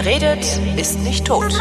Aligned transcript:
Wer 0.00 0.06
redet, 0.06 0.60
ist 0.76 1.00
nicht 1.00 1.24
tot. 1.24 1.52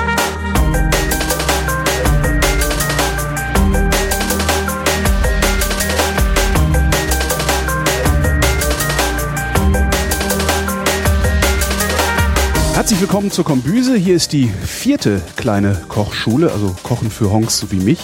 Herzlich 12.76 13.02
willkommen 13.02 13.32
zur 13.32 13.44
Kombüse. 13.44 13.96
Hier 13.96 14.16
ist 14.16 14.34
die 14.34 14.50
vierte 14.50 15.20
kleine 15.36 15.82
Kochschule, 15.88 16.52
also 16.52 16.76
Kochen 16.84 17.10
für 17.10 17.32
Honks 17.32 17.58
so 17.58 17.72
wie 17.72 17.80
mich 17.80 18.02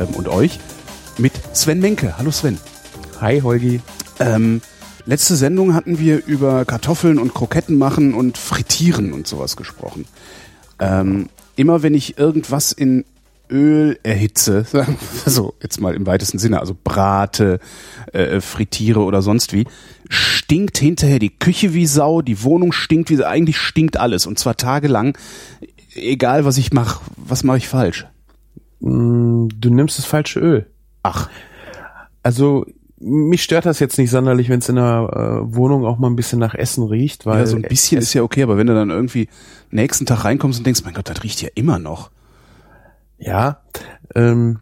ähm, 0.00 0.14
und 0.14 0.28
euch, 0.28 0.58
mit 1.18 1.34
Sven 1.54 1.80
Menke. 1.80 2.16
Hallo 2.16 2.30
Sven. 2.30 2.58
Hi 3.20 3.40
Holgi. 3.40 3.82
Ähm, 4.20 4.62
letzte 5.06 5.36
Sendung 5.36 5.74
hatten 5.74 5.98
wir 5.98 6.26
über 6.26 6.64
Kartoffeln 6.64 7.18
und 7.18 7.32
Kroketten 7.34 7.78
machen 7.78 8.14
und 8.14 8.36
Frittieren 8.36 9.12
und 9.12 9.26
sowas 9.26 9.56
gesprochen. 9.56 10.04
Ähm, 10.78 11.28
immer 11.56 11.82
wenn 11.82 11.94
ich 11.94 12.18
irgendwas 12.18 12.72
in 12.72 13.04
Öl 13.48 13.98
erhitze, 14.02 14.66
also 15.24 15.54
jetzt 15.62 15.80
mal 15.80 15.94
im 15.94 16.06
weitesten 16.06 16.38
Sinne, 16.38 16.60
also 16.60 16.76
brate, 16.82 17.60
äh, 18.12 18.40
frittiere 18.40 19.00
oder 19.00 19.22
sonst 19.22 19.52
wie, 19.52 19.66
stinkt 20.08 20.78
hinterher 20.78 21.20
die 21.20 21.36
Küche 21.36 21.72
wie 21.72 21.86
Sau, 21.86 22.22
die 22.22 22.42
Wohnung 22.42 22.72
stinkt 22.72 23.10
wie 23.10 23.24
eigentlich 23.24 23.58
stinkt 23.58 23.96
alles 23.96 24.26
und 24.26 24.38
zwar 24.38 24.56
tagelang, 24.56 25.16
egal 25.94 26.44
was 26.44 26.58
ich 26.58 26.72
mache, 26.72 27.00
was 27.16 27.44
mache 27.44 27.58
ich 27.58 27.68
falsch? 27.68 28.06
Mm, 28.80 29.48
du 29.48 29.70
nimmst 29.70 29.98
das 29.98 30.04
falsche 30.04 30.40
Öl. 30.40 30.66
Ach. 31.02 31.30
Also 32.22 32.66
mich 32.98 33.42
stört 33.42 33.66
das 33.66 33.78
jetzt 33.78 33.98
nicht 33.98 34.10
sonderlich, 34.10 34.48
wenn 34.48 34.60
es 34.60 34.68
in 34.68 34.76
der 34.76 35.10
äh, 35.12 35.54
Wohnung 35.54 35.84
auch 35.84 35.98
mal 35.98 36.08
ein 36.08 36.16
bisschen 36.16 36.38
nach 36.38 36.54
Essen 36.54 36.84
riecht, 36.84 37.26
weil 37.26 37.40
ja, 37.40 37.46
so 37.46 37.56
ein 37.56 37.62
bisschen 37.62 38.00
ist 38.00 38.14
ja 38.14 38.22
okay, 38.22 38.42
aber 38.42 38.56
wenn 38.56 38.66
du 38.66 38.74
dann 38.74 38.90
irgendwie 38.90 39.28
nächsten 39.70 40.06
Tag 40.06 40.24
reinkommst 40.24 40.58
und 40.58 40.66
denkst, 40.66 40.82
mein 40.84 40.94
Gott, 40.94 41.08
das 41.08 41.22
riecht 41.22 41.42
ja 41.42 41.48
immer 41.54 41.78
noch. 41.78 42.10
Ja, 43.18 43.60
ähm, 44.14 44.60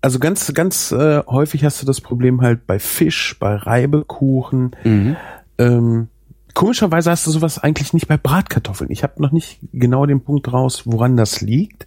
also 0.00 0.18
ganz, 0.18 0.52
ganz 0.52 0.92
äh, 0.92 1.22
häufig 1.26 1.64
hast 1.64 1.80
du 1.80 1.86
das 1.86 2.00
Problem 2.00 2.42
halt 2.42 2.66
bei 2.66 2.78
Fisch, 2.78 3.36
bei 3.40 3.56
Reibekuchen. 3.56 4.76
Mhm. 4.84 5.16
Ähm, 5.58 6.08
komischerweise 6.52 7.10
hast 7.10 7.26
du 7.26 7.30
sowas 7.30 7.58
eigentlich 7.58 7.92
nicht 7.92 8.06
bei 8.06 8.16
Bratkartoffeln. 8.16 8.90
Ich 8.90 9.02
habe 9.02 9.22
noch 9.22 9.32
nicht 9.32 9.60
genau 9.72 10.06
den 10.06 10.22
Punkt 10.22 10.52
raus, 10.52 10.82
woran 10.84 11.16
das 11.16 11.40
liegt. 11.40 11.86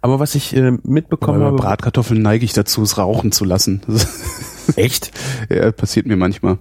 Aber 0.00 0.20
was 0.20 0.34
ich 0.34 0.54
äh, 0.54 0.72
mitbekommen 0.82 1.42
habe. 1.42 1.56
Bratkartoffeln 1.56 2.22
neige 2.22 2.44
ich 2.44 2.52
dazu, 2.52 2.82
es 2.82 2.98
rauchen 2.98 3.32
zu 3.32 3.44
lassen. 3.44 3.82
Echt? 4.76 5.12
ja, 5.48 5.70
passiert 5.72 6.06
mir 6.06 6.16
manchmal. 6.16 6.58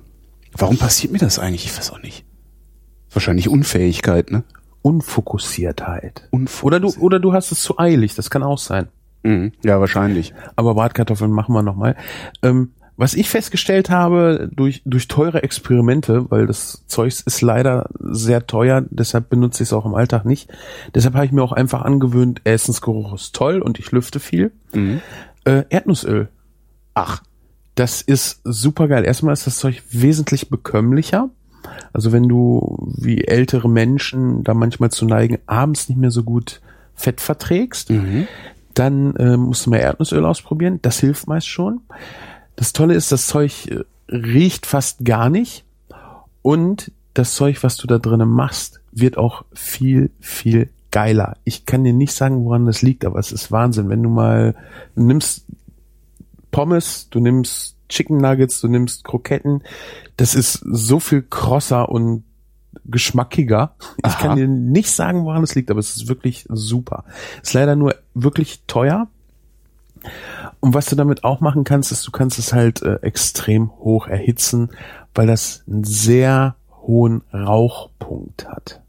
Warum 0.53 0.77
passiert 0.77 1.11
mir 1.11 1.19
das 1.19 1.39
eigentlich? 1.39 1.65
Ich 1.65 1.77
weiß 1.77 1.91
auch 1.91 2.01
nicht. 2.01 2.25
Wahrscheinlich 3.11 3.49
Unfähigkeit, 3.49 4.31
ne? 4.31 4.43
Unfokussiertheit. 4.81 6.27
Unfokussiert. 6.31 6.63
Oder 6.65 6.79
du, 6.79 6.99
oder 6.99 7.19
du 7.19 7.33
hast 7.33 7.51
es 7.51 7.61
zu 7.61 7.79
eilig, 7.79 8.15
das 8.15 8.29
kann 8.29 8.43
auch 8.43 8.59
sein. 8.59 8.87
Mhm. 9.23 9.53
Ja, 9.63 9.79
wahrscheinlich. 9.79 10.33
Aber 10.55 10.75
Bratkartoffeln 10.75 11.31
machen 11.31 11.53
wir 11.55 11.63
nochmal. 11.63 11.95
Ähm, 12.43 12.73
was 12.97 13.13
ich 13.13 13.29
festgestellt 13.29 13.89
habe 13.89 14.49
durch, 14.53 14.81
durch 14.85 15.07
teure 15.07 15.43
Experimente, 15.43 16.29
weil 16.31 16.47
das 16.47 16.83
Zeugs 16.87 17.19
ist 17.21 17.41
leider 17.41 17.89
sehr 17.99 18.47
teuer, 18.47 18.83
deshalb 18.89 19.29
benutze 19.29 19.63
ich 19.63 19.69
es 19.69 19.73
auch 19.73 19.85
im 19.85 19.95
Alltag 19.95 20.25
nicht. 20.25 20.49
Deshalb 20.93 21.15
habe 21.15 21.25
ich 21.25 21.31
mir 21.31 21.43
auch 21.43 21.51
einfach 21.51 21.81
angewöhnt, 21.81 22.41
Essensgeruch 22.45 23.13
ist 23.13 23.35
toll 23.35 23.61
und 23.61 23.79
ich 23.79 23.91
lüfte 23.91 24.19
viel. 24.19 24.51
Mhm. 24.73 25.01
Äh, 25.43 25.63
Erdnussöl. 25.69 26.29
Ach, 26.93 27.21
das 27.75 28.01
ist 28.01 28.39
super 28.45 28.87
geil. 28.87 29.03
Erstmal 29.03 29.33
ist 29.33 29.45
das 29.45 29.57
Zeug 29.57 29.83
wesentlich 29.91 30.49
bekömmlicher. 30.49 31.29
Also 31.91 32.13
wenn 32.13 32.29
du 32.29 32.93
wie 32.97 33.25
ältere 33.25 33.67
Menschen 33.69 34.43
da 34.43 34.53
manchmal 34.53 34.91
zu 34.91 35.05
neigen, 35.05 35.39
abends 35.47 35.89
nicht 35.89 35.97
mehr 35.97 36.11
so 36.11 36.23
gut 36.23 36.61
Fett 36.93 37.19
verträgst, 37.19 37.89
Mhm. 37.89 38.27
dann 38.73 39.15
äh, 39.17 39.35
musst 39.35 39.65
du 39.65 39.69
mal 39.71 39.77
Erdnussöl 39.79 40.23
ausprobieren. 40.25 40.79
Das 40.81 40.99
hilft 40.99 41.27
meist 41.27 41.47
schon. 41.47 41.81
Das 42.55 42.73
Tolle 42.73 42.93
ist, 42.93 43.11
das 43.11 43.27
Zeug 43.27 43.67
äh, 43.67 43.83
riecht 44.09 44.65
fast 44.65 45.03
gar 45.05 45.29
nicht. 45.29 45.65
Und 46.41 46.91
das 47.13 47.33
Zeug, 47.33 47.63
was 47.63 47.77
du 47.77 47.87
da 47.87 47.97
drinnen 47.97 48.29
machst, 48.29 48.81
wird 48.91 49.17
auch 49.17 49.45
viel, 49.53 50.11
viel 50.19 50.69
geiler. 50.91 51.37
Ich 51.43 51.65
kann 51.65 51.83
dir 51.83 51.93
nicht 51.93 52.13
sagen, 52.13 52.45
woran 52.45 52.65
das 52.65 52.81
liegt, 52.81 53.03
aber 53.05 53.19
es 53.19 53.31
ist 53.31 53.51
Wahnsinn. 53.51 53.89
Wenn 53.89 54.03
du 54.03 54.09
mal 54.09 54.55
du 54.95 55.03
nimmst 55.03 55.45
Pommes, 56.51 57.09
du 57.09 57.19
nimmst 57.19 57.75
Chicken 57.89 58.17
Nuggets, 58.17 58.61
du 58.61 58.67
nimmst 58.67 59.03
Kroketten, 59.03 59.61
das 60.17 60.35
ist 60.35 60.63
so 60.65 60.99
viel 60.99 61.21
krosser 61.21 61.89
und 61.89 62.23
geschmackiger. 62.85 63.75
Ich 63.97 64.05
Aha. 64.05 64.21
kann 64.21 64.37
dir 64.37 64.47
nicht 64.47 64.89
sagen, 64.89 65.25
woran 65.25 65.43
es 65.43 65.55
liegt, 65.55 65.71
aber 65.71 65.79
es 65.79 65.95
ist 65.95 66.07
wirklich 66.07 66.45
super. 66.49 67.03
Ist 67.41 67.53
leider 67.53 67.75
nur 67.75 67.95
wirklich 68.13 68.61
teuer. 68.67 69.07
Und 70.65 70.73
was 70.73 70.87
du 70.87 70.95
damit 70.95 71.23
auch 71.23 71.41
machen 71.41 71.63
kannst, 71.63 71.91
ist, 71.91 72.07
du 72.07 72.11
kannst 72.11 72.39
es 72.39 72.51
halt 72.51 72.81
äh, 72.81 72.95
extrem 73.03 73.69
hoch 73.69 74.07
erhitzen, 74.07 74.71
weil 75.13 75.27
das 75.27 75.63
einen 75.67 75.83
sehr 75.83 76.55
hohen 76.81 77.21
Rauchpunkt 77.31 78.47
hat. 78.47 78.81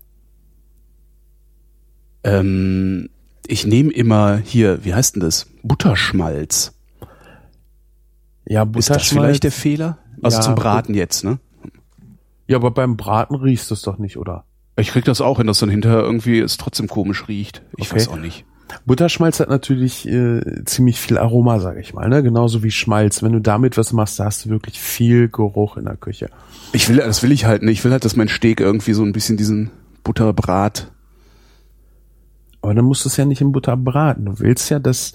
Ähm, 2.25 3.11
ich 3.47 3.67
nehme 3.67 3.93
immer 3.93 4.39
hier, 4.39 4.87
wie 4.87 4.95
heißt 4.95 5.17
denn 5.17 5.21
das? 5.21 5.49
Butterschmalz. 5.65 6.73
Ja, 8.47 8.67
Ist 8.75 8.89
das 8.89 9.09
vielleicht 9.09 9.45
der 9.45 9.53
Fehler? 9.53 9.99
Also 10.23 10.39
Ja, 10.39 10.43
zum 10.45 10.55
Braten 10.55 10.95
jetzt, 10.95 11.25
ne? 11.25 11.39
Ja, 12.47 12.57
aber 12.57 12.71
beim 12.71 12.97
Braten 12.97 13.35
riechst 13.35 13.69
du 13.71 13.75
es 13.75 13.83
doch 13.83 13.99
nicht, 13.99 14.17
oder? 14.17 14.47
Ich 14.77 14.89
krieg 14.89 15.05
das 15.05 15.21
auch 15.21 15.37
hin, 15.37 15.47
dass 15.47 15.59
dann 15.59 15.69
hinterher 15.69 16.01
irgendwie 16.01 16.39
es 16.39 16.57
trotzdem 16.57 16.89
komisch 16.89 17.29
riecht. 17.29 17.61
Ich 17.77 17.91
Okay. 17.93 17.97
weiß 17.97 18.09
auch 18.09 18.17
nicht. 18.17 18.47
Butterschmalz 18.85 19.41
hat 19.41 19.49
natürlich 19.49 20.09
äh, 20.09 20.65
ziemlich 20.65 21.01
viel 21.01 21.19
Aroma, 21.19 21.61
sage 21.61 21.81
ich 21.81 21.95
mal, 21.95 22.09
ne? 22.09 22.23
Genauso 22.23 22.63
wie 22.63 22.71
Schmalz. 22.71 23.23
Wenn 23.23 23.33
du 23.33 23.41
damit 23.41 23.77
was 23.77 23.93
machst, 23.93 24.19
da 24.19 24.25
hast 24.25 24.45
du 24.45 24.51
wirklich 24.51 24.81
viel 24.81 25.29
Geruch 25.29 25.77
in 25.77 25.85
der 25.85 25.97
Küche. 25.97 26.31
Ich 26.73 26.89
will, 26.89 26.97
das 26.97 27.23
will 27.23 27.33
ich 27.33 27.45
halt 27.45 27.63
nicht. 27.63 27.79
Ich 27.79 27.85
will 27.85 27.93
halt, 27.93 28.05
dass 28.05 28.17
mein 28.17 28.29
Steak 28.29 28.61
irgendwie 28.61 28.93
so 28.93 29.05
ein 29.05 29.13
bisschen 29.13 29.37
diesen 29.37 29.71
Butterbrat. 30.03 30.91
Aber 32.61 32.75
dann 32.75 32.85
musst 32.85 33.05
du 33.05 33.09
es 33.09 33.17
ja 33.17 33.25
nicht 33.25 33.41
in 33.41 33.53
Butter 33.53 33.77
braten. 33.77 34.25
Du 34.25 34.41
willst 34.41 34.71
ja, 34.71 34.79
dass 34.79 35.13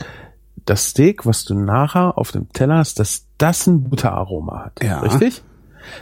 das 0.66 0.88
Steak, 0.88 1.26
was 1.26 1.44
du 1.44 1.54
nachher 1.54 2.18
auf 2.18 2.32
dem 2.32 2.50
Teller 2.54 2.78
hast, 2.78 3.00
dass 3.00 3.28
das 3.38 3.68
ein 3.68 3.84
Butteraroma 3.84 4.66
hat. 4.66 4.84
Ja. 4.84 5.00
Richtig? 5.00 5.44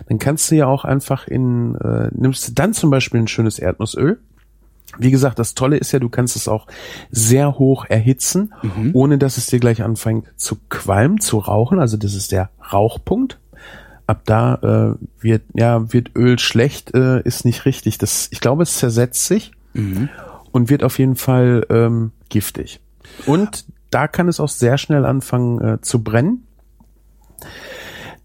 Dann 0.08 0.20
kannst 0.20 0.52
du 0.52 0.56
ja 0.56 0.68
auch 0.68 0.86
einfach 0.86 1.28
in, 1.28 1.76
äh, 1.76 2.10
nimmst 2.14 2.48
du 2.48 2.54
dann 2.54 2.74
zum 2.74 2.90
Beispiel 2.90 3.22
ein 3.22 3.28
schönes 3.28 3.60
Erdnussöl. 3.60 4.20
Wie 4.97 5.11
gesagt, 5.11 5.39
das 5.39 5.53
Tolle 5.53 5.77
ist 5.77 5.91
ja, 5.91 6.00
du 6.00 6.09
kannst 6.09 6.35
es 6.35 6.47
auch 6.47 6.67
sehr 7.11 7.59
hoch 7.59 7.85
erhitzen, 7.88 8.53
ohne 8.94 9.17
dass 9.17 9.38
es 9.38 9.47
dir 9.47 9.59
gleich 9.59 9.83
anfängt 9.83 10.27
zu 10.35 10.57
qualmen, 10.69 11.19
zu 11.19 11.38
rauchen. 11.38 11.79
Also 11.79 11.97
das 11.97 12.16
ist 12.16 12.31
der 12.31 12.50
Rauchpunkt. 12.73 13.39
Ab 14.07 14.22
da 14.25 14.95
äh, 15.00 15.23
wird 15.23 15.44
ja 15.53 15.94
wird 15.94 16.16
Öl 16.16 16.39
schlecht, 16.39 16.95
äh, 16.95 17.22
ist 17.22 17.45
nicht 17.45 17.66
richtig. 17.66 18.00
Das, 18.00 18.27
ich 18.31 18.39
glaube, 18.39 18.63
es 18.63 18.77
zersetzt 18.77 19.27
sich 19.27 19.51
und 20.51 20.69
wird 20.69 20.83
auf 20.83 20.97
jeden 20.97 21.16
Fall 21.16 21.66
ähm, 21.69 22.11
giftig. 22.29 22.79
Und 23.27 23.66
da 23.91 24.07
kann 24.07 24.27
es 24.27 24.39
auch 24.39 24.50
sehr 24.50 24.77
schnell 24.77 25.06
anfangen 25.06 25.61
äh, 25.61 25.81
zu 25.81 26.03
brennen. 26.03 26.45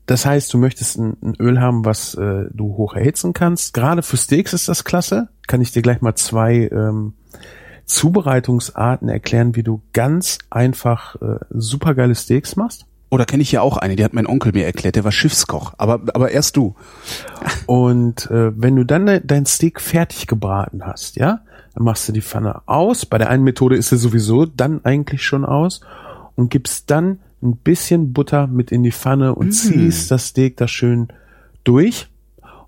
Das 0.07 0.27
heißt, 0.27 0.53
du 0.53 0.59
möchtest 0.59 0.99
ein, 0.99 1.17
ein 1.23 1.35
Öl 1.41 1.61
haben, 1.61 1.85
was 1.85 2.15
äh, 2.15 2.45
du 2.53 2.77
hoch 2.77 2.95
erhitzen 2.95 3.33
kannst. 3.33 3.73
Gerade 3.73 4.03
für 4.03 4.17
Steaks 4.17 4.53
ist 4.53 4.69
das 4.69 4.85
klasse. 4.85 5.29
Kann 5.47 5.61
ich 5.61 5.73
dir 5.73 5.83
gleich 5.83 6.03
mal 6.03 6.15
zwei 6.15 6.69
ähm, 6.71 7.15
Zubereitungsarten 7.87 9.09
erklären, 9.09 9.57
wie 9.57 9.63
du 9.63 9.83
ganz 9.93 10.39
einfach 10.51 11.17
äh, 11.17 11.39
supergeile 11.51 12.15
Steaks 12.15 12.57
machst. 12.57 12.87
Oder 13.11 13.27
kenne 13.27 13.43
ich 13.43 13.53
ja 13.53 13.61
auch 13.61 13.77
eine, 13.77 13.97
die 13.97 14.05
hat 14.05 14.13
mein 14.13 14.27
Onkel 14.27 14.53
mir 14.53 14.67
erklärt, 14.67 14.97
der 14.97 15.05
war 15.05 15.13
Schiffskoch. 15.13 15.75
Aber, 15.79 16.01
aber 16.15 16.33
erst 16.33 16.57
du. 16.57 16.75
Und 17.67 18.31
äh, 18.31 18.53
wenn 18.61 18.77
du 18.77 18.85
dann 18.85 19.07
de 19.07 19.21
dein 19.25 19.47
Steak 19.47 19.81
fertig 19.81 20.27
gebraten 20.27 20.85
hast, 20.85 21.17
ja, 21.17 21.41
dann 21.75 21.85
machst 21.85 22.09
du 22.09 22.13
die 22.13 22.23
Pfanne 22.23 22.63
aus. 22.67 23.07
Bei 23.07 23.19
der 23.19 23.31
einen 23.31 23.45
Methode 23.45 23.77
ist 23.77 23.91
sie 23.91 23.99
sowieso 23.99 24.47
dann 24.47 24.85
eigentlich 24.85 25.23
schon 25.23 25.45
aus 25.45 25.81
und 26.35 26.51
gibst 26.51 26.91
dann 26.91 27.21
ein 27.45 27.57
bisschen 27.57 28.13
Butter 28.13 28.47
mit 28.47 28.73
in 28.73 28.83
die 28.83 28.93
Pfanne 28.93 29.35
und 29.35 29.53
ziehst 29.53 30.11
das 30.11 30.29
Steak 30.29 30.57
da 30.57 30.67
schön 30.67 31.09
durch. 31.63 32.09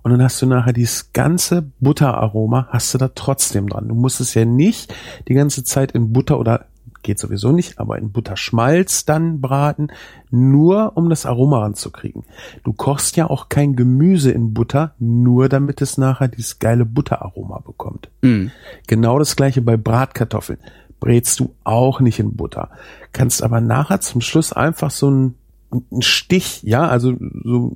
Und 0.02 0.12
dann 0.12 0.22
hast 0.22 0.40
du 0.40 0.46
nachher 0.46 0.72
dieses 0.72 1.12
ganze 1.12 1.68
Butteraroma, 1.80 2.68
hast 2.70 2.94
du 2.94 2.98
da 2.98 3.08
trotzdem 3.08 3.68
dran. 3.68 3.88
Du 3.88 3.94
musst 3.96 4.20
es 4.20 4.34
ja 4.34 4.44
nicht 4.44 4.94
die 5.26 5.34
ganze 5.34 5.64
Zeit 5.64 5.92
in 5.92 6.12
Butter 6.12 6.38
oder 6.38 6.66
geht 7.06 7.18
sowieso 7.18 7.52
nicht, 7.52 7.78
aber 7.78 7.98
in 7.98 8.10
Butterschmalz 8.10 9.04
dann 9.04 9.40
braten, 9.40 9.88
nur 10.30 10.96
um 10.96 11.08
das 11.08 11.24
Aroma 11.24 11.60
ranzukriegen. 11.60 12.24
Du 12.64 12.72
kochst 12.72 13.16
ja 13.16 13.30
auch 13.30 13.48
kein 13.48 13.76
Gemüse 13.76 14.32
in 14.32 14.52
Butter, 14.52 14.94
nur 14.98 15.48
damit 15.48 15.80
es 15.82 15.98
nachher 15.98 16.28
dieses 16.28 16.58
geile 16.58 16.84
Butteraroma 16.84 17.60
bekommt. 17.60 18.10
Mhm. 18.22 18.50
Genau 18.88 19.18
das 19.18 19.36
gleiche 19.36 19.62
bei 19.62 19.76
Bratkartoffeln. 19.76 20.58
Brätst 21.00 21.40
du 21.40 21.54
auch 21.64 22.00
nicht 22.00 22.18
in 22.18 22.36
Butter. 22.36 22.70
Kannst 23.12 23.42
aber 23.42 23.60
nachher 23.60 24.00
zum 24.00 24.20
Schluss 24.20 24.52
einfach 24.52 24.90
so 24.90 25.08
einen, 25.08 25.34
einen 25.70 26.02
Stich, 26.02 26.62
ja, 26.62 26.86
also 26.88 27.12
so 27.44 27.74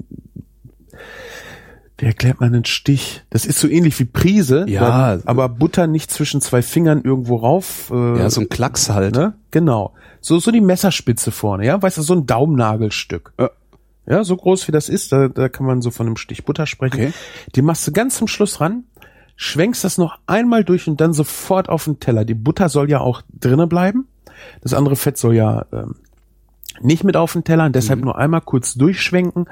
Wie 1.98 2.06
erklärt 2.06 2.40
man 2.40 2.54
einen 2.54 2.64
Stich? 2.64 3.22
Das 3.28 3.44
ist 3.44 3.58
so 3.58 3.68
ähnlich 3.68 3.98
wie 4.00 4.06
Prise, 4.06 4.64
Ja. 4.68 5.16
dann, 5.16 5.22
aber 5.26 5.48
Butter 5.50 5.86
nicht 5.86 6.10
zwischen 6.10 6.40
zwei 6.40 6.62
Fingern 6.62 7.02
irgendwo 7.02 7.36
rauf. 7.36 7.90
Äh, 7.92 8.18
Ja, 8.18 8.30
so 8.30 8.40
ein 8.40 8.48
Klacks 8.48 8.88
halt. 8.88 9.14
ne? 9.14 9.34
Genau. 9.50 9.92
So, 10.22 10.38
so 10.38 10.50
die 10.50 10.60
Messerspitze 10.62 11.30
vorne, 11.30 11.66
ja? 11.66 11.80
Weißt 11.80 11.98
du, 11.98 12.02
so 12.02 12.14
ein 12.14 12.26
Daumennagelstück. 12.26 13.32
Ja. 13.38 13.50
Ja, 14.06 14.24
so 14.24 14.34
groß 14.36 14.66
wie 14.66 14.72
das 14.72 14.88
ist, 14.88 15.12
da, 15.12 15.28
da 15.28 15.48
kann 15.48 15.66
man 15.66 15.82
so 15.82 15.90
von 15.90 16.06
einem 16.06 16.16
Stich 16.16 16.44
Butter 16.44 16.66
sprechen. 16.66 16.94
Okay. 16.94 17.12
Die 17.54 17.62
machst 17.62 17.86
du 17.86 17.92
ganz 17.92 18.16
zum 18.16 18.26
Schluss 18.26 18.60
ran, 18.60 18.84
schwenkst 19.42 19.82
das 19.84 19.96
noch 19.96 20.18
einmal 20.26 20.64
durch 20.64 20.86
und 20.86 21.00
dann 21.00 21.14
sofort 21.14 21.70
auf 21.70 21.84
den 21.84 21.98
Teller. 21.98 22.26
Die 22.26 22.34
Butter 22.34 22.68
soll 22.68 22.90
ja 22.90 23.00
auch 23.00 23.22
drinnen 23.32 23.70
bleiben. 23.70 24.06
Das 24.60 24.74
andere 24.74 24.96
Fett 24.96 25.16
soll 25.16 25.34
ja 25.34 25.64
ähm, 25.72 25.94
nicht 26.82 27.04
mit 27.04 27.16
auf 27.16 27.32
den 27.32 27.42
Teller, 27.42 27.64
und 27.64 27.74
deshalb 27.74 28.04
nur 28.04 28.18
einmal 28.18 28.42
kurz 28.42 28.74
durchschwenken 28.74 29.46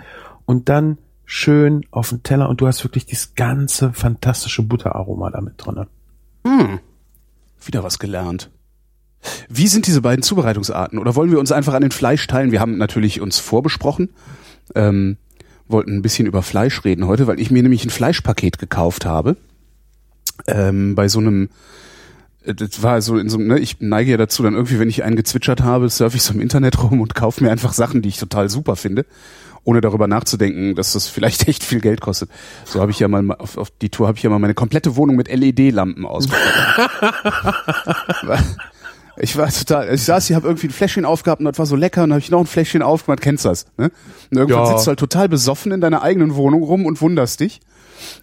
und 0.45 0.69
dann 0.69 0.99
schön 1.25 1.87
auf 1.91 2.11
den 2.11 2.23
Teller 2.23 2.51
und 2.51 2.61
du 2.61 2.67
hast 2.67 2.85
wirklich 2.85 3.07
dieses 3.07 3.35
ganze 3.35 3.95
fantastische 3.95 4.63
Butteraroma 4.63 5.31
damit 5.31 5.55
drinne. 5.57 5.87
Wieder 7.65 7.83
was 7.83 7.99
gelernt. 7.99 8.51
Wie 9.49 9.69
sind 9.69 9.87
diese 9.87 10.03
beiden 10.03 10.23
Zubereitungsarten? 10.23 10.99
Oder 10.99 11.17
wollen 11.17 11.31
wir 11.31 11.41
uns 11.41 11.51
einfach 11.51 11.73
an 11.73 11.83
den 11.83 11.93
Fleisch 11.93 12.27
teilen? 12.27 12.53
Wir 12.53 12.61
haben 12.61 12.77
natürlich 12.77 13.23
uns 13.23 13.39
vorbesprochen, 13.39 14.11
ähm, 14.75 15.17
wollten 15.67 15.97
ein 15.97 16.03
bisschen 16.03 16.27
über 16.27 16.43
Fleisch 16.43 16.85
reden 16.85 17.07
heute, 17.07 17.27
weil 17.27 17.41
ich 17.41 17.51
mir 17.51 17.63
nämlich 17.63 17.87
ein 17.87 17.91
Fleischpaket 17.91 18.59
gekauft 18.59 19.07
habe. 19.07 19.39
Ähm, 20.47 20.95
bei 20.95 21.09
so 21.09 21.19
einem, 21.19 21.49
äh, 22.45 22.55
das 22.55 22.83
war 22.83 23.01
so 23.03 23.19
in 23.19 23.29
so 23.29 23.39
einem, 23.39 23.49
ne, 23.49 23.59
ich 23.59 23.77
neige 23.81 24.13
ja 24.13 24.17
dazu, 24.17 24.43
dann 24.43 24.55
irgendwie, 24.55 24.79
wenn 24.79 24.89
ich 24.89 25.03
einen 25.05 25.17
gezwitschert 25.17 25.63
habe, 25.63 25.89
surfe 25.91 26.17
ich 26.17 26.23
so 26.23 26.33
im 26.35 26.41
Internet 26.41 26.83
rum 26.83 27.01
und 27.01 27.15
kaufe 27.15 27.43
mir 27.45 27.51
einfach 27.51 27.73
Sachen, 27.73 28.03
die 28.03 28.09
ich 28.09 28.19
total 28.19 28.49
super 28.49 28.77
finde, 28.77 29.05
ohne 29.65 29.81
darüber 29.81 30.07
nachzudenken, 30.07 30.75
dass 30.75 30.93
das 30.93 31.09
vielleicht 31.09 31.49
echt 31.49 31.65
viel 31.65 31.81
Geld 31.81 32.01
kostet. 32.01 32.31
So 32.65 32.81
habe 32.81 32.91
ich 32.91 32.99
ja 33.01 33.09
mal 33.09 33.31
auf, 33.37 33.59
auf 33.59 33.71
die 33.71 33.89
Tour 33.91 34.07
habe 34.07 34.17
ich 34.17 34.23
ja 34.23 34.31
mal 34.31 34.39
meine 34.39 34.55
komplette 34.55 34.97
Wohnung 34.97 35.17
mit 35.17 35.29
LED-Lampen 35.29 36.07
ausgestattet. 36.07 36.91
Ich 39.21 39.37
war 39.37 39.49
total, 39.49 39.93
ich 39.93 40.05
saß 40.05 40.29
hier, 40.29 40.37
habe 40.37 40.47
irgendwie 40.47 40.69
ein 40.69 40.73
Fläschchen 40.73 41.05
aufgehabt 41.05 41.41
und 41.41 41.47
das 41.47 41.59
war 41.59 41.67
so 41.67 41.75
lecker 41.75 42.05
und 42.05 42.13
habe 42.13 42.21
ich 42.21 42.31
noch 42.31 42.39
ein 42.39 42.47
Fläschchen 42.47 42.83
aufgemacht, 42.83 43.21
kennst 43.21 43.45
das, 43.45 43.67
ne? 43.77 43.91
Und 44.31 44.39
irgendwann 44.39 44.63
Ja. 44.65 44.71
sitzt 44.71 44.87
du 44.87 44.91
halt 44.91 45.01
total 45.01 45.29
besoffen 45.29 45.73
in 45.73 45.81
deiner 45.81 46.03
eigenen 46.03 46.37
Wohnung 46.37 46.63
rum 46.63 46.87
und 46.87 47.01
wunderst 47.01 47.41
dich. 47.41 47.59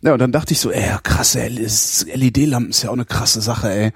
Ja, 0.02 0.14
und 0.14 0.20
dann 0.20 0.32
dachte 0.32 0.54
ich 0.54 0.60
so, 0.60 0.72
ey, 0.72 0.98
krasse 1.04 1.48
LED-Lampen 1.48 2.70
ist 2.70 2.84
ja 2.84 2.90
auch 2.90 2.94
eine 2.94 3.06
krasse 3.06 3.42
Sache, 3.42 3.70
ey. 3.70 3.92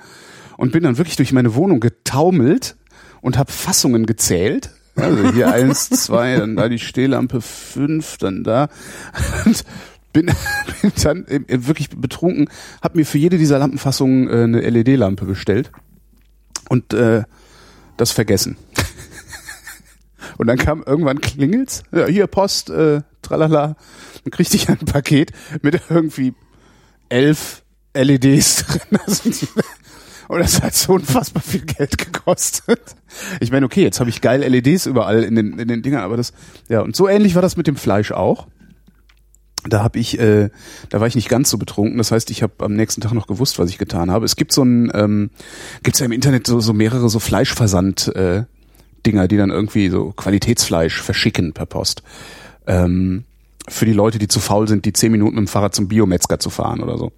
Und 0.58 0.72
bin 0.72 0.84
dann 0.84 0.98
wirklich 0.98 1.16
durch 1.16 1.32
meine 1.32 1.56
Wohnung 1.56 1.80
getaumelt 1.80 2.76
und 3.22 3.38
habe 3.38 3.52
Fassungen 3.52 4.06
gezählt. 4.06 4.72
Also 4.96 5.32
hier 5.32 5.52
eins, 5.54 5.90
zwei, 5.90 6.36
dann 6.38 6.56
da 6.56 6.68
die 6.68 6.80
Stehlampe, 6.80 7.42
fünf, 7.42 8.18
dann 8.18 8.44
da. 8.44 8.68
Und 9.46 9.64
bin, 10.14 10.26
bin 10.82 10.92
dann 11.04 11.26
wirklich 11.48 11.90
betrunken, 11.90 12.50
habe 12.82 12.98
mir 12.98 13.06
für 13.06 13.18
jede 13.18 13.38
dieser 13.38 13.60
Lampenfassungen 13.60 14.28
äh, 14.28 14.44
eine 14.44 14.70
LED-Lampe 14.70 15.26
bestellt 15.26 15.72
und 16.68 16.94
äh, 16.94 17.24
das 17.98 18.12
vergessen. 18.12 18.58
und 20.38 20.48
dann 20.48 20.58
kam 20.58 20.84
irgendwann 20.84 21.22
klingelt's, 21.22 21.84
ja, 21.92 22.06
hier 22.06 22.28
Post, 22.28 22.70
äh, 22.70 23.02
tralala, 23.22 23.76
dann 24.30 24.38
kriegte 24.38 24.56
ich 24.56 24.70
ein 24.70 24.78
Paket 24.78 25.32
mit 25.62 25.82
irgendwie 25.90 26.34
elf 27.10 27.64
LEDs 27.96 28.66
drin. 28.66 29.00
Und 30.28 30.40
das 30.40 30.62
hat 30.62 30.76
so 30.76 30.94
unfassbar 30.94 31.42
viel 31.42 31.62
Geld 31.62 31.98
gekostet. 31.98 32.96
Ich 33.40 33.52
meine, 33.52 33.66
okay, 33.66 33.82
jetzt 33.82 34.00
habe 34.00 34.12
ich 34.12 34.22
geil 34.22 34.42
LEDs 34.42 34.86
überall 34.86 35.24
in 35.24 35.34
den, 35.34 35.58
in 35.58 35.68
den 35.68 35.82
Dingern, 35.82 36.04
aber 36.04 36.18
das, 36.18 36.34
ja, 36.68 36.82
und 36.82 36.96
so 36.96 37.08
ähnlich 37.08 37.34
war 37.34 37.42
das 37.42 37.58
mit 37.58 37.66
dem 37.66 37.76
Fleisch 37.76 38.12
auch. 38.12 38.48
Da 39.68 39.82
habe 39.82 39.98
ich, 39.98 40.20
äh, 40.20 40.52
da 40.90 41.00
war 41.00 41.08
ich 41.08 41.16
nicht 41.16 41.30
ganz 41.30 41.50
so 41.50 41.58
betrunken. 41.58 41.98
Das 41.98 42.12
heißt, 42.12 42.30
ich 42.30 42.44
habe 42.44 42.54
am 42.60 42.76
nächsten 42.76 43.02
Tag 43.02 43.14
noch 43.14 43.26
gewusst, 43.26 43.58
was 43.58 43.72
ich 43.72 43.80
getan 43.80 44.12
habe. 44.12 44.24
Es 44.24 44.36
gibt 44.36 44.54
so 44.54 44.62
ein, 44.64 44.92
ähm, 44.94 45.32
gibt's 45.82 46.00
ja 46.00 46.06
im 46.06 46.12
Internet 46.12 46.46
so, 46.46 46.60
so 46.60 46.74
mehrere 46.74 47.10
so 47.10 47.18
Fleischversand 47.20 48.16
äh, 48.16 48.44
Dinger, 49.04 49.28
die 49.28 49.38
dann 49.38 49.50
irgendwie 49.50 49.90
so 49.90 50.12
Qualitätsfleisch 50.12 51.02
verschicken 51.02 51.54
per 51.54 51.66
Post. 51.66 52.04
Ähm, 52.68 53.26
für 53.70 53.86
die 53.86 53.94
Leute, 53.94 54.20
die 54.20 54.28
zu 54.28 54.40
faul 54.40 54.68
sind, 54.68 54.86
die 54.86 54.94
zehn 54.94 55.12
Minuten 55.12 55.36
mit 55.36 55.46
dem 55.46 55.48
Fahrrad 55.48 55.76
zum 55.76 55.88
Biometzger 55.88 56.40
zu 56.40 56.50
fahren 56.50 56.82
oder 56.82 56.98
so. 56.98 57.12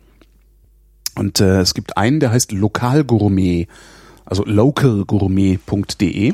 Und 1.16 1.40
äh, 1.40 1.60
es 1.60 1.74
gibt 1.74 1.98
einen, 1.98 2.20
der 2.20 2.32
heißt 2.32 2.52
Lokalgourmet, 2.52 3.68
also 4.26 4.44
localgourmet.de. 4.46 6.34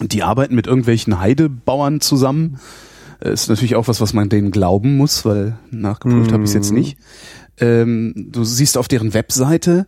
Und 0.00 0.12
die 0.12 0.22
arbeiten 0.22 0.54
mit 0.54 0.66
irgendwelchen 0.66 1.18
Heidebauern 1.18 2.00
zusammen. 2.00 2.60
Äh, 3.20 3.32
Ist 3.32 3.48
natürlich 3.48 3.74
auch 3.74 3.88
was, 3.88 4.00
was 4.00 4.12
man 4.12 4.28
denen 4.28 4.50
glauben 4.50 4.96
muss, 4.96 5.24
weil 5.24 5.58
nachgeprüft 5.70 6.32
habe 6.32 6.44
ich 6.44 6.50
es 6.50 6.54
jetzt 6.54 6.72
nicht. 6.72 6.98
Ähm, 7.58 8.12
du 8.16 8.44
siehst 8.44 8.78
auf 8.78 8.86
deren 8.86 9.14
Webseite 9.14 9.86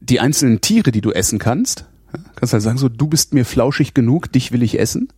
die 0.00 0.20
einzelnen 0.20 0.60
Tiere, 0.60 0.90
die 0.90 1.00
du 1.00 1.12
essen 1.12 1.38
kannst. 1.38 1.84
Ja, 2.12 2.20
Kannst 2.36 2.52
halt 2.52 2.62
sagen, 2.62 2.78
so, 2.78 2.88
du 2.88 3.06
bist 3.08 3.34
mir 3.34 3.44
flauschig 3.44 3.94
genug, 3.94 4.30
dich 4.32 4.52
will 4.52 4.62
ich 4.62 4.78
essen. 4.78 5.08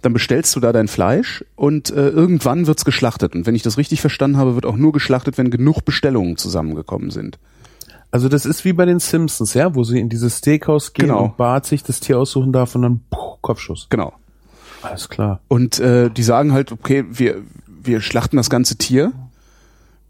Dann 0.00 0.12
bestellst 0.12 0.54
du 0.56 0.60
da 0.60 0.72
dein 0.72 0.88
Fleisch 0.88 1.44
und 1.56 1.90
äh, 1.90 2.08
irgendwann 2.08 2.66
wird's 2.66 2.84
geschlachtet. 2.84 3.34
Und 3.34 3.46
wenn 3.46 3.54
ich 3.54 3.62
das 3.62 3.78
richtig 3.78 4.00
verstanden 4.00 4.36
habe, 4.36 4.54
wird 4.54 4.66
auch 4.66 4.76
nur 4.76 4.92
geschlachtet, 4.92 5.38
wenn 5.38 5.50
genug 5.50 5.84
Bestellungen 5.84 6.36
zusammengekommen 6.36 7.10
sind. 7.10 7.38
Also 8.10 8.28
das 8.28 8.44
ist 8.44 8.64
wie 8.64 8.72
bei 8.74 8.84
den 8.84 8.98
Simpsons, 9.00 9.54
ja, 9.54 9.74
wo 9.74 9.84
sie 9.84 9.98
in 9.98 10.08
dieses 10.08 10.38
Steakhouse 10.38 10.92
gehen 10.92 11.08
Genau. 11.08 11.24
und 11.24 11.36
Bart 11.38 11.64
sich 11.66 11.82
das 11.82 12.00
Tier 12.00 12.18
aussuchen 12.18 12.52
darf 12.52 12.74
und 12.74 12.82
dann 12.82 13.00
puh, 13.10 13.36
Kopfschuss. 13.40 13.86
Genau. 13.88 14.12
Alles 14.82 15.08
klar. 15.08 15.40
Und 15.48 15.78
äh, 15.80 16.10
die 16.10 16.22
sagen 16.22 16.52
halt, 16.52 16.72
okay, 16.72 17.04
wir, 17.10 17.42
wir 17.66 18.00
schlachten 18.00 18.36
das 18.36 18.50
ganze 18.50 18.76
Tier. 18.76 19.12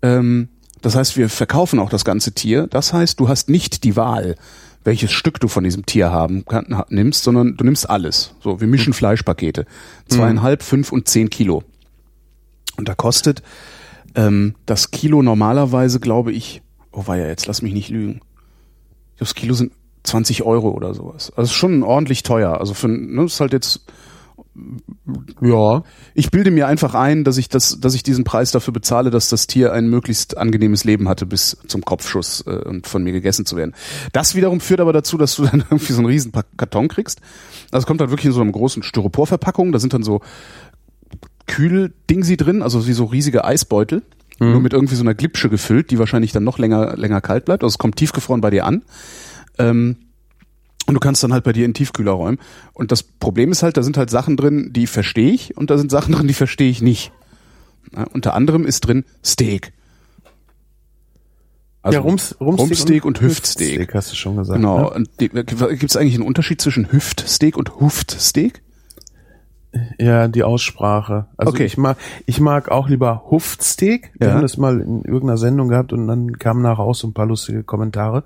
Ähm, 0.02 0.48
das 0.80 0.96
heißt, 0.96 1.16
wir 1.16 1.28
verkaufen 1.28 1.78
auch 1.78 1.90
das 1.90 2.04
ganze 2.04 2.32
Tier. 2.32 2.66
Das 2.66 2.92
heißt, 2.92 3.20
du 3.20 3.28
hast 3.28 3.48
nicht 3.48 3.84
die 3.84 3.94
Wahl, 3.96 4.34
welches 4.84 5.12
Stück 5.12 5.40
du 5.40 5.49
von 5.49 5.64
diesem 5.64 5.87
Tier 5.87 6.11
haben 6.11 6.44
kann, 6.44 6.82
nimmst, 6.88 7.23
sondern 7.23 7.56
du 7.56 7.64
nimmst 7.64 7.88
alles. 7.88 8.34
So, 8.40 8.61
wir 8.61 8.67
mischen 8.67 8.93
Fleischpakete. 8.93 9.67
Zweieinhalb, 10.08 10.62
fünf 10.62 10.93
und 10.93 11.08
zehn 11.08 11.31
Kilo. 11.31 11.62
Und 12.76 12.88
da 12.88 12.94
kostet 12.94 13.43
ähm, 14.14 14.55
das 14.67 14.90
Kilo 14.90 15.23
normalerweise, 15.23 16.00
glaube 16.00 16.32
ich, 16.32 16.62
oh 16.90 17.06
war 17.06 17.17
ja 17.17 17.26
jetzt, 17.26 17.46
lass 17.46 17.62
mich 17.62 17.73
nicht 17.73 17.90
lügen. 17.90 18.20
Das 19.19 19.34
Kilo 19.34 19.55
sind 19.55 19.73
20 20.05 20.43
Euro 20.43 20.70
oder 20.70 20.94
sowas. 20.94 21.32
Also 21.37 21.50
ist 21.50 21.56
schon 21.56 21.82
ordentlich 21.82 22.23
teuer. 22.23 22.58
Also 22.58 22.75
für, 22.75 22.88
ne, 22.88 23.25
ist 23.25 23.40
halt 23.40 23.52
jetzt 23.52 23.82
Ja. 25.41 25.82
ich 26.15 26.31
bilde 26.31 26.50
mir 26.50 26.67
einfach 26.67 26.94
ein, 26.94 27.24
dass 27.24 27.38
ich 27.38 27.48
das, 27.48 27.81
dass 27.81 27.94
ich 27.94 28.03
diesen 28.03 28.24
Preis 28.24 28.50
dafür 28.50 28.72
bezahle, 28.72 29.10
dass 29.10 29.29
das 29.29 29.46
Tier 29.46 29.72
ein 29.72 29.88
möglichst 29.88 30.36
angenehmes 30.36 30.84
Leben 30.84 31.08
hatte 31.08 31.24
bis 31.24 31.56
zum 31.67 31.84
Kopfschuss 31.84 32.44
äh, 32.46 32.50
und 32.50 32.86
von 32.86 33.03
mir 33.03 33.12
gegessen 33.12 33.46
zu 33.46 33.56
werden. 33.56 33.74
Das 34.12 34.34
wiederum 34.34 34.60
führt 34.60 34.81
aber 34.81 34.93
dazu, 34.93 35.17
dass 35.17 35.36
du 35.36 35.44
dann 35.46 35.60
irgendwie 35.60 35.93
so 35.93 36.00
einen 36.00 36.06
riesen 36.06 36.32
Karton 36.56 36.88
kriegst. 36.88 37.20
Also 37.70 37.86
kommt 37.86 38.00
dann 38.00 38.10
wirklich 38.10 38.26
in 38.26 38.32
so 38.32 38.43
einer 38.43 38.53
großen 38.53 38.82
Styroporverpackung. 38.82 39.72
Da 39.72 39.79
sind 39.79 39.94
dann 39.94 40.03
so 40.03 40.20
Kühldingsi 41.46 42.36
drin, 42.36 42.62
also 42.62 42.86
wie 42.86 42.93
so 42.93 43.06
riesige 43.06 43.44
Eisbeutel, 43.44 44.03
nur 44.38 44.60
mit 44.60 44.72
irgendwie 44.72 44.96
so 44.96 45.03
einer 45.03 45.15
Glipsche 45.15 45.48
gefüllt, 45.48 45.91
die 45.91 45.98
wahrscheinlich 45.98 46.32
dann 46.32 46.43
noch 46.43 46.58
länger 46.58 46.96
länger 46.96 47.20
kalt 47.20 47.44
bleibt. 47.44 47.62
Also 47.62 47.74
es 47.74 47.79
kommt 47.79 47.96
tiefgefroren 47.96 48.41
bei 48.41 48.50
dir 48.50 48.65
an. 48.65 48.82
Ähm, 49.58 49.96
und 50.86 50.94
du 50.94 51.01
kannst 51.01 51.22
dann 51.22 51.32
halt 51.32 51.44
bei 51.44 51.53
dir 51.53 51.65
in 51.65 51.70
den 51.70 51.74
Tiefkühler 51.74 52.12
räumen. 52.12 52.39
Und 52.72 52.93
das 52.93 53.03
Problem 53.03 53.53
ist 53.53 53.62
halt, 53.62 53.77
da 53.77 53.82
sind 53.82 53.96
halt 53.96 54.10
Sachen 54.10 54.36
drin, 54.36 54.72
die 54.72 54.86
verstehe 54.86 55.32
ich 55.32 55.56
und 55.56 55.70
da 55.70 55.79
sind 55.79 55.91
Sachen 55.91 56.12
drin, 56.15 56.29
die 56.29 56.34
verstehe 56.34 56.70
ich 56.70 56.82
nicht. 56.82 57.12
Ja, 57.94 58.05
unter 58.05 58.34
anderem 58.34 58.67
ist 58.67 58.81
drin 58.81 59.05
Steak. 59.24 59.72
Also 61.82 61.98
ja, 61.98 62.03
Rums, 62.03 62.36
Rumsteak, 62.41 62.69
Rumpsteak 62.69 63.05
und 63.05 63.20
Hüftsteak. 63.20 63.93
hast 63.93 64.12
du 64.12 64.17
schon 64.17 64.36
gesagt. 64.36 64.56
Genau. 64.56 64.79
Ne? 64.79 64.91
Und 64.91 65.19
Gibt 65.19 65.82
es 65.82 65.96
eigentlich 65.96 66.15
einen 66.15 66.22
Unterschied 66.22 66.60
zwischen 66.60 66.93
Hüftsteak 66.93 67.56
und 67.56 67.81
Huftsteak? 67.81 68.62
Ja, 69.98 70.29
die 70.29 70.43
Aussprache. 70.43 71.26
Also 71.38 71.52
Okay. 71.52 71.64
ich 71.64 71.79
mag, 71.79 71.96
ich 72.26 72.41
mag 72.41 72.70
auch 72.70 72.88
lieber 72.91 73.24
Huftsteak. 73.31 74.12
Wir 74.19 74.29
Ja. 74.29 74.34
haben 74.34 74.43
das 74.43 74.58
mal 74.58 74.81
in 74.81 75.02
irgendeiner 75.02 75.38
Sendung 75.38 75.69
gehabt 75.69 75.94
und 75.94 76.06
dann 76.08 76.38
kamen 76.38 76.60
nachher 76.60 76.81
auch 76.82 76.94
so 76.94 77.06
ein 77.08 77.14
paar 77.14 77.24
lustige 77.26 77.62
Kommentare. 77.62 78.24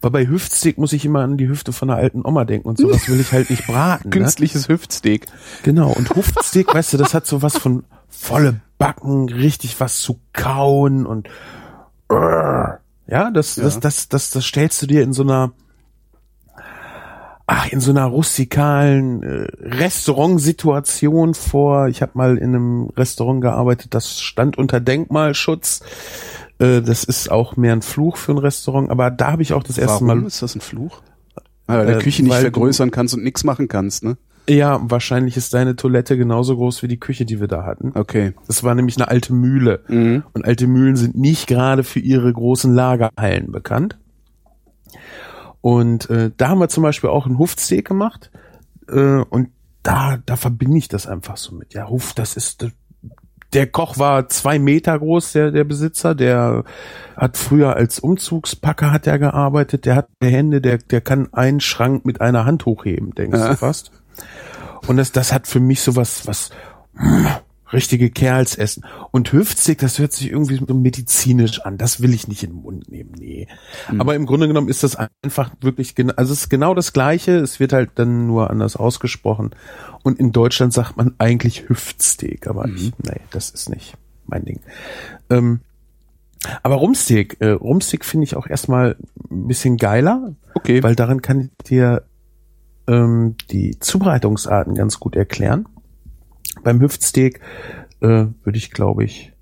Weil 0.00 0.10
bei 0.10 0.26
Hüftsteak 0.26 0.78
muss 0.78 0.92
ich 0.92 1.04
immer 1.04 1.20
an 1.20 1.36
die 1.36 1.48
Hüfte 1.48 1.72
von 1.72 1.90
einer 1.90 1.98
alten 1.98 2.24
Oma 2.26 2.44
denken 2.44 2.68
und 2.68 2.78
sowas 2.78 3.08
will 3.08 3.20
ich 3.20 3.32
halt 3.32 3.50
nicht 3.50 3.66
braten. 3.66 4.10
Ne? 4.10 4.10
Künstliches 4.10 4.68
Hüftsteak. 4.68 5.26
Genau. 5.62 5.92
Und 5.92 6.10
Huftsteak, 6.10 6.66
weißt 6.74 6.92
du, 6.94 6.96
das 6.96 7.14
hat 7.14 7.26
so 7.26 7.40
was 7.42 7.56
von 7.56 7.84
volle 8.08 8.60
Backen, 8.78 9.28
richtig 9.28 9.78
was 9.78 10.00
zu 10.00 10.18
kauen 10.32 11.06
und 11.06 11.28
ja, 12.10 13.30
das, 13.32 13.54
das, 13.56 13.78
das, 13.80 14.08
das, 14.08 14.30
das 14.30 14.44
stellst 14.44 14.82
du 14.82 14.86
dir 14.86 15.02
in 15.02 15.12
so 15.12 15.22
einer 15.22 15.52
ach, 17.50 17.66
in 17.72 17.80
so 17.80 17.90
einer 17.90 18.04
rustikalen 18.04 19.22
äh, 19.24 19.48
Restaurantsituation 19.60 21.34
vor. 21.34 21.88
Ich 21.88 22.00
habe 22.00 22.12
mal 22.14 22.38
in 22.38 22.54
einem 22.54 22.90
Restaurant 22.96 23.40
gearbeitet, 23.40 23.92
das 23.92 24.20
stand 24.20 24.56
unter 24.56 24.78
Denkmalschutz. 24.78 25.80
Äh, 26.60 26.80
das 26.80 27.02
ist 27.02 27.28
auch 27.30 27.56
mehr 27.56 27.72
ein 27.72 27.82
Fluch 27.82 28.18
für 28.18 28.32
ein 28.32 28.38
Restaurant, 28.38 28.88
aber 28.88 29.10
da 29.10 29.32
habe 29.32 29.42
ich 29.42 29.52
auch 29.52 29.64
das 29.64 29.78
erste 29.78 30.06
Warum 30.06 30.20
Mal 30.20 30.26
ist 30.28 30.42
das 30.42 30.54
ein 30.54 30.60
Fluch? 30.60 31.02
Weil 31.66 31.80
du 31.80 31.86
der 31.86 31.96
Äh, 31.98 32.02
Küche 32.02 32.22
nicht 32.22 32.36
vergrößern 32.36 32.92
kannst 32.92 33.14
und 33.14 33.24
nichts 33.24 33.42
machen 33.42 33.66
kannst, 33.66 34.04
ne? 34.04 34.16
Ja, 34.48 34.80
wahrscheinlich 34.84 35.36
ist 35.36 35.52
deine 35.52 35.74
Toilette 35.74 36.16
genauso 36.16 36.56
groß 36.56 36.82
wie 36.84 36.88
die 36.88 36.98
Küche, 36.98 37.24
die 37.24 37.40
wir 37.40 37.48
da 37.48 37.64
hatten. 37.64 37.92
Okay. 37.94 38.32
Das 38.46 38.62
war 38.62 38.74
nämlich 38.74 38.96
eine 38.96 39.08
alte 39.08 39.32
Mühle. 39.32 39.80
Mhm. 39.88 40.22
Und 40.32 40.44
alte 40.44 40.66
Mühlen 40.68 40.96
sind 40.96 41.16
nicht 41.16 41.46
gerade 41.48 41.82
für 41.82 42.00
ihre 42.00 42.32
großen 42.32 42.72
Lagerhallen 42.72 43.52
bekannt. 43.52 43.98
Und 45.60 46.08
äh, 46.10 46.30
da 46.36 46.48
haben 46.48 46.58
wir 46.60 46.68
zum 46.68 46.82
Beispiel 46.82 47.10
auch 47.10 47.26
einen 47.26 47.38
Hufsteak 47.38 47.86
gemacht. 47.86 48.30
Äh, 48.88 49.22
und 49.28 49.48
da, 49.82 50.18
da 50.24 50.36
verbinde 50.36 50.78
ich 50.78 50.88
das 50.88 51.06
einfach 51.06 51.36
so 51.36 51.54
mit. 51.54 51.74
Ja, 51.74 51.88
Huf, 51.88 52.12
das 52.14 52.36
ist 52.36 52.66
der 53.52 53.66
Koch 53.66 53.98
war 53.98 54.28
zwei 54.28 54.58
Meter 54.60 54.96
groß, 54.98 55.32
der, 55.32 55.50
der 55.50 55.64
Besitzer, 55.64 56.14
der 56.14 56.62
hat 57.16 57.36
früher 57.36 57.74
als 57.74 57.98
Umzugspacker 57.98 58.92
hat 58.92 59.08
er 59.08 59.18
gearbeitet, 59.18 59.86
der 59.86 59.96
hat 59.96 60.08
Hände, 60.22 60.60
der, 60.60 60.78
der 60.78 61.00
kann 61.00 61.32
einen 61.32 61.58
Schrank 61.58 62.04
mit 62.04 62.20
einer 62.20 62.44
Hand 62.44 62.64
hochheben, 62.66 63.12
denkst 63.14 63.38
Ja. 63.38 63.48
du 63.48 63.56
fast. 63.56 63.90
Und 64.86 64.98
das, 64.98 65.10
das 65.10 65.32
hat 65.32 65.48
für 65.48 65.58
mich 65.58 65.80
so 65.80 65.96
was, 65.96 66.26
was 66.28 66.50
richtige 67.72 68.10
Kerlsessen. 68.10 68.84
Und 69.10 69.32
Hüftstick, 69.32 69.78
das 69.78 69.98
hört 69.98 70.12
sich 70.12 70.30
irgendwie 70.30 70.60
so 70.66 70.74
medizinisch 70.74 71.60
an. 71.60 71.78
Das 71.78 72.00
will 72.00 72.12
ich 72.14 72.28
nicht 72.28 72.42
in 72.42 72.50
den 72.50 72.62
Mund 72.62 72.90
nehmen, 72.90 73.12
nee. 73.18 73.46
Aber 73.98 74.14
im 74.14 74.26
Grunde 74.26 74.48
genommen 74.48 74.68
ist 74.68 74.82
das 74.82 74.96
einfach 75.22 75.50
wirklich, 75.60 75.94
also 76.16 76.32
es 76.32 76.42
ist 76.42 76.48
genau 76.48 76.74
das 76.74 76.92
Gleiche. 76.92 77.36
Es 77.38 77.60
wird 77.60 77.72
halt 77.72 77.90
dann 77.94 78.26
nur 78.26 78.50
anders 78.50 78.76
ausgesprochen. 78.76 79.50
Und 80.02 80.18
in 80.18 80.32
Deutschland 80.32 80.72
sagt 80.72 80.96
man 80.96 81.14
eigentlich 81.18 81.68
Hüftsteak, 81.68 82.46
aber 82.46 82.66
ich, 82.66 82.92
nee, 82.98 83.20
das 83.30 83.50
ist 83.50 83.68
nicht 83.68 83.94
mein 84.26 84.44
Ding. 84.44 84.60
Ähm, 85.28 85.60
aber 86.62 86.76
Rumsteak, 86.76 87.36
äh, 87.40 87.50
Rumsteak 87.50 88.04
finde 88.04 88.24
ich 88.24 88.36
auch 88.36 88.46
erstmal 88.46 88.96
ein 89.30 89.46
bisschen 89.46 89.76
geiler, 89.76 90.34
Okay. 90.54 90.82
weil 90.82 90.94
daran 90.94 91.20
kann 91.22 91.40
ich 91.40 91.66
dir 91.66 92.04
ähm, 92.86 93.36
die 93.50 93.78
Zubereitungsarten 93.78 94.74
ganz 94.74 94.98
gut 94.98 95.16
erklären. 95.16 95.66
Beim 96.62 96.80
Hüftsteak 96.80 97.40
äh, 98.00 98.06
würde 98.06 98.56
ich, 98.58 98.70
glaube 98.70 99.04
ich, 99.04 99.32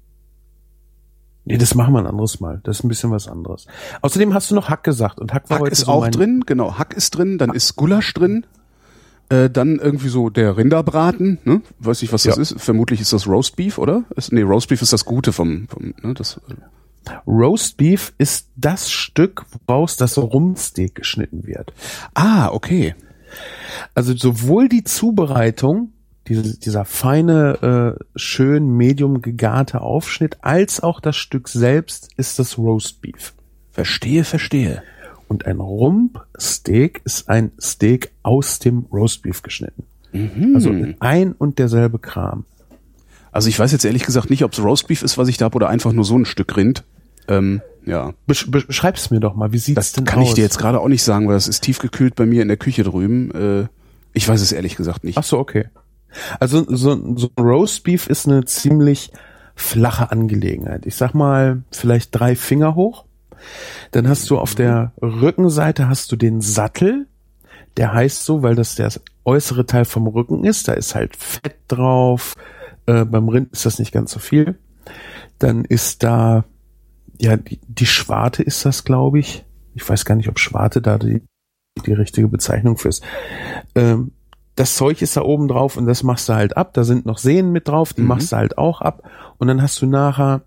nee, 1.45 1.59
das 1.59 1.75
machen 1.75 1.95
wir 1.95 2.01
ein 2.01 2.07
anderes 2.07 2.41
Mal. 2.41 2.61
Das 2.65 2.79
ist 2.79 2.85
ein 2.85 2.89
bisschen 2.89 3.11
was 3.11 3.29
anderes. 3.29 3.67
Außerdem 4.03 4.35
hast 4.35 4.51
du 4.51 4.55
noch 4.55 4.69
Hack 4.69 4.85
gesagt 4.85 5.19
und 5.21 5.33
Hack 5.35 5.51
war 5.51 5.57
Hack 5.57 5.63
heute 5.63 5.73
ist 5.73 5.81
so 5.87 5.93
auch 5.93 6.09
drin, 6.09 6.45
genau. 6.47 6.79
Hack 6.79 6.95
ist 6.95 7.11
drin, 7.17 7.39
dann 7.39 7.53
ist 7.53 7.77
Gulasch 7.77 8.13
drin. 8.15 8.47
Äh, 9.31 9.51
dann 9.51 9.79
irgendwie 9.79 10.09
so 10.09 10.31
der 10.31 10.57
Rinderbraten, 10.57 11.39
ne? 11.45 11.61
Weiß 11.81 12.01
ich, 12.03 12.11
was 12.15 12.23
das 12.23 12.37
Ja. 12.37 12.43
ist. 12.43 12.55
Vermutlich 12.63 13.03
ist 13.03 13.13
das 13.13 13.27
Roastbeef, 13.27 13.77
oder? 13.77 14.05
Ist, 14.17 14.33
nee, 14.33 14.41
Roastbeef 14.41 14.81
ist 14.81 14.95
das 14.95 15.05
Gute 15.05 15.35
vom, 15.35 15.69
vom 15.69 15.93
ne, 16.03 16.15
das, 16.15 16.41
äh, 16.49 16.55
Roast 17.27 17.77
Beef 17.77 18.15
ist 18.19 18.49
das 18.57 18.91
Stück, 18.91 19.45
woraus 19.67 19.97
das 19.97 20.17
Rumsteak 20.19 20.95
geschnitten 20.95 21.47
wird. 21.47 21.73
Ah, 22.15 22.49
okay. 22.53 22.95
Also 23.95 24.17
sowohl 24.17 24.69
die 24.69 24.85
Zubereitung, 24.85 25.93
diese, 26.29 26.59
dieser 26.59 26.85
feine, 26.85 27.97
äh, 27.99 28.05
schön 28.17 28.77
medium 28.77 29.23
gegarte 29.23 29.81
Aufschnitt, 29.81 30.39
als 30.43 30.83
auch 30.83 31.01
das 31.01 31.17
Stück 31.17 31.49
selbst 31.49 32.11
ist 32.17 32.39
das 32.39 32.59
Roast 32.59 33.01
Beef. 33.01 33.35
Verstehe, 33.73 34.25
verstehe. 34.25 34.83
Und 35.29 35.47
ein 35.47 35.61
Rumpsteak 35.61 37.03
ist 37.05 37.29
ein 37.29 37.53
Steak 37.61 38.11
aus 38.23 38.59
dem 38.59 38.87
Roastbeef 38.91 39.43
geschnitten. 39.43 39.85
Also 40.55 40.75
ein 41.01 41.33
und 41.33 41.59
derselbe 41.59 41.99
Kram. 41.99 42.45
Also 43.31 43.49
ich 43.51 43.59
weiß 43.59 43.73
jetzt 43.73 43.85
ehrlich 43.85 44.05
gesagt 44.05 44.31
nicht, 44.31 44.43
ob 44.43 44.53
es 44.53 44.63
Roastbeef 44.63 45.03
ist, 45.03 45.19
was 45.19 45.29
ich 45.29 45.37
da 45.37 45.45
habe, 45.45 45.57
oder 45.57 45.69
einfach 45.69 45.93
nur 45.93 46.05
so 46.05 46.17
ein 46.17 46.25
Stück 46.25 46.57
Rind. 46.57 46.83
Ähm, 47.29 47.61
ja. 47.85 48.15
Besch 48.27 48.51
beschreib's 48.51 49.11
mir 49.11 49.21
doch 49.21 49.35
mal, 49.35 49.53
wie 49.53 49.59
sieht's 49.59 49.75
Das 49.77 49.93
denn 49.93 50.07
kann 50.07 50.21
aus? 50.21 50.29
ich 50.29 50.35
dir 50.35 50.43
jetzt 50.43 50.59
gerade 50.59 50.81
auch 50.81 50.89
nicht 50.89 51.03
sagen, 51.03 51.29
weil 51.29 51.35
das 51.35 51.47
ist 51.47 51.61
tiefgekühlt 51.61 52.15
bei 52.15 52.25
mir 52.25 52.41
in 52.41 52.49
der 52.49 52.57
Küche 52.57 52.83
drüben. 52.83 53.31
Äh, 53.33 53.69
ich 54.15 54.27
weiß 54.27 54.41
es 54.41 54.51
ehrlich 54.51 54.77
gesagt 54.77 55.05
nicht. 55.05 55.19
Ach 55.19 55.25
so, 55.25 55.39
okay. 55.39 55.67
Also 56.41 56.65
so, 56.69 57.17
so 57.17 57.31
ein 57.37 57.45
Roastbeef 57.45 58.07
ist 58.07 58.27
eine 58.27 58.45
ziemlich 58.45 59.13
flache 59.55 60.11
Angelegenheit. 60.11 60.87
Ich 60.87 60.97
sag 60.97 61.15
mal 61.15 61.63
vielleicht 61.71 62.19
drei 62.19 62.37
Finger 62.37 62.75
hoch. 62.75 63.05
Dann 63.91 64.09
hast 64.09 64.31
du 64.31 64.39
auf 64.39 64.55
der 64.55 64.93
Rückenseite 65.01 65.89
hast 65.89 66.11
du 66.13 66.17
den 66.17 66.41
Sattel. 66.41 67.07
Der 67.77 67.93
heißt 67.93 68.25
so, 68.25 68.43
weil 68.43 68.55
das 68.55 68.75
der 68.75 68.91
äußere 69.25 69.67
Teil 69.67 69.85
vom 69.85 70.07
Rücken 70.07 70.45
ist. 70.45 70.69
Da 70.69 70.73
ist 70.73 70.95
halt 70.95 71.17
Fett 71.17 71.57
drauf. 71.69 72.35
Äh, 72.87 73.05
beim 73.05 73.29
Rind 73.29 73.53
ist 73.53 73.67
das 73.67 73.79
nicht 73.79 73.93
ganz 73.93 74.13
so 74.13 74.19
viel. 74.19 74.59
Dann 75.39 75.65
ist 75.65 76.03
da 76.03 76.45
ja 77.21 77.37
die, 77.37 77.61
die 77.67 77.87
Schwarte 77.87 78.43
ist 78.43 78.65
das, 78.65 78.85
glaube 78.85 79.19
ich. 79.19 79.45
Ich 79.75 79.89
weiß 79.89 80.05
gar 80.05 80.15
nicht, 80.15 80.29
ob 80.29 80.39
Schwarte 80.39 80.81
da 80.81 80.99
die, 80.99 81.23
die 81.87 81.93
richtige 81.93 82.29
Bezeichnung 82.29 82.79
für 82.79 82.89
ist. 82.89 83.05
Ähm, 83.75 84.13
das 84.59 84.77
Zeug 84.77 85.03
ist 85.03 85.17
da 85.17 85.23
oben 85.23 85.49
drauf 85.49 85.77
und 85.77 85.87
das 85.87 86.03
machst 86.03 86.29
du 86.29 86.35
halt 86.35 86.57
ab. 86.57 86.75
Da 86.75 86.85
sind 86.85 87.07
noch 87.07 87.19
Sehnen 87.19 87.53
mit 87.53 87.69
drauf, 87.69 87.93
die 87.93 88.01
Mhm. 88.03 88.09
machst 88.09 88.33
du 88.33 88.37
halt 88.37 88.59
auch 88.59 88.81
ab. 88.81 89.03
Und 89.39 89.49
dann 89.49 89.63
hast 89.63 89.81
du 89.83 89.87
nachher 89.87 90.43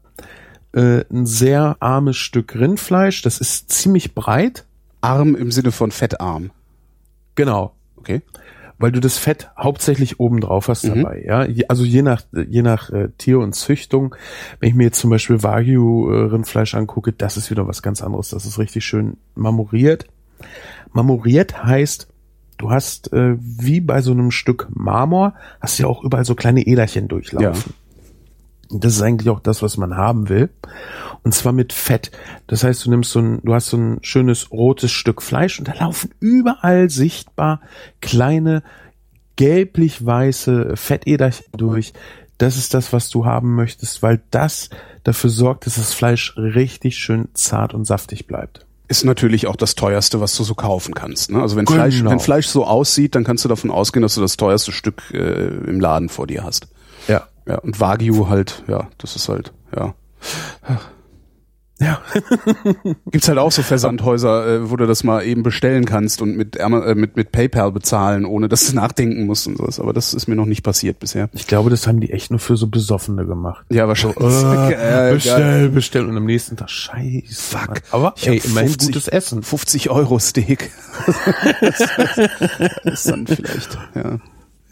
äh, 0.73 1.03
ein 1.11 1.25
sehr 1.25 1.75
armes 1.81 2.15
Stück 2.15 2.55
Rindfleisch. 2.55 3.21
Das 3.23 3.39
ist 3.39 3.69
ziemlich 3.71 4.15
breit. 4.15 4.65
Arm 5.01 5.35
im 5.35 5.51
Sinne 5.51 5.71
von 5.73 5.91
fettarm. 5.91 6.51
Genau. 7.35 7.73
Okay. 7.97 8.21
Weil 8.77 8.91
du 8.93 8.99
das 9.01 9.17
Fett 9.17 9.49
hauptsächlich 9.57 10.19
oben 10.19 10.39
drauf 10.41 10.69
hast 10.69 10.85
Mhm. 10.85 11.03
dabei, 11.03 11.23
ja. 11.25 11.45
Also 11.67 11.83
je 11.83 12.01
nach, 12.01 12.23
je 12.31 12.61
nach 12.61 12.89
äh, 12.89 13.09
Tier 13.17 13.39
und 13.39 13.53
Züchtung. 13.53 14.15
Wenn 14.59 14.69
ich 14.69 14.75
mir 14.75 14.85
jetzt 14.85 14.99
zum 14.99 15.09
Beispiel 15.09 15.43
Wagyu-Rindfleisch 15.43 16.73
angucke, 16.75 17.11
das 17.13 17.35
ist 17.37 17.51
wieder 17.51 17.67
was 17.67 17.81
ganz 17.81 18.01
anderes. 18.01 18.29
Das 18.29 18.45
ist 18.45 18.57
richtig 18.57 18.85
schön 18.85 19.17
marmoriert. 19.35 20.05
Marmoriert 20.93 21.63
heißt, 21.63 22.07
du 22.61 22.69
hast 22.69 23.11
äh, 23.11 23.35
wie 23.39 23.81
bei 23.81 24.01
so 24.01 24.11
einem 24.11 24.31
Stück 24.31 24.67
Marmor, 24.69 25.33
hast 25.59 25.77
ja 25.79 25.87
auch 25.87 26.03
überall 26.03 26.25
so 26.25 26.35
kleine 26.35 26.61
Äderchen 26.61 27.07
durchlaufen. 27.07 27.73
Und 28.69 28.83
Das 28.83 28.93
ist 28.93 29.01
eigentlich 29.01 29.29
auch 29.29 29.39
das, 29.39 29.61
was 29.61 29.77
man 29.77 29.97
haben 29.97 30.29
will. 30.29 30.49
Und 31.23 31.33
zwar 31.33 31.51
mit 31.51 31.73
Fett. 31.73 32.11
Das 32.47 32.63
heißt, 32.63 32.85
du 32.85 32.89
nimmst 32.89 33.11
so 33.11 33.19
ein, 33.19 33.41
du 33.43 33.53
hast 33.53 33.67
so 33.67 33.77
ein 33.77 33.99
schönes 34.01 34.51
rotes 34.51 34.91
Stück 34.91 35.21
Fleisch 35.21 35.59
und 35.59 35.67
da 35.67 35.73
laufen 35.73 36.11
überall 36.19 36.89
sichtbar 36.89 37.61
kleine 37.99 38.63
gelblich-weiße 39.35 40.77
Fettäderchen 40.77 41.47
durch. 41.57 41.93
Das 42.37 42.57
ist 42.57 42.73
das, 42.73 42.93
was 42.93 43.09
du 43.09 43.25
haben 43.25 43.55
möchtest, 43.55 44.01
weil 44.03 44.21
das 44.31 44.69
dafür 45.03 45.29
sorgt, 45.29 45.65
dass 45.65 45.75
das 45.75 45.93
Fleisch 45.93 46.37
richtig 46.37 46.97
schön 46.97 47.27
zart 47.33 47.73
und 47.73 47.85
saftig 47.85 48.27
bleibt. 48.27 48.65
Ist 48.91 49.05
natürlich 49.05 49.47
auch 49.47 49.55
das 49.55 49.75
teuerste, 49.75 50.19
was 50.19 50.35
du 50.35 50.43
so 50.43 50.53
kaufen 50.53 50.93
kannst. 50.93 51.31
Ne? 51.31 51.41
Also 51.41 51.55
wenn 51.55 51.63
Genau. 51.63 51.77
Fleisch, 51.79 52.03
wenn 52.03 52.19
Fleisch 52.19 52.47
so 52.47 52.65
aussieht, 52.65 53.15
dann 53.15 53.23
kannst 53.23 53.45
du 53.45 53.49
davon 53.49 53.71
ausgehen, 53.71 54.01
dass 54.03 54.15
du 54.15 54.21
das 54.21 54.35
teuerste 54.35 54.73
Stück 54.73 55.01
äh, 55.13 55.47
im 55.47 55.79
Laden 55.79 56.09
vor 56.09 56.27
dir 56.27 56.43
hast. 56.43 56.67
Ja. 57.07 57.23
Ja, 57.47 57.59
und 57.59 57.79
Wagyu 57.79 58.27
halt, 58.27 58.63
ja, 58.67 58.89
das 58.97 59.15
ist 59.15 59.29
halt, 59.29 59.53
ja. 59.73 59.93
Ja. 61.81 61.99
Gibt's 63.09 63.27
halt 63.27 63.39
auch 63.39 63.51
so 63.51 63.63
Versandhäuser, 63.63 64.47
äh, 64.47 64.69
wo 64.69 64.75
du 64.75 64.85
das 64.85 65.03
mal 65.03 65.23
eben 65.25 65.41
bestellen 65.41 65.85
kannst 65.85 66.21
und 66.21 66.37
mit, 66.37 66.57
äh, 66.57 66.95
mit, 66.95 67.15
mit 67.15 67.31
PayPal 67.31 67.71
bezahlen, 67.71 68.23
ohne 68.25 68.47
dass 68.47 68.67
du 68.67 68.75
nachdenken 68.75 69.25
musst 69.25 69.47
und 69.47 69.57
sowas. 69.57 69.79
Aber 69.79 69.91
das 69.91 70.13
ist 70.13 70.27
mir 70.27 70.35
noch 70.35 70.45
nicht 70.45 70.61
passiert 70.63 70.99
bisher. 70.99 71.29
Ich 71.33 71.47
glaube, 71.47 71.71
das 71.71 71.87
haben 71.87 71.99
die 71.99 72.11
echt 72.11 72.29
nur 72.29 72.39
für 72.39 72.55
so 72.55 72.67
Besoffene 72.67 73.25
gemacht. 73.25 73.65
Ja, 73.69 73.87
wahrscheinlich. 73.87 74.17
Äh, 74.21 74.71
Äh, 74.91 75.13
bestell, 75.13 75.69
bestell 75.69 76.05
und 76.05 76.15
am 76.17 76.25
nächsten 76.25 76.55
Tag 76.57 76.69
scheiße. 76.69 77.33
Fuck. 77.33 77.67
Mann. 77.67 77.79
Aber 77.91 78.13
Ich 78.17 78.27
ey, 78.27 78.39
hab 78.39 78.45
immerhin 78.45 78.69
50 78.69 78.87
gutes 78.87 79.07
Essen. 79.07 79.43
50 79.43 79.89
Euro 79.89 80.19
Steak. 80.19 80.71
das 81.61 81.79
ist 82.85 83.09
dann 83.09 83.27
vielleicht, 83.27 83.77
ja. 83.95 84.19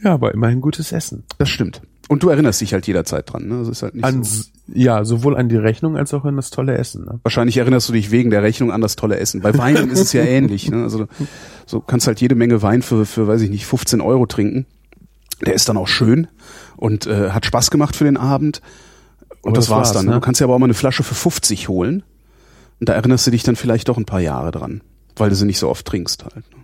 Ja, 0.03 0.13
aber 0.13 0.33
immerhin 0.33 0.61
gutes 0.61 0.91
Essen. 0.91 1.23
Das 1.37 1.49
stimmt. 1.49 1.81
Und 2.09 2.23
du 2.23 2.29
erinnerst 2.29 2.59
dich 2.59 2.73
halt 2.73 2.87
jederzeit 2.87 3.31
dran, 3.31 3.47
ne? 3.47 3.59
Das 3.59 3.67
ist 3.69 3.83
halt 3.83 3.93
nicht 3.93 4.03
An, 4.03 4.23
so. 4.23 4.43
ja, 4.67 5.05
sowohl 5.05 5.37
an 5.37 5.47
die 5.47 5.55
Rechnung 5.57 5.95
als 5.95 6.11
auch 6.13 6.25
an 6.25 6.35
das 6.35 6.49
tolle 6.49 6.75
Essen. 6.75 7.05
Ne? 7.05 7.19
Wahrscheinlich 7.21 7.55
erinnerst 7.57 7.87
du 7.87 7.93
dich 7.93 8.09
wegen 8.09 8.31
der 8.31 8.41
Rechnung 8.41 8.71
an 8.71 8.81
das 8.81 8.95
tolle 8.95 9.17
Essen. 9.19 9.41
Bei 9.41 9.55
Weinen 9.57 9.91
ist 9.91 9.99
es 9.99 10.13
ja 10.13 10.23
ähnlich. 10.25 10.71
Ne? 10.71 10.81
Also 10.83 11.07
so 11.67 11.79
kannst 11.79 12.07
halt 12.07 12.19
jede 12.19 12.33
Menge 12.33 12.63
Wein 12.63 12.81
für, 12.81 13.05
für, 13.05 13.27
weiß 13.27 13.41
ich 13.41 13.51
nicht, 13.51 13.67
15 13.67 14.01
Euro 14.01 14.25
trinken. 14.25 14.65
Der 15.45 15.53
ist 15.53 15.69
dann 15.69 15.77
auch 15.77 15.87
schön 15.87 16.27
und 16.77 17.05
äh, 17.05 17.29
hat 17.29 17.45
Spaß 17.45 17.69
gemacht 17.69 17.95
für 17.95 18.05
den 18.05 18.17
Abend. 18.17 18.61
Und 19.43 19.55
das, 19.55 19.65
das 19.65 19.69
war's 19.69 19.89
war's, 19.89 19.97
dann. 19.97 20.07
ne? 20.07 20.13
Du 20.13 20.19
kannst 20.19 20.41
ja 20.41 20.47
aber 20.47 20.55
auch 20.55 20.59
mal 20.59 20.65
eine 20.65 20.73
Flasche 20.73 21.03
für 21.03 21.15
50 21.15 21.69
holen. 21.69 22.01
Und 22.79 22.89
da 22.89 22.93
erinnerst 22.93 23.27
du 23.27 23.31
dich 23.31 23.43
dann 23.43 23.55
vielleicht 23.55 23.87
doch 23.87 23.97
ein 23.97 24.05
paar 24.05 24.19
Jahre 24.19 24.49
dran, 24.49 24.81
weil 25.15 25.29
du 25.29 25.35
sie 25.35 25.45
nicht 25.45 25.59
so 25.59 25.69
oft 25.69 25.85
trinkst 25.85 26.23
halt. 26.23 26.35
ne? 26.37 26.58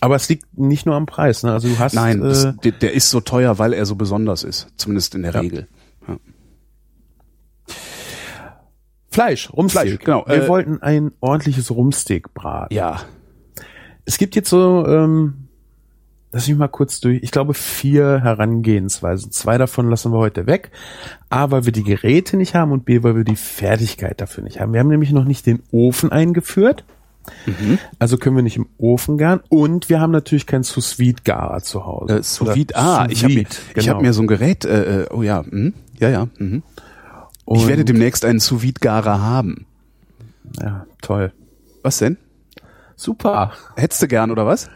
Aber 0.00 0.16
es 0.16 0.28
liegt 0.28 0.58
nicht 0.58 0.86
nur 0.86 0.94
am 0.94 1.06
Preis. 1.06 1.42
Ne? 1.42 1.52
Also 1.52 1.68
du 1.68 1.78
hast 1.78 1.94
Nein, 1.94 2.20
äh, 2.20 2.28
das, 2.28 2.56
der, 2.62 2.72
der 2.72 2.92
ist 2.94 3.10
so 3.10 3.20
teuer, 3.20 3.58
weil 3.58 3.72
er 3.72 3.86
so 3.86 3.94
besonders 3.96 4.44
ist. 4.44 4.68
Zumindest 4.76 5.14
in 5.14 5.22
der 5.22 5.32
Ja. 5.32 5.40
Regel. 5.40 5.68
Ja. 6.06 6.16
Fleisch, 9.10 9.50
Rumsteak. 9.52 9.82
Fleisch, 9.82 9.98
genau. 10.00 10.24
Wir 10.26 10.44
Äh, 10.44 10.48
wollten 10.48 10.82
ein 10.82 11.12
ordentliches 11.20 11.70
Rumsteak 11.70 12.34
braten. 12.34 12.74
ja. 12.74 13.00
Es 14.08 14.18
gibt 14.18 14.36
jetzt 14.36 14.50
so, 14.50 14.86
ähm, 14.86 15.48
lass 16.30 16.46
mich 16.46 16.56
mal 16.56 16.68
kurz 16.68 17.00
durch, 17.00 17.24
ich 17.24 17.32
glaube 17.32 17.54
vier 17.54 18.20
Herangehensweisen. 18.22 19.32
Zwei 19.32 19.58
davon 19.58 19.90
lassen 19.90 20.12
wir 20.12 20.18
heute 20.18 20.46
weg. 20.46 20.70
A, 21.28 21.50
weil 21.50 21.64
wir 21.64 21.72
die 21.72 21.82
Geräte 21.82 22.36
nicht 22.36 22.54
haben 22.54 22.70
und 22.70 22.84
B, 22.84 23.02
weil 23.02 23.16
wir 23.16 23.24
die 23.24 23.34
Fertigkeit 23.34 24.20
dafür 24.20 24.44
nicht 24.44 24.60
haben. 24.60 24.72
Wir 24.72 24.78
haben 24.78 24.86
nämlich 24.90 25.10
noch 25.10 25.24
nicht 25.24 25.44
den 25.44 25.60
Ofen 25.72 26.12
eingeführt. 26.12 26.84
Also 27.98 28.16
können 28.18 28.36
wir 28.36 28.42
nicht 28.42 28.56
im 28.56 28.66
Ofen 28.78 29.18
garen 29.18 29.40
und 29.48 29.88
wir 29.88 30.00
haben 30.00 30.10
natürlich 30.12 30.46
keinen 30.46 30.62
sous 30.64 30.98
vide 30.98 31.22
garer 31.24 31.60
zu 31.62 31.84
Hause. 31.86 32.18
Äh, 32.18 32.22
sous 32.22 32.54
vide, 32.54 32.74
ah, 32.76 33.06
ich 33.10 33.22
habe 33.24 33.34
mir, 33.34 33.44
ich 33.74 33.88
hab 33.88 34.00
mir 34.02 34.12
so 34.12 34.22
ein 34.22 34.26
Gerät, 34.26 34.64
äh, 34.64 35.02
äh, 35.02 35.06
oh 35.12 35.22
ja, 35.22 35.44
hm, 35.44 35.74
ja, 35.98 36.08
ja. 36.08 36.28
Mhm. 36.38 36.62
Ich 36.78 37.44
Und- 37.62 37.68
werde 37.68 37.84
demnächst 37.84 38.24
einen 38.24 38.40
sous 38.40 38.62
vide 38.62 38.80
garer 38.80 39.20
haben. 39.20 39.66
ja, 40.60 40.86
toll. 41.02 41.32
Was 41.82 41.98
denn? 41.98 42.16
Super. 42.96 43.52
Hättest 43.76 44.02
du 44.02 44.08
gern 44.08 44.30
oder 44.30 44.46
was? 44.46 44.68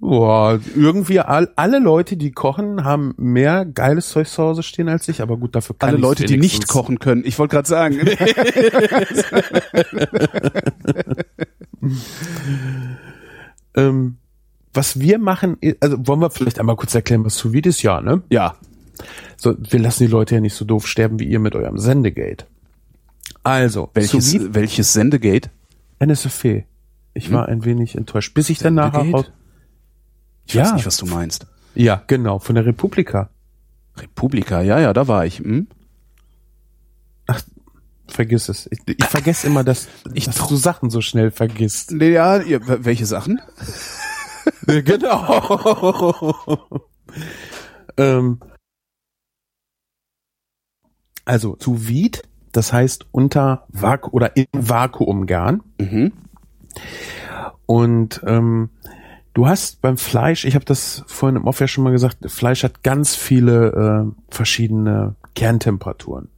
Boah, 0.00 0.60
irgendwie 0.76 1.18
all, 1.20 1.50
alle 1.56 1.80
Leute, 1.80 2.16
die 2.16 2.30
kochen, 2.30 2.84
haben 2.84 3.14
mehr 3.16 3.64
geiles 3.64 4.10
Zeug 4.10 4.28
zu 4.28 4.42
Hause 4.42 4.62
stehen 4.62 4.88
als 4.88 5.08
ich, 5.08 5.20
aber 5.22 5.36
gut, 5.36 5.56
dafür 5.56 5.76
kann 5.76 5.90
Alle 5.90 5.98
Leute, 5.98 6.24
die 6.24 6.36
nicht 6.36 6.68
kochen 6.68 7.00
können. 7.00 7.22
Ich 7.24 7.38
wollte 7.38 7.56
gerade 7.56 7.68
sagen. 7.68 7.98
Ähm, 13.78 14.16
was 14.74 14.98
wir 15.00 15.18
machen, 15.18 15.56
also 15.80 16.06
wollen 16.06 16.20
wir 16.20 16.30
vielleicht 16.30 16.58
einmal 16.58 16.76
kurz 16.76 16.94
erklären, 16.94 17.24
was 17.24 17.52
vide 17.52 17.68
ist? 17.68 17.82
Ja, 17.82 18.00
ne? 18.00 18.22
ja. 18.28 18.56
So, 19.36 19.54
wir 19.58 19.78
lassen 19.78 20.04
die 20.04 20.10
Leute 20.10 20.34
ja 20.34 20.40
nicht 20.40 20.54
so 20.54 20.64
doof 20.64 20.88
sterben 20.88 21.20
wie 21.20 21.26
ihr 21.26 21.38
mit 21.38 21.54
eurem 21.54 21.78
Sendegate. 21.78 22.46
Also, 23.44 23.90
Welches, 23.94 24.52
welches 24.52 24.92
Sendegate? 24.92 25.50
NSFE. 26.04 26.64
Ich 27.14 27.32
war 27.32 27.46
ein 27.46 27.64
wenig 27.64 27.96
enttäuscht, 27.96 28.34
bis 28.34 28.50
ich 28.50 28.58
dann 28.58 28.74
nachher 28.74 29.24
Ich 30.48 30.56
weiß 30.56 30.68
Ja. 30.68 30.74
nicht, 30.74 30.86
was 30.86 30.96
du 30.96 31.06
meinst. 31.06 31.46
Ja, 31.74 32.02
genau, 32.06 32.38
von 32.38 32.54
der 32.54 32.66
Republika. 32.66 33.30
Republika, 33.96 34.62
ja, 34.62 34.80
ja, 34.80 34.92
da 34.92 35.06
war 35.06 35.26
ich. 35.26 35.38
Hm? 35.40 35.68
Vergiss 38.08 38.48
es. 38.48 38.66
Ich, 38.72 38.80
ich 38.86 39.04
vergesse 39.04 39.46
immer, 39.46 39.64
dass, 39.64 39.86
Ich 40.14 40.24
dass 40.24 40.48
du 40.48 40.56
Sachen 40.56 40.88
so 40.88 41.02
schnell 41.02 41.30
vergisst. 41.30 41.92
Nee, 41.92 42.12
ja, 42.12 42.38
ihr, 42.40 42.60
welche 42.84 43.04
Sachen? 43.04 43.38
genau. 44.66 46.64
ähm, 47.98 48.40
also 51.26 51.56
sous 51.60 51.86
vide, 51.86 52.20
das 52.52 52.72
heißt 52.72 53.06
unter 53.12 53.66
Vaku 53.68 54.08
oder 54.10 54.34
im 54.36 54.46
Vakuum 54.52 55.26
garen. 55.26 55.62
Mhm. 55.78 56.12
Und 57.66 58.22
ähm, 58.26 58.70
du 59.38 59.46
hast 59.46 59.80
beim 59.80 59.96
Fleisch, 59.96 60.44
ich 60.44 60.56
habe 60.56 60.64
das 60.64 61.04
vorhin 61.06 61.36
im 61.36 61.46
Off 61.46 61.60
ja 61.60 61.68
schon 61.68 61.84
mal 61.84 61.92
gesagt, 61.92 62.28
Fleisch 62.28 62.64
hat 62.64 62.82
ganz 62.82 63.14
viele 63.14 64.10
äh, 64.10 64.34
verschiedene 64.34 65.14
Kerntemperaturen. 65.36 66.28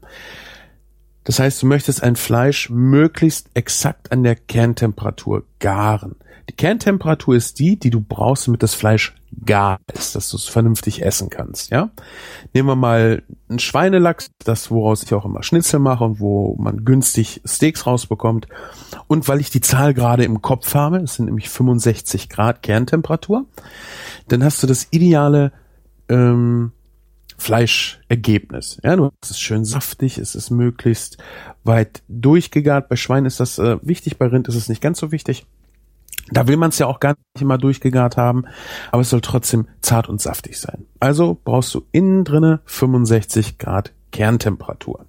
Das 1.25 1.39
heißt, 1.39 1.63
du 1.63 1.67
möchtest 1.67 2.03
ein 2.03 2.15
Fleisch 2.15 2.69
möglichst 2.69 3.49
exakt 3.55 4.13
an 4.13 4.23
der 4.23 4.37
Kerntemperatur 4.37 5.45
garen. 5.61 6.17
Die 6.51 6.55
Kerntemperatur 6.55 7.37
ist 7.37 7.59
die, 7.59 7.79
die 7.79 7.89
du 7.89 8.03
brauchst, 8.03 8.47
damit 8.47 8.63
das 8.63 8.75
Fleisch 8.75 9.15
gar 9.45 9.79
ist, 9.93 10.15
dass 10.15 10.31
du 10.31 10.37
es 10.37 10.47
vernünftig 10.47 11.03
essen 11.03 11.31
kannst. 11.31 11.71
Ja, 11.71 11.91
nehmen 12.53 12.69
wir 12.69 12.77
mal 12.77 13.23
einen 13.49 13.59
Schweinelachs, 13.59 14.31
das 14.45 14.71
woraus 14.71 15.03
ich 15.03 15.15
auch 15.15 15.25
immer 15.25 15.43
Schnitzel 15.43 15.81
mache 15.81 16.05
und 16.05 16.21
wo 16.21 16.57
man 16.59 16.85
günstig 16.85 17.41
Steaks 17.45 17.87
rausbekommt. 17.87 18.49
Und 19.07 19.29
weil 19.29 19.41
ich 19.41 19.51
die 19.51 19.61
Zahl 19.61 19.95
gerade 19.95 20.25
im 20.25 20.43
Kopf 20.43 20.75
habe, 20.75 20.99
es 20.99 21.15
sind 21.15 21.27
nämlich 21.27 21.49
65 21.49 22.29
Grad 22.29 22.63
Kerntemperatur, 22.63 23.47
dann 24.29 24.45
hast 24.45 24.63
du 24.63 24.67
das 24.67 24.89
ideale 24.91 25.53
ähm, 26.09 26.73
Fleischergebnis. 27.39 28.79
Ja, 28.85 28.97
du 28.97 29.07
hast 29.07 29.31
es 29.31 29.41
schön 29.41 29.65
saftig, 29.65 30.19
es 30.19 30.35
ist 30.35 30.51
möglichst 30.51 31.19
weit 31.65 32.03
durchgegart. 32.09 32.89
Bei 32.89 32.97
Schwein 32.97 33.25
ist 33.25 33.41
das 33.41 33.59
äh, 33.59 33.79
wichtig, 33.83 34.19
bei 34.19 34.27
Rind 34.27 34.49
ist 34.49 34.57
es 34.57 34.69
nicht 34.69 34.83
ganz 34.83 34.99
so 34.99 35.11
wichtig. 35.11 35.47
Da 36.33 36.47
will 36.47 36.57
man 36.57 36.71
es 36.71 36.79
ja 36.79 36.87
auch 36.87 37.01
gar 37.01 37.17
nicht 37.35 37.43
immer 37.43 37.59
durchgegart 37.59 38.17
haben, 38.17 38.45
aber 38.93 39.03
es 39.03 39.11
soll 39.11 39.21
trotzdem 39.21 39.69
zart 39.81 40.09
und 40.09 40.21
saftig 40.21 40.59
sein. 40.59 40.87
Also 40.99 41.39
brauchst 41.45 41.75
du 41.75 41.83
innen 41.93 42.25
drinne 42.25 42.61
65 42.65 43.59
Grad 43.59 43.93
Kerntemperatur. 44.13 45.07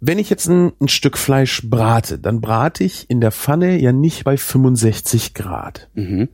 Wenn 0.00 0.18
ich 0.18 0.28
jetzt 0.28 0.48
ein, 0.48 0.72
ein 0.80 0.88
Stück 0.88 1.16
Fleisch 1.16 1.62
brate, 1.64 2.18
dann 2.18 2.40
brate 2.40 2.84
ich 2.84 3.08
in 3.08 3.20
der 3.20 3.32
Pfanne 3.32 3.80
ja 3.80 3.92
nicht 3.92 4.24
bei 4.24 4.36
65 4.36 5.32
Grad. 5.32 5.88
Mhm. 5.94 6.28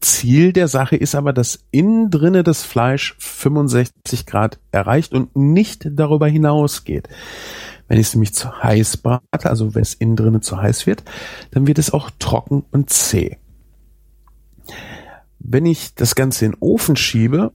Ziel 0.00 0.52
der 0.52 0.68
Sache 0.68 0.96
ist 0.96 1.14
aber, 1.14 1.32
dass 1.32 1.60
innen 1.70 2.10
drinne 2.10 2.42
das 2.42 2.62
Fleisch 2.62 3.16
65 3.18 4.26
Grad 4.26 4.58
erreicht 4.70 5.12
und 5.12 5.34
nicht 5.34 5.88
darüber 5.90 6.28
hinausgeht. 6.28 7.08
Wenn 7.88 7.98
ich 7.98 8.08
es 8.08 8.14
nämlich 8.14 8.34
zu 8.34 8.62
heiß 8.62 8.98
brate, 8.98 9.48
also 9.48 9.74
wenn 9.74 9.82
es 9.82 9.94
innen 9.94 10.16
drinne 10.16 10.40
zu 10.40 10.60
heiß 10.60 10.86
wird, 10.86 11.02
dann 11.50 11.66
wird 11.66 11.78
es 11.78 11.92
auch 11.92 12.10
trocken 12.18 12.64
und 12.70 12.90
zäh. 12.90 13.38
Wenn 15.38 15.66
ich 15.66 15.94
das 15.94 16.14
Ganze 16.14 16.44
in 16.44 16.52
den 16.52 16.58
Ofen 16.60 16.96
schiebe, 16.96 17.52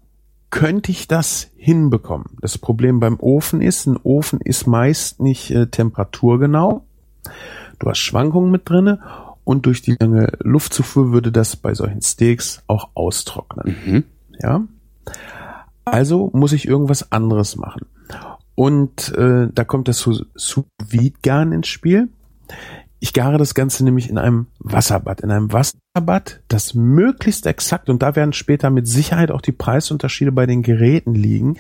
könnte 0.50 0.92
ich 0.92 1.08
das 1.08 1.50
hinbekommen. 1.56 2.38
Das 2.42 2.58
Problem 2.58 3.00
beim 3.00 3.20
Ofen 3.20 3.62
ist, 3.62 3.86
ein 3.86 3.98
Ofen 4.02 4.40
ist 4.40 4.68
meist 4.68 5.20
nicht 5.20 5.52
äh, 5.52 5.68
temperaturgenau. 5.68 6.86
Du 7.80 7.90
hast 7.90 8.00
Schwankungen 8.00 8.52
mit 8.52 8.70
drinne 8.70 9.00
und 9.44 9.66
durch 9.66 9.82
die 9.82 9.96
lange 10.00 10.32
Luftzufuhr 10.40 11.12
würde 11.12 11.32
das 11.32 11.56
bei 11.56 11.74
solchen 11.74 12.02
Steaks 12.02 12.64
auch 12.68 12.90
austrocknen. 12.94 13.76
Mhm. 13.86 14.04
Ja. 14.40 14.64
Also 15.86 16.30
muss 16.34 16.54
ich 16.54 16.68
irgendwas 16.68 17.12
anderes 17.12 17.56
machen. 17.56 17.88
Und 18.56 19.14
äh, 19.18 19.48
da 19.52 19.64
kommt 19.64 19.88
das 19.88 20.00
sous 20.00 20.26
garen 21.22 21.52
ins 21.52 21.68
Spiel. 21.68 22.10
Ich 23.00 23.14
gare 23.14 23.38
das 23.38 23.54
Ganze 23.54 23.84
nämlich 23.84 24.10
in 24.10 24.18
einem 24.18 24.48
Wasserbad. 24.60 25.22
In 25.22 25.32
einem 25.32 25.52
Wasserbad, 25.52 26.42
das 26.48 26.74
möglichst 26.74 27.46
exakt, 27.48 27.90
und 27.90 28.02
da 28.02 28.16
werden 28.16 28.32
später 28.32 28.70
mit 28.70 28.88
Sicherheit 28.88 29.30
auch 29.32 29.42
die 29.42 29.52
Preisunterschiede 29.52 30.32
bei 30.32 30.46
den 30.46 30.62
Geräten 30.62 31.14
liegen, 31.14 31.58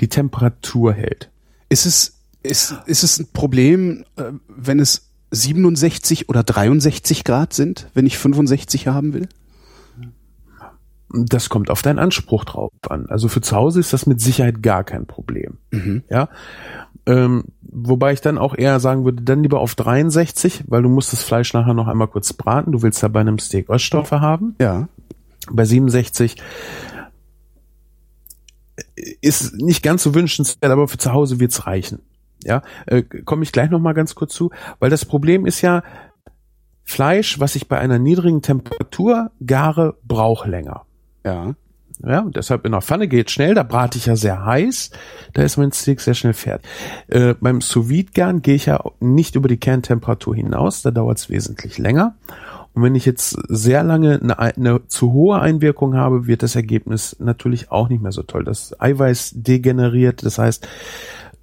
die 0.00 0.08
Temperatur 0.08 0.92
hält. 0.92 1.30
Ist 1.70 1.86
es, 1.86 2.18
ist, 2.42 2.74
ist 2.86 3.04
es 3.04 3.18
ein 3.20 3.28
Problem, 3.32 4.04
äh, 4.16 4.32
wenn 4.48 4.80
es 4.80 5.08
67 5.30 6.28
oder 6.28 6.42
63 6.42 7.24
Grad 7.24 7.54
sind, 7.54 7.88
wenn 7.94 8.04
ich 8.04 8.18
65 8.18 8.88
haben 8.88 9.14
will? 9.14 9.28
Das 11.14 11.48
kommt 11.48 11.70
auf 11.70 11.82
deinen 11.82 11.98
Anspruch 11.98 12.44
drauf 12.44 12.70
an. 12.88 13.06
Also 13.08 13.28
für 13.28 13.40
zu 13.40 13.56
Hause 13.56 13.80
ist 13.80 13.92
das 13.92 14.06
mit 14.06 14.20
Sicherheit 14.20 14.62
gar 14.62 14.84
kein 14.84 15.06
Problem. 15.06 15.58
Ja. 16.10 16.28
Ähm, 17.04 17.44
wobei 17.62 18.12
ich 18.12 18.20
dann 18.20 18.38
auch 18.38 18.56
eher 18.56 18.78
sagen 18.80 19.04
würde, 19.04 19.22
dann 19.22 19.42
lieber 19.42 19.60
auf 19.60 19.74
63, 19.74 20.64
weil 20.68 20.82
du 20.82 20.88
musst 20.88 21.12
das 21.12 21.22
Fleisch 21.22 21.52
nachher 21.52 21.74
noch 21.74 21.88
einmal 21.88 22.08
kurz 22.08 22.32
braten. 22.32 22.72
Du 22.72 22.82
willst 22.82 23.02
ja 23.02 23.08
bei 23.08 23.20
einem 23.20 23.38
Steak 23.38 23.68
Röststoffe 23.68 24.12
haben. 24.12 24.54
Ja. 24.60 24.88
Bei 25.50 25.64
67 25.64 26.36
ist 29.20 29.54
nicht 29.54 29.82
ganz 29.82 30.02
so 30.02 30.14
wünschenswert, 30.14 30.70
aber 30.70 30.88
für 30.88 30.98
zu 30.98 31.12
Hause 31.12 31.40
wird's 31.40 31.66
reichen. 31.66 32.00
Ja, 32.44 32.62
äh, 32.86 33.02
komme 33.02 33.44
ich 33.44 33.52
gleich 33.52 33.70
noch 33.70 33.80
mal 33.80 33.92
ganz 33.92 34.14
kurz 34.14 34.34
zu, 34.34 34.50
weil 34.80 34.90
das 34.90 35.04
Problem 35.04 35.46
ist 35.46 35.60
ja 35.60 35.82
Fleisch, 36.84 37.38
was 37.38 37.54
ich 37.54 37.68
bei 37.68 37.78
einer 37.78 37.98
niedrigen 37.98 38.42
Temperatur 38.42 39.30
gare, 39.44 39.96
braucht 40.02 40.48
länger. 40.48 40.84
Ja. 41.24 41.54
Ja, 42.04 42.26
deshalb 42.34 42.64
in 42.66 42.72
der 42.72 42.80
Pfanne 42.80 43.06
geht 43.06 43.30
schnell, 43.30 43.54
da 43.54 43.62
brate 43.62 43.96
ich 43.96 44.06
ja 44.06 44.16
sehr 44.16 44.44
heiß, 44.44 44.90
da 45.34 45.42
ist 45.42 45.56
mein 45.56 45.70
Steak 45.70 46.00
sehr 46.00 46.14
schnell 46.14 46.32
fertig. 46.32 46.68
Äh, 47.06 47.34
beim 47.40 47.60
sous 47.60 47.92
garen 48.12 48.42
gehe 48.42 48.56
ich 48.56 48.66
ja 48.66 48.82
nicht 48.98 49.36
über 49.36 49.46
die 49.46 49.58
Kerntemperatur 49.58 50.34
hinaus, 50.34 50.82
da 50.82 50.90
dauert 50.90 51.18
es 51.18 51.30
wesentlich 51.30 51.78
länger. 51.78 52.16
Und 52.74 52.82
wenn 52.82 52.94
ich 52.94 53.04
jetzt 53.04 53.36
sehr 53.48 53.84
lange 53.84 54.18
eine, 54.20 54.38
eine 54.38 54.86
zu 54.88 55.12
hohe 55.12 55.38
Einwirkung 55.40 55.94
habe, 55.94 56.26
wird 56.26 56.42
das 56.42 56.56
Ergebnis 56.56 57.16
natürlich 57.20 57.70
auch 57.70 57.88
nicht 57.88 58.02
mehr 58.02 58.12
so 58.12 58.22
toll. 58.22 58.44
Das 58.44 58.74
Eiweiß 58.80 59.34
degeneriert, 59.36 60.24
das 60.24 60.38
heißt, 60.38 60.66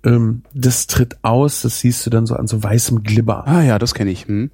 ähm, 0.04 0.44
das 0.54 0.88
tritt 0.88 1.18
aus, 1.22 1.62
das 1.62 1.80
siehst 1.80 2.06
du 2.06 2.10
dann 2.10 2.26
so 2.26 2.36
an 2.36 2.48
so 2.48 2.62
weißem 2.62 3.04
Glibber. 3.04 3.48
Ah 3.48 3.62
ja, 3.62 3.78
das 3.80 3.94
kenne 3.94 4.12
ich. 4.12 4.28
Hm. 4.28 4.50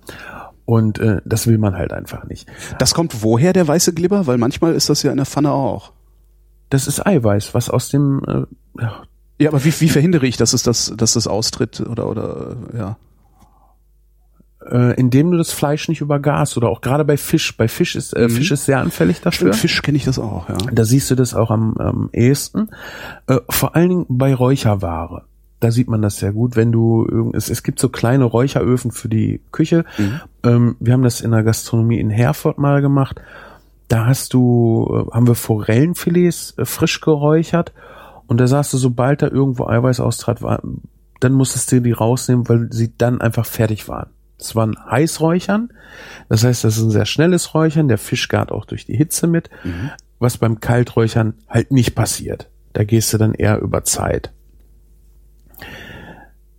Und 0.66 0.98
äh, 1.00 1.22
das 1.26 1.46
will 1.46 1.58
man 1.60 1.76
halt 1.76 1.94
einfach 1.94 2.24
nicht. 2.26 2.48
Das 2.80 2.94
kommt 2.94 3.22
woher, 3.22 3.54
der 3.54 3.68
weiße 3.68 3.94
Glibber? 3.94 4.26
Weil 4.26 4.38
manchmal 4.38 4.74
ist 4.74 4.90
das 4.90 5.04
ja 5.04 5.12
in 5.12 5.18
der 5.18 5.26
Pfanne 5.26 5.52
auch. 5.52 5.94
Das 6.70 6.88
ist 6.88 7.06
Eiweiß, 7.06 7.54
was 7.54 7.70
aus 7.70 7.90
dem 7.90 8.24
äh, 8.28 8.82
ja, 8.82 9.04
Ja, 9.40 9.50
aber 9.50 9.64
wie, 9.64 9.74
wie 9.80 9.90
verhindere 9.90 10.26
ich, 10.26 10.38
dass 10.38 10.54
es 10.54 10.64
das, 10.64 10.94
dass 10.98 11.14
das 11.14 11.28
austritt 11.28 11.82
oder 11.82 12.10
oder 12.10 12.56
äh, 12.74 12.78
ja. 12.78 12.98
äh, 14.72 15.00
indem 15.00 15.32
du 15.32 15.38
das 15.38 15.52
Fleisch 15.52 15.88
nicht 15.88 16.02
übergast 16.02 16.58
oder 16.58 16.70
auch 16.70 16.82
gerade 16.82 17.06
bei 17.06 17.18
Fisch. 17.18 17.56
Bei 17.56 17.68
Fisch 17.68 17.96
ist 17.96 18.14
äh, 18.14 18.28
Fisch 18.28 18.50
ist 18.50 18.66
sehr 18.66 18.80
anfällig 18.80 19.22
dafür. 19.22 19.54
Stimmt, 19.54 19.56
Fisch 19.58 19.82
kenne 19.84 19.98
ich 19.98 20.06
das 20.06 20.18
auch, 20.18 20.50
ja. 20.50 20.58
Da 20.72 20.84
siehst 20.84 21.12
du 21.12 21.16
das 21.16 21.36
auch 21.36 21.52
am, 21.52 21.78
am 21.78 22.10
ehesten. 22.12 22.70
Äh, 23.28 23.38
vor 23.50 23.76
allen 23.76 23.90
Dingen 23.90 24.06
bei 24.10 24.34
Räucherware. 24.34 25.26
Da 25.60 25.72
sieht 25.72 25.88
man 25.88 26.02
das 26.02 26.18
sehr 26.18 26.34
gut, 26.34 26.56
wenn 26.56 26.72
du 26.72 27.08
irgend- 27.10 27.36
es, 27.36 27.50
es 27.50 27.64
gibt 27.64 27.80
so 27.80 27.90
kleine 27.90 28.26
Räucheröfen 28.26 28.92
für 28.92 29.08
die 29.10 29.42
Küche. 29.52 29.86
Ähm, 30.44 30.76
wir 30.80 30.94
haben 30.94 31.04
das 31.04 31.22
in 31.22 31.32
der 31.32 31.44
Gastronomie 31.44 32.00
in 32.00 32.10
Herford 32.10 32.58
mal 32.58 32.82
gemacht. 32.82 33.22
Da 33.88 34.06
hast 34.06 34.34
du, 34.34 35.06
äh, 35.10 35.14
haben 35.16 35.28
wir 35.28 35.36
Forellenfilets 35.36 36.56
äh, 36.58 36.66
frisch 36.66 37.02
geräuchert 37.02 37.74
und 38.28 38.40
da 38.40 38.48
sagst 38.48 38.74
du, 38.74 38.78
sobald 38.78 39.22
da 39.22 39.28
irgendwo 39.28 39.68
Eiweiß 39.68 40.00
austrat, 40.00 40.40
dann 41.20 41.34
musstest 41.34 41.72
du 41.72 41.80
die 41.82 41.92
rausnehmen, 41.92 42.50
weil 42.50 42.68
sie 42.72 42.92
dann 42.98 43.22
einfach 43.22 43.46
fertig 43.46 43.88
waren. 43.88 44.10
Das 44.38 44.56
war 44.56 44.68
ein 44.68 44.76
Heißräuchern. 44.90 45.70
Das 46.28 46.44
heißt, 46.44 46.64
das 46.66 46.76
ist 46.78 46.84
ein 46.84 46.92
sehr 46.92 47.06
schnelles 47.06 47.54
Räuchern. 47.54 47.88
Der 47.88 47.98
Fisch 47.98 48.28
gart 48.28 48.52
auch 48.52 48.66
durch 48.66 48.86
die 48.86 48.98
Hitze 48.98 49.28
mit. 49.28 49.50
Was 50.20 50.38
beim 50.38 50.60
Kalträuchern 50.60 51.36
halt 51.48 51.72
nicht 51.72 51.96
passiert. 51.96 52.50
Da 52.74 52.84
gehst 52.84 53.14
du 53.14 53.18
dann 53.18 53.34
eher 53.34 53.60
über 53.62 53.84
Zeit. 53.86 54.32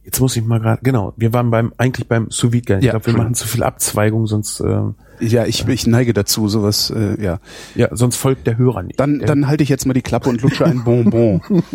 Jetzt 0.07 0.21
muss 0.21 0.37
ich 0.37 0.45
mal 0.45 0.61
gerade, 0.61 0.81
genau, 0.85 1.15
wir 1.17 1.33
waren 1.33 1.51
beim, 1.51 1.73
eigentlich 1.79 2.07
beim 2.07 2.31
sous 2.31 2.53
vide 2.53 2.79
Ich 2.79 2.85
Ja, 2.85 2.93
glaube, 2.93 3.07
wir 3.07 3.15
machen 3.15 3.35
zu 3.35 3.49
viel 3.49 3.65
Abzweigung, 3.65 4.29
sonst, 4.29 4.61
äh, 4.61 4.83
Ja, 5.19 5.47
ich, 5.47 5.67
ich 5.67 5.85
neige 5.89 6.13
dazu, 6.13 6.47
sowas, 6.47 6.91
äh, 6.91 7.21
ja. 7.21 7.41
ja, 7.75 7.89
sonst 7.91 8.15
folgt 8.15 8.47
der 8.47 8.57
Hörer 8.57 8.85
nicht. 8.85 9.01
Dann, 9.01 9.19
dann 9.19 9.49
halte 9.49 9.65
ich 9.65 9.69
jetzt 9.69 9.85
mal 9.85 9.95
die 9.95 10.03
Klappe 10.03 10.29
und 10.29 10.43
lutsche 10.43 10.65
ein 10.65 10.85
Bonbon. 10.85 11.41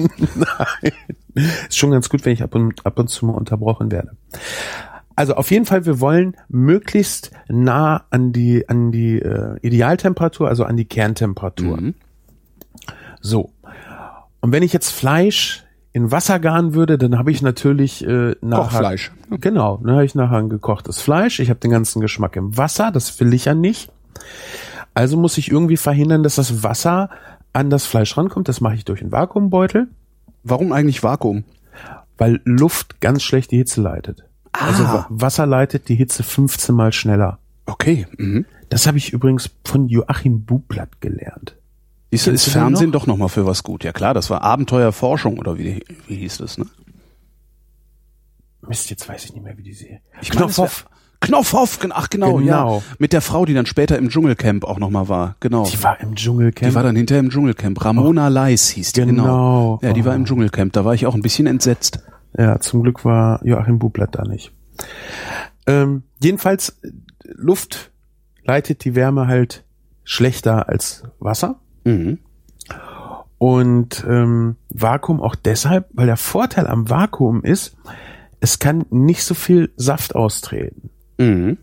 Ist 1.36 1.78
schon 1.78 1.92
ganz 1.92 2.08
gut, 2.08 2.24
wenn 2.24 2.32
ich 2.32 2.42
ab 2.42 2.56
und, 2.56 2.86
ab 2.86 2.98
und 3.00 3.10
zu 3.10 3.26
mal 3.26 3.34
unterbrochen 3.34 3.92
werde. 3.92 4.16
Also 5.18 5.34
auf 5.34 5.52
jeden 5.52 5.66
Fall, 5.66 5.86
wir 5.86 6.00
wollen 6.00 6.38
möglichst 6.48 7.32
nah 7.50 8.06
an 8.12 8.32
die, 8.32 8.70
an 8.70 8.94
die 8.94 9.20
äh, 9.20 9.58
Idealtemperatur, 9.62 10.48
also 10.48 10.64
an 10.64 10.78
die 10.78 10.86
Kerntemperatur. 10.86 11.82
Mhm. 11.82 11.96
So. 13.20 13.52
Und 14.40 14.54
wenn 14.54 14.64
ich 14.64 14.72
jetzt 14.72 14.92
Fleisch 14.92 15.66
in 15.94 16.12
Wasser 16.12 16.40
garen 16.40 16.74
würde, 16.74 16.98
dann 16.98 17.18
habe 17.18 17.32
ich 17.32 17.42
natürlich 17.42 18.06
äh, 18.06 18.36
nachher, 18.42 18.64
Kochfleisch. 18.64 19.12
Genau, 19.30 19.78
dann 19.84 19.92
habe 19.94 20.06
ich 20.06 20.16
nachher 20.16 20.38
ein 20.38 20.50
gekochtes 20.50 21.02
Fleisch. 21.02 21.40
Ich 21.40 21.50
habe 21.50 21.60
den 21.60 21.72
ganzen 21.72 22.00
Geschmack 22.02 22.36
im 22.38 22.58
Wasser, 22.58 22.92
das 22.92 23.20
will 23.20 23.34
ich 23.34 23.46
ja 23.46 23.54
nicht. 23.54 23.92
Also 24.94 25.18
muss 25.18 25.38
ich 25.38 25.52
irgendwie 25.52 25.78
verhindern, 25.78 26.24
dass 26.24 26.36
das 26.36 26.64
Wasser 26.64 27.10
an 27.54 27.70
das 27.70 27.86
Fleisch 27.86 28.16
rankommt. 28.18 28.48
Das 28.48 28.62
mache 28.62 28.76
ich 28.76 28.86
durch 28.86 29.02
einen 29.02 29.12
Vakuumbeutel 29.12 29.88
Warum 30.44 30.72
eigentlich 30.72 31.04
Vakuum? 31.04 31.44
weil 32.18 32.40
Luft 32.46 33.02
ganz 33.02 33.24
schlecht 33.24 33.52
die 33.52 33.58
Hitze 33.58 33.82
leitet. 33.82 34.24
Also 34.54 34.84
Wa- 34.84 35.08
Wasser 35.10 35.46
leitet 35.46 35.90
die 35.90 35.96
Hitze 35.96 36.24
15 36.24 36.76
mal 36.76 36.92
schneller. 36.94 37.40
Okay. 37.66 38.06
Mhm. 38.18 38.46
Das 38.70 38.86
habe 38.88 38.98
ich 38.98 39.12
übrigens 39.12 39.50
von 39.66 39.88
Joachim 39.88 40.46
Bublatt 40.46 41.02
gelernt. 41.02 41.56
Ist, 42.12 42.28
ist 42.28 42.50
Fernsehen 42.50 42.92
noch? 42.92 43.00
doch 43.02 43.08
nochmal 43.08 43.30
für 43.30 43.46
was 43.46 43.64
gut. 43.64 43.84
Ja 43.84 43.92
klar, 43.94 44.14
das 44.14 44.30
war 44.30 44.42
Abenteuerforschung 44.44 45.40
oder 45.40 45.58
wie, 45.58 45.84
wie 46.08 46.16
hieß 46.16 46.38
das, 46.38 46.58
ne? 46.58 46.66
Mist, 48.68 48.90
jetzt 48.90 49.08
weiß 49.10 49.26
ich 49.26 49.34
nicht 49.34 49.44
mehr, 49.44 49.58
wie 49.58 49.64
die 49.64 49.74
sehe. 49.74 50.02
Ich 50.22 50.30
Knopfhoff, 50.30 51.80
gen- 51.80 51.92
ach 51.94 52.10
genau, 52.10 52.36
Genau. 52.38 52.78
ja. 52.78 52.84
Mit 53.00 53.14
der 53.14 53.22
Frau, 53.22 53.46
die 53.46 53.54
dann 53.54 53.66
später 53.66 53.98
im 53.98 54.10
Dschungelcamp 54.10 54.64
auch 54.66 54.78
nochmal 54.80 55.08
war. 55.10 55.36
Genau. 55.40 55.66
Die 55.66 55.82
war 55.84 56.00
im 56.00 56.16
Dschungelcamp. 56.16 56.70
Die 56.70 56.76
war 56.76 56.84
dann 56.84 56.96
hinterher 56.96 57.20
im 57.22 57.30
Dschungelcamp. 57.30 57.84
Ramona 57.84 58.28
Leis 58.28 58.70
hieß 58.70 58.94
die, 58.94 59.02
genau. 59.06 59.24
Genau. 59.24 59.80
Ja, 59.84 59.94
die 59.94 60.06
war 60.06 60.14
Oh. 60.14 60.16
im 60.16 60.26
Dschungelcamp. 60.26 60.74
Da 60.74 60.86
war 60.86 60.94
ich 60.94 61.06
auch 61.06 61.16
ein 61.16 61.22
bisschen 61.22 61.48
entsetzt. 61.48 62.00
Ja, 62.38 62.60
zum 62.60 62.84
Glück 62.84 63.04
war 63.06 63.44
Joachim 63.46 63.78
Bublatt 63.80 64.16
da 64.16 64.24
nicht. 64.24 64.52
Ähm, 65.68 66.04
jedenfalls, 66.22 66.70
äh, 66.84 66.90
Luft 67.36 67.92
leitet 68.44 68.84
die 68.86 68.96
Wärme 68.96 69.28
halt 69.28 69.64
schlechter 70.04 70.70
als 70.70 71.04
Wasser. 71.20 71.60
Mhm. 71.84 72.20
Und 73.38 74.06
ähm, 74.08 74.56
Vakuum 74.70 75.20
auch 75.20 75.36
deshalb, 75.36 75.88
weil 75.94 76.06
der 76.06 76.18
Vorteil 76.18 76.68
am 76.68 76.90
Vakuum 76.90 77.44
ist, 77.44 77.76
es 78.40 78.60
kann 78.60 78.86
nicht 78.92 79.24
so 79.24 79.34
viel 79.34 79.72
Saft 79.78 80.16
austreten. 80.16 80.90
Mhm. 81.18 81.58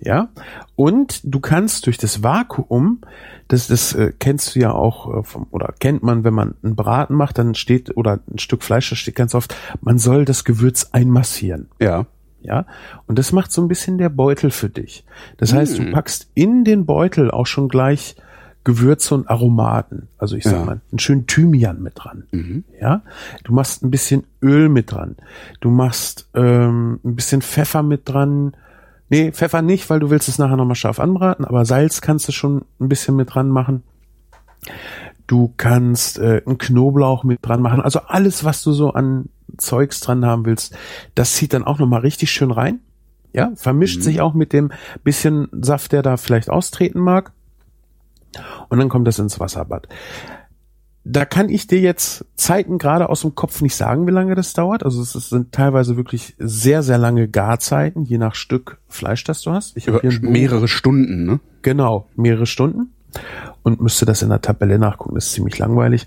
Ja, 0.00 0.28
und 0.76 1.20
du 1.24 1.40
kannst 1.40 1.86
durch 1.86 1.96
das 1.96 2.22
Vakuum, 2.22 3.00
das, 3.48 3.68
das 3.68 3.94
äh, 3.94 4.12
kennst 4.18 4.54
du 4.54 4.60
ja 4.60 4.70
auch 4.72 5.20
äh, 5.20 5.22
vom, 5.24 5.46
oder 5.50 5.72
kennt 5.78 6.02
man, 6.02 6.24
wenn 6.24 6.34
man 6.34 6.54
einen 6.62 6.76
Braten 6.76 7.14
macht, 7.14 7.38
dann 7.38 7.54
steht 7.54 7.96
oder 7.96 8.20
ein 8.30 8.38
Stück 8.38 8.62
Fleisch, 8.62 8.90
da 8.90 8.96
steht 8.96 9.14
ganz 9.14 9.34
oft, 9.34 9.56
man 9.80 9.98
soll 9.98 10.26
das 10.26 10.44
Gewürz 10.44 10.90
einmassieren. 10.92 11.68
Ja. 11.80 12.06
Ja, 12.42 12.66
und 13.06 13.18
das 13.18 13.32
macht 13.32 13.50
so 13.52 13.62
ein 13.62 13.68
bisschen 13.68 13.96
der 13.96 14.10
Beutel 14.10 14.50
für 14.50 14.68
dich. 14.68 15.06
Das 15.38 15.54
heißt, 15.54 15.78
Mhm. 15.80 15.86
du 15.86 15.92
packst 15.92 16.30
in 16.34 16.62
den 16.64 16.84
Beutel 16.84 17.30
auch 17.30 17.46
schon 17.46 17.68
gleich 17.68 18.16
Gewürze 18.64 19.14
und 19.14 19.28
Aromaten. 19.28 20.08
Also 20.18 20.36
ich 20.36 20.44
sag 20.44 20.52
Ja. 20.54 20.64
mal, 20.64 20.80
einen 20.90 20.98
schönen 20.98 21.26
Thymian 21.26 21.82
mit 21.82 21.92
dran. 21.96 22.24
Mhm. 22.32 22.64
Ja, 22.80 23.02
du 23.44 23.52
machst 23.52 23.82
ein 23.82 23.90
bisschen 23.90 24.24
Öl 24.42 24.68
mit 24.68 24.90
dran. 24.92 25.16
Du 25.60 25.70
machst 25.70 26.28
ähm, 26.34 26.98
ein 27.04 27.14
bisschen 27.14 27.42
Pfeffer 27.42 27.82
mit 27.82 28.08
dran. 28.08 28.56
Nee, 29.10 29.32
Pfeffer 29.32 29.60
nicht, 29.62 29.90
weil 29.90 30.00
du 30.00 30.08
willst 30.10 30.28
es 30.28 30.38
nachher 30.38 30.56
nochmal 30.56 30.76
scharf 30.76 30.98
anbraten, 30.98 31.44
aber 31.44 31.64
Salz 31.66 32.00
kannst 32.00 32.26
du 32.26 32.32
schon 32.32 32.64
ein 32.80 32.88
bisschen 32.88 33.16
mit 33.16 33.34
dran 33.34 33.48
machen. 33.50 33.82
Du 35.26 35.52
kannst 35.56 36.18
äh, 36.18 36.42
einen 36.46 36.58
Knoblauch 36.58 37.24
mit 37.24 37.38
dran 37.42 37.62
machen. 37.62 37.80
Also 37.80 38.00
alles, 38.00 38.44
was 38.44 38.62
du 38.62 38.72
so 38.72 38.92
an 38.92 39.26
Zeugs 39.56 40.00
dran 40.00 40.24
haben 40.24 40.44
willst, 40.46 40.76
das 41.14 41.34
zieht 41.34 41.52
dann 41.54 41.64
auch 41.64 41.78
nochmal 41.78 42.00
richtig 42.00 42.30
schön 42.30 42.50
rein. 42.50 42.80
Ja, 43.32 43.52
vermischt 43.56 44.02
sich 44.02 44.20
auch 44.20 44.32
mit 44.34 44.52
dem 44.52 44.70
bisschen 45.02 45.48
Saft, 45.60 45.92
der 45.92 46.02
da 46.02 46.16
vielleicht 46.16 46.50
austreten 46.50 47.00
mag. 47.00 47.32
Und 48.68 48.78
dann 48.78 48.88
kommt 48.88 49.06
das 49.06 49.18
ins 49.18 49.40
Wasserbad. 49.40 49.88
Da 51.06 51.26
kann 51.26 51.50
ich 51.50 51.66
dir 51.66 51.80
jetzt 51.80 52.24
Zeiten 52.34 52.78
gerade 52.78 53.10
aus 53.10 53.20
dem 53.20 53.34
Kopf 53.34 53.60
nicht 53.60 53.76
sagen, 53.76 54.06
wie 54.06 54.10
lange 54.10 54.34
das 54.34 54.54
dauert. 54.54 54.84
Also 54.84 55.02
es 55.02 55.12
sind 55.12 55.52
teilweise 55.52 55.98
wirklich 55.98 56.34
sehr, 56.38 56.82
sehr 56.82 56.96
lange 56.96 57.28
Garzeiten, 57.28 58.04
je 58.04 58.16
nach 58.16 58.34
Stück 58.34 58.78
Fleisch, 58.88 59.22
das 59.24 59.42
du 59.42 59.50
hast. 59.50 59.76
Ich 59.76 59.86
hab 59.86 60.02
Über 60.02 60.10
hier 60.10 60.20
mehrere 60.22 60.66
Stunden, 60.66 61.26
ne? 61.26 61.40
Genau, 61.60 62.08
mehrere 62.16 62.46
Stunden. 62.46 62.94
Und 63.62 63.80
müsste 63.80 64.06
das 64.06 64.22
in 64.22 64.30
der 64.30 64.40
Tabelle 64.40 64.78
nachgucken, 64.78 65.14
das 65.14 65.26
ist 65.26 65.32
ziemlich 65.32 65.58
langweilig. 65.58 66.06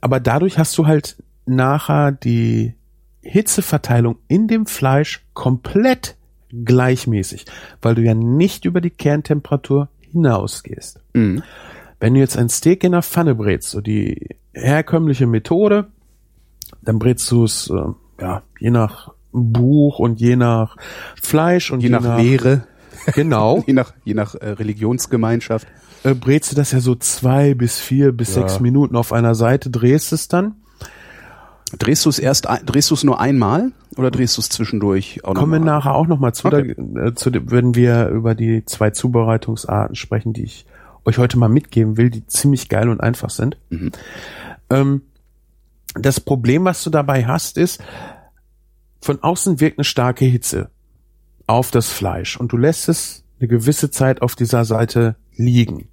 Aber 0.00 0.20
dadurch 0.20 0.58
hast 0.58 0.76
du 0.78 0.86
halt 0.86 1.16
nachher 1.46 2.12
die 2.12 2.74
Hitzeverteilung 3.20 4.16
in 4.28 4.48
dem 4.48 4.66
Fleisch 4.66 5.24
komplett 5.34 6.16
gleichmäßig, 6.50 7.46
weil 7.82 7.94
du 7.94 8.02
ja 8.02 8.14
nicht 8.14 8.64
über 8.64 8.80
die 8.80 8.90
Kerntemperatur 8.90 9.88
hinausgehst. 10.14 11.00
Mhm. 11.12 11.42
Wenn 12.00 12.14
du 12.14 12.20
jetzt 12.20 12.36
ein 12.38 12.48
Steak 12.48 12.82
in 12.84 12.92
der 12.92 13.02
Pfanne 13.02 13.34
brätst, 13.34 13.70
so 13.70 13.80
die 13.80 14.36
herkömmliche 14.52 15.26
Methode, 15.26 15.88
dann 16.82 16.98
brätst 16.98 17.30
du 17.30 17.44
es, 17.44 17.70
äh, 17.70 18.22
ja, 18.22 18.42
je 18.58 18.70
nach 18.70 19.12
Buch 19.32 19.98
und 19.98 20.20
je 20.20 20.36
nach 20.36 20.76
Fleisch 21.20 21.70
und 21.70 21.80
Je 21.80 21.88
nach 21.88 22.18
Lehre, 22.18 22.66
genau, 23.14 23.62
je 23.66 23.72
nach, 23.72 23.92
je 24.04 24.14
nach 24.14 24.34
äh, 24.36 24.50
Religionsgemeinschaft. 24.50 25.66
äh, 26.04 26.14
brätst 26.14 26.52
du 26.52 26.56
das 26.56 26.72
ja 26.72 26.80
so 26.80 26.94
zwei 26.94 27.54
bis 27.54 27.80
vier 27.80 28.12
bis 28.12 28.34
Ja. 28.34 28.42
sechs 28.42 28.60
Minuten 28.60 28.96
auf 28.96 29.12
einer 29.12 29.34
Seite, 29.34 29.70
drehst 29.70 30.12
es 30.12 30.28
dann. 30.28 30.56
Drehst 31.78 32.04
du 32.04 32.10
es 32.10 32.18
erst, 32.18 32.46
drehst 32.66 32.90
du 32.90 32.94
es 32.94 33.04
nur 33.04 33.20
einmal 33.20 33.72
oder 33.96 34.10
drehst 34.10 34.36
du 34.36 34.40
es 34.40 34.48
zwischendurch 34.48 35.24
auch 35.24 35.34
Kommen 35.34 35.52
wir 35.52 35.58
nachher 35.60 35.94
auch 35.94 36.06
nochmal 36.06 36.34
zu, 36.34 36.48
Okay. 36.48 36.74
da, 36.76 37.06
äh, 37.06 37.14
zu 37.14 37.30
wenn 37.50 37.74
wir 37.74 38.08
über 38.08 38.34
die 38.34 38.64
zwei 38.64 38.90
Zubereitungsarten 38.90 39.96
sprechen, 39.96 40.32
die 40.32 40.44
ich 40.44 40.66
euch 41.04 41.18
heute 41.18 41.38
mal 41.38 41.48
mitgeben 41.48 41.96
will, 41.96 42.10
die 42.10 42.26
ziemlich 42.26 42.68
geil 42.68 42.88
und 42.88 43.00
einfach 43.00 43.30
sind. 43.30 43.56
Mhm. 43.70 43.92
Ähm, 44.70 45.02
das 45.94 46.20
Problem, 46.20 46.64
was 46.64 46.82
du 46.82 46.90
dabei 46.90 47.26
hast, 47.26 47.56
ist, 47.56 47.82
von 49.00 49.22
außen 49.22 49.60
wirkt 49.60 49.78
eine 49.78 49.84
starke 49.84 50.24
Hitze 50.24 50.70
auf 51.46 51.70
das 51.70 51.88
Fleisch 51.88 52.38
und 52.38 52.52
du 52.52 52.56
lässt 52.56 52.88
es 52.88 53.24
eine 53.38 53.48
gewisse 53.48 53.90
Zeit 53.90 54.22
auf 54.22 54.34
dieser 54.34 54.64
Seite 54.64 55.16
liegen. 55.36 55.88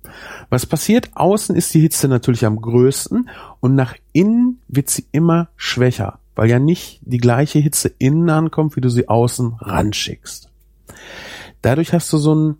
Was 0.49 0.65
passiert? 0.65 1.09
Außen 1.15 1.55
ist 1.55 1.73
die 1.73 1.81
Hitze 1.81 2.07
natürlich 2.07 2.45
am 2.45 2.61
größten 2.61 3.29
und 3.59 3.75
nach 3.75 3.95
innen 4.13 4.61
wird 4.67 4.89
sie 4.89 5.05
immer 5.11 5.49
schwächer, 5.55 6.19
weil 6.35 6.49
ja 6.49 6.59
nicht 6.59 6.99
die 7.03 7.17
gleiche 7.17 7.59
Hitze 7.59 7.91
innen 7.97 8.29
ankommt, 8.29 8.75
wie 8.75 8.81
du 8.81 8.89
sie 8.89 9.07
außen 9.07 9.55
ranschickst. 9.59 10.49
Dadurch 11.61 11.93
hast 11.93 12.11
du 12.11 12.17
so 12.17 12.31
einen, 12.31 12.57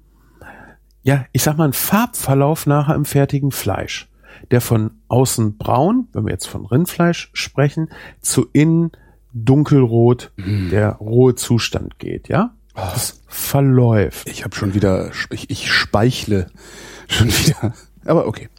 ja, 1.04 1.26
ich 1.32 1.44
sag 1.44 1.58
mal, 1.58 1.66
einen 1.66 1.74
Farbverlauf 1.74 2.68
nachher 2.68 2.96
im 2.96 3.06
fertigen 3.06 3.52
Fleisch, 3.52 4.10
der 4.52 4.62
von 4.62 4.92
außen 5.08 5.58
braun, 5.58 6.08
wenn 6.14 6.26
wir 6.26 6.32
jetzt 6.32 6.48
von 6.48 6.66
Rindfleisch 6.66 7.30
sprechen, 7.34 7.90
zu 8.22 8.48
innen 8.54 8.92
dunkelrot, 9.34 10.32
der 10.38 10.94
rohe 10.96 11.36
Zustand 11.36 12.00
geht, 12.00 12.28
ja? 12.28 12.54
Das 12.76 13.22
verläuft. 13.28 14.30
Ich 14.30 14.44
habe 14.44 14.56
schon 14.56 14.74
wieder, 14.74 15.12
ich, 15.30 15.50
ich 15.50 15.72
speichle 15.72 16.48
schon 17.08 17.28
wieder. 17.46 17.74
Aber 18.06 18.28
okay. 18.28 18.50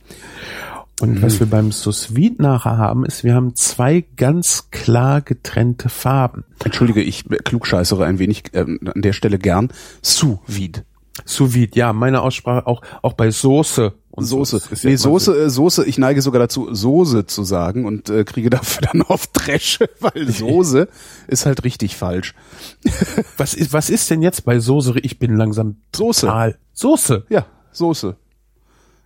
Und 1.00 1.20
was 1.20 1.40
wir 1.40 1.48
beim 1.48 1.72
Sous 1.72 2.14
Vide 2.14 2.40
nachher 2.40 2.76
haben, 2.76 3.04
ist, 3.04 3.24
wir 3.24 3.34
haben 3.34 3.56
zwei 3.56 4.04
ganz 4.16 4.68
klar 4.70 5.20
getrennte 5.20 5.88
Farben. 5.88 6.44
Entschuldige, 6.62 7.02
ich 7.02 7.24
klugscheißere 7.24 8.04
ein 8.04 8.20
wenig 8.20 8.44
ähm, 8.52 8.78
an 8.84 9.02
der 9.02 9.12
Stelle 9.12 9.38
gern. 9.38 9.72
Sous 10.00 10.38
vide. 10.46 10.84
Sous 11.24 11.52
Vide, 11.52 11.76
ja, 11.78 11.92
meine 11.92 12.22
Aussprache 12.22 12.66
auch, 12.66 12.82
auch 13.02 13.12
bei 13.12 13.30
Soße 13.30 13.92
und 14.10 14.24
Soße. 14.24 14.62
Ist 14.70 14.84
nee, 14.84 14.96
Soße, 14.96 15.44
äh, 15.44 15.50
Soße, 15.50 15.84
ich 15.84 15.98
neige 15.98 16.22
sogar 16.22 16.40
dazu, 16.40 16.74
Soße 16.74 17.26
zu 17.26 17.44
sagen 17.44 17.84
und 17.84 18.08
äh, 18.08 18.24
kriege 18.24 18.48
dafür 18.48 18.88
dann 18.92 19.02
oft 19.02 19.30
Dresche, 19.34 19.90
weil 20.00 20.30
Soße 20.30 20.88
ist 21.28 21.44
halt 21.46 21.64
richtig 21.64 21.96
falsch. 21.96 22.34
Was 23.36 23.54
ist, 23.54 23.72
was 23.72 23.90
ist 23.90 24.10
denn 24.10 24.22
jetzt 24.22 24.44
bei 24.44 24.58
Soße? 24.58 24.98
Ich 25.00 25.18
bin 25.18 25.36
langsam 25.36 25.76
Soße. 25.94 26.26
total. 26.26 26.58
Soße. 26.72 27.26
Ja, 27.28 27.46
Soße. 27.72 28.16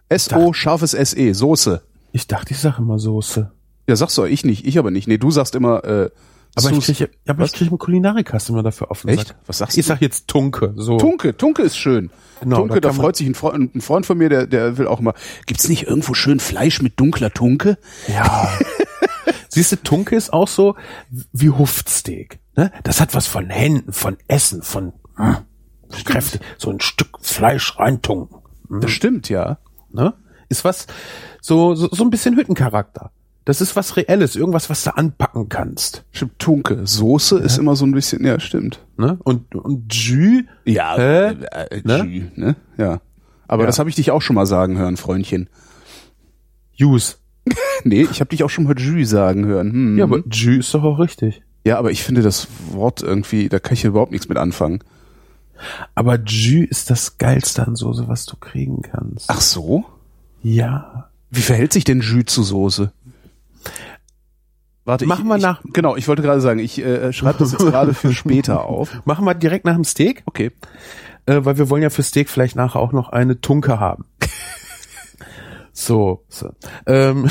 S-O, 0.09 0.53
scharfes 0.53 0.95
S-E, 0.95 1.33
Soße. 1.33 1.83
Ich 2.12 2.27
dachte, 2.27 2.53
ich 2.53 2.59
sage 2.61 2.77
immer 2.79 2.99
Soße. 2.99 3.51
Ja, 3.88 3.97
sagst 3.97 4.16
du, 4.19 4.25
ich 4.25 4.45
nicht, 4.45 4.66
ich 4.66 4.79
aber 4.79 4.90
nicht. 4.90 5.09
Nee, 5.09 5.19
du 5.19 5.31
sagst 5.31 5.55
immer 5.55 5.85
äh, 5.85 6.11
Aber 6.57 6.71
ich 6.71 6.75
Sus- 6.77 6.87
kriege 6.87 7.11
ja, 7.27 7.33
aber 7.33 7.45
ich 7.45 7.53
krieg 7.53 7.69
einen 7.69 7.79
Kulinarikkasten 7.79 8.62
dafür 8.64 8.90
offen. 8.90 9.09
Echt? 9.09 9.29
Sag. 9.29 9.37
Was 9.47 9.59
sagst 9.59 9.77
ich 9.79 9.85
du? 9.85 9.88
sag 9.88 10.01
jetzt 10.01 10.27
Tunke. 10.27 10.73
So. 10.77 10.97
Tunke, 10.97 11.37
Tunke 11.37 11.62
ist 11.62 11.77
schön. 11.77 12.11
Genau, 12.40 12.57
Tunke, 12.59 12.81
da 12.81 12.88
da 12.88 12.95
freut 12.95 13.16
sich 13.16 13.27
ein 13.27 13.35
Freund, 13.35 13.75
ein 13.75 13.81
Freund 13.81 14.07
von 14.07 14.16
mir, 14.19 14.29
der, 14.29 14.47
der 14.47 14.79
will 14.79 14.87
auch 14.87 15.01
immer, 15.01 15.14
gibt's 15.47 15.69
nicht 15.69 15.85
irgendwo 15.87 16.14
schön 16.14 16.40
Fleisch 16.40 16.81
mit 16.83 16.99
dunkler 16.99 17.31
Tunke? 17.31 17.79
Ja. 18.09 18.49
Siehst 19.49 19.73
du, 19.73 19.77
Tunke 19.77 20.16
ist 20.16 20.33
auch 20.33 20.49
so 20.49 20.77
wie 21.33 21.51
Huftsteak. 21.51 22.40
Ne? 22.57 22.73
Das 22.85 23.01
hat 23.01 23.14
was 23.14 23.27
von 23.27 23.49
Händen, 23.49 23.92
von 23.92 24.16
Essen, 24.29 24.62
von 24.62 24.92
hm, 25.16 25.37
Kräfte. 26.05 26.40
So 26.59 26.71
ein 26.71 26.81
Stück 26.81 27.09
Fleisch 27.21 27.79
reintunken. 27.79 28.38
Das 28.81 28.90
stimmt, 28.90 29.29
ja. 29.29 29.59
Ne? 29.90 30.14
Ist 30.49 30.64
was, 30.64 30.87
so, 31.40 31.75
so, 31.75 31.88
so 31.90 32.03
ein 32.05 32.11
bisschen 32.11 32.37
Hüttencharakter. 32.37 33.12
Das 33.46 33.61
ist 33.61 33.76
was 33.76 33.96
Reelles, 33.96 34.35
irgendwas, 34.37 34.68
was 34.68 34.82
du 34.85 34.94
anpacken 34.96 35.48
kannst. 35.48 36.04
Stimmt, 36.11 36.38
Tunke. 36.38 36.80
Soße 36.85 37.38
ist 37.38 37.56
immer 37.59 37.76
so 37.76 37.87
ein 37.87 37.92
bisschen, 37.92 38.24
ja, 38.26 38.38
stimmt. 38.40 38.80
Ne? 38.98 39.18
Und, 39.24 39.54
und 39.54 39.94
Jus, 39.94 40.42
Ja, 40.64 40.96
äh, 40.96 41.30
äh, 41.30 41.80
Ne? 41.85 42.04
Jus, 42.04 42.24
ne? 42.37 42.56
Ja. 42.76 43.00
Aber 43.48 43.62
Ja. 43.62 43.66
das 43.68 43.78
habe 43.78 43.88
ich 43.88 43.94
dich 43.94 44.11
auch 44.11 44.20
schon 44.20 44.35
mal 44.35 44.46
sagen 44.46 44.76
hören, 44.76 44.96
Freundchen. 44.98 45.48
Jus. 46.74 47.18
Nee, 47.85 48.09
ich 48.11 48.18
habe 48.20 48.30
dich 48.30 48.42
auch 48.42 48.50
schon 48.50 48.64
mal 48.64 48.76
Jus 48.76 49.11
sagen 49.11 49.44
hören. 49.46 49.70
Hm. 49.70 49.98
Ja, 49.98 50.04
aber 50.04 50.22
Jus 50.28 50.66
ist 50.66 50.74
doch 50.74 50.82
auch 50.82 50.98
richtig. 50.98 51.42
ja, 51.64 51.78
aber 51.78 51.92
ich 51.92 52.02
finde 52.02 52.22
das 52.22 52.48
Wort 52.72 53.00
irgendwie, 53.02 53.48
da 53.48 53.61
kann 53.61 53.74
ich 53.74 53.85
überhaupt 53.85 54.11
nichts 54.11 54.28
mit 54.28 54.38
anfangen. 54.38 54.80
Aber 55.94 56.18
Jus 56.20 56.66
ist 56.68 56.90
das 56.90 57.18
Geilste 57.18 57.64
an 57.64 57.76
Soße, 57.76 58.09
was 58.09 58.26
du 58.26 58.35
kriegen 58.37 58.82
kannst. 58.82 59.30
Ach 59.30 59.40
so? 59.40 59.85
Ja. 60.42 61.11
Wie 61.30 61.40
verhält 61.42 61.72
sich 61.72 61.85
denn 61.85 62.00
Jus 62.00 62.24
zu 62.26 62.42
Soße? 62.42 62.90
Warte, 64.87 65.05
Machen 65.05 65.25
ich, 65.25 65.29
wir 65.29 65.37
ich, 65.37 65.42
nach- 65.42 65.62
Genau, 65.72 65.96
ich 65.96 66.09
wollte 66.09 66.22
gerade 66.22 66.40
sagen, 66.40 66.59
ich 66.61 66.79
äh, 66.83 67.12
schreibe 67.12 67.38
das 67.40 67.53
jetzt 67.53 67.66
gerade 67.66 67.92
für 67.92 68.12
später 68.14 68.64
auf. 68.64 68.90
Machen 69.05 69.25
wir 69.27 69.35
direkt 69.35 69.64
nach 69.66 69.75
dem 69.75 69.85
Steak, 69.85 70.22
Okay. 70.27 70.53
äh, 71.27 71.40
weil 71.44 71.59
wir 71.59 71.68
wollen 71.68 71.83
ja 71.83 71.90
für 71.90 72.03
Steak 72.03 72.31
vielleicht 72.31 72.57
nachher 72.57 72.81
auch 72.81 72.92
noch 72.92 73.11
eine 73.11 73.40
Tunke 73.40 73.79
haben. 73.81 74.05
so, 75.72 76.25
so. 76.29 76.51
Ähm, 76.87 77.29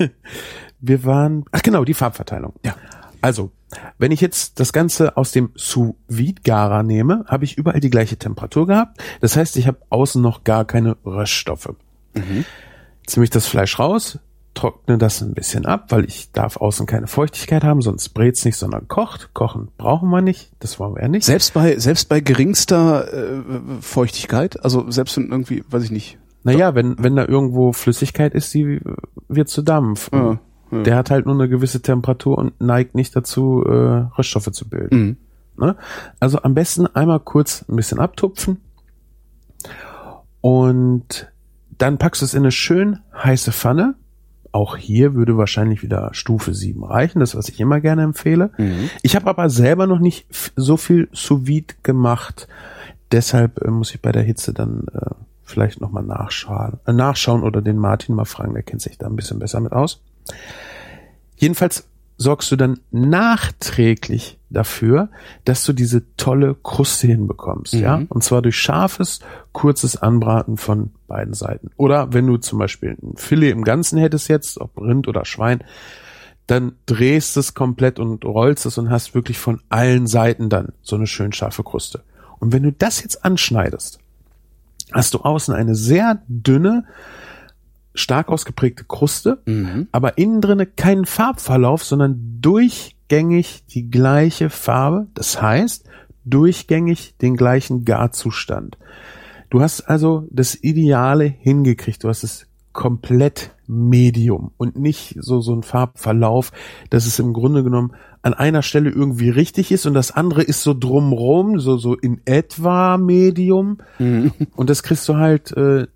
wir 0.80 1.04
waren, 1.04 1.44
ach 1.52 1.62
genau, 1.62 1.84
die 1.84 1.94
Farbverteilung. 1.94 2.54
Ja. 2.64 2.74
Also, 3.20 3.50
wenn 3.98 4.12
ich 4.12 4.20
jetzt 4.20 4.60
das 4.60 4.72
Ganze 4.72 5.16
aus 5.16 5.32
dem 5.32 5.50
sous 5.56 5.94
vide 6.06 6.40
garer 6.42 6.82
nehme, 6.82 7.24
habe 7.28 7.44
ich 7.44 7.58
überall 7.58 7.80
die 7.80 7.90
gleiche 7.90 8.16
Temperatur 8.16 8.66
gehabt. 8.66 8.98
Das 9.20 9.36
heißt, 9.36 9.56
ich 9.56 9.66
habe 9.66 9.78
außen 9.90 10.22
noch 10.22 10.44
gar 10.44 10.64
keine 10.64 10.96
Röststoffe. 11.04 11.74
Jetzt 12.14 13.16
nehme 13.16 13.24
ich 13.24 13.30
das 13.30 13.46
Fleisch 13.46 13.78
raus, 13.78 14.18
trockne 14.58 14.98
das 14.98 15.20
ein 15.20 15.34
bisschen 15.34 15.66
ab, 15.66 15.86
weil 15.90 16.04
ich 16.04 16.32
darf 16.32 16.56
außen 16.56 16.86
keine 16.86 17.06
Feuchtigkeit 17.06 17.62
haben, 17.62 17.80
sonst 17.80 18.08
brät's 18.10 18.44
nicht, 18.44 18.56
sondern 18.56 18.88
kocht. 18.88 19.32
Kochen 19.34 19.68
brauchen 19.78 20.10
wir 20.10 20.20
nicht, 20.20 20.50
das 20.58 20.80
wollen 20.80 20.96
wir 20.96 21.02
ja 21.02 21.08
nicht. 21.08 21.24
Selbst 21.24 21.54
bei 21.54 21.78
selbst 21.78 22.08
bei 22.08 22.20
geringster 22.20 23.12
äh, 23.12 23.42
Feuchtigkeit, 23.80 24.62
also 24.64 24.90
selbst 24.90 25.16
wenn 25.16 25.30
irgendwie, 25.30 25.64
weiß 25.70 25.84
ich 25.84 25.90
nicht. 25.90 26.18
Naja, 26.42 26.74
wenn, 26.74 26.96
wenn 26.98 27.14
da 27.14 27.24
irgendwo 27.24 27.72
Flüssigkeit 27.72 28.34
ist, 28.34 28.52
die 28.54 28.80
wird 29.28 29.48
zu 29.48 29.62
Dampf. 29.62 30.10
Ja, 30.12 30.40
ja. 30.70 30.82
Der 30.82 30.96
hat 30.96 31.10
halt 31.10 31.26
nur 31.26 31.34
eine 31.34 31.48
gewisse 31.48 31.80
Temperatur 31.80 32.38
und 32.38 32.60
neigt 32.60 32.94
nicht 32.94 33.14
dazu, 33.14 33.64
äh, 33.64 34.06
Röststoffe 34.18 34.50
zu 34.52 34.68
bilden. 34.68 34.98
Mhm. 35.56 35.64
Ne? 35.64 35.76
Also 36.20 36.42
am 36.42 36.54
besten 36.54 36.86
einmal 36.86 37.20
kurz 37.20 37.64
ein 37.68 37.76
bisschen 37.76 37.98
abtupfen 37.98 38.60
und 40.40 41.32
dann 41.76 41.98
packst 41.98 42.22
du 42.22 42.26
es 42.26 42.34
in 42.34 42.42
eine 42.42 42.52
schön 42.52 42.98
heiße 43.14 43.52
Pfanne. 43.52 43.94
Auch 44.52 44.76
hier 44.76 45.14
würde 45.14 45.36
wahrscheinlich 45.36 45.82
wieder 45.82 46.10
Stufe 46.12 46.54
7 46.54 46.82
reichen, 46.84 47.20
das 47.20 47.34
was 47.34 47.48
ich 47.48 47.60
immer 47.60 47.80
gerne 47.80 48.02
empfehle. 48.02 48.50
Mhm. 48.56 48.90
Ich 49.02 49.16
habe 49.16 49.28
aber 49.28 49.50
selber 49.50 49.86
noch 49.86 49.98
nicht 49.98 50.26
so 50.56 50.76
viel 50.76 51.08
sous 51.12 51.46
vide 51.46 51.74
gemacht. 51.82 52.48
Deshalb 53.12 53.62
äh, 53.62 53.70
muss 53.70 53.94
ich 53.94 54.00
bei 54.00 54.12
der 54.12 54.22
Hitze 54.22 54.52
dann 54.52 54.86
äh, 54.92 55.10
vielleicht 55.44 55.80
nochmal 55.80 56.02
nachschauen, 56.02 56.78
äh, 56.86 56.92
nachschauen 56.92 57.42
oder 57.42 57.62
den 57.62 57.78
Martin 57.78 58.14
mal 58.14 58.24
fragen, 58.24 58.54
der 58.54 58.62
kennt 58.62 58.82
sich 58.82 58.98
da 58.98 59.06
ein 59.06 59.16
bisschen 59.16 59.38
besser 59.38 59.60
mit 59.60 59.72
aus. 59.72 60.02
Jedenfalls 61.36 61.86
sorgst 62.18 62.50
du 62.50 62.56
dann 62.56 62.80
nachträglich 62.90 64.38
dafür, 64.50 65.08
dass 65.44 65.64
du 65.64 65.72
diese 65.72 66.02
tolle 66.16 66.56
Kruste 66.62 67.06
hinbekommst, 67.06 67.74
ja? 67.74 68.02
Und 68.08 68.24
zwar 68.24 68.42
durch 68.42 68.56
scharfes, 68.56 69.20
kurzes 69.52 69.96
Anbraten 69.96 70.56
von 70.56 70.90
beiden 71.06 71.32
Seiten. 71.32 71.70
Oder 71.76 72.12
wenn 72.12 72.26
du 72.26 72.36
zum 72.36 72.58
Beispiel 72.58 72.96
ein 73.00 73.16
Filet 73.16 73.50
im 73.50 73.62
Ganzen 73.62 73.98
hättest 73.98 74.28
jetzt, 74.28 74.60
ob 74.60 74.76
Rind 74.80 75.06
oder 75.06 75.24
Schwein, 75.24 75.62
dann 76.48 76.72
drehst 76.86 77.36
es 77.36 77.54
komplett 77.54 77.98
und 77.98 78.24
rollst 78.24 78.66
es 78.66 78.78
und 78.78 78.90
hast 78.90 79.14
wirklich 79.14 79.38
von 79.38 79.60
allen 79.68 80.06
Seiten 80.06 80.48
dann 80.48 80.72
so 80.82 80.96
eine 80.96 81.06
schön 81.06 81.32
scharfe 81.32 81.62
Kruste. 81.62 82.02
Und 82.40 82.52
wenn 82.52 82.62
du 82.62 82.72
das 82.72 83.02
jetzt 83.02 83.24
anschneidest, 83.24 84.00
hast 84.92 85.14
du 85.14 85.18
außen 85.18 85.54
eine 85.54 85.74
sehr 85.74 86.22
dünne, 86.26 86.84
stark 87.98 88.28
ausgeprägte 88.28 88.84
Kruste, 88.84 89.42
aber 89.92 90.18
innen 90.18 90.40
drinne 90.40 90.66
keinen 90.66 91.04
Farbverlauf, 91.06 91.84
sondern 91.84 92.38
durchgängig 92.40 93.64
die 93.66 93.90
gleiche 93.90 94.50
Farbe. 94.50 95.08
Das 95.14 95.40
heißt, 95.42 95.84
durchgängig 96.24 97.14
den 97.20 97.36
gleichen 97.36 97.84
Garzustand. 97.84 98.78
Du 99.50 99.60
hast 99.60 99.82
also 99.82 100.26
das 100.30 100.54
Ideale 100.62 101.24
hingekriegt. 101.24 102.04
Du 102.04 102.08
hast 102.08 102.22
es 102.22 102.46
komplett 102.72 103.50
Medium 103.66 104.52
und 104.56 104.78
nicht 104.78 105.16
so, 105.18 105.40
so 105.40 105.52
ein 105.54 105.62
Farbverlauf, 105.62 106.52
dass 106.90 107.06
es 107.06 107.18
im 107.18 107.32
Grunde 107.32 107.64
genommen 107.64 107.92
an 108.22 108.34
einer 108.34 108.62
Stelle 108.62 108.90
irgendwie 108.90 109.30
richtig 109.30 109.72
ist 109.72 109.86
und 109.86 109.94
das 109.94 110.10
andere 110.10 110.42
ist 110.42 110.62
so 110.62 110.74
drumrum, 110.74 111.60
so, 111.60 111.76
so 111.76 111.94
in 111.94 112.20
etwa 112.24 112.96
Medium. 112.98 113.78
Und 114.54 114.70
das 114.70 114.82
kriegst 114.82 115.08
du 115.08 115.16
halt 115.16 115.52
äh, 115.56 115.86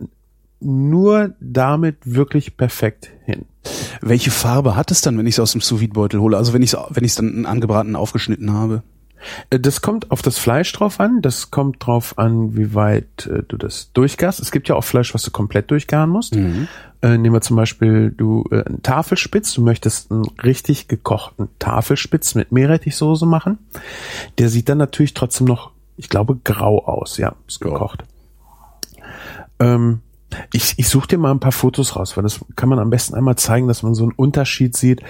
nur 0.65 1.35
damit 1.41 1.97
wirklich 2.05 2.57
perfekt 2.57 3.11
hin. 3.25 3.45
Welche 4.01 4.31
Farbe 4.31 4.77
hat 4.77 4.91
es 4.91 5.01
dann, 5.01 5.17
wenn 5.19 5.27
ich 5.27 5.35
es 5.37 5.41
aus 5.41 5.53
dem 5.53 5.61
sous 5.61 5.89
beutel 5.89 6.21
hole? 6.21 6.37
Also 6.37 6.53
wenn 6.53 6.63
ich 6.63 6.73
es 6.73 6.79
wenn 6.91 7.05
ich's 7.05 7.15
dann 7.15 7.47
angebraten 7.47 7.97
aufgeschnitten 7.97 8.53
habe? 8.53 8.83
Äh, 9.51 9.61
Das 9.61 9.81
kommt 9.81 10.11
auf 10.11 10.23
das 10.23 10.39
Fleisch 10.39 10.73
drauf 10.73 11.01
an. 11.01 11.23
Das 11.23 11.51
kommt 11.51 11.87
drauf 11.87 12.19
an, 12.19 12.57
wie 12.57 12.75
weit 12.75 13.27
äh, 13.27 13.43
du 13.47 13.57
das 13.57 13.91
durchgarst. 13.93 14.41
Es 14.41 14.51
gibt 14.51 14.69
ja 14.69 14.75
auch 14.75 14.85
Fleisch, 14.85 15.15
was 15.15 15.23
du 15.23 15.31
komplett 15.31 15.71
durchgaren 15.71 16.11
musst. 16.11 16.35
Äh, 16.35 17.19
nehmen 17.19 17.35
wir 17.35 17.41
zum 17.41 17.57
Beispiel 17.57 18.11
du 18.11 18.45
äh, 18.51 18.65
einen 18.65 18.83
Tafelspitz. 18.83 19.55
Du 19.55 19.63
möchtest 19.63 20.11
einen 20.11 20.25
richtig 20.43 20.89
gekochten 20.89 21.49
Tafelspitz 21.59 22.35
mit 22.35 22.53
Meerrettichsoße 22.53 23.27
machen. 23.27 23.59
Der 24.39 24.49
sieht 24.49 24.69
dann 24.69 24.79
natürlich 24.79 25.15
trotzdem 25.15 25.47
noch, 25.47 25.71
ich 25.97 26.09
glaube, 26.09 26.37
grau 26.43 26.85
aus. 26.85 27.19
Ja, 27.19 27.35
ist 27.47 27.61
gekocht. 27.61 28.05
Ähm, 29.61 30.01
ich 30.53 30.75
ich 30.77 30.89
suche 30.89 31.09
dir 31.09 31.19
mal 31.19 31.31
ein 31.31 31.41
paar 31.41 31.53
Fotos 31.53 31.97
raus, 31.97 32.17
weil 32.17 32.25
das 32.25 32.41
kann 32.57 32.69
man 32.69 32.79
am 32.79 32.91
besten 32.91 33.15
einmal 33.15 33.37
zeigen, 33.37 33.69
dass 33.69 33.83
man 33.83 33.95
so 33.95 34.05
einen 34.05 34.13
Unterschied 34.13 34.77
sieht, 34.77 35.03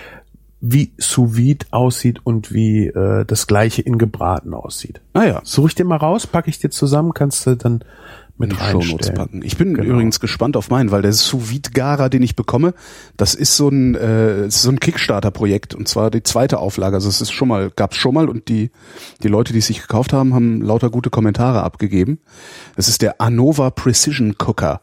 wie 0.61 0.93
sous 0.97 1.37
vide 1.37 1.67
aussieht 1.73 2.21
und 2.25 2.53
wie 2.53 2.87
äh, 2.87 3.25
das 3.25 3.49
gleiche 3.49 3.83
in 3.83 3.99
gebraten 3.99 4.55
aussieht. 4.55 5.01
Naja, 5.13 5.41
Suche 5.43 5.69
ich 5.69 5.75
dir 5.75 5.85
mal 5.85 5.97
raus, 5.97 6.27
packe 6.27 6.51
ich 6.51 6.61
dir 6.61 6.71
zusammen, 6.71 7.15
kannst 7.15 7.47
du 7.47 7.57
dann 7.57 7.83
mit 8.49 8.59
Shownotes 8.59 9.13
packen. 9.15 9.43
Ich 9.43 9.57
bin 9.57 9.75
Genau. 9.75 9.95
übrigens 9.95 10.21
gespannt 10.21 10.57
auf 10.57 10.69
meinen, 10.71 10.91
weil 10.91 11.03
der 11.03 11.13
sous 11.13 11.51
garer 11.73 12.09
den 12.09 12.23
ich 12.23 12.37
bekomme, 12.37 12.75
das 13.17 13.35
ist 13.35 13.57
so 13.57 13.69
ein 13.69 13.95
äh, 13.95 14.51
so 14.51 14.71
ein 14.71 14.81
Kickstarter-Projekt 14.81 15.75
und 15.75 15.89
zwar 15.89 16.11
die 16.11 16.23
zweite 16.23 16.59
Auflage. 16.59 16.97
Also 16.97 17.09
es 17.09 17.21
ist 17.21 17.33
schon 17.33 17.49
mal 17.49 17.71
gab's 17.75 17.97
schon 17.97 18.15
mal 18.15 18.29
und 18.29 18.49
die 18.49 18.71
die 19.23 19.29
Leute, 19.29 19.53
die 19.53 19.61
es 19.61 19.67
sich 19.67 19.81
gekauft 19.81 20.13
haben, 20.13 20.35
haben 20.35 20.61
lauter 20.63 20.91
gute 20.91 21.11
Kommentare 21.11 21.63
abgegeben. 21.63 22.19
Das 22.77 22.89
ist 22.89 23.03
der 23.03 23.21
Anova 23.21 23.71
Precision 23.71 24.37
Cooker, 24.39 24.81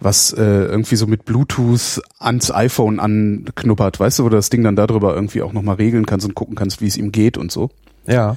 was 0.00 0.32
äh, 0.32 0.42
irgendwie 0.42 0.96
so 0.96 1.06
mit 1.06 1.24
Bluetooth 1.24 2.00
ans 2.18 2.50
iPhone 2.52 3.00
anknuppert, 3.00 3.98
weißt 3.98 4.18
du, 4.20 4.24
wo 4.24 4.28
du 4.28 4.36
das 4.36 4.50
Ding 4.50 4.62
dann 4.62 4.76
darüber 4.76 5.14
irgendwie 5.14 5.42
auch 5.42 5.52
nochmal 5.52 5.76
regeln 5.76 6.06
kannst 6.06 6.26
und 6.26 6.34
gucken 6.34 6.54
kannst, 6.54 6.80
wie 6.80 6.86
es 6.86 6.96
ihm 6.96 7.10
geht 7.10 7.36
und 7.38 7.50
so. 7.50 7.70
Ja. 8.06 8.36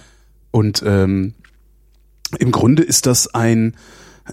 Und 0.52 0.84
ähm, 0.86 1.34
im 2.40 2.52
Grunde 2.52 2.84
ist 2.84 3.06
das 3.06 3.34
ein 3.34 3.76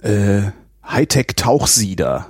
äh, 0.01 0.51
Hightech-Tauchsieder. 0.85 2.27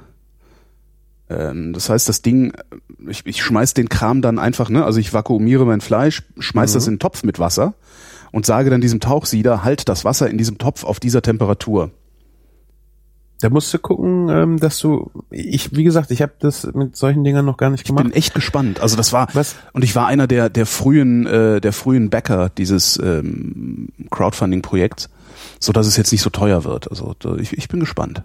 Ähm, 1.30 1.74
das 1.74 1.90
heißt, 1.90 2.10
das 2.10 2.22
Ding, 2.22 2.52
äh, 2.52 3.10
ich, 3.10 3.26
ich 3.26 3.44
schmeiß 3.44 3.74
den 3.74 3.90
Kram 3.90 4.22
dann 4.22 4.40
einfach, 4.40 4.70
ne, 4.70 4.84
also 4.84 5.00
ich 5.00 5.14
vakuumiere 5.14 5.66
mein 5.66 5.82
Fleisch, 5.82 6.24
schmeiß 6.40 6.74
das 6.74 6.88
in 6.88 6.94
einen 6.94 7.00
Topf 7.00 7.24
mit 7.24 7.40
Wasser 7.40 7.76
und 8.32 8.46
sage 8.46 8.70
dann 8.70 8.82
diesem 8.82 9.00
Tauchsieder, 9.00 9.64
halt 9.64 9.90
das 9.90 10.06
Wasser 10.06 10.30
in 10.30 10.38
diesem 10.38 10.58
Topf 10.58 10.84
auf 10.84 11.00
dieser 11.00 11.22
Temperatur. 11.22 11.92
Da 13.42 13.50
musst 13.50 13.74
du 13.74 13.80
gucken, 13.80 14.28
ähm, 14.28 14.60
dass 14.60 14.80
du, 14.80 15.12
ich, 15.30 15.74
wie 15.74 15.86
gesagt, 15.86 16.12
ich 16.12 16.22
habe 16.22 16.34
das 16.40 16.66
mit 16.74 16.98
solchen 16.98 17.24
Dingern 17.24 17.46
noch 17.46 17.56
gar 17.56 17.70
nicht 17.70 17.82
Ich 17.82 17.88
gemacht. 17.88 18.04
bin 18.04 18.14
echt 18.14 18.34
gespannt. 18.34 18.82
Also 18.82 18.98
das 18.98 19.14
war 19.14 19.30
Was? 19.34 19.56
und 19.72 19.84
ich 19.86 19.96
war 19.96 20.08
einer 20.08 20.28
der 20.28 20.50
der 20.50 20.66
frühen 20.66 21.26
äh, 21.26 21.62
der 21.62 21.72
frühen 21.72 22.10
Backer 22.10 22.50
dieses 22.50 23.00
ähm, 23.02 23.88
Crowdfunding-Projekts, 24.10 25.10
so 25.60 25.72
dass 25.74 25.88
es 25.88 25.98
jetzt 25.98 26.12
nicht 26.12 26.22
so 26.22 26.30
teuer 26.30 26.64
wird. 26.64 26.90
Also 26.90 27.16
ich, 27.38 27.58
ich 27.58 27.68
bin 27.68 27.80
gespannt. 27.80 28.24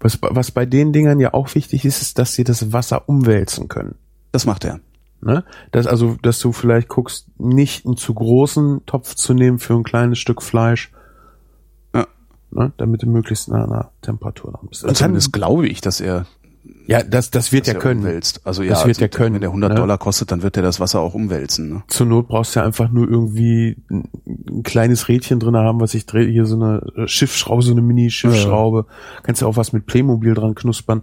Was, 0.00 0.18
was 0.20 0.50
bei 0.50 0.66
den 0.66 0.92
Dingern 0.92 1.20
ja 1.20 1.34
auch 1.34 1.54
wichtig 1.54 1.84
ist, 1.84 2.00
ist, 2.02 2.18
dass 2.18 2.34
sie 2.34 2.44
das 2.44 2.72
Wasser 2.72 3.08
umwälzen 3.08 3.68
können. 3.68 3.96
Das 4.32 4.46
macht 4.46 4.64
er. 4.64 4.80
Ne? 5.20 5.44
Das 5.72 5.86
also, 5.86 6.16
dass 6.22 6.38
du 6.38 6.52
vielleicht 6.52 6.88
guckst, 6.88 7.26
nicht 7.38 7.86
einen 7.86 7.96
zu 7.96 8.12
großen 8.14 8.84
Topf 8.86 9.14
zu 9.14 9.32
nehmen 9.32 9.58
für 9.58 9.74
ein 9.74 9.82
kleines 9.82 10.18
Stück 10.18 10.42
Fleisch, 10.42 10.92
Ja. 11.94 12.06
ne? 12.50 12.72
damit 12.76 13.02
du 13.02 13.06
möglichst 13.08 13.50
an 13.50 13.70
der 13.70 13.90
Temperatur 14.02 14.52
noch 14.52 14.64
bist. 14.64 14.84
Und 14.84 14.96
zumindest 14.96 15.32
glaube 15.32 15.66
ich, 15.66 15.80
dass 15.80 16.00
er 16.00 16.26
ja, 16.86 17.02
das, 17.02 17.30
das 17.30 17.52
wird 17.52 17.66
ja 17.66 17.74
er 17.74 17.78
können. 17.80 18.00
umwälzt. 18.00 18.40
Also 18.44 18.62
Das 18.62 18.82
ja, 18.82 18.86
wird 18.86 18.98
ja 18.98 19.06
also, 19.06 19.16
können, 19.16 19.34
Wenn 19.34 19.40
der 19.40 19.50
100 19.50 19.70
ne? 19.70 19.76
Dollar 19.76 19.98
kostet, 19.98 20.30
dann 20.30 20.42
wird 20.42 20.56
er 20.56 20.62
das 20.62 20.80
Wasser 20.80 21.00
auch 21.00 21.14
umwälzen. 21.14 21.68
Ne? 21.70 21.82
Zur 21.88 22.06
Not 22.06 22.28
brauchst 22.28 22.54
du 22.54 22.60
ja 22.60 22.66
einfach 22.66 22.90
nur 22.90 23.08
irgendwie 23.08 23.76
ein, 23.90 24.04
ein 24.26 24.62
kleines 24.62 25.08
Rädchen 25.08 25.40
drin 25.40 25.56
haben, 25.56 25.80
was 25.80 25.94
ich 25.94 26.06
drehe, 26.06 26.28
hier 26.28 26.46
so 26.46 26.56
eine 26.56 26.82
äh, 26.96 27.08
Schiffsschraube, 27.08 27.62
so 27.62 27.72
eine 27.72 27.82
Mini-Schiffsschraube. 27.82 28.86
Kannst 29.22 29.40
ja 29.40 29.48
auch 29.48 29.56
was 29.56 29.72
mit 29.72 29.86
Playmobil 29.86 30.34
dran 30.34 30.54
knuspern. 30.54 31.02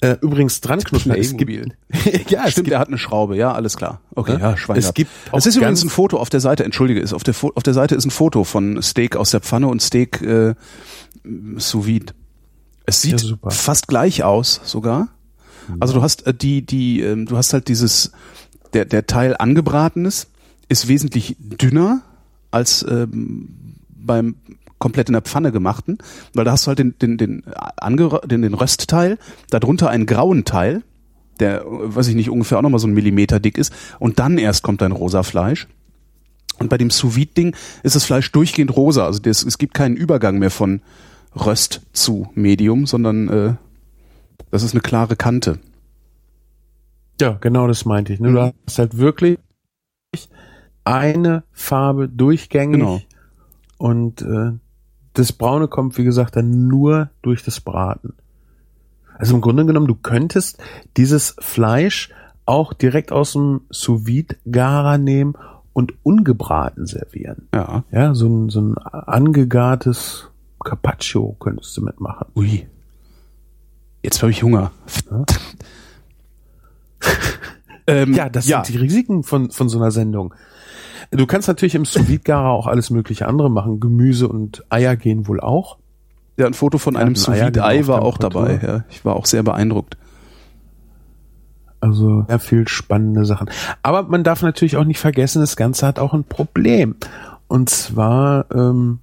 Äh, 0.00 0.16
übrigens 0.20 0.60
dran 0.60 0.80
knuspern. 0.80 1.16
Es 1.16 1.36
gibt, 1.36 1.50
ja, 2.30 2.44
es 2.44 2.52
Stimmt, 2.52 2.66
gibt, 2.66 2.68
er 2.70 2.78
hat 2.78 2.88
eine 2.88 2.98
Schraube, 2.98 3.36
ja, 3.36 3.52
alles 3.52 3.76
klar. 3.76 4.00
Okay, 4.14 4.38
Ja. 4.38 4.54
ja, 4.54 4.74
Es 4.74 4.92
gibt 4.94 5.10
Es 5.32 5.46
ist 5.46 5.56
übrigens 5.56 5.82
ein 5.82 5.88
Foto 5.90 6.18
auf 6.18 6.30
der 6.30 6.40
Seite, 6.40 6.64
entschuldige, 6.64 7.00
ist 7.00 7.12
auf 7.12 7.24
der, 7.24 7.34
auf 7.54 7.62
der 7.62 7.74
Seite 7.74 7.94
ist 7.94 8.04
ein 8.04 8.10
Foto 8.10 8.44
von 8.44 8.82
Steak 8.82 9.16
aus 9.16 9.30
der 9.30 9.40
Pfanne 9.40 9.68
und 9.68 9.80
Steak 9.82 10.20
äh, 10.22 10.54
sous 11.56 11.86
vide. 11.86 12.12
Es 12.86 13.02
sieht 13.02 13.22
Ja, 13.22 13.50
fast 13.50 13.88
gleich 13.88 14.22
aus 14.22 14.60
sogar. 14.64 15.08
Also 15.80 15.94
du 15.94 16.02
hast 16.02 16.26
äh, 16.26 16.34
die, 16.34 16.62
die, 16.62 17.00
ähm, 17.00 17.26
du 17.26 17.36
hast 17.36 17.52
halt 17.52 17.68
dieses, 17.68 18.12
der, 18.72 18.84
der 18.84 19.06
Teil 19.06 19.36
angebratenes 19.36 20.28
ist 20.68 20.88
wesentlich 20.88 21.36
dünner 21.38 22.02
als 22.50 22.84
ähm, 22.88 23.48
beim 23.88 24.36
komplett 24.78 25.08
in 25.08 25.14
der 25.14 25.22
Pfanne 25.22 25.50
gemachten, 25.50 25.98
weil 26.34 26.44
da 26.44 26.52
hast 26.52 26.66
du 26.66 26.68
halt 26.68 26.78
den, 26.78 26.94
den, 26.98 27.16
den, 27.16 27.42
ange, 27.76 28.20
den, 28.26 28.42
den 28.42 28.54
Röstteil, 28.54 29.18
darunter 29.48 29.88
einen 29.88 30.04
grauen 30.04 30.44
Teil, 30.44 30.82
der, 31.40 31.62
äh, 31.62 31.64
weiß 31.66 32.08
ich 32.08 32.14
nicht, 32.14 32.28
ungefähr 32.28 32.58
auch 32.58 32.62
nochmal 32.62 32.80
so 32.80 32.86
ein 32.86 32.92
Millimeter 32.92 33.40
dick 33.40 33.56
ist, 33.56 33.72
und 33.98 34.18
dann 34.18 34.36
erst 34.36 34.62
kommt 34.62 34.82
dein 34.82 34.92
rosa 34.92 35.22
Fleisch. 35.22 35.68
Und 36.58 36.68
bei 36.68 36.78
dem 36.78 36.90
sous 36.90 37.16
ding 37.36 37.56
ist 37.82 37.96
das 37.96 38.04
Fleisch 38.04 38.30
durchgehend 38.30 38.76
rosa, 38.76 39.06
also 39.06 39.20
das, 39.20 39.42
es 39.42 39.58
gibt 39.58 39.74
keinen 39.74 39.96
Übergang 39.96 40.38
mehr 40.38 40.50
von 40.50 40.82
Röst 41.36 41.82
zu 41.92 42.28
Medium, 42.34 42.86
sondern 42.86 43.28
äh, 43.28 43.54
das 44.50 44.62
ist 44.62 44.72
eine 44.72 44.80
klare 44.82 45.16
Kante. 45.16 45.58
ja, 47.20 47.32
genau 47.40 47.66
das 47.68 47.84
meinte 47.84 48.12
ich. 48.12 48.20
Ne? 48.20 48.32
Du 48.32 48.40
Mhm. 48.40 48.52
hast 48.66 48.78
halt 48.78 48.96
wirklich 48.98 49.38
eine 50.84 51.44
Farbe 51.52 52.08
durchgängig 52.08 52.80
Genau. 52.80 53.00
und 53.78 54.22
äh, 54.22 54.52
das 55.14 55.32
Braune 55.32 55.68
kommt, 55.68 55.96
wie 55.96 56.04
gesagt, 56.04 56.36
dann 56.36 56.66
nur 56.66 57.10
durch 57.22 57.44
das 57.44 57.60
Braten. 57.60 58.14
Also 59.16 59.36
im 59.36 59.40
Grunde 59.40 59.64
genommen, 59.64 59.86
du 59.86 59.94
könntest 59.94 60.60
dieses 60.96 61.36
Fleisch 61.38 62.10
auch 62.46 62.72
direkt 62.72 63.12
aus 63.12 63.32
dem 63.32 63.60
sous 63.70 64.02
garer 64.50 64.98
nehmen 64.98 65.34
und 65.72 65.94
ungebraten 66.02 66.86
servieren. 66.86 67.48
Ja. 67.54 67.84
Ja, 67.92 68.14
so 68.14 68.28
ein, 68.28 68.50
so 68.50 68.60
ein 68.60 68.76
angegartes 68.76 70.28
Carpaccio 70.64 71.36
könntest 71.38 71.76
du 71.76 71.82
mitmachen. 71.82 72.26
Ui. 72.34 72.66
Jetzt 74.02 74.22
habe 74.22 74.30
ich 74.32 74.42
Hunger. 74.42 74.72
ähm, 77.86 78.14
Ja, 78.14 78.28
das 78.28 78.46
sind 78.46 78.68
die 78.68 78.76
Risiken 78.76 79.22
von, 79.22 79.50
von 79.50 79.68
so 79.68 79.78
einer 79.78 79.90
Sendung. 79.90 80.34
Du 81.10 81.26
kannst 81.26 81.48
natürlich 81.48 81.74
im 81.74 81.84
sous 81.84 82.06
garer 82.24 82.50
auch 82.50 82.66
alles 82.66 82.90
mögliche 82.90 83.26
andere 83.28 83.50
machen. 83.50 83.80
Gemüse 83.80 84.28
und 84.28 84.64
Eier 84.70 84.96
gehen 84.96 85.28
wohl 85.28 85.40
auch. 85.40 85.78
Ja, 86.36 86.46
ein 86.46 86.54
Foto 86.54 86.78
von 86.78 86.94
Ja, 86.94 87.00
einem 87.00 87.12
ein 87.12 87.16
sous 87.16 87.34
ei 87.34 87.86
war 87.86 88.02
auch 88.02 88.18
dabei. 88.18 88.60
Ja, 88.62 88.84
ich 88.90 89.04
war 89.04 89.16
auch 89.16 89.26
sehr 89.26 89.42
beeindruckt. 89.42 89.96
Also 91.80 92.24
sehr 92.28 92.38
viel 92.38 92.66
spannende 92.66 93.26
Sachen. 93.26 93.50
Aber 93.82 94.04
man 94.04 94.24
darf 94.24 94.40
natürlich 94.42 94.76
auch 94.78 94.84
nicht 94.84 94.98
vergessen, 94.98 95.40
das 95.40 95.54
Ganze 95.54 95.86
hat 95.86 95.98
auch 95.98 96.14
ein 96.14 96.24
Problem. 96.24 96.96
Und 97.46 97.68
zwar, 97.68 98.46
ähm, 98.52 99.00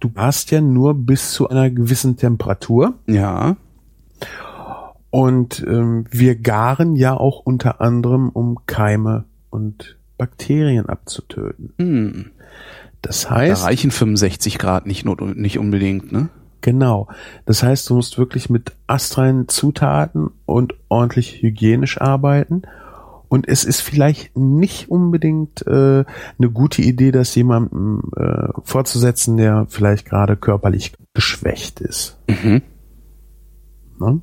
du 0.00 0.10
hast 0.16 0.50
ja 0.50 0.60
nur 0.60 0.94
bis 0.94 1.32
zu 1.32 1.48
einer 1.48 1.70
gewissen 1.70 2.16
Temperatur. 2.16 2.94
Ja. 3.06 3.56
Und 5.10 5.64
ähm, 5.68 6.06
wir 6.10 6.36
garen 6.36 6.96
ja 6.96 7.14
auch 7.14 7.40
unter 7.40 7.80
anderem, 7.80 8.28
um 8.28 8.58
Keime 8.66 9.24
und 9.50 9.98
Bakterien 10.16 10.86
abzutöten. 10.86 11.72
Hm. 11.78 12.30
Das 13.02 13.22
Da 13.22 13.30
heißt, 13.30 13.64
reichen 13.64 13.90
65 13.90 14.58
Grad 14.58 14.86
nicht, 14.86 15.04
not, 15.04 15.20
nicht 15.20 15.58
unbedingt, 15.58 16.12
ne? 16.12 16.28
genau. 16.60 17.08
Das 17.46 17.62
heißt, 17.62 17.88
du 17.88 17.94
musst 17.94 18.18
wirklich 18.18 18.50
mit 18.50 18.72
astreinen 18.86 19.48
Zutaten 19.48 20.30
und 20.46 20.74
ordentlich 20.88 21.42
hygienisch 21.42 22.00
arbeiten. 22.00 22.62
Und 23.30 23.46
es 23.48 23.62
ist 23.62 23.80
vielleicht 23.80 24.36
nicht 24.36 24.90
unbedingt 24.90 25.64
äh, 25.64 26.04
eine 26.38 26.50
gute 26.52 26.82
Idee, 26.82 27.12
das 27.12 27.32
jemandem 27.36 28.02
äh, 28.16 28.48
vorzusetzen, 28.64 29.36
der 29.36 29.66
vielleicht 29.68 30.04
gerade 30.04 30.36
körperlich 30.36 30.94
geschwächt 31.14 31.80
ist. 31.80 32.18
Mhm. 32.28 32.62
Ne? 34.00 34.20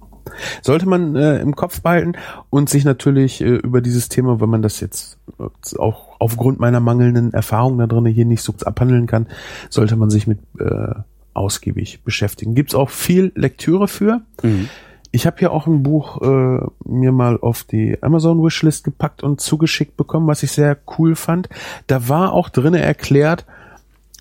Sollte 0.61 0.89
man 0.89 1.15
äh, 1.15 1.39
im 1.39 1.55
Kopf 1.55 1.81
behalten 1.81 2.15
und 2.49 2.67
sich 2.69 2.83
natürlich 2.83 3.39
äh, 3.39 3.55
über 3.55 3.79
dieses 3.79 4.09
Thema, 4.09 4.41
wenn 4.41 4.49
man 4.49 4.61
das 4.61 4.81
jetzt 4.81 5.19
äh, 5.39 5.77
auch 5.77 6.19
aufgrund 6.19 6.59
meiner 6.59 6.81
mangelnden 6.81 7.33
Erfahrung 7.33 7.77
da 7.77 7.87
drin 7.87 8.05
hier 8.07 8.25
nicht 8.25 8.41
so 8.41 8.53
abhandeln 8.65 9.07
kann, 9.07 9.27
sollte 9.69 9.95
man 9.95 10.09
sich 10.09 10.27
mit 10.27 10.39
äh, 10.59 10.95
ausgiebig 11.33 12.03
beschäftigen. 12.03 12.55
Gibt's 12.55 12.75
auch 12.75 12.89
viel 12.89 13.31
Lektüre 13.35 13.87
für. 13.87 14.21
Mhm. 14.43 14.67
Ich 15.11 15.25
habe 15.25 15.37
hier 15.39 15.51
auch 15.51 15.67
ein 15.67 15.83
Buch 15.83 16.21
äh, 16.21 16.59
mir 16.85 17.11
mal 17.11 17.39
auf 17.39 17.63
die 17.63 18.01
Amazon 18.01 18.43
Wishlist 18.43 18.83
gepackt 18.83 19.23
und 19.23 19.41
zugeschickt 19.41 19.97
bekommen, 19.97 20.27
was 20.27 20.43
ich 20.43 20.51
sehr 20.51 20.77
cool 20.97 21.15
fand. 21.15 21.49
Da 21.87 22.09
war 22.09 22.33
auch 22.33 22.49
drinne 22.49 22.81
erklärt, 22.81 23.45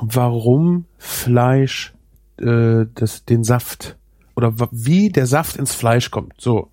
warum 0.01 0.85
Fleisch 0.99 1.95
äh, 2.39 2.87
das, 2.95 3.25
den 3.25 3.45
Saft 3.45 3.97
oder 4.37 4.55
wie 4.71 5.09
der 5.09 5.27
Saft 5.27 5.57
ins 5.57 5.75
Fleisch 5.75 6.11
kommt. 6.11 6.35
So. 6.39 6.69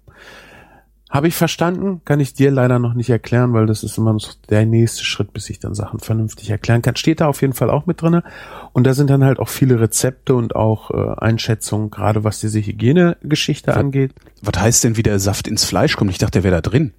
Habe 1.14 1.28
ich 1.28 1.36
verstanden, 1.36 2.02
kann 2.06 2.20
ich 2.20 2.34
dir 2.34 2.50
leider 2.50 2.80
noch 2.80 2.96
nicht 2.96 3.12
erklären, 3.12 3.54
weil 3.54 3.68
das 3.68 3.84
ist 3.84 4.00
immer 4.00 4.14
noch 4.14 4.34
der 4.50 4.66
nächste 4.66 5.06
Schritt, 5.06 5.32
bis 5.32 5.48
ich 5.52 5.60
dann 5.60 5.76
Sachen 5.76 6.00
vernünftig 6.00 6.50
erklären 6.50 6.82
kann. 6.82 6.96
Steht 6.96 7.22
da 7.22 7.28
auf 7.28 7.42
jeden 7.42 7.54
Fall 7.54 7.70
auch 7.70 7.86
mit 7.86 8.02
drinne 8.02 8.24
Und 8.72 8.88
da 8.88 8.96
sind 8.96 9.12
dann 9.12 9.24
halt 9.24 9.38
auch 9.38 9.50
viele 9.50 9.80
Rezepte 9.80 10.34
und 10.34 10.56
auch 10.56 10.90
äh, 10.90 11.14
Einschätzungen, 11.20 11.92
gerade 11.92 12.24
was 12.24 12.40
diese 12.40 12.60
Hygienegeschichte 12.60 13.76
angeht. 13.76 14.16
Was 14.42 14.60
heißt 14.60 14.84
denn, 14.86 14.98
wie 14.98 15.04
der 15.04 15.20
Saft 15.20 15.48
ins 15.48 15.66
Fleisch 15.66 15.98
kommt? 15.98 16.10
Ich 16.10 16.18
dachte, 16.18 16.40
der 16.40 16.44
wäre 16.46 16.56
da 16.56 16.68
drin. 16.68 16.94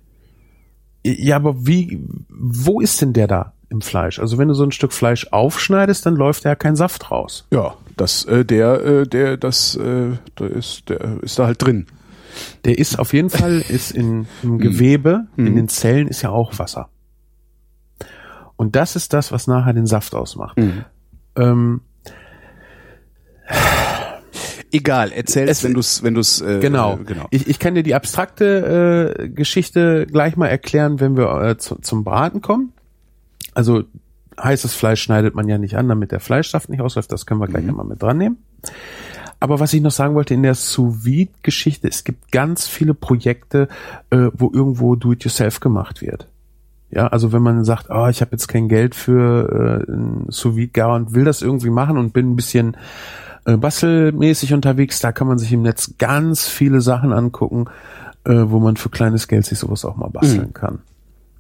Ja, 1.05 1.35
aber 1.35 1.67
wie, 1.67 2.07
wo 2.29 2.81
ist 2.81 3.03
denn 3.03 3.15
der 3.15 3.27
da 3.27 3.55
im 3.69 3.81
Fleisch? 3.81 4.21
Also 4.21 4.39
wenn 4.39 4.47
du 4.47 4.55
so 4.55 4.63
ein 4.63 4.71
Stück 4.71 4.93
Fleisch 4.93 5.27
aufschneidest, 5.33 6.07
dann 6.07 6.15
läuft 6.15 6.45
da 6.45 6.51
ja 6.51 6.55
kein 6.55 6.77
Saft 6.77 7.11
raus. 7.11 7.49
Ja, 7.51 7.75
das, 7.97 8.25
äh, 8.27 8.45
der, 8.45 8.81
äh, 8.81 9.07
der, 9.09 9.39
das, 9.39 9.75
äh, 9.75 10.13
der 10.39 10.51
ist, 10.51 10.89
der 10.89 11.21
ist 11.21 11.37
da 11.37 11.47
halt 11.47 11.61
drin. 11.61 11.87
Der 12.65 12.79
ist 12.79 12.99
auf 12.99 13.13
jeden 13.13 13.31
Fall, 13.31 13.63
ist 13.69 13.91
in, 13.91 14.27
im 14.43 14.59
Gewebe, 14.59 15.27
in 15.37 15.57
den 15.57 15.69
Zellen 15.69 16.09
ist 16.09 16.23
ja 16.23 16.31
auch 16.31 16.59
Wasser. 16.59 16.89
Und 18.57 18.77
das 18.77 18.97
ist 18.97 19.13
das, 19.13 19.33
was 19.33 19.47
nachher 19.47 19.73
den 19.73 19.87
Saft 19.87 20.15
ausmacht. 20.15 20.59
Ähm, 21.37 21.81
Egal, 24.75 25.13
erzähl 25.13 25.49
es, 25.49 25.63
wenn 25.63 25.73
du 25.75 25.79
es, 25.79 26.03
wenn 26.03 26.15
du 26.15 26.21
es, 26.21 26.41
äh, 26.41 26.59
genau. 26.59 26.95
äh, 26.95 27.05
genau. 27.05 27.27
Ich, 27.31 27.47
ich 27.47 27.61
kann 27.61 27.77
dir 27.77 27.85
die 27.85 27.95
abstrakte 27.95 29.15
äh, 29.21 29.29
Geschichte 29.29 30.05
gleich 30.07 30.37
mal 30.37 30.49
erklären, 30.49 30.99
wenn 30.99 31.17
wir 31.17 31.43
äh, 31.43 31.57
zu, 31.57 31.77
zum 31.77 32.03
Braten 32.03 32.41
kommen. 32.41 32.73
Also 33.55 33.85
heißes 34.43 34.75
Fleisch 34.75 35.01
schneidet 35.01 35.37
man 35.37 35.47
ja 35.47 35.59
nicht 35.59 35.77
an, 35.77 35.89
damit 35.89 36.11
der 36.11 36.19
Fleischsaft 36.19 36.71
nicht 36.71 36.81
ausläuft. 36.81 37.13
Das 37.13 37.25
können 37.25 37.41
wir 37.41 37.47
gleich 37.47 37.69
einmal 37.69 37.87
mit 37.87 38.03
dran 38.03 38.19
nehmen. 38.19 38.39
Aber 39.45 39.61
was 39.61 39.75
ich 39.75 39.83
noch 39.83 39.91
sagen 39.91 40.15
wollte 40.15 40.33
in 40.33 40.43
der 40.43 40.55
sous 40.55 41.07
geschichte 41.43 41.87
es 41.87 42.05
gibt 42.05 42.33
ganz 42.33 42.67
viele 42.67 42.95
Projekte, 42.95 43.69
äh, 44.09 44.29
wo 44.33 44.51
irgendwo 44.51 44.97
Do-it-yourself 44.97 45.61
gemacht 45.61 46.01
wird. 46.01 46.29
Ja, 46.91 47.09
also 47.09 47.31
wenn 47.31 47.43
man 47.43 47.63
sagt, 47.63 47.91
oh, 47.91 48.07
ich 48.07 48.23
habe 48.23 48.31
jetzt 48.31 48.49
kein 48.49 48.71
Geld 48.71 48.95
für 48.95 49.85
äh, 49.87 49.93
ein 49.93 50.25
sous 50.31 50.57
gar 50.73 50.95
und 50.95 51.13
will 51.13 51.25
das 51.25 51.43
irgendwie 51.43 51.69
machen 51.69 51.99
und 51.99 52.15
bin 52.15 52.31
ein 52.31 52.37
bisschen 52.37 52.79
äh, 53.45 53.59
bastelmäßig 53.59 54.55
unterwegs, 54.55 55.01
da 55.01 55.13
kann 55.13 55.27
man 55.27 55.37
sich 55.37 55.53
im 55.53 55.61
Netz 55.61 55.93
ganz 55.99 56.49
viele 56.49 56.81
Sachen 56.81 57.13
angucken, 57.13 57.67
äh, 58.25 58.45
wo 58.47 58.61
man 58.61 58.79
für 58.79 58.89
kleines 58.89 59.29
Geld 59.29 59.45
sich 59.45 59.59
sowas 59.59 59.85
auch 59.85 59.97
mal 59.97 60.09
basteln 60.09 60.55
kann. 60.55 60.79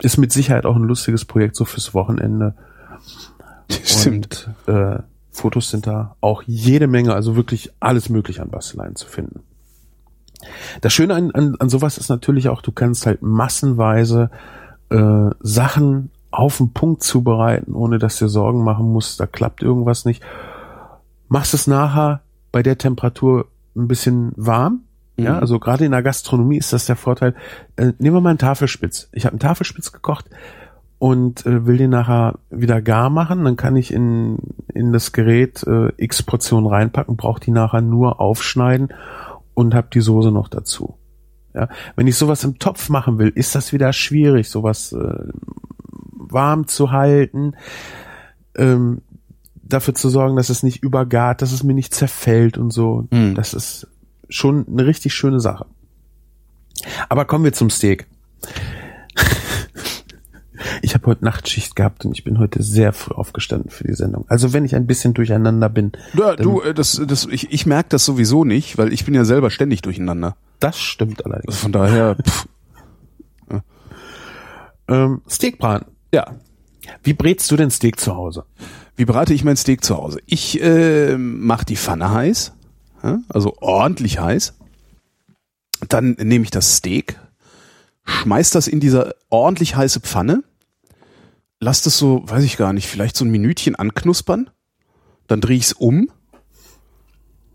Ist 0.02 0.18
mit 0.18 0.30
Sicherheit 0.30 0.66
auch 0.66 0.76
ein 0.76 0.84
lustiges 0.84 1.24
Projekt 1.24 1.56
so 1.56 1.64
fürs 1.64 1.94
Wochenende. 1.94 2.54
Stimmt. 3.82 4.50
Und 4.66 4.74
äh, 4.74 4.98
Fotos 5.34 5.70
sind 5.70 5.86
da 5.86 6.16
auch 6.20 6.42
jede 6.46 6.86
Menge, 6.86 7.14
also 7.14 7.36
wirklich 7.36 7.72
alles 7.80 8.08
mögliche 8.08 8.40
an 8.42 8.50
Basteleien 8.50 8.96
zu 8.96 9.08
finden. 9.08 9.40
Das 10.80 10.92
Schöne 10.92 11.14
an, 11.14 11.30
an, 11.32 11.56
an 11.58 11.68
sowas 11.68 11.98
ist 11.98 12.08
natürlich 12.08 12.48
auch, 12.48 12.62
du 12.62 12.72
kannst 12.72 13.06
halt 13.06 13.22
massenweise 13.22 14.30
äh, 14.90 15.30
Sachen 15.40 16.10
auf 16.30 16.58
den 16.58 16.72
Punkt 16.72 17.02
zubereiten, 17.02 17.74
ohne 17.74 17.98
dass 17.98 18.18
du 18.18 18.26
dir 18.26 18.28
Sorgen 18.28 18.64
machen 18.64 18.92
musst, 18.92 19.20
da 19.20 19.26
klappt 19.26 19.62
irgendwas 19.62 20.04
nicht. 20.04 20.22
Machst 21.28 21.54
es 21.54 21.66
nachher 21.66 22.20
bei 22.52 22.62
der 22.62 22.78
Temperatur 22.78 23.46
ein 23.76 23.88
bisschen 23.88 24.32
warm, 24.36 24.82
Ja, 25.16 25.38
also 25.38 25.58
gerade 25.58 25.84
in 25.84 25.92
der 25.92 26.02
Gastronomie 26.02 26.58
ist 26.58 26.72
das 26.72 26.86
der 26.86 26.96
Vorteil. 26.96 27.34
Äh, 27.76 27.92
nehmen 27.98 28.16
wir 28.16 28.20
mal 28.20 28.30
einen 28.30 28.38
Tafelspitz. 28.38 29.08
Ich 29.12 29.24
habe 29.26 29.32
einen 29.32 29.40
Tafelspitz 29.40 29.92
gekocht 29.92 30.28
und 31.04 31.44
äh, 31.44 31.66
will 31.66 31.76
den 31.76 31.90
nachher 31.90 32.38
wieder 32.48 32.80
gar 32.80 33.10
machen. 33.10 33.44
Dann 33.44 33.56
kann 33.56 33.76
ich 33.76 33.92
in, 33.92 34.38
in 34.72 34.90
das 34.90 35.12
Gerät 35.12 35.62
äh, 35.66 35.92
x 35.98 36.22
Portionen 36.22 36.66
reinpacken, 36.66 37.18
brauche 37.18 37.40
die 37.40 37.50
nachher 37.50 37.82
nur 37.82 38.22
aufschneiden 38.22 38.88
und 39.52 39.74
habe 39.74 39.88
die 39.92 40.00
Soße 40.00 40.30
noch 40.30 40.48
dazu. 40.48 40.96
Ja, 41.52 41.68
wenn 41.94 42.06
ich 42.06 42.16
sowas 42.16 42.42
im 42.42 42.58
Topf 42.58 42.88
machen 42.88 43.18
will, 43.18 43.28
ist 43.28 43.54
das 43.54 43.74
wieder 43.74 43.92
schwierig, 43.92 44.48
sowas 44.48 44.94
äh, 44.94 45.28
warm 46.10 46.68
zu 46.68 46.90
halten, 46.90 47.52
ähm, 48.56 49.02
dafür 49.62 49.94
zu 49.94 50.08
sorgen, 50.08 50.36
dass 50.36 50.48
es 50.48 50.62
nicht 50.62 50.82
übergart, 50.82 51.42
dass 51.42 51.52
es 51.52 51.62
mir 51.62 51.74
nicht 51.74 51.92
zerfällt 51.92 52.56
und 52.56 52.70
so. 52.70 53.08
Mhm. 53.10 53.34
Das 53.34 53.52
ist 53.52 53.88
schon 54.30 54.66
eine 54.66 54.86
richtig 54.86 55.12
schöne 55.12 55.40
Sache. 55.40 55.66
Aber 57.10 57.26
kommen 57.26 57.44
wir 57.44 57.52
zum 57.52 57.68
Steak. 57.68 58.06
Ich 60.84 60.94
habe 60.94 61.06
heute 61.06 61.24
Nachtschicht 61.24 61.74
gehabt 61.76 62.04
und 62.04 62.12
ich 62.12 62.24
bin 62.24 62.38
heute 62.38 62.62
sehr 62.62 62.92
früh 62.92 63.14
aufgestanden 63.14 63.70
für 63.70 63.84
die 63.84 63.94
Sendung. 63.94 64.24
Also 64.28 64.52
wenn 64.52 64.64
ich 64.64 64.74
ein 64.76 64.86
bisschen 64.86 65.14
durcheinander 65.14 65.68
bin, 65.68 65.92
Ja, 66.12 66.36
du, 66.36 66.60
äh, 66.60 66.74
das, 66.74 67.00
das, 67.06 67.26
ich, 67.30 67.50
ich 67.52 67.66
merke 67.66 67.88
das 67.90 68.04
sowieso 68.04 68.44
nicht, 68.44 68.76
weil 68.78 68.92
ich 68.92 69.04
bin 69.04 69.14
ja 69.14 69.24
selber 69.24 69.50
ständig 69.50 69.82
durcheinander. 69.82 70.36
das 70.60 70.78
stimmt 70.78 71.24
allerdings. 71.24 71.48
Also 71.54 71.58
von 71.62 71.72
daher, 71.72 72.16
pff, 72.26 72.46
Ähm, 74.88 75.22
Steakbraten. 75.28 75.88
ja. 76.12 76.26
Wie 77.02 77.14
brätst 77.14 77.50
du 77.50 77.56
den 77.56 77.70
Steak 77.70 77.98
zu 77.98 78.14
Hause? 78.14 78.44
Wie 78.96 79.06
berate 79.06 79.32
ich 79.32 79.42
mein 79.42 79.56
Steak 79.56 79.82
zu 79.82 79.96
Hause? 79.96 80.18
Ich 80.26 80.60
äh, 80.62 81.16
mache 81.16 81.64
die 81.64 81.76
Pfanne 81.76 82.10
heiß, 82.12 82.52
also 83.30 83.54
ordentlich 83.60 84.18
heiß. 84.20 84.54
Dann 85.88 86.10
nehme 86.20 86.44
ich 86.44 86.50
das 86.50 86.76
Steak, 86.76 87.18
schmeiß 88.04 88.50
das 88.50 88.68
in 88.68 88.80
diese 88.80 89.14
ordentlich 89.30 89.76
heiße 89.76 90.00
Pfanne, 90.00 90.44
lass 91.64 91.80
das 91.82 91.96
so, 91.96 92.22
weiß 92.26 92.44
ich 92.44 92.56
gar 92.56 92.72
nicht, 92.72 92.86
vielleicht 92.86 93.16
so 93.16 93.24
ein 93.24 93.30
Minütchen 93.30 93.74
anknuspern. 93.74 94.50
Dann 95.26 95.40
drehe 95.40 95.56
ich 95.56 95.64
es 95.64 95.72
um. 95.72 96.10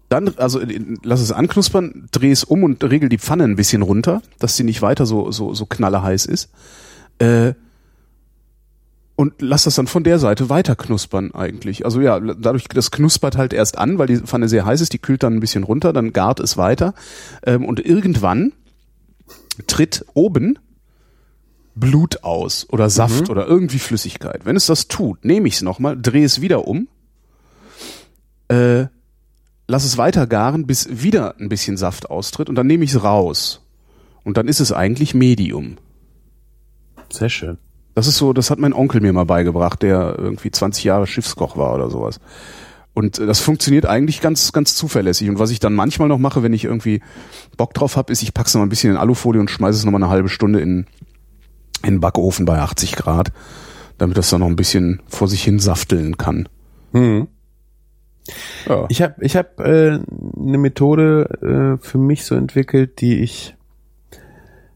Dann, 0.09 0.33
also 0.37 0.59
äh, 0.59 0.81
lass 1.03 1.21
es 1.21 1.31
anknuspern, 1.31 2.09
drehe 2.11 2.31
es 2.31 2.43
um 2.43 2.63
und 2.63 2.83
regel 2.83 3.09
die 3.09 3.19
Pfanne 3.19 3.43
ein 3.43 3.55
bisschen 3.55 3.83
runter, 3.83 4.23
dass 4.39 4.57
sie 4.57 4.63
nicht 4.63 4.81
weiter 4.81 5.05
so, 5.05 5.31
so, 5.31 5.53
so 5.53 5.67
knallerheiß 5.67 6.25
ist. 6.25 6.49
Äh, 7.19 7.53
und 9.15 9.41
lass 9.41 9.65
das 9.65 9.75
dann 9.75 9.87
von 9.87 10.03
der 10.03 10.17
Seite 10.17 10.49
weiter 10.49 10.75
knuspern 10.75 11.31
eigentlich. 11.33 11.85
Also 11.85 12.01
ja, 12.01 12.19
dadurch, 12.19 12.67
das 12.69 12.89
knuspert 12.89 13.37
halt 13.37 13.53
erst 13.53 13.77
an, 13.77 13.99
weil 13.99 14.07
die 14.07 14.17
Pfanne 14.17 14.47
sehr 14.49 14.65
heiß 14.65 14.81
ist, 14.81 14.93
die 14.93 14.99
kühlt 14.99 15.21
dann 15.21 15.35
ein 15.35 15.39
bisschen 15.41 15.63
runter, 15.63 15.93
dann 15.93 16.13
gart 16.13 16.39
es 16.39 16.57
weiter. 16.57 16.95
Ähm, 17.43 17.65
und 17.65 17.85
irgendwann 17.85 18.53
tritt 19.67 20.05
oben 20.13 20.57
Blut 21.75 22.23
aus 22.23 22.67
oder 22.69 22.89
Saft 22.89 23.29
oder 23.29 23.47
irgendwie 23.47 23.79
Flüssigkeit. 23.79 24.45
Wenn 24.45 24.55
es 24.55 24.65
das 24.65 24.87
tut, 24.87 25.23
nehme 25.23 25.47
ich 25.47 25.55
es 25.55 25.61
nochmal, 25.61 25.97
drehe 25.99 26.25
es 26.25 26.41
wieder 26.41 26.67
um, 26.67 26.87
äh, 28.49 28.85
lass 29.67 29.85
es 29.85 29.97
weiter 29.97 30.27
garen, 30.27 30.65
bis 30.65 30.87
wieder 30.89 31.35
ein 31.39 31.49
bisschen 31.49 31.77
Saft 31.77 32.09
austritt 32.09 32.49
und 32.49 32.55
dann 32.55 32.67
nehme 32.67 32.83
ich 32.83 32.93
es 32.93 33.03
raus. 33.03 33.61
Und 34.23 34.37
dann 34.37 34.47
ist 34.47 34.59
es 34.59 34.71
eigentlich 34.71 35.13
Medium. 35.13 35.77
Sehr 37.11 37.29
schön. 37.29 37.57
Das 37.95 38.07
ist 38.07 38.17
so, 38.17 38.33
das 38.33 38.51
hat 38.51 38.59
mein 38.59 38.73
Onkel 38.73 39.01
mir 39.01 39.13
mal 39.13 39.25
beigebracht, 39.25 39.81
der 39.81 40.15
irgendwie 40.17 40.51
20 40.51 40.83
Jahre 40.83 41.07
Schiffskoch 41.07 41.57
war 41.57 41.73
oder 41.73 41.89
sowas. 41.89 42.19
Und 42.93 43.19
äh, 43.19 43.25
das 43.25 43.39
funktioniert 43.39 43.85
eigentlich 43.85 44.21
ganz, 44.21 44.51
ganz 44.51 44.75
zuverlässig. 44.75 45.29
Und 45.29 45.39
was 45.39 45.51
ich 45.51 45.59
dann 45.59 45.73
manchmal 45.73 46.07
noch 46.07 46.17
mache, 46.17 46.43
wenn 46.43 46.53
ich 46.53 46.65
irgendwie 46.65 47.01
Bock 47.57 47.73
drauf 47.73 47.95
habe, 47.95 48.11
ist, 48.11 48.21
ich 48.21 48.33
pack's 48.33 48.53
noch 48.53 48.59
mal 48.59 48.65
ein 48.65 48.69
bisschen 48.69 48.91
in 48.91 48.97
Alufolie 48.97 49.39
und 49.39 49.49
schmeiße 49.49 49.77
es 49.77 49.85
noch 49.85 49.91
mal 49.91 50.03
eine 50.03 50.09
halbe 50.09 50.29
Stunde 50.29 50.59
in, 50.59 50.85
in 51.83 51.95
den 51.95 51.99
Backofen 51.99 52.45
bei 52.45 52.59
80 52.59 52.95
Grad, 52.95 53.31
damit 53.97 54.17
das 54.17 54.29
dann 54.29 54.41
noch 54.41 54.47
ein 54.47 54.55
bisschen 54.55 55.01
vor 55.07 55.27
sich 55.27 55.43
hin 55.43 55.59
safteln 55.59 56.17
kann. 56.17 56.47
Mhm. 56.91 57.27
Ja. 58.67 58.85
Ich 58.89 59.01
habe 59.01 59.15
ich 59.21 59.35
hab, 59.35 59.59
äh, 59.59 59.99
eine 60.37 60.57
Methode 60.57 61.77
äh, 61.81 61.83
für 61.83 61.97
mich 61.97 62.25
so 62.25 62.35
entwickelt, 62.35 63.01
die 63.01 63.19
ich 63.19 63.55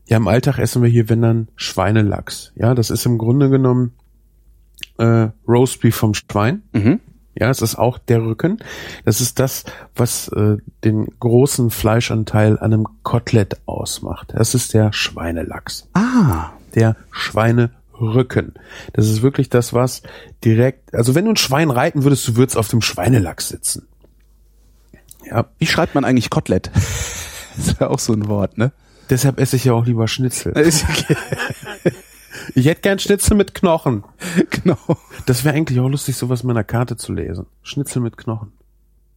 ja 0.05 0.17
im 0.17 0.27
Alltag 0.27 0.59
essen 0.59 0.81
wir 0.81 0.89
hier, 0.89 1.09
wenn 1.09 1.21
dann 1.21 1.47
Schweinelachs. 1.55 2.51
Ja, 2.55 2.73
das 2.73 2.89
ist 2.89 3.05
im 3.05 3.17
Grunde 3.17 3.49
genommen 3.49 3.93
äh, 4.97 5.27
Roastbeef 5.47 5.95
vom 5.95 6.13
Schwein. 6.13 6.63
Mhm. 6.73 6.99
Ja, 7.35 7.49
es 7.49 7.61
ist 7.61 7.75
auch 7.75 7.97
der 7.97 8.21
Rücken. 8.21 8.59
Das 9.05 9.19
ist 9.19 9.39
das, 9.39 9.65
was 9.95 10.27
äh, 10.29 10.57
den 10.83 11.07
großen 11.19 11.71
Fleischanteil 11.71 12.59
an 12.59 12.73
einem 12.73 12.87
Kotelett 13.01 13.57
ausmacht. 13.65 14.33
Das 14.35 14.53
ist 14.53 14.73
der 14.75 14.93
Schweinelachs. 14.93 15.89
Ah, 15.93 16.51
Der 16.75 16.95
Schweinerücken. 17.11 18.53
Das 18.93 19.07
ist 19.07 19.21
wirklich 19.21 19.49
das, 19.49 19.73
was 19.73 20.01
direkt, 20.43 20.93
also 20.93 21.15
wenn 21.15 21.25
du 21.25 21.31
ein 21.31 21.37
Schwein 21.37 21.69
reiten 21.69 22.03
würdest, 22.03 22.27
du 22.27 22.35
würdest 22.35 22.57
auf 22.57 22.67
dem 22.67 22.81
Schweinelachs 22.81 23.49
sitzen. 23.49 23.87
Ja, 25.25 25.45
wie 25.57 25.67
schreibt 25.67 25.95
man 25.95 26.05
eigentlich 26.05 26.29
Kotelett? 26.29 26.71
Das 26.73 27.57
ist 27.67 27.79
ja 27.79 27.89
auch 27.89 27.99
so 27.99 28.13
ein 28.13 28.27
Wort, 28.27 28.57
ne? 28.57 28.71
deshalb 29.09 29.39
esse 29.39 29.55
ich 29.57 29.65
ja 29.65 29.73
auch 29.73 29.85
lieber 29.85 30.07
Schnitzel. 30.07 30.53
Ich 32.55 32.65
hätte 32.65 32.81
gern 32.81 32.99
Schnitzel 32.99 33.37
mit 33.37 33.53
Knochen. 33.53 34.03
genau. 34.49 34.77
Das 35.25 35.43
wäre 35.43 35.55
eigentlich 35.55 35.79
auch 35.79 35.87
lustig, 35.87 36.15
sowas 36.15 36.41
in 36.41 36.47
meiner 36.47 36.63
Karte 36.63 36.97
zu 36.97 37.13
lesen. 37.13 37.45
Schnitzel 37.61 38.01
mit 38.01 38.17
Knochen. 38.17 38.51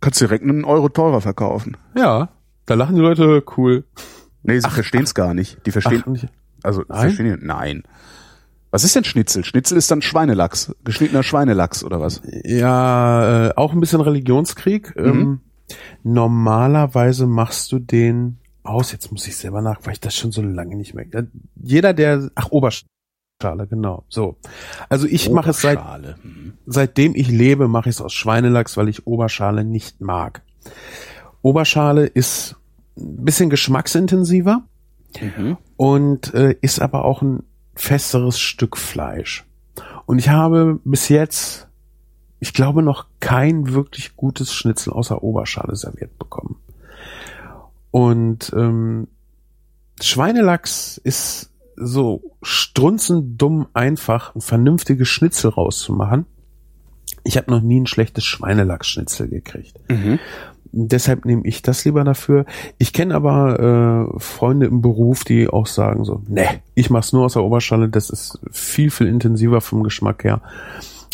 Kannst 0.00 0.20
direkt 0.20 0.44
einen 0.44 0.64
Euro 0.64 0.88
teurer 0.88 1.20
verkaufen. 1.20 1.76
Ja, 1.96 2.28
da 2.66 2.74
lachen 2.74 2.94
die 2.94 3.00
Leute 3.00 3.42
cool. 3.56 3.84
Nee, 4.42 4.60
sie 4.60 4.70
verstehen 4.70 5.02
es 5.02 5.14
gar 5.14 5.34
nicht. 5.34 5.58
Die 5.66 5.72
verstehen, 5.72 6.02
Ach, 6.04 6.10
nicht. 6.10 6.28
Also 6.66 6.82
Nein? 6.88 7.38
nein. 7.42 7.82
Was 8.70 8.84
ist 8.84 8.94
denn 8.96 9.04
Schnitzel? 9.04 9.44
Schnitzel 9.44 9.78
ist 9.78 9.90
dann 9.90 10.02
Schweinelachs, 10.02 10.74
geschnittener 10.84 11.22
Schweinelachs 11.22 11.82
oder 11.84 12.00
was? 12.00 12.20
Ja, 12.44 13.46
äh, 13.48 13.52
auch 13.56 13.72
ein 13.72 13.80
bisschen 13.80 14.00
Religionskrieg. 14.00 14.92
Ähm, 14.96 15.40
normalerweise 16.02 17.26
machst 17.26 17.72
du 17.72 17.78
den 17.78 18.38
aus, 18.64 18.92
jetzt 18.92 19.10
muss 19.12 19.26
ich 19.28 19.36
selber 19.36 19.62
nach, 19.62 19.78
weil 19.84 19.94
ich 19.94 20.00
das 20.00 20.14
schon 20.16 20.32
so 20.32 20.42
lange 20.42 20.76
nicht 20.76 20.92
mehr. 20.94 21.06
Ja, 21.12 21.22
Jeder, 21.54 21.94
der, 21.94 22.30
ach, 22.34 22.50
Oberschale, 22.50 23.66
genau. 23.70 24.04
So. 24.08 24.36
Also 24.88 25.06
ich 25.06 25.30
mache 25.30 25.50
es 25.50 25.60
seit. 25.60 25.78
Mhm. 26.24 26.54
seitdem 26.66 27.14
ich 27.14 27.28
lebe, 27.28 27.68
mache 27.68 27.88
ich 27.88 27.96
es 27.96 28.02
aus 28.02 28.12
Schweinelachs, 28.12 28.76
weil 28.76 28.88
ich 28.88 29.06
Oberschale 29.06 29.64
nicht 29.64 30.00
mag. 30.00 30.42
Oberschale 31.42 32.06
ist 32.06 32.56
ein 32.98 33.24
bisschen 33.24 33.48
geschmacksintensiver 33.50 34.64
Mhm. 35.20 35.56
Und 35.76 36.34
äh, 36.34 36.56
ist 36.60 36.80
aber 36.80 37.04
auch 37.04 37.22
ein 37.22 37.42
festeres 37.74 38.38
Stück 38.38 38.76
Fleisch. 38.76 39.44
Und 40.06 40.18
ich 40.18 40.28
habe 40.28 40.80
bis 40.84 41.08
jetzt, 41.08 41.68
ich 42.40 42.52
glaube, 42.52 42.82
noch 42.82 43.06
kein 43.20 43.72
wirklich 43.72 44.16
gutes 44.16 44.54
Schnitzel 44.54 44.92
außer 44.92 45.22
Oberschale 45.22 45.76
serviert 45.76 46.18
bekommen. 46.18 46.56
Und 47.90 48.52
ähm, 48.56 49.08
Schweinelachs 50.00 50.98
ist 50.98 51.50
so 51.76 52.36
strunzend 52.42 53.40
dumm 53.40 53.66
einfach, 53.74 54.34
ein 54.34 54.40
vernünftiges 54.40 55.08
Schnitzel 55.08 55.50
rauszumachen. 55.50 56.26
Ich 57.24 57.36
habe 57.36 57.50
noch 57.50 57.60
nie 57.60 57.80
ein 57.80 57.86
schlechtes 57.86 58.24
Schweinelachsschnitzel 58.24 59.28
gekriegt. 59.28 59.78
Mhm. 59.90 60.18
Deshalb 60.78 61.24
nehme 61.24 61.42
ich 61.46 61.62
das 61.62 61.86
lieber 61.86 62.04
dafür. 62.04 62.44
Ich 62.76 62.92
kenne 62.92 63.14
aber 63.14 64.10
äh, 64.14 64.20
Freunde 64.20 64.66
im 64.66 64.82
Beruf, 64.82 65.24
die 65.24 65.48
auch 65.48 65.66
sagen 65.66 66.04
so, 66.04 66.22
ne, 66.28 66.46
ich 66.74 66.90
mach's 66.90 67.14
nur 67.14 67.24
aus 67.24 67.32
der 67.32 67.44
Oberschale, 67.44 67.88
das 67.88 68.10
ist 68.10 68.38
viel, 68.50 68.90
viel 68.90 69.06
intensiver 69.06 69.62
vom 69.62 69.82
Geschmack 69.82 70.22
her. 70.24 70.42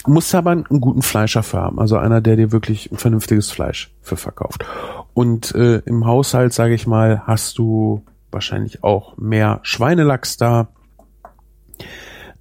Muss 0.05 0.35
aber 0.35 0.51
einen 0.51 0.65
guten 0.65 1.03
Fleischer 1.03 1.45
für 1.45 1.59
haben, 1.59 1.79
also 1.79 1.97
einer, 1.97 2.21
der 2.21 2.35
dir 2.35 2.51
wirklich 2.51 2.91
ein 2.91 2.99
vernünftiges 2.99 3.53
Fleisch 3.53 3.95
für 4.01 4.17
verkauft. 4.17 4.65
Und 5.15 5.55
äh, 5.55 5.77
im 5.85 6.07
Haushalt, 6.07 6.53
sage 6.53 6.75
ich 6.75 6.89
mal, 6.89 7.23
hast 7.25 7.57
du 7.59 8.03
wahrscheinlich 8.33 8.83
auch 8.83 9.17
mehr 9.17 9.61
Schweinelachs 9.63 10.39
da, 10.39 10.69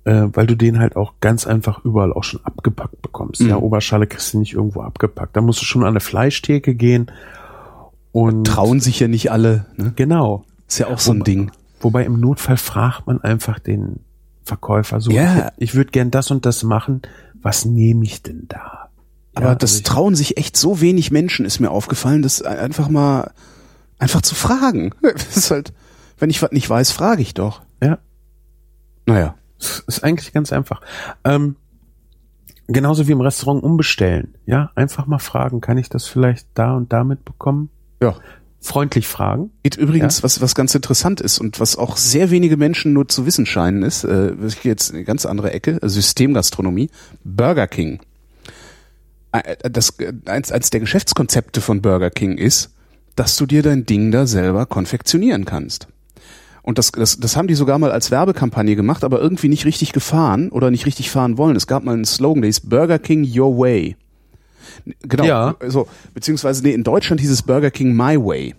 äh, 0.05 0.23
weil 0.33 0.47
du 0.47 0.55
den 0.55 0.79
halt 0.79 0.95
auch 0.95 1.13
ganz 1.21 1.45
einfach 1.47 1.83
überall 1.85 2.11
auch 2.13 2.23
schon 2.23 2.39
abgepackt 2.43 3.01
bekommst. 3.01 3.41
Mhm. 3.41 3.49
Ja, 3.49 3.57
Oberschale 3.57 4.07
kriegst 4.07 4.33
du 4.33 4.39
nicht 4.39 4.53
irgendwo 4.53 4.81
abgepackt. 4.81 5.35
Da 5.35 5.41
musst 5.41 5.61
du 5.61 5.65
schon 5.65 5.83
an 5.83 5.89
eine 5.89 5.99
Fleischtheke 5.99 6.73
gehen 6.75 7.11
und 8.11 8.45
Trauen 8.45 8.79
sich 8.79 8.99
ja 8.99 9.07
nicht 9.07 9.31
alle. 9.31 9.65
Ne? 9.77 9.93
genau. 9.95 10.43
Ist 10.67 10.79
ja 10.79 10.87
auch 10.87 10.99
so 10.99 11.11
ein 11.11 11.19
Wobei- 11.19 11.23
Ding. 11.25 11.51
Wobei 11.81 12.05
im 12.05 12.19
Notfall 12.19 12.57
fragt 12.57 13.07
man 13.07 13.21
einfach 13.21 13.57
den 13.59 13.99
Verkäufer 14.43 15.01
so, 15.01 15.11
Ja. 15.11 15.51
ich, 15.57 15.69
ich 15.69 15.75
würde 15.75 15.91
gern 15.91 16.11
das 16.11 16.29
und 16.31 16.45
das 16.45 16.63
machen, 16.63 17.01
was 17.41 17.65
nehme 17.65 18.03
ich 18.03 18.21
denn 18.21 18.45
da? 18.47 18.89
Aber 19.33 19.47
Ja, 19.47 19.55
das 19.55 19.71
also 19.73 19.83
trauen 19.83 20.15
sich 20.15 20.37
echt 20.37 20.57
so 20.57 20.81
wenig 20.81 21.09
Menschen, 21.11 21.45
ist 21.45 21.59
mir 21.59 21.71
aufgefallen, 21.71 22.21
das 22.21 22.41
einfach 22.41 22.89
mal 22.89 23.31
einfach 23.97 24.21
zu 24.21 24.35
fragen. 24.35 24.91
Das 25.01 25.37
ist 25.37 25.51
halt, 25.51 25.73
wenn 26.19 26.29
ich 26.29 26.41
was 26.41 26.51
nicht 26.51 26.69
weiß, 26.69 26.91
frage 26.91 27.21
ich 27.21 27.33
doch. 27.33 27.61
Ja. 27.81 27.97
Naja. 29.05 29.35
Ist 29.87 30.03
eigentlich 30.03 30.33
ganz 30.33 30.51
einfach. 30.51 30.81
Ähm, 31.23 31.55
genauso 32.67 33.07
wie 33.07 33.11
im 33.11 33.21
Restaurant 33.21 33.63
umbestellen. 33.63 34.35
Ja, 34.45 34.71
einfach 34.75 35.05
mal 35.07 35.19
fragen, 35.19 35.61
kann 35.61 35.77
ich 35.77 35.89
das 35.89 36.07
vielleicht 36.07 36.47
da 36.53 36.75
und 36.75 36.91
damit 36.93 37.25
bekommen? 37.25 37.69
Ja. 38.01 38.15
freundlich 38.59 39.07
fragen. 39.07 39.51
Geht 39.63 39.77
übrigens, 39.77 40.23
was, 40.23 40.39
was 40.41 40.55
ganz 40.55 40.73
interessant 40.75 41.19
ist 41.21 41.39
und 41.39 41.59
was 41.59 41.75
auch 41.77 41.97
sehr 41.97 42.29
wenige 42.31 42.57
Menschen 42.57 42.93
nur 42.93 43.07
zu 43.07 43.25
wissen 43.25 43.45
scheinen, 43.45 43.83
ist, 43.83 44.03
äh, 44.03 44.33
ich 44.45 44.61
gehe 44.61 44.71
jetzt 44.71 44.89
in 44.89 44.97
eine 44.97 45.05
ganz 45.05 45.25
andere 45.25 45.51
Ecke, 45.51 45.79
Systemgastronomie, 45.81 46.89
Burger 47.23 47.67
King. 47.67 47.99
Äh, 49.31 49.69
Das, 49.69 49.93
eins, 50.25 50.51
eins 50.51 50.69
der 50.69 50.79
Geschäftskonzepte 50.79 51.61
von 51.61 51.81
Burger 51.81 52.09
King 52.11 52.37
ist, 52.37 52.73
dass 53.15 53.35
du 53.35 53.45
dir 53.45 53.61
dein 53.63 53.85
Ding 53.85 54.11
da 54.11 54.25
selber 54.25 54.65
konfektionieren 54.65 55.45
kannst. 55.45 55.87
Und 56.63 56.77
das, 56.77 56.91
das, 56.91 57.19
das 57.19 57.35
haben 57.35 57.47
die 57.47 57.55
sogar 57.55 57.79
mal 57.79 57.91
als 57.91 58.11
Werbekampagne 58.11 58.75
gemacht, 58.75 59.03
aber 59.03 59.19
irgendwie 59.19 59.47
nicht 59.49 59.65
richtig 59.65 59.93
gefahren 59.93 60.49
oder 60.49 60.69
nicht 60.69 60.85
richtig 60.85 61.09
fahren 61.09 61.37
wollen. 61.37 61.55
Es 61.55 61.67
gab 61.67 61.83
mal 61.83 61.93
einen 61.93 62.05
Slogan, 62.05 62.41
der 62.41 62.49
hieß 62.49 62.61
Burger 62.61 62.99
King 62.99 63.27
Your 63.27 63.57
Way. 63.57 63.95
Genau. 65.03 65.23
Ja. 65.23 65.55
So, 65.67 65.87
beziehungsweise 66.13 66.63
nee, 66.63 66.71
in 66.73 66.83
Deutschland 66.83 67.19
hieß 67.21 67.31
es 67.31 67.41
Burger 67.41 67.71
King 67.71 67.95
My 67.95 68.17
Way. 68.17 68.55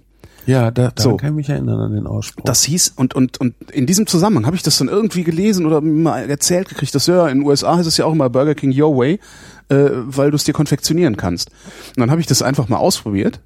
Ja, 0.46 0.72
da, 0.72 0.90
da 0.92 1.02
So. 1.02 1.16
kann 1.16 1.30
ich 1.30 1.34
mich 1.36 1.48
erinnern 1.48 1.78
an 1.78 1.92
den 1.92 2.06
Ausspruch. 2.06 2.44
Das 2.44 2.64
hieß, 2.64 2.94
und, 2.96 3.14
und, 3.14 3.40
und 3.40 3.54
in 3.70 3.86
diesem 3.86 4.08
Zusammenhang 4.08 4.46
habe 4.46 4.56
ich 4.56 4.62
das 4.64 4.76
dann 4.78 4.88
irgendwie 4.88 5.22
gelesen 5.22 5.66
oder 5.66 5.80
mal 5.80 6.28
erzählt 6.28 6.68
gekriegt, 6.68 6.94
dass 6.96 7.06
ja, 7.06 7.28
in 7.28 7.38
den 7.38 7.46
USA 7.46 7.76
heißt 7.76 7.86
es 7.86 7.96
ja 7.96 8.06
auch 8.06 8.12
immer 8.12 8.28
Burger 8.28 8.56
King 8.56 8.72
Your 8.76 8.96
Way, 8.96 9.20
äh, 9.68 9.76
weil 9.92 10.30
du 10.30 10.36
es 10.36 10.42
dir 10.42 10.52
konfektionieren 10.52 11.16
kannst. 11.16 11.50
Und 11.90 12.00
dann 12.00 12.10
habe 12.10 12.20
ich 12.20 12.26
das 12.26 12.42
einfach 12.42 12.68
mal 12.68 12.78
ausprobiert 12.78 13.40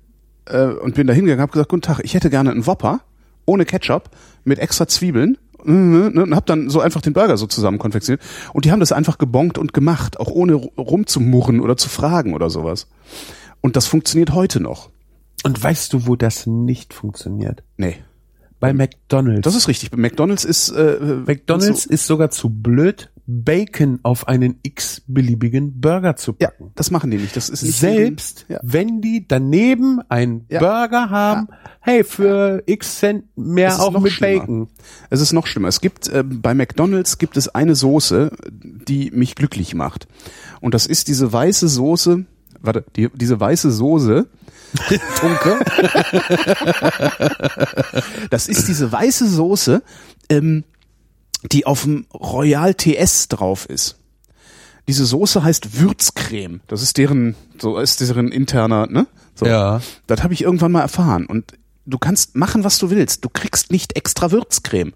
äh, 0.46 0.64
und 0.64 0.94
bin 0.94 1.06
da 1.06 1.12
hingegangen, 1.12 1.42
habe 1.42 1.52
gesagt, 1.52 1.68
guten 1.68 1.82
Tag, 1.82 2.00
ich 2.02 2.14
hätte 2.14 2.30
gerne 2.30 2.50
einen 2.50 2.66
Whopper 2.66 3.00
ohne 3.46 3.64
Ketchup 3.64 4.10
mit 4.44 4.58
extra 4.58 4.86
Zwiebeln 4.86 5.38
äh, 5.64 5.70
ne, 5.70 6.22
und 6.22 6.34
habe 6.34 6.46
dann 6.46 6.68
so 6.68 6.80
einfach 6.80 7.00
den 7.00 7.12
Burger 7.14 7.36
so 7.36 7.46
zusammen 7.46 7.78
konfektioniert. 7.78 8.22
Und 8.52 8.64
die 8.64 8.72
haben 8.72 8.80
das 8.80 8.92
einfach 8.92 9.18
gebongt 9.18 9.56
und 9.58 9.72
gemacht, 9.72 10.20
auch 10.20 10.28
ohne 10.28 10.54
ru- 10.54 10.76
rumzumurren 10.80 11.60
oder 11.60 11.76
zu 11.76 11.88
fragen 11.88 12.34
oder 12.34 12.50
sowas. 12.50 12.88
Und 13.60 13.76
das 13.76 13.86
funktioniert 13.86 14.34
heute 14.34 14.60
noch. 14.60 14.90
Und 15.44 15.62
weißt 15.62 15.92
du, 15.92 16.06
wo 16.06 16.16
das 16.16 16.46
nicht 16.46 16.92
funktioniert? 16.92 17.62
Nee. 17.76 17.96
Bei 18.58 18.72
McDonald's. 18.72 19.42
Das 19.42 19.54
ist 19.54 19.68
richtig. 19.68 19.94
McDonalds 19.96 20.44
ist 20.44 20.70
äh, 20.70 20.98
McDonald's 21.26 21.84
ist 21.86 22.06
sogar 22.06 22.30
zu 22.30 22.48
blöd, 22.48 23.10
Bacon 23.26 23.98
auf 24.02 24.28
einen 24.28 24.58
x-beliebigen 24.62 25.80
Burger 25.80 26.14
zu 26.16 26.36
Ja, 26.40 26.48
packen. 26.48 26.70
das 26.76 26.90
machen 26.90 27.10
die 27.10 27.16
nicht. 27.16 27.36
Das 27.36 27.48
ist 27.48 27.62
nicht 27.62 27.76
Selbst 27.78 28.46
Ja. 28.48 28.60
wenn 28.62 29.00
die 29.00 29.26
daneben 29.26 30.00
einen 30.08 30.46
Ja. 30.48 30.60
Burger 30.60 31.10
haben, 31.10 31.48
hey, 31.80 32.04
für 32.04 32.62
x 32.66 33.00
Cent 33.00 33.24
mehr 33.36 33.80
auch 33.80 33.98
mit 34.00 34.12
schlimmer. 34.12 34.40
Bacon. 34.40 34.68
Es 35.10 35.20
ist 35.20 35.32
noch 35.32 35.46
schlimmer. 35.46 35.68
Es 35.68 35.80
gibt 35.80 36.08
äh, 36.08 36.22
bei 36.24 36.54
McDonald's 36.54 37.18
gibt 37.18 37.36
es 37.36 37.48
eine 37.48 37.74
Soße, 37.74 38.30
die 38.52 39.10
mich 39.10 39.34
glücklich 39.34 39.74
macht. 39.74 40.06
Und 40.60 40.74
das 40.74 40.86
ist 40.86 41.08
diese 41.08 41.32
weiße 41.32 41.68
Soße. 41.68 42.24
Warte, 42.60 42.84
die, 42.96 43.08
diese 43.14 43.38
weiße 43.40 43.70
Soße. 43.72 44.26
Tunke. 45.20 45.56
das 48.30 48.48
ist 48.48 48.68
diese 48.68 48.90
weiße 48.90 49.28
Soße, 49.28 49.82
ähm, 50.28 50.64
die 51.42 51.66
auf 51.66 51.82
dem 51.82 52.06
Royal 52.12 52.74
TS 52.74 53.28
drauf 53.28 53.68
ist. 53.68 53.96
Diese 54.88 55.04
Soße 55.04 55.42
heißt 55.42 55.80
Würzcreme. 55.80 56.60
Das 56.68 56.82
ist 56.82 56.96
deren, 56.96 57.34
so 57.58 57.78
ist 57.78 58.00
deren 58.00 58.30
interner, 58.30 58.86
ne? 58.86 59.06
So. 59.34 59.46
Ja. 59.46 59.80
Das 60.06 60.22
habe 60.22 60.32
ich 60.32 60.42
irgendwann 60.42 60.72
mal 60.72 60.82
erfahren. 60.82 61.26
Und 61.26 61.52
du 61.86 61.98
kannst 61.98 62.36
machen, 62.36 62.64
was 62.64 62.78
du 62.78 62.90
willst. 62.90 63.24
Du 63.24 63.28
kriegst 63.28 63.72
nicht 63.72 63.96
extra 63.96 64.30
Würzcreme. 64.30 64.92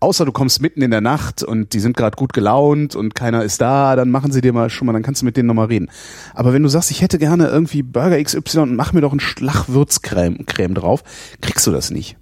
Außer 0.00 0.24
du 0.24 0.32
kommst 0.32 0.60
mitten 0.60 0.82
in 0.82 0.90
der 0.90 1.00
Nacht 1.00 1.42
und 1.42 1.72
die 1.72 1.80
sind 1.80 1.96
gerade 1.96 2.16
gut 2.16 2.32
gelaunt 2.32 2.94
und 2.94 3.14
keiner 3.14 3.42
ist 3.42 3.60
da, 3.60 3.96
dann 3.96 4.10
machen 4.10 4.32
sie 4.32 4.40
dir 4.40 4.52
mal 4.52 4.70
schon 4.70 4.86
mal, 4.86 4.92
dann 4.92 5.02
kannst 5.02 5.22
du 5.22 5.26
mit 5.26 5.36
denen 5.36 5.48
nochmal 5.48 5.66
reden. 5.66 5.90
Aber 6.34 6.52
wenn 6.52 6.62
du 6.62 6.68
sagst, 6.68 6.90
ich 6.90 7.02
hätte 7.02 7.18
gerne 7.18 7.48
irgendwie 7.48 7.82
Burger 7.82 8.22
XY 8.22 8.58
und 8.60 8.76
mach 8.76 8.92
mir 8.92 9.00
doch 9.00 9.10
einen 9.10 9.20
Schlag 9.20 9.68
Würzcreme 9.68 10.46
Creme 10.46 10.74
drauf, 10.74 11.02
kriegst 11.40 11.66
du 11.66 11.72
das 11.72 11.90
nicht. 11.90 12.16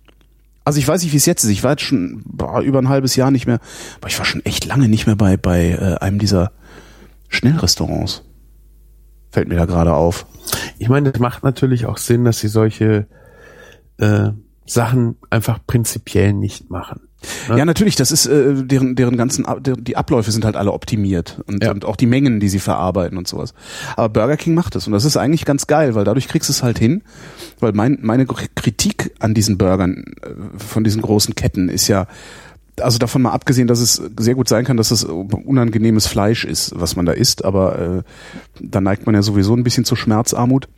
Also 0.64 0.78
ich 0.78 0.86
weiß 0.86 1.02
nicht, 1.02 1.12
wie 1.12 1.16
es 1.16 1.26
jetzt 1.26 1.44
ist. 1.44 1.50
Ich 1.50 1.64
war 1.64 1.72
jetzt 1.72 1.82
schon 1.82 2.22
boah, 2.24 2.60
über 2.60 2.78
ein 2.78 2.88
halbes 2.88 3.16
Jahr 3.16 3.30
nicht 3.30 3.46
mehr, 3.46 3.60
aber 4.00 4.08
ich 4.08 4.18
war 4.18 4.24
schon 4.24 4.44
echt 4.44 4.64
lange 4.64 4.88
nicht 4.88 5.06
mehr 5.06 5.16
bei, 5.16 5.36
bei 5.36 5.70
äh, 5.70 5.96
einem 6.00 6.18
dieser 6.18 6.52
Schnellrestaurants. 7.28 8.22
Fällt 9.30 9.48
mir 9.48 9.56
da 9.56 9.64
gerade 9.64 9.94
auf. 9.94 10.26
Ich 10.78 10.88
meine, 10.88 11.10
das 11.10 11.20
macht 11.20 11.42
natürlich 11.42 11.86
auch 11.86 11.96
Sinn, 11.96 12.24
dass 12.24 12.40
sie 12.40 12.48
solche 12.48 13.06
äh, 13.98 14.30
Sachen 14.66 15.16
einfach 15.30 15.58
prinzipiell 15.66 16.32
nicht 16.32 16.70
machen. 16.70 17.08
Ne? 17.48 17.58
Ja, 17.58 17.64
natürlich, 17.64 17.96
das 17.96 18.10
ist 18.12 18.26
äh, 18.26 18.64
deren 18.64 18.94
deren 18.96 19.16
ganzen 19.16 19.46
die 19.62 19.96
Abläufe 19.96 20.30
sind 20.32 20.44
halt 20.44 20.56
alle 20.56 20.72
optimiert 20.72 21.40
und, 21.46 21.62
Ja. 21.64 21.70
und 21.70 21.84
auch 21.84 21.96
die 21.96 22.06
Mengen, 22.06 22.40
die 22.40 22.48
sie 22.48 22.58
verarbeiten 22.58 23.18
und 23.18 23.28
sowas. 23.28 23.54
Aber 23.96 24.08
Burger 24.08 24.36
King 24.36 24.54
macht 24.54 24.74
das 24.74 24.86
und 24.86 24.92
das 24.92 25.04
ist 25.04 25.16
eigentlich 25.16 25.44
ganz 25.44 25.66
geil, 25.66 25.94
weil 25.94 26.04
dadurch 26.04 26.28
kriegst 26.28 26.48
du 26.48 26.52
es 26.52 26.62
halt 26.62 26.78
hin, 26.78 27.02
weil 27.60 27.72
mein 27.72 27.98
meine 28.02 28.26
Kritik 28.26 29.12
an 29.20 29.34
diesen 29.34 29.58
Burgern 29.58 30.04
äh, 30.22 30.28
von 30.58 30.84
diesen 30.84 31.02
großen 31.02 31.34
Ketten 31.34 31.68
ist 31.68 31.88
ja 31.88 32.06
also 32.80 32.98
davon 32.98 33.20
mal 33.20 33.32
abgesehen, 33.32 33.68
dass 33.68 33.80
es 33.80 34.00
sehr 34.18 34.34
gut 34.34 34.48
sein 34.48 34.64
kann, 34.64 34.78
dass 34.78 34.90
es 34.90 35.04
unangenehmes 35.04 36.06
Fleisch 36.06 36.44
ist, 36.46 36.72
was 36.74 36.96
man 36.96 37.04
da 37.04 37.12
isst, 37.12 37.44
aber 37.44 37.78
äh, 37.78 38.02
da 38.60 38.80
neigt 38.80 39.04
man 39.04 39.14
ja 39.14 39.20
sowieso 39.22 39.54
ein 39.54 39.62
bisschen 39.62 39.84
zur 39.84 39.98
Schmerzarmut. 39.98 40.68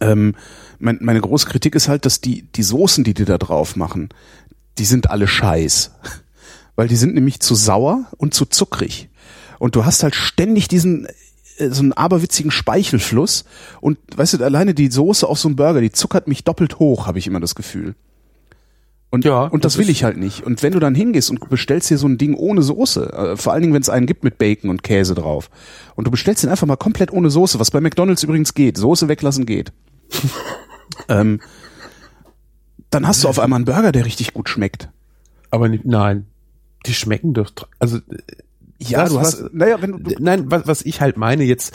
Ähm, 0.00 0.34
mein, 0.80 0.98
meine 1.00 1.20
große 1.20 1.46
Kritik 1.48 1.76
ist 1.76 1.86
halt, 1.88 2.04
dass 2.06 2.20
die, 2.20 2.42
die 2.56 2.64
Soßen, 2.64 3.04
die 3.04 3.14
die 3.14 3.24
da 3.24 3.38
drauf 3.38 3.76
machen, 3.76 4.08
die 4.78 4.84
sind 4.84 5.10
alle 5.10 5.28
scheiß. 5.28 5.92
Weil 6.76 6.88
die 6.88 6.96
sind 6.96 7.14
nämlich 7.14 7.40
zu 7.40 7.54
sauer 7.54 8.06
und 8.16 8.34
zu 8.34 8.46
zuckrig. 8.46 9.10
Und 9.58 9.76
du 9.76 9.84
hast 9.84 10.02
halt 10.02 10.14
ständig 10.14 10.68
diesen, 10.68 11.06
äh, 11.58 11.68
so 11.70 11.82
einen 11.82 11.92
aberwitzigen 11.92 12.50
Speichelfluss. 12.50 13.44
Und 13.80 13.98
weißt 14.16 14.34
du, 14.34 14.44
alleine 14.44 14.74
die 14.74 14.90
Soße 14.90 15.26
auf 15.28 15.38
so 15.38 15.48
einem 15.48 15.56
Burger, 15.56 15.80
die 15.80 15.92
zuckert 15.92 16.28
mich 16.28 16.44
doppelt 16.44 16.78
hoch, 16.78 17.06
habe 17.06 17.18
ich 17.18 17.26
immer 17.26 17.40
das 17.40 17.54
Gefühl. 17.54 17.94
Und, 19.12 19.26
Ja, 19.26 19.42
und 19.44 19.66
das, 19.66 19.74
das 19.74 19.78
will 19.78 19.90
ich 19.90 20.04
halt 20.04 20.16
nicht. 20.16 20.42
Und 20.42 20.62
wenn 20.62 20.72
du 20.72 20.80
dann 20.80 20.94
hingehst 20.94 21.28
und 21.28 21.50
bestellst 21.50 21.90
dir 21.90 21.98
so 21.98 22.08
ein 22.08 22.16
Ding 22.16 22.34
ohne 22.34 22.62
Soße, 22.62 23.12
äh, 23.12 23.36
vor 23.36 23.52
allen 23.52 23.60
Dingen, 23.60 23.74
wenn 23.74 23.82
es 23.82 23.90
einen 23.90 24.06
gibt 24.06 24.24
mit 24.24 24.38
Bacon 24.38 24.70
und 24.70 24.82
Käse 24.82 25.14
drauf, 25.14 25.50
und 25.96 26.06
du 26.06 26.10
bestellst 26.10 26.42
den 26.42 26.48
einfach 26.50 26.66
mal 26.66 26.76
komplett 26.76 27.12
ohne 27.12 27.28
Soße, 27.28 27.60
was 27.60 27.70
bei 27.70 27.82
McDonalds 27.82 28.22
übrigens 28.22 28.54
geht, 28.54 28.78
Soße 28.78 29.08
weglassen 29.08 29.44
geht, 29.44 29.74
ähm, 31.10 31.40
dann 32.94 33.06
hast 33.06 33.24
du 33.24 33.28
auf 33.28 33.38
einmal 33.38 33.56
einen 33.58 33.64
Burger, 33.64 33.90
der 33.92 34.04
richtig 34.04 34.32
gut 34.34 34.48
schmeckt. 34.48 34.88
Aber 35.50 35.68
nicht, 35.68 35.84
nein, 35.84 36.26
die 36.86 36.94
schmecken 36.94 37.34
doch. 37.34 37.52
Also 37.78 37.98
Ja, 38.78 39.02
Was- 39.02 39.10
du 39.10 39.20
hast, 39.20 39.42
was- 39.44 39.50
naja, 39.52 39.80
wenn 39.80 39.92
du, 39.92 39.98
du 39.98 40.14
nein, 40.22 40.50
was, 40.50 40.66
was 40.66 40.82
ich 40.82 41.00
halt 41.00 41.16
meine 41.16 41.44
jetzt, 41.44 41.72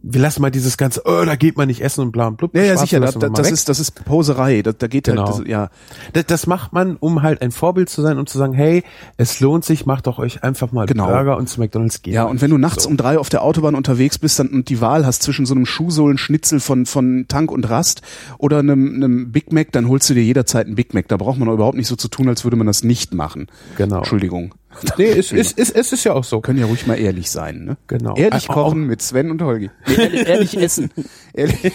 wir 0.00 0.20
lassen 0.20 0.42
mal 0.42 0.50
dieses 0.50 0.76
ganze, 0.76 1.02
oh, 1.04 1.24
da 1.24 1.34
geht 1.36 1.56
man 1.56 1.66
nicht 1.68 1.80
essen 1.80 2.02
und 2.02 2.12
bla 2.12 2.28
und 2.28 2.36
blub. 2.36 2.54
ja, 2.54 2.62
ja, 2.62 2.76
sicher, 2.76 3.00
mal 3.00 3.10
das 3.12 3.46
weg. 3.46 3.52
ist, 3.52 3.68
das 3.68 3.80
ist 3.80 4.04
Poserei, 4.04 4.62
da, 4.62 4.72
da 4.72 4.86
geht 4.86 5.04
Genau. 5.04 5.26
halt, 5.26 5.40
das, 5.40 5.46
ja, 5.48 5.70
Das, 6.12 6.26
das 6.26 6.46
macht 6.46 6.72
man, 6.72 6.96
um 6.96 7.22
halt 7.22 7.42
ein 7.42 7.50
Vorbild 7.50 7.88
zu 7.88 8.02
sein 8.02 8.18
und 8.18 8.28
zu 8.28 8.38
sagen, 8.38 8.52
hey, 8.52 8.84
es 9.16 9.40
lohnt 9.40 9.64
sich, 9.64 9.86
macht 9.86 10.06
doch 10.06 10.18
euch 10.18 10.42
einfach 10.44 10.70
mal 10.72 10.86
Genau. 10.86 11.06
Burger 11.06 11.36
und 11.36 11.48
zu 11.48 11.60
McDonalds 11.60 12.02
gehen. 12.02 12.14
Ja, 12.14 12.24
und 12.24 12.40
wenn 12.40 12.50
du 12.50 12.58
nachts 12.58 12.84
So. 12.84 12.88
um 12.90 12.96
drei 12.96 13.18
auf 13.18 13.28
der 13.28 13.42
Autobahn 13.42 13.74
unterwegs 13.74 14.18
bist 14.18 14.38
dann, 14.38 14.48
und 14.48 14.68
die 14.68 14.80
Wahl 14.80 15.04
hast 15.04 15.22
zwischen 15.22 15.46
so 15.46 15.54
einem 15.54 15.66
Schuhsohlenschnitzel 15.66 16.60
von, 16.60 16.86
von 16.86 17.26
Tank 17.28 17.50
und 17.50 17.68
Rast 17.68 18.02
oder 18.38 18.58
einem, 18.60 18.94
einem 18.94 19.32
Big 19.32 19.52
Mac, 19.52 19.72
dann 19.72 19.88
holst 19.88 20.08
du 20.10 20.14
dir 20.14 20.22
jederzeit 20.22 20.66
einen 20.66 20.74
Big 20.76 20.94
Mac. 20.94 21.08
Da 21.08 21.16
braucht 21.16 21.38
man 21.38 21.48
überhaupt 21.48 21.76
nicht 21.76 21.88
so 21.88 21.96
zu 21.96 22.08
tun, 22.08 22.28
als 22.28 22.44
würde 22.44 22.56
man 22.56 22.66
das 22.66 22.84
nicht 22.84 23.14
machen. 23.14 23.48
Genau. 23.76 23.98
Entschuldigung. 23.98 24.54
Nee, 24.96 25.06
es 25.10 25.32
ist, 25.32 25.58
ist, 25.58 25.74
es 25.74 25.92
ist 25.92 26.04
ja 26.04 26.12
auch 26.12 26.24
so. 26.24 26.40
Können 26.40 26.58
ja 26.58 26.66
ruhig 26.66 26.86
mal 26.86 26.98
ehrlich 26.98 27.30
sein, 27.30 27.64
ne? 27.64 27.76
Genau. 27.86 28.14
Ehrlich 28.16 28.48
Auch- 28.50 28.54
kochen 28.54 28.84
mit 28.86 29.00
Sven 29.02 29.30
und 29.30 29.40
Holgi. 29.42 29.70
Nee, 29.86 29.94
ehrlich, 29.94 30.26
ehrlich 30.28 30.56
essen. 30.58 30.90
Ehrlich. 31.34 31.72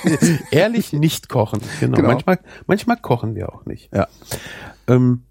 Ehrlich 0.52 0.94
nicht 0.94 1.28
kochen. 1.30 1.60
Genau. 1.80 1.96
Genau. 1.98 2.08
Manchmal, 2.10 2.40
manchmal 2.68 2.98
kochen 2.98 3.36
wir 3.36 3.52
auch 3.54 3.66
nicht. 3.66 3.90
Ja. 3.94 4.08
Ähm, 4.88 5.24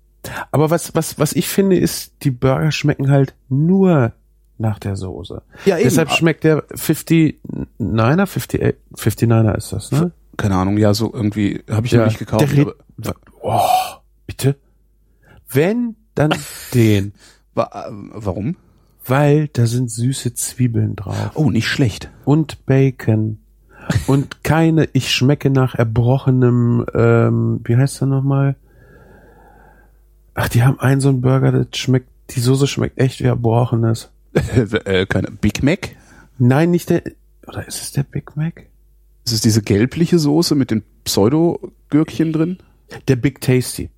aber 0.50 0.70
was, 0.70 0.94
was, 0.94 1.18
was 1.18 1.32
ich 1.32 1.48
finde, 1.48 1.76
ist, 1.78 2.14
die 2.22 2.30
Burger 2.30 2.72
schmecken 2.72 3.10
halt 3.10 3.34
nur 3.48 4.12
nach 4.58 4.78
der 4.78 4.96
Soße. 4.96 5.42
Ja, 5.64 5.76
eben. 5.76 5.84
Deshalb 5.84 6.10
schmeckt 6.10 6.44
der 6.44 6.64
59er, 6.68 7.36
58, 7.78 8.62
59er 9.28 9.56
ist 9.56 9.72
das, 9.72 9.90
ne? 9.92 10.12
Keine 10.36 10.56
Ahnung, 10.56 10.78
ja, 10.78 10.94
so 10.94 11.12
irgendwie 11.12 11.62
habe 11.70 11.86
ich 11.86 11.92
noch 11.92 12.06
nicht 12.06 12.18
gekauft. 12.18 12.42
Der 12.56 12.66
Red, 12.66 12.74
oh, 13.42 13.60
bitte? 14.26 14.56
Wenn, 15.48 15.96
dann 16.14 16.32
den. 16.74 17.12
Wa- 17.54 17.86
äh, 17.88 17.92
warum? 18.12 18.56
Weil 19.04 19.48
da 19.48 19.66
sind 19.66 19.90
süße 19.90 20.34
Zwiebeln 20.34 20.96
drauf. 20.96 21.32
Oh, 21.34 21.50
nicht 21.50 21.66
schlecht. 21.68 22.10
Und 22.24 22.64
Bacon. 22.66 23.38
Und 24.06 24.44
keine, 24.44 24.88
ich 24.92 25.10
schmecke 25.12 25.50
nach 25.50 25.74
erbrochenem, 25.74 26.86
ähm, 26.94 27.60
wie 27.64 27.76
heißt 27.76 28.00
der 28.00 28.08
nochmal? 28.08 28.54
Ach, 30.34 30.48
die 30.48 30.62
haben 30.62 30.78
einen 30.78 31.00
so 31.00 31.08
einen 31.08 31.20
Burger, 31.20 31.50
das 31.52 31.76
schmeckt, 31.76 32.08
die 32.30 32.40
Soße 32.40 32.66
schmeckt 32.68 32.98
echt 32.98 33.20
wie 33.20 33.24
erbrochenes. 33.24 34.10
äh, 34.84 35.04
keine 35.06 35.30
Big 35.32 35.62
Mac? 35.62 35.90
Nein, 36.38 36.70
nicht 36.70 36.90
der, 36.90 37.02
oder 37.46 37.66
ist 37.66 37.82
es 37.82 37.92
der 37.92 38.04
Big 38.04 38.36
Mac? 38.36 38.66
Ist 39.24 39.32
es 39.34 39.40
diese 39.40 39.62
gelbliche 39.62 40.18
Soße 40.18 40.54
mit 40.54 40.70
den 40.70 40.82
Pseudo-Gürkchen 41.04 42.32
drin? 42.32 42.58
Der 43.08 43.16
Big 43.16 43.40
Tasty. 43.40 43.90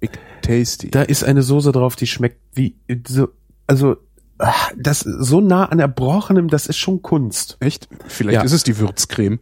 Big 0.00 0.18
Tasty. 0.42 0.90
Da 0.90 1.02
ist 1.02 1.22
eine 1.24 1.42
Soße 1.42 1.72
drauf, 1.72 1.96
die 1.96 2.06
schmeckt 2.06 2.38
wie, 2.54 2.74
so, 3.06 3.28
also, 3.66 3.96
ah, 4.38 4.52
das 4.76 5.00
so 5.00 5.40
nah 5.40 5.66
an 5.66 5.78
erbrochenem, 5.78 6.48
das 6.48 6.66
ist 6.66 6.78
schon 6.78 7.02
Kunst. 7.02 7.56
Echt? 7.60 7.88
Vielleicht 8.08 8.36
Ja. 8.36 8.42
ist 8.42 8.52
es 8.52 8.62
die 8.64 8.78
Würzcreme. 8.78 9.38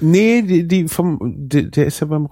Nee, 0.00 0.42
die, 0.42 0.66
die 0.66 0.88
vom, 0.88 1.18
der, 1.36 1.62
der 1.64 1.86
ist 1.86 2.00
ja 2.00 2.06
beim, 2.06 2.28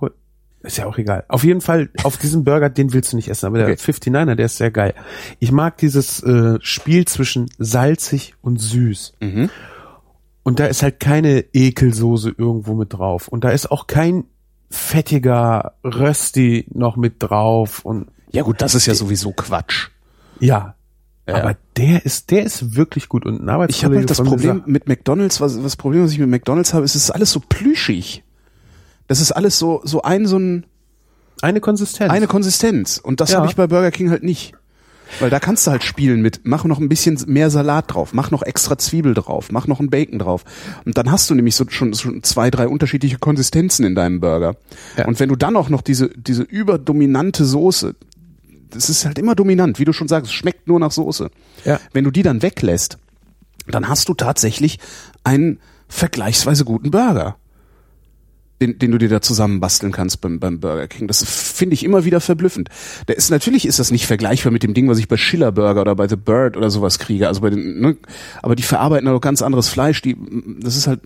ist 0.63 0.77
ja 0.79 0.87
auch 0.87 0.99
egal. 0.99 1.25
Auf 1.29 1.45
jeden 1.45 1.61
Fall, 1.61 1.91
auf 2.03 2.17
diesem 2.17 2.43
Burger, 2.45 2.69
den 2.71 2.93
willst 2.93 3.13
du 3.13 3.17
nicht 3.17 3.29
essen, 3.29 3.47
aber 3.47 3.59
der 3.59 3.67
Okay. 3.69 3.77
59er, 3.93 4.35
der 4.35 4.47
ist 4.47 4.57
sehr 4.57 4.71
geil. 4.71 4.95
Ich 5.39 5.53
mag 5.53 5.77
dieses 5.79 6.23
äh, 6.23 6.59
Spiel 6.61 7.05
zwischen 7.07 7.49
salzig 7.59 8.35
und 8.43 8.61
süß. 8.61 9.13
Mhm. 9.21 9.51
Und 10.43 10.61
da 10.61 10.67
ist 10.67 10.83
halt 10.83 11.01
keine 11.01 11.45
Ekelsoße 11.53 12.35
irgendwo 12.37 12.75
mit 12.75 12.93
drauf. 12.93 13.29
Und 13.29 13.45
da 13.45 13.51
ist 13.51 13.71
auch 13.71 13.87
kein 13.87 14.25
fettiger 14.75 15.73
Rösti 15.85 16.67
noch 16.73 16.97
mit 16.97 17.15
drauf 17.19 17.85
und 17.85 18.09
Ja 18.33 18.43
gut, 18.43 18.61
das 18.61 18.75
ist 18.75 18.87
ja 18.87 18.95
sowieso 18.95 19.33
Quatsch. 19.33 19.89
ja. 20.41 20.75
Ja. 21.27 21.37
Aber 21.37 21.57
der 21.79 22.05
ist, 22.05 22.31
der 22.31 22.43
ist 22.45 22.77
wirklich 22.77 23.09
gut. 23.09 23.25
Und 23.25 23.37
ein 23.37 23.37
Ich 23.37 23.41
habe 23.45 23.53
Arbeitskollege 23.55 23.99
halt 24.01 24.11
das 24.11 24.19
Problem 24.23 24.57
sagt- 24.59 24.69
mit 24.69 24.89
McDonalds, 24.89 25.41
was, 25.41 25.65
was 25.65 25.75
Problem, 25.75 26.05
was 26.05 26.13
ich 26.13 26.19
mit 26.19 26.29
McDonalds 26.29 26.75
habe, 26.75 26.85
ist, 26.85 26.95
es 26.97 27.05
ist 27.05 27.11
alles 27.13 27.31
so 27.33 27.41
plüschig. 27.41 28.23
Das 29.07 29.21
ist 29.23 29.33
alles 29.33 29.59
so, 29.59 29.81
so 29.85 30.03
ein, 30.03 30.27
so 30.27 30.37
ein, 30.39 30.67
eine 31.41 31.61
Konsistenz. 31.63 32.11
eine 32.13 32.27
Konsistenz. 32.27 32.99
Und 32.99 33.23
das 33.23 33.31
Ja. 33.31 33.39
habe 33.39 33.47
ich 33.49 33.57
bei 33.57 33.67
Burger 33.67 33.91
King 33.91 34.11
halt 34.11 34.23
nicht. 34.23 34.53
Weil 35.21 35.31
da 35.31 35.39
kannst 35.39 35.67
du 35.67 35.71
halt 35.71 35.85
spielen 35.85 36.23
mit, 36.23 36.41
mach 36.45 36.65
noch 36.65 36.81
ein 36.81 36.89
bisschen 36.89 37.19
mehr 37.27 37.51
Salat 37.51 37.93
drauf, 37.93 38.13
mach 38.13 38.31
noch 38.31 38.43
extra 38.43 38.79
Zwiebel 38.79 39.15
drauf, 39.15 39.51
mach 39.51 39.67
noch 39.67 39.81
ein 39.81 39.91
Bacon 39.91 40.19
drauf. 40.19 40.45
Und 40.85 40.99
dann 40.99 41.11
hast 41.11 41.31
du 41.31 41.35
nämlich 41.35 41.55
so 41.57 41.65
schon, 41.69 41.95
schon 41.95 42.23
zwei, 42.23 42.51
drei 42.51 42.69
unterschiedliche 42.69 43.19
Konsistenzen 43.19 43.85
in 43.85 43.95
deinem 43.95 44.21
Burger. 44.21 44.57
Ja. 44.97 45.07
Und 45.07 45.21
wenn 45.21 45.29
du 45.29 45.37
dann 45.37 45.57
auch 45.57 45.69
noch 45.69 45.83
diese, 45.83 46.09
diese 46.11 46.43
überdominante 46.43 47.45
Soße, 47.45 47.95
das 48.71 48.91
ist 48.91 49.05
halt 49.05 49.19
immer 49.19 49.35
dominant, 49.35 49.79
wie 49.79 49.85
du 49.85 49.93
schon 49.93 50.09
sagst, 50.09 50.31
es 50.31 50.35
schmeckt 50.35 50.67
nur 50.67 50.81
nach 50.81 50.91
Soße. 50.91 51.31
Ja. 51.65 51.79
Wenn 51.93 52.05
du 52.05 52.11
die 52.11 52.23
dann 52.23 52.43
weglässt, 52.43 52.99
dann 53.67 53.89
hast 53.89 54.09
du 54.09 54.15
tatsächlich 54.15 54.79
einen 55.23 55.61
vergleichsweise 55.89 56.65
guten 56.65 56.91
Burger. 56.91 57.37
Den, 58.61 58.79
den 58.79 58.93
du 58.93 58.99
dir 58.99 59.09
da 59.09 59.21
zusammenbasteln 59.21 59.93
kannst 59.93 60.21
beim, 60.21 60.39
beim 60.39 60.61
Burger 60.61 60.87
King. 60.87 61.09
Das 61.09 61.25
finde 61.25 61.75
ich 61.75 61.85
immer 61.85 62.05
wieder 62.05 62.21
verblüffend. 62.21 62.69
Der 63.09 63.17
ist, 63.17 63.31
natürlich 63.31 63.67
ist 63.67 63.81
das 63.81 63.91
nicht 63.91 64.07
vergleichbar 64.07 64.53
mit 64.53 64.63
dem 64.63 64.75
Ding, 64.75 64.89
was 64.89 64.99
ich 64.99 65.09
bei 65.09 65.17
Schiller 65.17 65.51
Burger 65.51 65.81
oder 65.81 65.97
bei 65.97 66.07
The 66.07 66.17
Bird 66.17 66.57
oder 66.57 66.71
sowas 66.71 67.01
kriege. 67.01 67.27
Also 67.27 67.41
bei 67.41 67.51
den, 67.51 67.81
ne, 67.81 67.97
aber 68.43 68.55
die 68.55 68.63
verarbeiten 68.63 69.09
halt 69.09 69.17
auch 69.17 69.21
ganz 69.21 69.43
anderes 69.43 69.69
Fleisch. 69.69 70.03
Die, 70.03 70.17
das 70.61 70.77
ist 70.77 70.87
halt, 70.87 71.01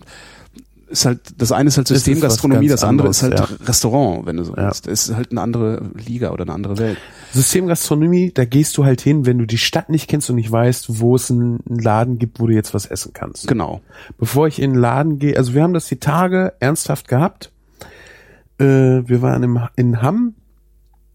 ist 0.89 1.05
halt, 1.05 1.19
das 1.37 1.51
eine 1.51 1.67
ist 1.67 1.77
halt 1.77 1.87
Systemgastronomie, 1.87 2.67
das 2.67 2.83
andere 2.83 3.09
ist 3.09 3.21
halt 3.23 3.39
anderes, 3.39 3.67
Restaurant, 3.67 4.25
wenn 4.25 4.37
du 4.37 4.43
so 4.43 4.55
Ja. 4.55 4.65
willst. 4.67 4.87
Das 4.87 5.07
ist 5.09 5.15
halt 5.15 5.31
eine 5.31 5.41
andere 5.41 5.81
Liga 5.95 6.31
oder 6.31 6.43
eine 6.43 6.53
andere 6.53 6.77
Welt. 6.77 6.97
Systemgastronomie, 7.31 8.31
da 8.33 8.45
gehst 8.45 8.77
du 8.77 8.85
halt 8.85 9.01
hin, 9.01 9.25
wenn 9.25 9.37
du 9.37 9.45
die 9.45 9.57
Stadt 9.57 9.89
nicht 9.89 10.07
kennst 10.09 10.29
und 10.29 10.35
nicht 10.35 10.51
weißt, 10.51 10.99
wo 10.99 11.15
es 11.15 11.29
einen 11.31 11.59
einen 11.69 11.79
Laden 11.79 12.17
gibt, 12.19 12.39
wo 12.39 12.47
du 12.47 12.53
jetzt 12.53 12.73
was 12.73 12.85
essen 12.85 13.13
kannst. 13.13 13.47
Genau. 13.47 13.81
Bevor 14.17 14.47
ich 14.47 14.61
in 14.61 14.73
den 14.73 14.79
Laden 14.79 15.19
gehe, 15.19 15.37
also 15.37 15.53
wir 15.53 15.63
haben 15.63 15.73
das 15.73 15.87
die 15.87 15.99
Tage 15.99 16.53
ernsthaft 16.59 17.07
gehabt. 17.07 17.51
Äh, 18.59 18.63
wir 19.07 19.21
waren 19.21 19.43
im, 19.43 19.59
in 19.75 20.01
Hamm 20.01 20.33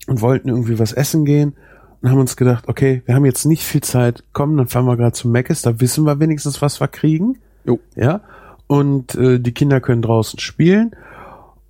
und 0.07 0.20
wollten 0.20 0.49
irgendwie 0.49 0.79
was 0.79 0.93
essen 0.93 1.25
gehen 1.25 1.55
und 2.01 2.11
haben 2.11 2.20
uns 2.20 2.37
gedacht, 2.37 2.68
okay, 2.68 3.03
wir 3.07 3.14
haben 3.14 3.25
jetzt 3.25 3.45
nicht 3.45 3.62
viel 3.64 3.83
Zeit, 3.83 4.22
komm, 4.33 4.57
dann 4.57 4.68
fahren 4.68 4.85
wir 4.87 4.97
gerade 4.97 5.12
zum 5.12 5.33
Meckes, 5.33 5.62
da 5.62 5.81
wissen 5.81 6.05
wir 6.05 6.20
wenigstens, 6.20 6.62
was 6.62 6.81
wir 6.81 6.89
kriegen. 6.89 7.39
Jo. 7.64 7.81
Ja. 7.97 8.20
Und 8.67 9.15
äh, 9.15 9.39
die 9.39 9.53
Kinder 9.53 9.81
können 9.81 10.03
draußen 10.03 10.39
spielen. 10.39 10.95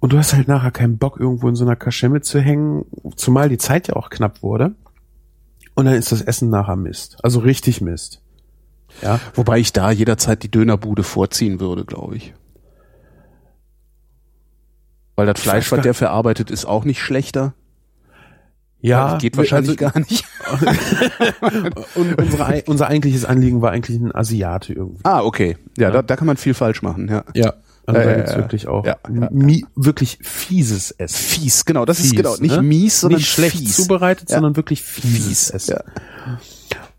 Und 0.00 0.12
du 0.12 0.18
hast 0.18 0.34
halt 0.34 0.48
nachher 0.48 0.70
keinen 0.70 0.98
Bock, 0.98 1.18
irgendwo 1.18 1.48
in 1.48 1.54
so 1.54 1.64
einer 1.64 1.76
Kaschemme 1.76 2.20
zu 2.20 2.38
hängen, 2.38 2.84
zumal 3.16 3.48
die 3.48 3.58
Zeit 3.58 3.88
ja 3.88 3.96
auch 3.96 4.10
knapp 4.10 4.42
wurde. 4.42 4.74
Und 5.74 5.86
dann 5.86 5.94
ist 5.94 6.12
das 6.12 6.20
Essen 6.20 6.50
nachher 6.50 6.76
Mist. 6.76 7.16
Also 7.22 7.40
richtig 7.40 7.80
Mist. 7.80 8.20
Ja. 9.02 9.18
Wobei 9.34 9.58
ich 9.58 9.72
da 9.72 9.90
jederzeit 9.90 10.42
die 10.42 10.50
Dönerbude 10.50 11.02
vorziehen 11.02 11.58
würde, 11.58 11.84
glaube 11.84 12.16
ich. 12.16 12.34
Weil 15.16 15.26
das 15.26 15.40
Fleisch, 15.40 15.70
was 15.72 15.80
der 15.82 15.94
verarbeitet, 15.94 16.50
ist 16.50 16.64
auch 16.64 16.84
nicht 16.84 17.00
schlechter. 17.00 17.54
Ja. 18.84 19.12
Das 19.12 19.22
geht 19.22 19.36
wahrscheinlich 19.38 19.80
also, 19.82 19.92
gar 19.92 19.98
nicht. 19.98 20.24
Und 21.94 22.18
unsere, 22.18 22.62
unser 22.66 22.86
eigentliches 22.88 23.24
Anliegen 23.24 23.62
war 23.62 23.70
eigentlich 23.70 23.98
ein 23.98 24.14
Asiate 24.14 24.74
irgendwie. 24.74 25.00
Ah, 25.04 25.22
okay. 25.22 25.56
Ja, 25.78 25.90
Da, 25.90 26.02
da 26.02 26.16
kann 26.16 26.26
man 26.26 26.36
viel 26.36 26.52
falsch 26.52 26.82
machen, 26.82 27.08
ja. 27.08 27.24
Ja. 27.34 27.54
Also 27.86 28.00
Ja, 28.00 28.04
da 28.06 28.10
ja, 28.10 28.16
gibt's 28.16 28.32
ja. 28.32 28.36
wirklich 28.38 28.68
auch 28.68 28.84
Ja, 28.84 28.96
ja, 29.10 29.28
mi 29.30 29.64
wirklich 29.74 30.18
fieses 30.20 30.90
Essen. 30.90 31.16
Fies, 31.16 31.64
genau. 31.64 31.86
Das 31.86 31.98
ist 31.98 32.10
Fies, 32.10 32.16
genau 32.16 32.36
nicht 32.36 32.56
ne? 32.56 32.62
mies, 32.62 33.00
sondern 33.00 33.20
nicht 33.20 33.30
schlecht 33.30 33.56
fies. 33.56 33.74
zubereitet, 33.76 34.28
Ja. 34.28 34.36
sondern 34.36 34.56
wirklich 34.56 34.82
fieses 34.82 35.26
Fies. 35.26 35.50
Essen. 35.50 35.76
Ja. 35.78 36.38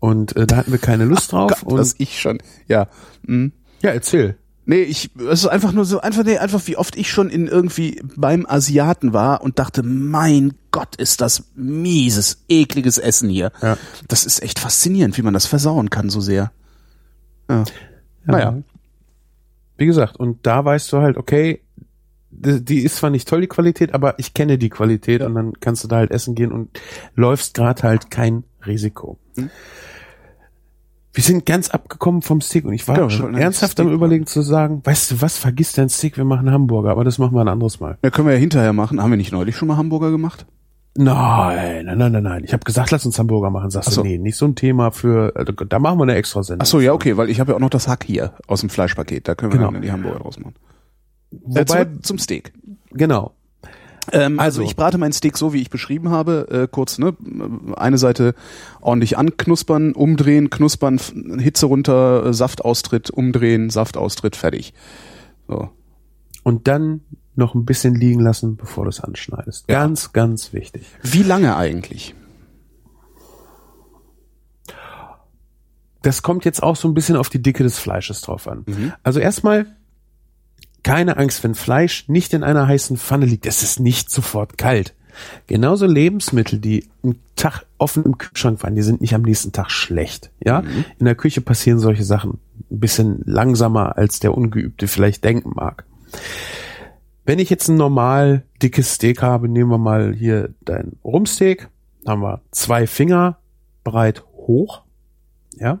Und 0.00 0.34
äh, 0.36 0.46
da 0.46 0.56
hatten 0.56 0.72
wir 0.72 0.78
keine 0.80 1.04
Lust 1.04 1.30
drauf. 1.32 1.52
Gott, 1.52 1.62
und 1.62 1.76
das 1.76 1.94
ich 1.98 2.20
schon. 2.20 2.38
Ja. 2.66 2.88
Mhm. 3.22 3.52
ja, 3.82 3.90
erzähl. 3.90 4.36
Nee, 4.68 4.82
ich, 4.82 5.10
es 5.16 5.44
ist 5.44 5.46
einfach 5.46 5.72
nur 5.72 5.84
so, 5.84 6.00
einfach, 6.00 6.24
nee, 6.24 6.38
einfach 6.38 6.60
wie 6.66 6.76
oft 6.76 6.96
ich 6.96 7.08
schon 7.08 7.30
in 7.30 7.46
irgendwie 7.46 8.02
beim 8.16 8.44
Asiaten 8.46 9.12
war 9.12 9.42
und 9.42 9.60
dachte, 9.60 9.84
mein 9.84 10.54
Gott, 10.72 10.96
ist 10.96 11.20
das 11.20 11.44
mieses, 11.54 12.44
ekliges 12.48 12.98
Essen 12.98 13.28
hier. 13.28 13.52
Ja. 13.62 13.78
Das 14.08 14.26
ist 14.26 14.42
echt 14.42 14.58
faszinierend, 14.58 15.16
wie 15.16 15.22
man 15.22 15.34
das 15.34 15.46
versauen 15.46 15.88
kann 15.88 16.10
so 16.10 16.20
sehr. 16.20 16.50
Ja. 17.48 17.64
Naja. 18.24 18.58
Wie 19.76 19.86
gesagt, 19.86 20.16
und 20.16 20.44
da 20.44 20.64
weißt 20.64 20.92
du 20.92 20.98
halt, 20.98 21.16
okay, 21.16 21.62
die, 22.30 22.64
die 22.64 22.80
ist 22.80 22.96
zwar 22.96 23.10
nicht 23.10 23.28
toll, 23.28 23.42
die 23.42 23.46
Qualität, 23.46 23.94
aber 23.94 24.18
ich 24.18 24.34
kenne 24.34 24.58
die 24.58 24.68
Qualität 24.68 25.22
und 25.22 25.34
dann 25.36 25.52
kannst 25.60 25.84
du 25.84 25.88
da 25.88 25.96
halt 25.96 26.10
essen 26.10 26.34
gehen 26.34 26.50
und 26.50 26.80
läufst 27.14 27.54
gerade 27.54 27.84
halt 27.84 28.10
kein 28.10 28.42
Risiko. 28.66 29.16
Hm. 29.36 29.48
Wir 31.16 31.24
sind 31.24 31.46
ganz 31.46 31.70
abgekommen 31.70 32.20
vom 32.20 32.42
Steak 32.42 32.66
und 32.66 32.74
ich 32.74 32.86
war 32.86 32.94
Genau, 32.94 33.08
schon 33.08 33.34
ernsthaft 33.34 33.80
am 33.80 33.90
überlegen 33.90 34.26
zu 34.26 34.42
sagen, 34.42 34.82
weißt 34.84 35.10
du 35.12 35.22
was, 35.22 35.38
vergiss 35.38 35.72
dein 35.72 35.88
Steak, 35.88 36.18
wir 36.18 36.26
machen 36.26 36.50
Hamburger, 36.50 36.90
aber 36.90 37.04
das 37.04 37.16
machen 37.16 37.34
wir 37.34 37.40
ein 37.40 37.48
anderes 37.48 37.80
Mal. 37.80 37.96
Ja, 38.04 38.10
können 38.10 38.28
wir 38.28 38.34
ja 38.34 38.38
hinterher 38.38 38.74
machen. 38.74 39.02
Haben 39.02 39.08
wir 39.12 39.16
nicht 39.16 39.32
neulich 39.32 39.56
schon 39.56 39.66
mal 39.68 39.78
Hamburger 39.78 40.10
gemacht? 40.10 40.44
Nein, 40.94 41.86
nein, 41.86 41.96
nein, 41.96 42.12
nein, 42.12 42.22
nein. 42.22 42.44
Ich 42.44 42.52
habe 42.52 42.64
gesagt, 42.64 42.90
lass 42.90 43.06
uns 43.06 43.18
Hamburger 43.18 43.48
machen. 43.48 43.70
Sagst 43.70 43.92
so. 43.92 44.02
du, 44.02 44.08
nee, 44.08 44.18
nicht 44.18 44.36
so 44.36 44.44
ein 44.44 44.56
Thema 44.56 44.90
für, 44.90 45.32
also, 45.36 45.52
da 45.52 45.78
machen 45.78 45.98
wir 45.98 46.02
eine 46.02 46.16
extra 46.16 46.42
Sendung. 46.42 46.64
Ach 46.64 46.66
so, 46.66 46.80
ja, 46.80 46.92
okay, 46.92 47.16
weil 47.16 47.30
ich 47.30 47.40
habe 47.40 47.52
ja 47.52 47.56
auch 47.56 47.60
noch 47.60 47.70
das 47.70 47.88
Hack 47.88 48.04
hier 48.04 48.34
aus 48.46 48.60
dem 48.60 48.68
Fleischpaket. 48.68 49.26
Da 49.26 49.34
können 49.34 49.52
wir 49.52 49.58
Genau. 49.58 49.70
dann 49.72 49.80
die 49.80 49.92
Hamburger 49.92 50.18
draus 50.18 50.38
machen. 50.38 50.54
Äh, 51.32 51.36
Wobei, 51.44 51.64
zurück 51.64 51.88
zum 52.04 52.18
Steak. 52.18 52.52
genau. 52.92 53.32
Ähm, 54.12 54.38
also, 54.38 54.60
Also- 54.60 54.62
ich 54.62 54.76
brate 54.76 54.98
mein 54.98 55.12
Steak 55.12 55.36
so, 55.36 55.52
wie 55.52 55.60
ich 55.62 55.70
beschrieben 55.70 56.10
habe, 56.10 56.48
äh, 56.50 56.68
kurz, 56.70 56.98
ne, 56.98 57.14
eine 57.76 57.98
Seite 57.98 58.34
ordentlich 58.80 59.18
anknuspern, 59.18 59.92
umdrehen, 59.92 60.50
knuspern, 60.50 60.98
Hitze 61.38 61.66
runter, 61.66 62.26
äh, 62.26 62.34
Saftaustritt, 62.34 63.10
umdrehen, 63.10 63.70
Saftaustritt, 63.70 64.36
fertig. 64.36 64.74
So. 65.48 65.70
Und 66.42 66.68
dann 66.68 67.00
noch 67.34 67.54
ein 67.54 67.64
bisschen 67.64 67.94
liegen 67.94 68.20
lassen, 68.20 68.56
bevor 68.56 68.84
du 68.84 68.90
es 68.90 69.00
anschneidest. 69.00 69.66
Ja. 69.68 69.80
Ganz, 69.80 70.12
ganz 70.12 70.52
wichtig. 70.52 70.86
Wie 71.02 71.22
lange 71.22 71.56
eigentlich? 71.56 72.14
Das 76.02 76.22
kommt 76.22 76.44
jetzt 76.44 76.62
auch 76.62 76.76
so 76.76 76.86
ein 76.88 76.94
bisschen 76.94 77.16
auf 77.16 77.28
die 77.28 77.42
Dicke 77.42 77.62
des 77.64 77.78
Fleisches 77.78 78.20
drauf 78.20 78.46
an. 78.46 78.62
Mhm. 78.66 78.92
Also 79.02 79.18
erstmal 79.18 79.66
keine 80.86 81.16
Angst, 81.16 81.42
wenn 81.42 81.56
Fleisch 81.56 82.08
nicht 82.08 82.32
in 82.32 82.44
einer 82.44 82.68
heißen 82.68 82.96
Pfanne 82.96 83.26
liegt, 83.26 83.44
es 83.44 83.64
ist 83.64 83.80
nicht 83.80 84.08
sofort 84.08 84.56
kalt. 84.56 84.94
Genauso 85.48 85.84
Lebensmittel, 85.84 86.60
die 86.60 86.86
einen 87.02 87.18
Tag 87.34 87.66
offen 87.76 88.04
im 88.04 88.18
Kühlschrank 88.18 88.62
waren, 88.62 88.76
die 88.76 88.82
sind 88.82 89.00
nicht 89.00 89.12
am 89.12 89.22
nächsten 89.22 89.50
Tag 89.50 89.72
schlecht. 89.72 90.30
Ja, 90.38 90.62
in 91.00 91.04
der 91.04 91.16
Küche 91.16 91.40
passieren 91.40 91.80
solche 91.80 92.04
Sachen 92.04 92.38
ein 92.70 92.78
bisschen 92.78 93.20
langsamer, 93.24 93.98
als 93.98 94.20
der 94.20 94.38
Ungeübte 94.38 94.86
vielleicht 94.86 95.24
denken 95.24 95.50
mag. 95.56 95.84
Wenn 97.24 97.40
ich 97.40 97.50
jetzt 97.50 97.66
ein 97.66 97.76
normal 97.76 98.44
dickes 98.62 98.94
Steak 98.94 99.22
habe, 99.22 99.48
nehmen 99.48 99.70
wir 99.70 99.78
mal 99.78 100.14
hier 100.14 100.50
dein 100.64 100.92
Rumsteak, 101.02 101.68
haben 102.06 102.22
wir 102.22 102.42
zwei 102.52 102.86
Finger 102.86 103.38
breit 103.82 104.22
hoch, 104.36 104.82
ja, 105.58 105.80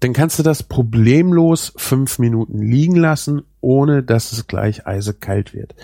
dann 0.00 0.12
kannst 0.12 0.38
du 0.38 0.42
das 0.42 0.62
problemlos 0.62 1.72
fünf 1.76 2.18
Minuten 2.18 2.58
liegen 2.60 2.96
lassen, 2.96 3.42
ohne 3.60 4.02
dass 4.02 4.32
es 4.32 4.46
gleich 4.46 4.86
eisekalt 4.86 5.54
wird. 5.54 5.74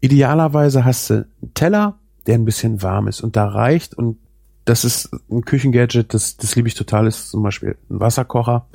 Idealerweise 0.00 0.84
hast 0.84 1.10
du 1.10 1.14
einen 1.14 1.54
Teller, 1.54 1.98
der 2.26 2.36
ein 2.36 2.44
bisschen 2.44 2.82
warm 2.82 3.08
ist 3.08 3.20
und 3.20 3.36
da 3.36 3.46
reicht 3.46 3.94
und 3.94 4.18
das 4.64 4.84
ist 4.84 5.10
ein 5.30 5.44
Küchengadget, 5.44 6.12
das, 6.12 6.36
das 6.36 6.56
liebe 6.56 6.66
ich 6.66 6.74
total, 6.74 7.06
ist 7.06 7.30
zum 7.30 7.42
Beispiel 7.42 7.76
ein 7.88 8.00
Wasserkocher. 8.00 8.66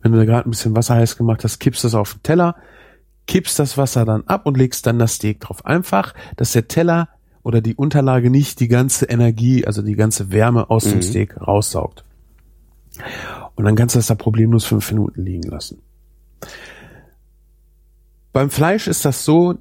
Wenn 0.00 0.12
du 0.12 0.18
da 0.18 0.24
gerade 0.24 0.48
ein 0.48 0.50
bisschen 0.50 0.76
Wasser 0.76 0.94
heiß 0.94 1.16
gemacht 1.16 1.42
hast, 1.42 1.58
kippst 1.58 1.82
das 1.82 1.96
auf 1.96 2.14
den 2.14 2.22
Teller, 2.22 2.54
kippst 3.26 3.58
das 3.58 3.76
Wasser 3.76 4.04
dann 4.04 4.22
ab 4.26 4.46
und 4.46 4.56
legst 4.56 4.86
dann 4.86 5.00
das 5.00 5.14
Steak 5.14 5.40
drauf. 5.40 5.66
Einfach, 5.66 6.14
dass 6.36 6.52
der 6.52 6.68
Teller 6.68 7.08
oder 7.42 7.60
die 7.60 7.74
Unterlage 7.74 8.30
nicht 8.30 8.60
die 8.60 8.68
ganze 8.68 9.06
Energie, 9.06 9.66
also 9.66 9.82
die 9.82 9.96
ganze 9.96 10.30
Wärme 10.30 10.70
aus 10.70 10.84
dem 10.84 11.02
Steak 11.02 11.40
raussaugt. 11.40 12.04
Und 13.62 13.66
dann 13.66 13.76
kannst 13.76 13.94
du 13.94 14.00
das 14.00 14.08
da 14.08 14.16
problemlos 14.16 14.64
fünf 14.64 14.90
Minuten 14.90 15.22
liegen 15.22 15.48
lassen. 15.48 15.82
Beim 18.32 18.50
Fleisch 18.50 18.88
ist 18.88 19.04
das 19.04 19.24
so, 19.24 19.54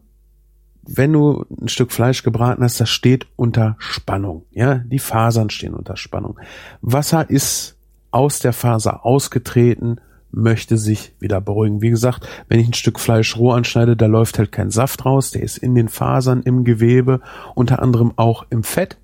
wenn 0.82 1.14
du 1.14 1.46
ein 1.62 1.68
Stück 1.68 1.92
Fleisch 1.92 2.24
gebraten 2.24 2.64
hast, 2.64 2.82
das 2.82 2.90
steht 2.90 3.28
unter 3.36 3.76
Spannung. 3.78 4.46
Ja, 4.50 4.80
die 4.80 4.98
Fasern 4.98 5.52
stehen 5.52 5.76
unter 5.76 5.98
Spannung. 5.98 6.40
Wasser 6.82 7.30
ist 7.30 7.78
aus 8.10 8.40
der 8.40 8.54
Faser 8.54 9.06
ausgetreten, 9.06 10.02
möchte 10.32 10.80
sich 10.80 11.14
wieder 11.20 11.40
beruhigen. 11.40 11.84
Wie 11.84 11.92
gesagt, 11.92 12.28
wenn 12.48 12.60
ich 12.60 12.70
ein 12.70 12.74
Stück 12.74 13.00
Fleisch 13.00 13.38
roh 13.38 13.52
anschneide, 13.52 13.96
da 13.96 14.08
läuft 14.08 14.40
halt 14.40 14.52
kein 14.52 14.72
Saft 14.72 15.06
raus, 15.06 15.30
der 15.30 15.44
ist 15.44 15.60
in 15.60 15.76
den 15.76 15.90
Fasern, 15.90 16.42
im 16.42 16.64
Gewebe, 16.64 17.22
unter 17.54 17.84
anderem 17.84 18.14
auch 18.16 18.48
im 18.50 18.64
Fett. 18.64 18.98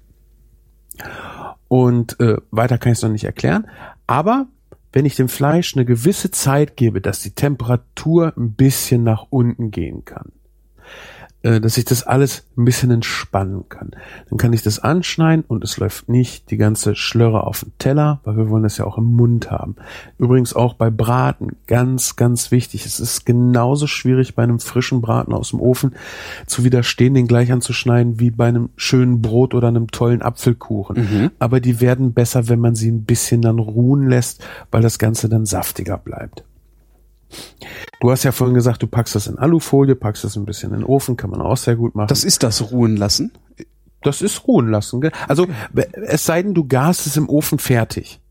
Und 1.68 2.20
äh, 2.20 2.38
weiter 2.50 2.80
kann 2.80 2.94
ich 2.94 2.98
es 2.98 3.04
noch 3.04 3.12
nicht 3.12 3.26
erklären. 3.26 3.68
Aber 4.08 4.48
wenn 4.92 5.06
ich 5.06 5.16
dem 5.16 5.30
Fleisch 5.30 5.76
eine 5.76 5.86
gewisse 5.86 6.32
Zeit 6.32 6.78
gebe, 6.78 7.02
dass 7.02 7.22
die 7.22 7.32
Temperatur 7.32 8.34
ein 8.38 8.54
bisschen 8.54 9.04
nach 9.04 9.28
unten 9.30 9.72
gehen 9.72 10.06
kann, 10.06 10.32
äh, 11.44 11.62
dass 11.62 11.78
ich 11.78 11.86
das 11.86 12.04
alles 12.04 12.46
ein 12.58 12.66
bisschen 12.66 12.90
entspannen 12.90 13.70
kann. 13.70 13.92
Dann 14.30 14.38
kann 14.38 14.54
ich 14.54 14.64
das 14.64 14.80
anschneiden 14.80 15.46
und 15.48 15.64
es 15.64 15.78
läuft 15.78 16.10
nicht 16.10 16.50
die 16.50 16.58
ganze 16.58 16.96
Schlörre 16.96 17.46
auf 17.46 17.60
den 17.60 17.74
Teller, 17.78 18.22
weil 18.24 18.38
wir 18.38 18.50
wollen 18.50 18.64
das 18.64 18.78
ja 18.80 18.86
auch 18.86 18.98
im 18.98 19.16
Mund 19.16 19.52
haben. 19.52 19.76
Übrigens 20.18 20.54
auch 20.56 20.74
bei 20.74 20.90
Braten, 20.90 21.56
ganz, 21.68 22.16
ganz 22.16 22.50
wichtig. 22.50 22.88
Es 22.88 23.00
ist 23.00 23.26
genauso 23.26 23.86
schwierig 23.86 24.34
bei 24.34 24.44
einem 24.44 24.60
frischen 24.60 25.02
Braten 25.02 25.32
aus 25.32 25.52
dem 25.52 25.62
Ofen 25.62 25.94
zu 26.48 26.64
widerstehen, 26.64 27.14
den 27.14 27.28
gleich 27.28 27.52
anzuschneiden, 27.52 28.20
wie 28.20 28.32
bei 28.32 28.48
einem 28.48 28.70
schönen 28.76 29.22
Brot 29.22 29.54
oder 29.54 29.68
einem 29.68 29.92
tollen 29.92 30.24
Apfelkuchen. 30.24 30.98
Mhm. 30.98 31.32
Aber 31.38 31.60
die 31.60 31.80
werden 31.80 32.14
besser, 32.14 32.50
wenn 32.50 32.60
man 32.60 32.74
sie 32.74 32.90
ein 32.90 33.04
bisschen 33.04 33.44
dann 33.44 33.60
ruhen 33.60 34.08
lässt, 34.08 34.44
weil 34.72 34.82
das 34.82 34.98
Ganze 34.98 35.30
dann 35.30 35.46
saftiger 35.46 36.00
bleibt. 36.00 36.44
Du 38.00 38.12
hast 38.12 38.24
ja 38.24 38.32
vorhin 38.32 38.54
gesagt, 38.54 38.82
du 38.84 38.88
packst 38.88 39.16
das 39.16 39.28
in 39.28 39.38
Alufolie, 39.38 39.96
packst 39.96 40.24
das 40.24 40.36
ein 40.36 40.46
bisschen 40.46 40.72
in 40.72 40.80
den 40.80 40.86
Ofen, 40.86 41.18
kann 41.18 41.30
man 41.30 41.42
auch 41.42 41.58
sehr 41.58 41.76
gut 41.76 41.96
machen. 41.96 42.08
Das 42.08 42.24
ist 42.24 42.44
das 42.44 42.72
ruhen 42.72 42.96
lassen. 42.96 43.32
das 44.04 44.22
ist 44.22 44.48
ruhen 44.48 44.70
lassen. 44.70 45.02
gell? 45.02 45.12
Also 45.28 45.48
es 46.06 46.26
sei 46.26 46.42
denn, 46.44 46.54
du 46.54 46.66
gast 46.66 47.08
es 47.08 47.18
im 47.18 47.28
Ofen 47.30 47.60
fertig. 47.60 48.22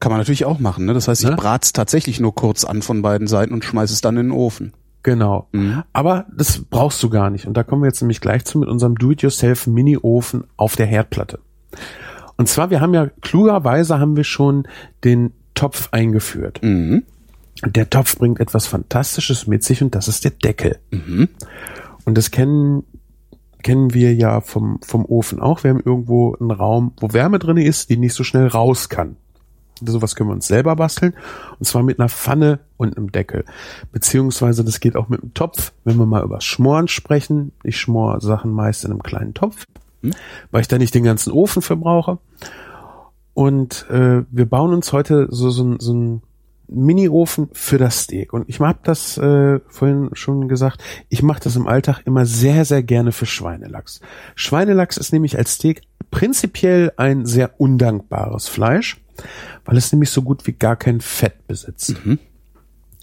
Kann 0.00 0.10
man 0.12 0.18
natürlich 0.20 0.44
auch 0.44 0.58
machen. 0.58 0.84
Ne? 0.84 0.92
Das 0.92 1.08
heißt, 1.08 1.24
ich 1.24 1.30
Ne? 1.30 1.36
brat's 1.36 1.72
tatsächlich 1.72 2.20
nur 2.20 2.34
kurz 2.34 2.64
an 2.64 2.82
von 2.82 3.00
beiden 3.00 3.26
Seiten 3.26 3.54
und 3.54 3.64
schmeiß 3.64 3.90
es 3.90 4.02
dann 4.02 4.16
in 4.18 4.26
den 4.28 4.32
Ofen. 4.32 4.74
Genau. 5.02 5.48
Mhm. 5.52 5.82
Aber 5.92 6.26
das 6.36 6.58
brauchst 6.68 7.02
du 7.02 7.08
gar 7.10 7.30
nicht. 7.30 7.46
Und 7.46 7.56
da 7.56 7.62
kommen 7.62 7.82
wir 7.82 7.86
jetzt 7.88 8.00
nämlich 8.02 8.20
gleich 8.20 8.44
zu 8.44 8.58
mit 8.58 8.68
unserem 8.68 8.96
Do-it-yourself 8.96 9.66
Mini-Ofen 9.66 10.44
auf 10.56 10.76
der 10.76 10.86
Herdplatte. 10.86 11.38
Und 12.36 12.48
zwar, 12.48 12.70
wir 12.70 12.80
haben 12.80 12.94
ja, 12.94 13.06
klugerweise 13.22 13.98
haben 13.98 14.16
wir 14.16 14.24
schon 14.24 14.66
den 15.04 15.32
Topf 15.54 15.88
eingeführt. 15.92 16.60
Mhm. 16.62 17.04
Der 17.66 17.88
Topf 17.88 18.16
bringt 18.16 18.40
etwas 18.40 18.66
Fantastisches 18.66 19.46
mit 19.46 19.64
sich 19.64 19.82
und 19.82 19.94
das 19.94 20.08
ist 20.08 20.24
der 20.24 20.32
Deckel. 20.32 20.78
Mhm. 20.90 21.28
Und 22.04 22.18
das 22.18 22.30
kennen, 22.30 22.84
kennen 23.62 23.94
wir 23.94 24.14
ja 24.14 24.40
vom, 24.40 24.80
vom 24.82 25.04
Ofen 25.06 25.40
auch. 25.40 25.64
Wir 25.64 25.70
haben 25.70 25.82
irgendwo 25.84 26.34
einen 26.34 26.50
Raum, 26.50 26.92
wo 26.98 27.12
Wärme 27.12 27.38
drin 27.38 27.56
ist, 27.56 27.90
die 27.90 27.96
nicht 27.96 28.14
so 28.14 28.24
schnell 28.24 28.46
raus 28.46 28.88
kann. 28.88 29.16
Sowas 29.84 30.14
können 30.14 30.30
wir 30.30 30.34
uns 30.34 30.46
selber 30.46 30.76
basteln. 30.76 31.14
Und 31.58 31.66
zwar 31.66 31.82
mit 31.82 31.98
einer 31.98 32.08
Pfanne 32.08 32.60
und 32.76 32.96
einem 32.96 33.10
Deckel. 33.10 33.44
Beziehungsweise 33.92 34.64
das 34.64 34.80
geht 34.80 34.96
auch 34.96 35.08
mit 35.08 35.22
einem 35.22 35.34
Topf, 35.34 35.72
wenn 35.84 35.96
wir 35.96 36.06
mal 36.06 36.22
über 36.22 36.40
Schmoren 36.40 36.88
sprechen. 36.88 37.52
Ich 37.62 37.78
schmor 37.78 38.20
Sachen 38.20 38.52
meist 38.52 38.84
in 38.84 38.92
einem 38.92 39.02
kleinen 39.02 39.34
Topf, 39.34 39.64
weil 40.50 40.60
ich 40.60 40.68
da 40.68 40.78
nicht 40.78 40.94
den 40.94 41.04
ganzen 41.04 41.32
Ofen 41.32 41.60
für 41.60 41.76
brauche. 41.76 42.18
Und 43.32 43.86
äh, 43.90 44.22
wir 44.30 44.46
bauen 44.46 44.72
uns 44.72 44.92
heute 44.92 45.26
so, 45.30 45.50
so, 45.50 45.76
so 45.78 45.92
ein 45.92 46.22
Mini-Ofen 46.74 47.48
für 47.52 47.78
das 47.78 48.00
Steak. 48.00 48.32
Und 48.32 48.48
ich 48.48 48.60
habe 48.60 48.78
das 48.82 49.16
äh, 49.18 49.60
vorhin 49.68 50.10
schon 50.12 50.48
gesagt, 50.48 50.82
ich 51.08 51.22
mache 51.22 51.40
das 51.40 51.56
im 51.56 51.66
Alltag 51.66 52.02
immer 52.04 52.26
sehr, 52.26 52.64
sehr 52.64 52.82
gerne 52.82 53.12
für 53.12 53.26
Schweinelachs. 53.26 54.00
Schweinelachs 54.34 54.96
ist 54.96 55.12
nämlich 55.12 55.38
als 55.38 55.54
Steak 55.54 55.82
prinzipiell 56.10 56.92
ein 56.96 57.26
sehr 57.26 57.60
undankbares 57.60 58.48
Fleisch, 58.48 59.00
weil 59.64 59.76
es 59.76 59.92
nämlich 59.92 60.10
so 60.10 60.22
gut 60.22 60.46
wie 60.46 60.52
gar 60.52 60.76
kein 60.76 61.00
Fett 61.00 61.46
besitzt. 61.46 61.96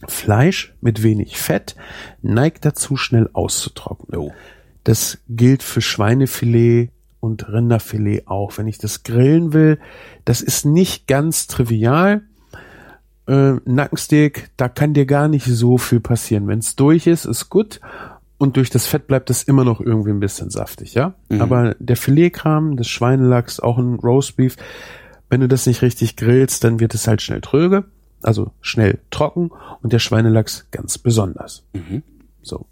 Fleisch 0.07 0.73
mit 0.81 1.03
wenig 1.03 1.37
Fett 1.37 1.75
neigt 2.21 2.65
dazu, 2.65 2.95
schnell 2.95 3.29
auszutrocknen. 3.33 4.19
Jo. 4.19 4.33
Das 4.83 5.19
gilt 5.29 5.61
für 5.61 5.81
Schweinefilet 5.81 6.91
und 7.19 7.47
Rinderfilet 7.47 8.27
auch. 8.27 8.57
Wenn 8.57 8.67
ich 8.67 8.79
das 8.79 9.03
grillen 9.03 9.53
will, 9.53 9.79
das 10.25 10.41
ist 10.41 10.65
nicht 10.65 11.07
ganz 11.07 11.47
trivial. 11.47 12.23
Äh, 13.27 13.53
Nackensteak, 13.65 14.49
da 14.57 14.67
kann 14.69 14.93
dir 14.93 15.05
gar 15.05 15.27
nicht 15.27 15.45
so 15.45 15.77
viel 15.77 15.99
passieren. 15.99 16.47
Wenn 16.47 16.59
es 16.59 16.75
durch 16.75 17.07
ist, 17.07 17.25
ist 17.25 17.49
gut. 17.49 17.79
Und 18.37 18.57
durch 18.57 18.71
das 18.71 18.87
Fett 18.87 19.05
bleibt 19.05 19.29
es 19.29 19.43
immer 19.43 19.63
noch 19.63 19.79
irgendwie 19.79 20.09
ein 20.09 20.19
bisschen 20.19 20.49
saftig, 20.49 20.95
ja. 20.95 21.13
Aber 21.39 21.75
der 21.77 21.95
Filetkram, 21.95 22.75
das 22.75 22.87
Schweinelachs, 22.87 23.59
auch 23.59 23.77
ein 23.77 23.95
Roastbeef, 23.99 24.55
wenn 25.29 25.41
du 25.41 25.47
das 25.47 25.67
nicht 25.67 25.83
richtig 25.83 26.15
grillst, 26.15 26.63
dann 26.63 26.79
wird 26.79 26.95
es 26.95 27.07
halt 27.07 27.21
schnell 27.21 27.41
tröge, 27.41 27.83
also 28.23 28.51
schnell 28.59 28.99
trocken 29.11 29.51
und 29.83 29.93
der 29.93 29.99
Schweinelachs 29.99 30.65
ganz 30.71 30.97
besonders. 30.97 31.63
So. 32.41 32.65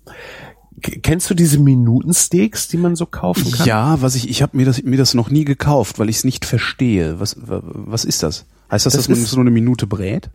K 0.81 0.99
kennst 1.03 1.29
du 1.29 1.35
diese 1.35 1.59
Minutensteaks, 1.59 2.67
die 2.67 2.77
man 2.77 2.95
so 2.95 3.05
kaufen 3.05 3.51
kann? 3.51 3.67
Ja, 3.67 4.01
was 4.01 4.15
ich, 4.15 4.27
ich 4.27 4.41
habe 4.41 4.57
mir 4.57 4.65
das, 4.65 4.81
mir 4.81 4.97
das 4.97 5.13
noch 5.13 5.29
nie 5.29 5.45
gekauft, 5.45 5.99
weil 5.99 6.09
ich 6.09 6.17
es 6.17 6.23
nicht 6.23 6.45
verstehe. 6.45 7.19
Was, 7.19 7.35
wa- 7.47 7.61
was 7.63 8.05
ist 8.05 8.23
das? 8.23 8.47
Heißt 8.71 8.85
das, 8.85 8.93
Das 8.93 9.03
dass 9.03 9.09
man 9.09 9.17
ist- 9.17 9.31
so 9.31 9.39
eine 9.39 9.51
Minute 9.51 9.87
brät? 9.87 10.29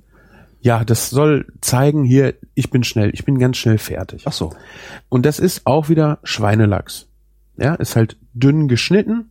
Ja, 0.61 0.83
das 0.85 1.11
soll 1.11 1.47
zeigen, 1.61 2.05
hier, 2.05 2.35
ich 2.55 2.71
bin 2.71 2.85
schnell, 2.85 3.11
ich 3.13 3.25
bin 3.27 3.39
ganz 3.39 3.59
schnell 3.59 3.77
fertig. 3.77 4.25
Ach 4.27 4.33
so. 4.33 4.51
Und 5.11 5.27
das 5.27 5.39
ist 5.39 5.67
auch 5.67 5.91
wieder 5.91 6.19
Schweinelachs. 6.25 7.07
Ja, 7.59 7.75
ist 7.75 7.97
halt 7.97 8.17
dünn 8.33 8.67
geschnitten. 8.67 9.27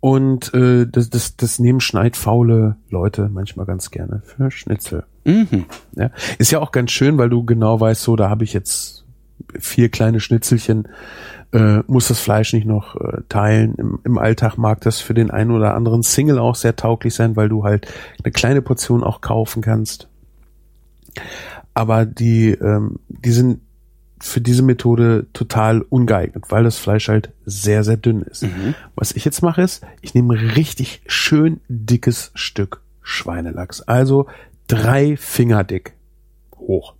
Und 0.00 0.54
äh, 0.54 0.86
das, 0.86 1.10
das, 1.10 1.36
das 1.36 1.58
nehmen 1.58 1.80
schneidfaule 1.80 2.76
Leute 2.90 3.28
manchmal 3.28 3.66
ganz 3.66 3.90
gerne 3.90 4.22
für 4.24 4.50
Schnitzel. 4.50 5.04
Mhm. 5.24 5.64
Ja, 5.96 6.10
ist 6.38 6.52
ja 6.52 6.60
auch 6.60 6.70
ganz 6.70 6.92
schön, 6.92 7.18
weil 7.18 7.28
du 7.28 7.44
genau 7.44 7.80
weißt, 7.80 8.02
so, 8.02 8.14
da 8.14 8.30
habe 8.30 8.44
ich 8.44 8.52
jetzt 8.52 9.04
vier 9.58 9.88
kleine 9.88 10.20
Schnitzelchen, 10.20 10.86
äh, 11.52 11.78
muss 11.86 12.08
das 12.08 12.20
Fleisch 12.20 12.52
nicht 12.52 12.66
noch 12.66 12.96
äh, 12.96 13.22
teilen. 13.28 13.74
Im, 13.76 13.98
Im 14.04 14.18
Alltag 14.18 14.58
mag 14.58 14.80
das 14.80 15.00
für 15.00 15.14
den 15.14 15.30
einen 15.30 15.50
oder 15.50 15.74
anderen 15.74 16.02
Single 16.02 16.38
auch 16.38 16.54
sehr 16.54 16.76
tauglich 16.76 17.14
sein, 17.14 17.36
weil 17.36 17.48
du 17.48 17.64
halt 17.64 17.86
eine 18.22 18.32
kleine 18.32 18.62
Portion 18.62 19.02
auch 19.04 19.20
kaufen 19.20 19.62
kannst. 19.62 20.08
Aber 21.74 22.06
die, 22.06 22.50
ähm, 22.50 22.98
die 23.08 23.32
sind 23.32 23.60
für 24.20 24.40
diese 24.40 24.62
Methode 24.62 25.26
total 25.32 25.82
ungeeignet, 25.82 26.44
weil 26.48 26.64
das 26.64 26.78
Fleisch 26.78 27.08
halt 27.08 27.32
sehr, 27.44 27.84
sehr 27.84 27.98
dünn 27.98 28.22
ist. 28.22 28.46
Was 28.94 29.12
ich 29.12 29.24
jetzt 29.24 29.42
mache 29.42 29.62
ist, 29.62 29.84
ich 30.00 30.14
nehme 30.14 30.56
richtig 30.56 31.02
schön 31.06 31.60
dickes 31.68 32.30
Stück 32.34 32.80
Schweinelachs. 33.02 33.82
Also 33.82 34.26
drei 34.68 35.16
Finger 35.16 35.64
dick. 35.64 35.92
Hoch. 36.56 36.95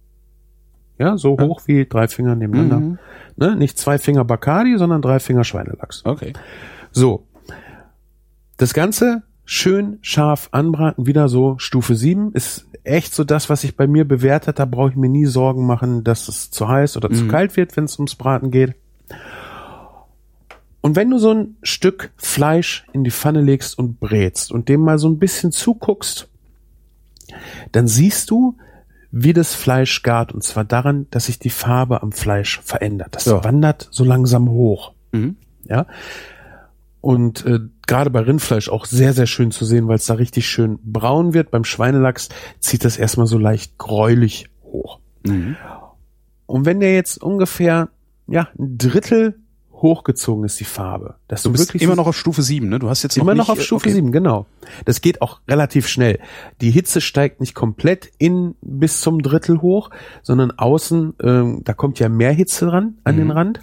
Ja, 0.98 1.18
so 1.18 1.38
hoch 1.38 1.62
wie 1.66 1.86
drei 1.86 2.08
Finger 2.08 2.34
nebeneinander. 2.34 2.80
Mhm. 2.80 2.98
Ne? 3.36 3.56
Nicht 3.56 3.78
zwei 3.78 3.98
Finger 3.98 4.24
Bacardi, 4.24 4.78
sondern 4.78 5.02
drei 5.02 5.18
Finger 5.18 5.44
Schweinelachs. 5.44 6.04
Okay. 6.04 6.32
So. 6.90 7.26
Das 8.56 8.72
Ganze 8.72 9.22
schön 9.44 9.98
scharf 10.02 10.48
anbraten, 10.52 11.06
wieder 11.06 11.28
so 11.28 11.56
Stufe 11.58 11.94
7, 11.94 12.32
ist 12.32 12.66
echt 12.84 13.14
so 13.14 13.24
das, 13.24 13.48
was 13.50 13.60
sich 13.60 13.76
bei 13.76 13.86
mir 13.86 14.06
bewährt 14.06 14.46
hat. 14.46 14.58
Da 14.58 14.64
brauche 14.64 14.90
ich 14.90 14.96
mir 14.96 15.08
nie 15.08 15.26
Sorgen 15.26 15.66
machen, 15.66 16.04
dass 16.04 16.28
es 16.28 16.50
zu 16.50 16.68
heiß 16.68 16.96
oder 16.96 17.10
zu 17.10 17.28
kalt 17.28 17.56
wird, 17.56 17.76
wenn 17.76 17.84
es 17.84 17.98
ums 17.98 18.14
Braten 18.14 18.50
geht. 18.50 18.74
Und 20.80 20.94
wenn 20.94 21.10
du 21.10 21.18
so 21.18 21.32
ein 21.32 21.56
Stück 21.62 22.12
Fleisch 22.16 22.86
in 22.92 23.02
die 23.02 23.10
Pfanne 23.10 23.40
legst 23.40 23.78
und 23.78 23.98
brätst 23.98 24.52
und 24.52 24.68
dem 24.68 24.82
mal 24.82 24.98
so 24.98 25.08
ein 25.08 25.18
bisschen 25.18 25.50
zuguckst, 25.50 26.28
dann 27.72 27.88
siehst 27.88 28.30
du, 28.30 28.56
wie 29.18 29.32
das 29.32 29.54
Fleisch 29.54 30.02
gart. 30.02 30.32
Und 30.32 30.42
zwar 30.44 30.64
daran, 30.64 31.06
dass 31.10 31.26
sich 31.26 31.38
die 31.38 31.50
Farbe 31.50 32.02
am 32.02 32.12
Fleisch 32.12 32.60
verändert. 32.62 33.14
Das 33.16 33.24
Ja. 33.24 33.42
wandert 33.42 33.88
so 33.90 34.04
langsam 34.04 34.48
hoch. 34.50 34.92
Mhm. 35.12 35.36
Ja. 35.64 35.86
Und 37.00 37.46
äh, 37.46 37.60
gerade 37.86 38.10
bei 38.10 38.20
Rindfleisch 38.20 38.68
auch 38.68 38.84
sehr, 38.84 39.12
sehr 39.14 39.26
schön 39.26 39.50
zu 39.52 39.64
sehen, 39.64 39.88
weil 39.88 39.96
es 39.96 40.06
da 40.06 40.14
richtig 40.14 40.46
schön 40.48 40.78
braun 40.82 41.32
wird. 41.34 41.50
Beim 41.50 41.64
Schweinelachs 41.64 42.28
zieht 42.58 42.84
das 42.84 42.96
erstmal 42.98 43.26
so 43.26 43.38
leicht 43.38 43.78
gräulich 43.78 44.50
hoch. 44.64 44.98
Mhm. 45.24 45.56
Und 46.46 46.66
wenn 46.66 46.80
der 46.80 46.94
jetzt 46.94 47.22
ungefähr 47.22 47.88
ja 48.26 48.48
ein 48.58 48.76
Drittel 48.76 49.38
hochgezogen 49.82 50.44
ist, 50.44 50.58
die 50.60 50.64
Farbe, 50.64 51.16
dass 51.28 51.42
Du 51.42 51.48
du, 51.48 51.52
bist 51.52 51.68
wirklich 51.68 51.82
immer 51.82 51.96
noch 51.96 52.06
auf 52.06 52.16
Stufe 52.16 52.42
7, 52.42 52.68
ne? 52.68 52.78
Du 52.78 52.88
hast 52.88 53.02
jetzt 53.02 53.16
noch 53.16 53.24
immer 53.24 53.34
nicht, 53.34 53.38
noch 53.38 53.48
auf 53.50 53.62
Stufe 53.62 53.86
okay. 53.88 53.94
7, 53.94 54.10
genau. 54.12 54.46
Das 54.84 55.00
geht 55.00 55.20
auch 55.22 55.40
relativ 55.48 55.86
schnell. 55.88 56.18
Die 56.60 56.70
Hitze 56.70 57.00
steigt 57.00 57.40
nicht 57.40 57.54
komplett 57.54 58.10
in 58.18 58.54
bis 58.62 59.00
zum 59.00 59.22
Drittel 59.22 59.60
hoch, 59.62 59.90
sondern 60.22 60.50
außen, 60.50 61.14
ähm, 61.22 61.60
da 61.64 61.72
kommt 61.74 61.98
ja 61.98 62.08
mehr 62.08 62.32
Hitze 62.32 62.66
dran 62.66 62.98
an 63.04 63.14
Mhm. 63.14 63.18
den 63.18 63.30
Rand. 63.30 63.60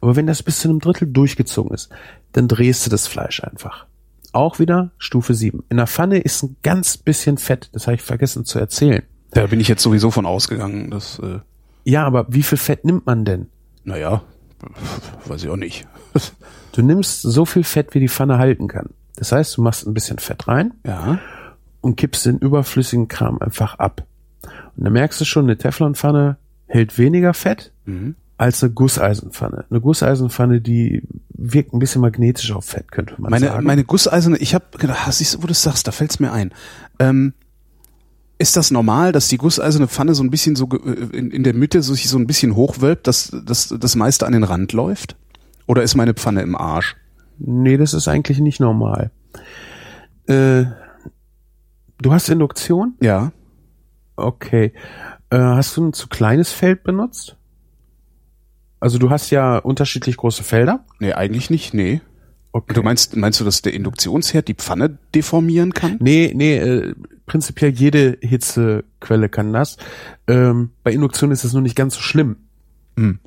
Aber 0.00 0.14
wenn 0.14 0.26
das 0.26 0.42
bis 0.42 0.60
zu 0.60 0.68
einem 0.68 0.78
Drittel 0.78 1.08
durchgezogen 1.08 1.72
ist, 1.74 1.88
dann 2.32 2.46
drehst 2.48 2.86
du 2.86 2.90
das 2.90 3.06
Fleisch 3.06 3.42
einfach. 3.42 3.86
Auch 4.32 4.58
wieder 4.58 4.90
Stufe 4.98 5.34
7. 5.34 5.64
In 5.70 5.78
der 5.78 5.86
Pfanne 5.86 6.18
ist 6.18 6.42
ein 6.42 6.56
ganz 6.62 6.98
bisschen 6.98 7.38
Fett, 7.38 7.70
das 7.72 7.86
habe 7.86 7.94
ich 7.94 8.02
vergessen 8.02 8.44
zu 8.44 8.58
erzählen. 8.58 9.02
Da 9.30 9.46
bin 9.46 9.58
ich 9.60 9.68
jetzt 9.68 9.82
sowieso 9.82 10.10
von 10.10 10.26
ausgegangen, 10.26 10.90
dass, 10.90 11.18
äh, 11.18 11.38
Ja, 11.84 12.04
aber 12.06 12.26
wie 12.28 12.42
viel 12.42 12.58
Fett 12.58 12.84
nimmt 12.84 13.06
man 13.06 13.24
denn? 13.24 13.46
naja, 13.84 14.22
weiß 15.26 15.44
ich 15.44 15.50
auch 15.50 15.56
nicht. 15.56 15.86
Du 16.72 16.82
nimmst 16.82 17.22
so 17.22 17.44
viel 17.44 17.64
Fett, 17.64 17.94
wie 17.94 18.00
die 18.00 18.08
Pfanne 18.08 18.38
halten 18.38 18.68
kann. 18.68 18.90
Das 19.16 19.32
heißt, 19.32 19.56
du 19.56 19.62
machst 19.62 19.86
ein 19.86 19.94
bisschen 19.94 20.18
Fett 20.18 20.46
rein 20.46 20.74
ja. 20.84 21.18
und 21.80 21.96
kippst 21.96 22.26
den 22.26 22.38
überflüssigen 22.38 23.08
Kram 23.08 23.38
einfach 23.40 23.78
ab. 23.78 24.04
Und 24.76 24.84
dann 24.84 24.92
merkst 24.92 25.20
du 25.20 25.24
schon, 25.24 25.46
eine 25.46 25.56
Teflonpfanne 25.56 26.36
hält 26.66 26.98
weniger 26.98 27.32
Fett 27.32 27.72
als 28.36 28.62
eine 28.62 28.72
Gusseisenpfanne. 28.72 29.64
Eine 29.70 29.80
Gusseisenpfanne, 29.80 30.60
die 30.60 31.02
wirkt 31.28 31.72
ein 31.72 31.78
bisschen 31.78 32.02
magnetisch 32.02 32.52
auf 32.52 32.66
Fett, 32.66 32.92
könnte 32.92 33.14
man 33.18 33.30
Meine, 33.30 33.46
sagen. 33.46 33.66
meine 33.66 33.84
gusseiserne, 33.84 34.36
ich 34.38 34.54
habe 34.54 34.66
gedacht, 34.78 35.10
siehst 35.12 35.34
du, 35.34 35.42
wo 35.42 35.46
du 35.46 35.52
es 35.52 35.62
sagst, 35.62 35.86
da 35.86 35.92
fällt's 35.92 36.20
mir 36.20 36.32
ein. 36.32 36.52
Ähm, 36.98 37.32
ist 38.38 38.56
das 38.56 38.70
normal, 38.70 39.12
dass 39.12 39.28
die 39.28 39.38
gusseiserne 39.38 39.88
Pfanne 39.88 40.14
so 40.14 40.22
ein 40.22 40.30
bisschen 40.30 40.56
so 40.56 40.68
äh, 40.68 41.16
in, 41.16 41.30
in 41.30 41.42
der 41.42 41.54
Mitte 41.54 41.82
so 41.82 41.94
sich 41.94 42.08
so 42.08 42.18
ein 42.18 42.26
bisschen 42.26 42.54
hochwölbt, 42.54 43.06
dass, 43.06 43.30
dass 43.44 43.74
das 43.78 43.96
meiste 43.96 44.26
an 44.26 44.32
den 44.32 44.44
Rand 44.44 44.72
läuft? 44.72 45.16
Oder 45.66 45.82
ist 45.82 45.94
meine 45.94 46.14
Pfanne 46.14 46.42
im 46.42 46.54
Arsch? 46.54 46.96
Nee, 47.38 47.76
das 47.76 47.94
ist 47.94 48.08
eigentlich 48.08 48.38
nicht 48.38 48.60
normal. 48.60 49.10
Äh, 50.26 50.64
du 51.98 52.12
hast 52.12 52.28
Induktion? 52.28 52.94
Ja. 53.00 53.32
Okay. 54.16 54.72
Äh, 55.30 55.38
hast 55.38 55.76
du 55.76 55.86
ein 55.86 55.92
zu 55.92 56.08
kleines 56.08 56.52
Feld 56.52 56.84
benutzt? 56.84 57.36
Also 58.80 58.98
du 58.98 59.10
hast 59.10 59.30
ja 59.30 59.58
unterschiedlich 59.58 60.16
große 60.16 60.42
Felder. 60.42 60.84
Nee, 61.00 61.12
eigentlich 61.12 61.50
nicht, 61.50 61.74
nee. 61.74 62.00
Okay. 62.52 62.74
Du 62.74 62.82
meinst, 62.82 63.16
meinst 63.16 63.40
du, 63.40 63.44
dass 63.44 63.62
der 63.62 63.74
Induktionsherd 63.74 64.48
die 64.48 64.54
Pfanne 64.54 64.98
deformieren 65.14 65.74
kann? 65.74 65.96
Nee, 66.00 66.32
nee, 66.34 66.56
äh, 66.56 66.94
prinzipiell 67.26 67.70
jede 67.72 68.18
Hitzequelle 68.20 69.28
kann 69.28 69.52
das. 69.52 69.76
Ähm, 70.26 70.70
bei 70.84 70.92
Induktion 70.92 71.30
ist 71.30 71.44
es 71.44 71.52
nur 71.52 71.62
nicht 71.62 71.76
ganz 71.76 71.94
so 71.94 72.00
schlimm. 72.00 72.36
Hm. 72.96 73.18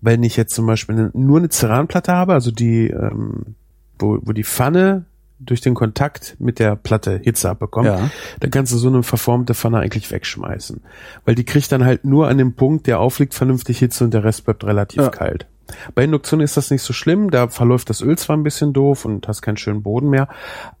Wenn 0.00 0.22
ich 0.22 0.36
jetzt 0.36 0.54
zum 0.54 0.66
Beispiel 0.66 1.10
nur 1.14 1.38
eine 1.38 1.48
Ceranplatte 1.48 2.12
habe, 2.12 2.32
also 2.32 2.50
die, 2.50 2.88
ähm, 2.88 3.54
wo, 3.98 4.18
wo 4.22 4.32
die 4.32 4.44
Pfanne 4.44 5.04
durch 5.38 5.60
den 5.60 5.74
Kontakt 5.74 6.36
mit 6.38 6.58
der 6.58 6.74
Platte 6.74 7.20
Hitze 7.22 7.50
abbekommt, 7.50 7.86
Ja. 7.86 8.10
dann 8.40 8.50
kannst 8.50 8.72
du 8.72 8.78
so 8.78 8.88
eine 8.88 9.02
verformte 9.02 9.54
Pfanne 9.54 9.78
eigentlich 9.78 10.10
wegschmeißen. 10.10 10.80
Weil 11.24 11.34
die 11.34 11.44
kriegt 11.44 11.70
dann 11.70 11.84
halt 11.84 12.04
nur 12.04 12.28
an 12.28 12.38
dem 12.38 12.54
Punkt, 12.54 12.86
der 12.86 12.98
aufliegt, 12.98 13.34
vernünftig 13.34 13.78
Hitze 13.78 14.04
und 14.04 14.14
der 14.14 14.24
Rest 14.24 14.44
bleibt 14.44 14.64
relativ 14.64 15.02
Ja. 15.02 15.10
kalt. 15.10 15.46
Bei 15.94 16.04
Induktion 16.04 16.40
ist 16.40 16.56
das 16.56 16.70
nicht 16.70 16.82
so 16.82 16.92
schlimm, 16.92 17.30
da 17.30 17.48
verläuft 17.48 17.88
das 17.90 18.00
Öl 18.02 18.18
zwar 18.18 18.36
ein 18.36 18.42
bisschen 18.42 18.72
doof 18.72 19.04
und 19.04 19.26
hast 19.28 19.42
keinen 19.42 19.56
schönen 19.56 19.82
Boden 19.82 20.10
mehr, 20.10 20.28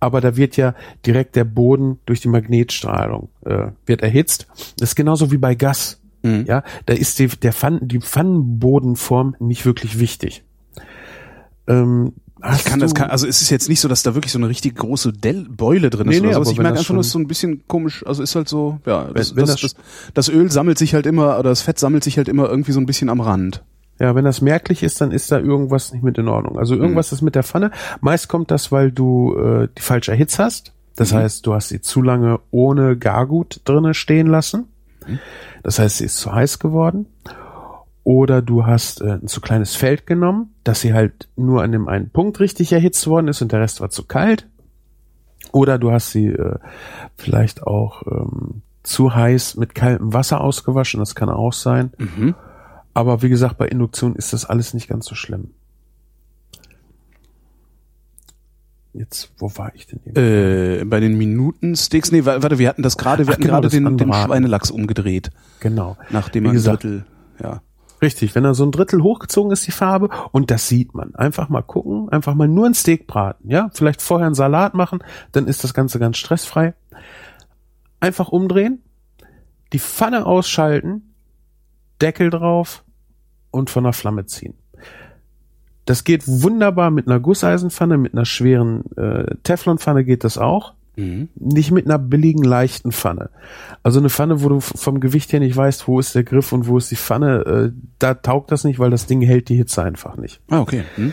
aber 0.00 0.20
da 0.20 0.36
wird 0.36 0.56
ja 0.56 0.74
direkt 1.06 1.36
der 1.36 1.44
Boden 1.44 1.98
durch 2.06 2.20
die 2.20 2.28
Magnetstrahlung 2.28 3.28
äh, 3.46 3.68
wird 3.86 4.02
erhitzt. 4.02 4.46
Das 4.78 4.90
ist 4.90 4.94
genauso 4.94 5.30
wie 5.32 5.38
bei 5.38 5.54
Gas. 5.54 6.00
Mhm. 6.22 6.44
Ja, 6.46 6.62
da 6.86 6.94
ist 6.94 7.18
die, 7.18 7.28
der 7.28 7.52
Pfann, 7.52 7.80
die 7.86 8.00
Pfannenbodenform 8.00 9.36
nicht 9.40 9.64
wirklich 9.66 9.98
wichtig. 9.98 10.42
Ähm, 11.66 12.12
Ich 12.54 12.64
kann 12.64 12.78
das, 12.80 12.94
kann, 12.94 13.08
also 13.10 13.26
es 13.26 13.40
ist 13.40 13.50
jetzt 13.50 13.68
nicht 13.68 13.80
so, 13.80 13.88
dass 13.88 14.02
da 14.02 14.14
wirklich 14.14 14.32
so 14.32 14.38
eine 14.38 14.48
richtig 14.48 14.74
große 14.76 15.12
Del 15.12 15.46
Beule 15.48 15.88
drin 15.90 16.08
ist 16.08 16.14
Nee, 16.16 16.20
nee, 16.20 16.26
oder 16.28 16.34
sowas. 16.34 16.48
aber 16.48 16.52
Ich 16.52 16.58
wenn 16.58 16.62
merke 16.64 16.78
einfach 16.80 16.92
nur, 16.92 17.00
es 17.00 17.06
ist 17.06 17.12
so 17.12 17.18
ein 17.18 17.26
bisschen 17.26 17.66
komisch, 17.66 18.04
also 18.06 18.22
ist 18.22 18.34
halt 18.34 18.48
so, 18.48 18.80
ja, 18.86 19.04
das, 19.14 19.34
wenn 19.34 19.46
das, 19.46 19.60
das- 19.60 19.74
das, 19.74 19.76
das 20.12 20.28
Öl 20.28 20.50
sammelt 20.50 20.76
sich 20.78 20.94
halt 20.94 21.06
immer, 21.06 21.38
oder 21.38 21.50
das 21.50 21.62
Fett 21.62 21.78
sammelt 21.78 22.04
sich 22.04 22.18
halt 22.18 22.28
immer 22.28 22.48
irgendwie 22.48 22.72
so 22.72 22.80
ein 22.80 22.86
bisschen 22.86 23.08
am 23.08 23.20
Rand. 23.20 23.62
Ja, 23.98 24.14
wenn 24.14 24.24
das 24.24 24.40
merklich 24.40 24.82
ist, 24.82 25.00
dann 25.00 25.12
ist 25.12 25.30
da 25.30 25.38
irgendwas 25.38 25.92
nicht 25.92 26.02
mit 26.02 26.18
in 26.18 26.28
Ordnung. 26.28 26.58
Also 26.58 26.74
irgendwas 26.74 27.12
ist 27.12 27.22
mit 27.22 27.36
der 27.36 27.44
Pfanne. 27.44 27.70
Meist 28.00 28.28
kommt 28.28 28.50
das, 28.50 28.72
weil 28.72 28.90
du 28.90 29.36
äh, 29.36 29.68
die 29.76 29.82
falsche 29.82 30.10
Erhitze 30.10 30.42
hast. 30.42 30.72
Das 30.96 31.12
heißt, 31.12 31.46
du 31.46 31.54
hast 31.54 31.68
sie 31.68 31.80
zu 31.80 32.02
lange 32.02 32.40
ohne 32.50 32.96
Gargut 32.96 33.60
drinne 33.64 33.94
stehen 33.94 34.26
lassen. 34.26 34.68
Das 35.62 35.78
heißt, 35.78 35.98
sie 35.98 36.04
ist 36.04 36.18
zu 36.18 36.32
heiß 36.32 36.58
geworden. 36.58 37.06
Oder 38.04 38.42
du 38.42 38.66
hast 38.66 39.00
äh, 39.00 39.14
ein 39.14 39.28
zu 39.28 39.40
kleines 39.40 39.76
Feld 39.76 40.06
genommen, 40.06 40.54
dass 40.62 40.80
sie 40.80 40.92
halt 40.92 41.28
nur 41.36 41.62
an 41.62 41.72
dem 41.72 41.88
einen 41.88 42.10
Punkt 42.10 42.38
richtig 42.38 42.72
erhitzt 42.72 43.06
worden 43.06 43.28
ist 43.28 43.40
und 43.42 43.52
der 43.52 43.60
Rest 43.60 43.80
war 43.80 43.90
zu 43.90 44.04
kalt. 44.04 44.46
Oder 45.52 45.78
du 45.78 45.90
hast 45.90 46.10
sie 46.10 46.26
äh, 46.26 46.58
vielleicht 47.16 47.62
auch 47.62 48.02
ähm, 48.06 48.62
zu 48.82 49.14
heiß 49.14 49.56
mit 49.56 49.74
kaltem 49.74 50.12
Wasser 50.12 50.40
ausgewaschen, 50.42 51.00
das 51.00 51.14
kann 51.14 51.30
auch 51.30 51.52
sein. 51.52 51.92
Aber 52.94 53.22
wie 53.22 53.28
gesagt, 53.28 53.58
bei 53.58 53.66
Induktion 53.68 54.14
ist 54.16 54.32
das 54.32 54.44
alles 54.46 54.72
nicht 54.72 54.88
ganz 54.88 55.06
so 55.06 55.14
schlimm. 55.14 55.50
Jetzt, 58.92 59.32
wo 59.38 59.50
war 59.56 59.74
ich 59.74 59.88
denn 59.88 59.98
hier? 60.04 60.16
Äh, 60.16 60.84
bei 60.84 61.00
den 61.00 61.18
Minuten-Sticks, 61.18 62.12
nee, 62.12 62.24
wa- 62.24 62.42
warte, 62.42 62.60
wir 62.60 62.68
hatten 62.68 62.82
das 62.82 62.96
gerade, 62.96 63.26
wir 63.26 63.30
Ach, 63.30 63.32
hatten 63.34 63.42
genau, 63.42 63.54
gerade 63.54 63.68
den, 63.68 63.96
den. 63.96 64.12
Schweinelachs 64.12 64.70
umgedreht, 64.70 65.32
genau. 65.58 65.96
nachdem 66.10 66.44
er 66.44 66.52
ein 66.52 66.54
gesagt, 66.54 66.84
Drittel, 66.84 67.04
ja. 67.42 67.60
Richtig, 68.00 68.34
wenn 68.36 68.44
er 68.44 68.54
so 68.54 68.64
ein 68.64 68.70
Drittel 68.70 69.02
hochgezogen 69.02 69.50
ist, 69.50 69.66
die 69.66 69.72
Farbe, 69.72 70.10
und 70.30 70.52
das 70.52 70.68
sieht 70.68 70.94
man. 70.94 71.14
Einfach 71.16 71.48
mal 71.48 71.62
gucken, 71.62 72.08
einfach 72.10 72.34
mal 72.34 72.46
nur 72.46 72.66
ein 72.66 72.74
Steak 72.74 73.08
braten, 73.08 73.50
ja? 73.50 73.68
Vielleicht 73.74 74.00
vorher 74.00 74.26
einen 74.26 74.34
Salat 74.36 74.74
machen, 74.74 75.00
dann 75.32 75.48
ist 75.48 75.64
das 75.64 75.74
Ganze 75.74 75.98
ganz 75.98 76.16
stressfrei. 76.16 76.74
Einfach 77.98 78.28
umdrehen, 78.28 78.80
die 79.72 79.80
Pfanne 79.80 80.24
ausschalten, 80.24 81.14
Deckel 82.00 82.30
drauf 82.30 82.83
und 83.54 83.70
von 83.70 83.84
der 83.84 83.92
Flamme 83.92 84.26
ziehen. 84.26 84.54
Das 85.86 86.04
geht 86.04 86.26
wunderbar 86.26 86.90
mit 86.90 87.06
einer 87.06 87.20
Gusseisenpfanne, 87.20 87.98
mit 87.98 88.14
einer 88.14 88.24
schweren 88.24 88.84
äh, 88.96 89.36
Teflonpfanne 89.42 90.04
geht 90.04 90.24
das 90.24 90.38
auch. 90.38 90.74
Mhm. 90.96 91.28
nicht 91.34 91.72
mit 91.72 91.86
einer 91.86 91.98
billigen, 91.98 92.44
leichten 92.44 92.92
Pfanne. 92.92 93.30
Also 93.82 93.98
eine 93.98 94.10
Pfanne, 94.10 94.44
wo 94.44 94.48
du 94.48 94.60
vom 94.60 95.00
Gewicht 95.00 95.32
her 95.32 95.40
nicht 95.40 95.56
weißt, 95.56 95.88
wo 95.88 95.98
ist 95.98 96.14
der 96.14 96.22
Griff 96.22 96.52
und 96.52 96.68
wo 96.68 96.78
ist 96.78 96.88
die 96.88 96.96
Pfanne, 96.96 97.40
äh, 97.40 97.72
da 97.98 98.14
taugt 98.14 98.52
das 98.52 98.62
nicht, 98.62 98.78
weil 98.78 98.90
das 98.90 99.06
Ding 99.06 99.20
hält 99.20 99.48
die 99.48 99.56
Hitze 99.56 99.82
einfach 99.82 100.16
nicht. 100.16 100.40
Ah, 100.50 100.60
okay. 100.60 100.84
Hm? 100.94 101.12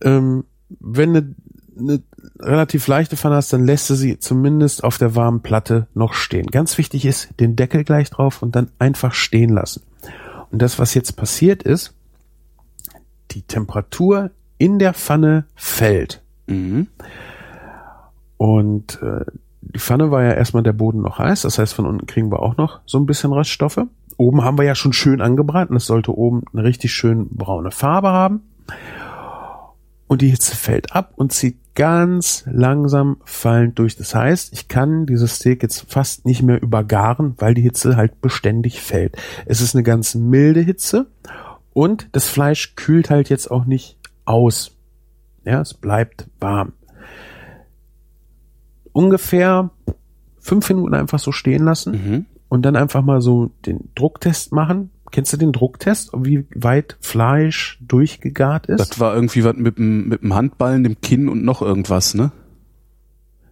Ähm, 0.00 0.44
wenn 0.80 1.10
eine, 1.10 1.34
eine 1.78 2.02
relativ 2.40 2.86
leichte 2.86 3.18
Pfanne 3.18 3.34
hast, 3.34 3.52
dann 3.52 3.66
lässt 3.66 3.90
du 3.90 3.94
sie 3.94 4.18
zumindest 4.20 4.82
auf 4.82 4.96
der 4.96 5.14
warmen 5.14 5.42
Platte 5.42 5.86
noch 5.92 6.14
stehen. 6.14 6.46
Ganz 6.46 6.78
wichtig 6.78 7.04
ist, 7.04 7.28
den 7.40 7.56
Deckel 7.56 7.84
gleich 7.84 8.08
drauf 8.08 8.42
und 8.42 8.56
dann 8.56 8.70
einfach 8.78 9.12
stehen 9.12 9.50
lassen. 9.50 9.82
Und 10.50 10.62
das, 10.62 10.78
was 10.78 10.94
jetzt 10.94 11.16
passiert 11.16 11.62
ist, 11.62 11.94
die 13.32 13.42
Temperatur 13.42 14.30
in 14.58 14.78
der 14.78 14.94
Pfanne 14.94 15.44
fällt. 15.54 16.22
Mhm. 16.46 16.88
Und 18.36 19.00
äh, 19.02 19.24
die 19.60 19.78
Pfanne 19.78 20.10
war 20.10 20.22
ja 20.22 20.32
erstmal 20.32 20.62
der 20.62 20.72
Boden 20.72 21.02
noch 21.02 21.18
heiß, 21.18 21.42
das 21.42 21.58
heißt, 21.58 21.74
von 21.74 21.86
unten 21.86 22.06
kriegen 22.06 22.30
wir 22.30 22.40
auch 22.40 22.56
noch 22.56 22.80
so 22.86 22.98
ein 22.98 23.06
bisschen 23.06 23.32
Reststoffe. 23.32 23.80
Oben 24.16 24.42
haben 24.42 24.58
wir 24.58 24.64
ja 24.64 24.74
schon 24.74 24.92
schön 24.92 25.20
angebraten, 25.20 25.76
es 25.76 25.86
sollte 25.86 26.16
oben 26.16 26.42
eine 26.52 26.64
richtig 26.64 26.92
schön 26.92 27.28
braune 27.30 27.70
Farbe 27.70 28.08
haben. 28.08 28.42
Und 30.08 30.22
die 30.22 30.30
Hitze 30.30 30.56
fällt 30.56 30.92
ab 30.96 31.12
und 31.16 31.32
zieht 31.32 31.58
ganz 31.74 32.42
langsam 32.50 33.18
fallend 33.24 33.78
durch. 33.78 33.94
Das 33.96 34.14
heißt, 34.14 34.52
ich 34.52 34.66
kann 34.66 35.06
dieses 35.06 35.36
Steak 35.36 35.62
jetzt 35.62 35.84
fast 35.92 36.24
nicht 36.26 36.42
mehr 36.42 36.60
übergaren, 36.60 37.34
weil 37.38 37.54
die 37.54 37.62
Hitze 37.62 37.96
halt 37.96 38.20
beständig 38.20 38.80
fällt. 38.80 39.16
Es 39.46 39.60
ist 39.60 39.76
eine 39.76 39.84
ganz 39.84 40.14
milde 40.16 40.60
Hitze 40.60 41.06
und 41.72 42.08
das 42.12 42.26
Fleisch 42.28 42.74
kühlt 42.74 43.10
halt 43.10 43.28
jetzt 43.28 43.50
auch 43.50 43.64
nicht 43.66 43.96
aus. 44.24 44.72
Ja, 45.44 45.60
es 45.60 45.74
bleibt 45.74 46.26
warm 46.40 46.72
ungefähr 48.92 49.70
fünf 50.38 50.68
Minuten 50.68 50.94
einfach 50.94 51.18
so 51.18 51.30
stehen 51.32 51.64
lassen 51.64 51.92
Mhm. 51.92 52.26
und 52.48 52.62
dann 52.62 52.76
einfach 52.76 53.02
mal 53.02 53.20
so 53.20 53.50
den 53.66 53.90
Drucktest 53.94 54.52
machen. 54.52 54.90
Kennst 55.10 55.32
du 55.32 55.36
den 55.36 55.52
Drucktest, 55.52 56.10
wie 56.16 56.46
weit 56.54 56.96
Fleisch 57.00 57.78
durchgegart 57.80 58.66
ist? 58.66 58.78
Das 58.78 59.00
war 59.00 59.14
irgendwie 59.14 59.44
was 59.44 59.56
mit 59.56 59.78
dem, 59.78 60.08
mit 60.08 60.22
dem 60.22 60.34
Handballen, 60.34 60.84
dem 60.84 61.00
Kinn 61.00 61.28
und 61.28 61.44
noch 61.44 61.62
irgendwas, 61.62 62.14
ne? 62.14 62.32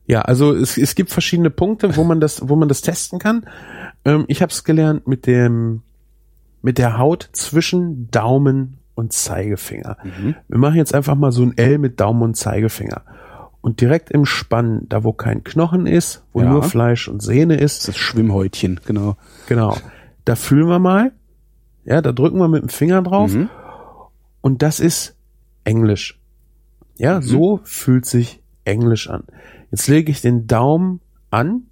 Ja, 0.07 0.22
also 0.22 0.54
es, 0.54 0.78
es 0.78 0.94
gibt 0.94 1.11
verschiedene 1.11 1.50
Punkte, 1.50 1.96
wo 1.96 2.04
man 2.04 2.20
das, 2.20 2.48
wo 2.48 2.54
man 2.57 2.68
das 2.68 2.80
testen 2.82 3.18
kann. 3.18 3.46
Ähm, 4.04 4.24
ich 4.28 4.40
habe 4.42 4.52
es 4.52 4.62
gelernt 4.62 5.09
mit 5.09 5.26
dem, 5.26 5.82
mit 6.62 6.78
der 6.78 6.98
Haut 6.98 7.28
zwischen 7.32 8.09
Daumen 8.11 8.78
und 8.94 9.12
Zeigefinger. 9.12 9.98
Wir 10.48 10.59
machen 10.59 10.76
jetzt 10.76 10.94
einfach 10.94 11.16
mal 11.16 11.32
so 11.32 11.42
ein 11.42 11.57
L 11.59 11.78
mit 11.78 12.00
Daumen 12.00 12.22
und 12.22 12.36
Zeigefinger. 12.36 13.02
Und 13.61 13.80
direkt 13.80 14.11
im 14.12 14.24
Spann, 14.26 14.82
da 14.88 15.02
wo 15.02 15.12
kein 15.12 15.42
Knochen 15.42 15.86
ist, 15.86 16.24
wo 16.32 16.40
Ja. 16.40 16.48
nur 16.50 16.62
Fleisch 16.62 17.09
und 17.09 17.20
Sehne 17.20 17.57
ist, 17.57 17.88
Das 17.88 17.96
Schwimmhäutchen, 17.96 18.80
genau. 18.86 19.16
Genau. 19.48 19.76
Da 20.24 20.36
fühlen 20.36 20.68
wir 20.68 20.78
mal. 20.78 21.12
Ja, 21.87 22.03
da 22.03 22.12
drücken 22.12 22.39
wir 22.39 22.49
mit 22.49 22.62
dem 22.62 22.68
Finger 22.68 23.03
drauf. 23.03 23.32
Mhm. 23.32 23.49
Und 24.41 24.62
das 24.62 24.80
ist 24.80 25.16
Englisch. 25.64 26.20
Ja, 26.97 27.20
so 27.22 27.61
fühlt 27.64 28.07
sich 28.07 28.43
Englisch 28.64 29.09
an. 29.09 29.24
Jetzt 29.70 29.87
lege 29.89 30.11
ich 30.11 30.20
den 30.20 30.47
Daumen 30.47 31.01
an, 31.30 31.62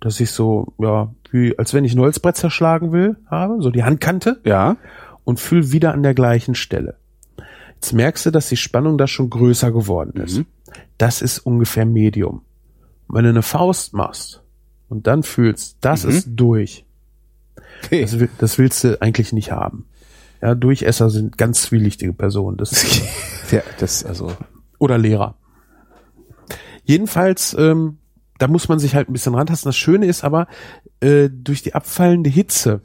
dass 0.00 0.20
ich 0.20 0.30
so, 0.32 0.74
ja, 0.78 1.14
wie, 1.30 1.56
als 1.58 1.72
wenn 1.74 1.84
ich 1.84 1.94
ein 1.94 2.00
Holzbrett 2.00 2.36
zerschlagen 2.36 2.92
will, 2.92 3.16
habe, 3.26 3.62
so 3.62 3.70
die 3.70 3.84
Handkante 3.84 4.40
Ja. 4.44 4.76
und 5.24 5.40
fühle 5.40 5.72
wieder 5.72 5.92
an 5.94 6.02
der 6.02 6.14
gleichen 6.14 6.54
Stelle. 6.54 6.96
Jetzt 7.74 7.92
merkst 7.92 8.26
du, 8.26 8.30
dass 8.30 8.48
die 8.48 8.56
Spannung 8.56 8.98
da 8.98 9.06
schon 9.06 9.30
größer 9.30 9.70
geworden 9.72 10.20
ist. 10.20 10.38
Mhm. 10.38 10.46
Das 10.98 11.22
ist 11.22 11.38
ungefähr 11.40 11.86
Medium. 11.86 12.42
Und 13.08 13.16
wenn 13.16 13.24
du 13.24 13.30
eine 13.30 13.42
Faust 13.42 13.92
machst 13.94 14.42
und 14.88 15.06
dann 15.06 15.22
fühlst, 15.22 15.76
das 15.80 16.04
Mhm. 16.04 16.10
ist 16.10 16.28
durch, 16.34 16.84
Okay. 17.84 18.02
das, 18.02 18.16
das 18.38 18.58
willst 18.58 18.84
du 18.84 19.00
eigentlich 19.00 19.32
nicht 19.32 19.52
haben. 19.52 19.86
Ja, 20.40 20.54
Durchesser 20.54 21.10
sind 21.10 21.38
ganz 21.38 21.62
zwielichtige 21.62 22.12
Personen. 22.12 22.56
Das 22.56 23.00
ja, 23.50 23.62
das, 23.78 24.04
also, 24.04 24.32
oder 24.78 24.98
Lehrer. 24.98 25.36
Jedenfalls, 26.84 27.54
ähm, 27.58 27.98
da 28.38 28.48
muss 28.48 28.68
man 28.68 28.80
sich 28.80 28.94
halt 28.94 29.08
ein 29.08 29.12
bisschen 29.12 29.34
rantasten. 29.34 29.68
Das 29.68 29.76
Schöne 29.76 30.06
ist 30.06 30.24
aber, 30.24 30.48
äh, 31.00 31.28
durch 31.30 31.62
die 31.62 31.74
abfallende 31.74 32.28
Hitze 32.28 32.80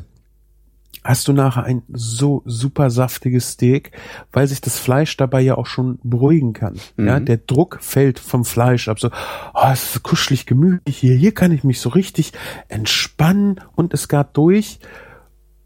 hast 1.07 1.27
du 1.27 1.33
nachher 1.33 1.63
ein 1.63 1.83
so 1.91 2.43
super 2.45 2.89
saftiges 2.89 3.51
Steak, 3.51 3.91
weil 4.31 4.45
sich 4.47 4.61
das 4.61 4.77
Fleisch 4.77 5.15
dabei 5.15 5.41
ja 5.41 5.57
auch 5.57 5.65
schon 5.65 5.99
beruhigen 6.03 6.53
kann. 6.53 6.75
Mhm. 6.97 7.07
Ja, 7.07 7.19
der 7.19 7.37
Druck 7.37 7.79
fällt 7.81 8.19
vom 8.19 8.43
Fleisch 8.43 8.89
ab. 8.89 8.99
So, 8.99 9.09
oh, 9.53 9.67
es 9.71 9.83
ist 9.83 9.93
so 9.93 9.99
kuschelig, 10.01 10.45
gemütlich 10.45 10.97
hier. 10.97 11.15
Hier 11.15 11.33
kann 11.33 11.51
ich 11.51 11.63
mich 11.63 11.79
so 11.79 11.89
richtig 11.89 12.33
entspannen 12.67 13.61
und 13.75 13.93
es 13.93 14.07
gart 14.07 14.35
durch 14.35 14.79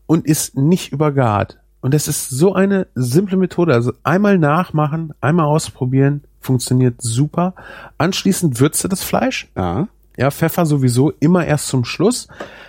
und 0.06 0.26
ist 0.26 0.56
nicht 0.58 0.92
übergart. 0.92 1.58
Und 1.82 1.96
das 1.96 2.08
ist 2.08 2.30
so 2.30 2.54
eine 2.54 2.88
simple 2.94 3.38
Methode. 3.38 3.74
Also 3.74 3.94
einmal 4.04 4.38
nachmachen, 4.38 5.14
einmal 5.22 5.48
ausprobieren, 5.48 6.24
funktioniert 6.40 7.02
super. 7.02 7.56
Anschließend 7.98 8.60
würze 8.60 8.88
das 8.88 9.02
Fleisch. 9.04 9.50
Ja. 9.58 9.88
Ja, 10.18 10.30
Pfeffer 10.32 10.66
sowieso 10.66 11.12
immer 11.20 11.46
erst 11.46 11.68
zum 11.68 11.86
Schluss. 11.86 12.28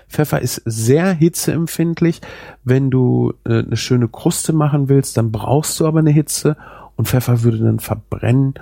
Pfeffer 0.09 0.41
ist 0.41 0.63
sehr 0.65 1.13
hitzeempfindlich. 1.13 2.21
Wenn 2.65 2.91
du 2.91 3.35
äh, 3.45 3.61
eine 3.61 3.77
schöne 3.77 4.09
Kruste 4.09 4.53
machen 4.53 4.89
willst, 4.89 5.17
dann 5.17 5.33
brauchst 5.33 5.81
du 5.81 5.87
aber 5.87 6.01
eine 6.01 6.11
Hitze 6.11 6.57
und 6.97 7.09
Pfeffer 7.09 7.43
würde 7.43 7.59
dann 7.59 7.81
verbrennen 7.81 8.55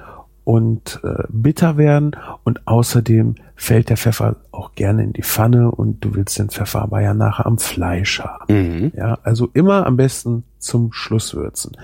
und 0.44 1.00
äh, 1.04 1.24
bitter 1.28 1.76
werden 1.76 2.16
und 2.44 2.66
außerdem 2.66 3.34
fällt 3.54 3.90
der 3.90 3.96
Pfeffer 3.96 4.36
auch 4.50 4.74
gerne 4.74 5.04
in 5.04 5.12
die 5.12 5.22
Pfanne 5.22 5.70
und 5.70 6.04
du 6.04 6.14
willst 6.14 6.38
den 6.38 6.48
Pfeffer 6.48 6.82
aber 6.82 7.00
ja 7.00 7.14
nachher 7.14 7.46
am 7.46 7.58
Fleisch 7.58 8.20
haben. 8.20 8.52
Mhm. 8.52 8.92
Ja, 8.96 9.18
also 9.22 9.50
immer 9.52 9.86
am 9.86 9.96
besten 9.96 10.44
zum 10.58 10.92
Schluss 10.92 11.34
würzen. 11.34 11.76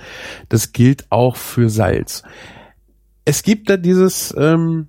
Das 0.49 0.72
gilt 0.72 1.07
auch 1.11 1.36
für 1.36 1.68
Salz. 1.68 2.22
Es 3.24 3.42
gibt 3.42 3.68
da 3.68 3.76
dieses 3.76 4.34
ähm, 4.38 4.88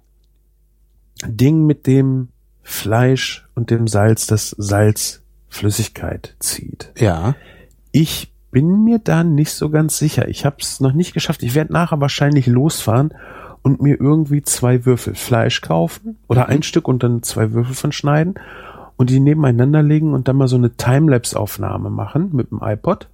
Ding 1.25 1.65
mit 1.65 1.87
dem 1.87 2.29
Fleisch 2.63 3.47
und 3.55 3.69
dem 3.71 3.87
Salz, 3.87 4.27
das 4.27 4.49
Salz 4.57 5.21
Flüssigkeit 5.47 6.35
zieht. 6.39 6.91
Ja. 6.97 7.35
Ich 7.91 8.33
bin 8.51 8.83
mir 8.83 8.99
da 8.99 9.23
nicht 9.23 9.51
so 9.51 9.69
ganz 9.69 9.97
sicher. 9.97 10.27
Ich 10.27 10.45
habe 10.45 10.57
es 10.59 10.79
noch 10.79 10.93
nicht 10.93 11.13
geschafft. 11.13 11.43
Ich 11.43 11.55
werde 11.55 11.73
nachher 11.73 12.01
wahrscheinlich 12.01 12.47
losfahren 12.47 13.13
und 13.61 13.81
mir 13.81 13.99
irgendwie 13.99 14.41
zwei 14.41 14.85
Würfel 14.85 15.15
Fleisch 15.15 15.61
kaufen 15.61 16.17
oder 16.27 16.47
ein 16.47 16.63
Stück 16.63 16.87
und 16.87 17.03
dann 17.03 17.23
zwei 17.23 17.51
Würfel 17.51 17.75
von 17.75 17.91
schneiden 17.91 18.35
und 18.97 19.09
die 19.09 19.19
nebeneinander 19.19 19.83
legen 19.83 20.13
und 20.13 20.27
dann 20.27 20.37
mal 20.37 20.47
so 20.47 20.57
eine 20.57 20.71
Timelapse-Aufnahme 20.71 21.89
machen 21.89 22.29
mit 22.33 22.51
dem 22.51 22.61
iPod. 22.61 23.09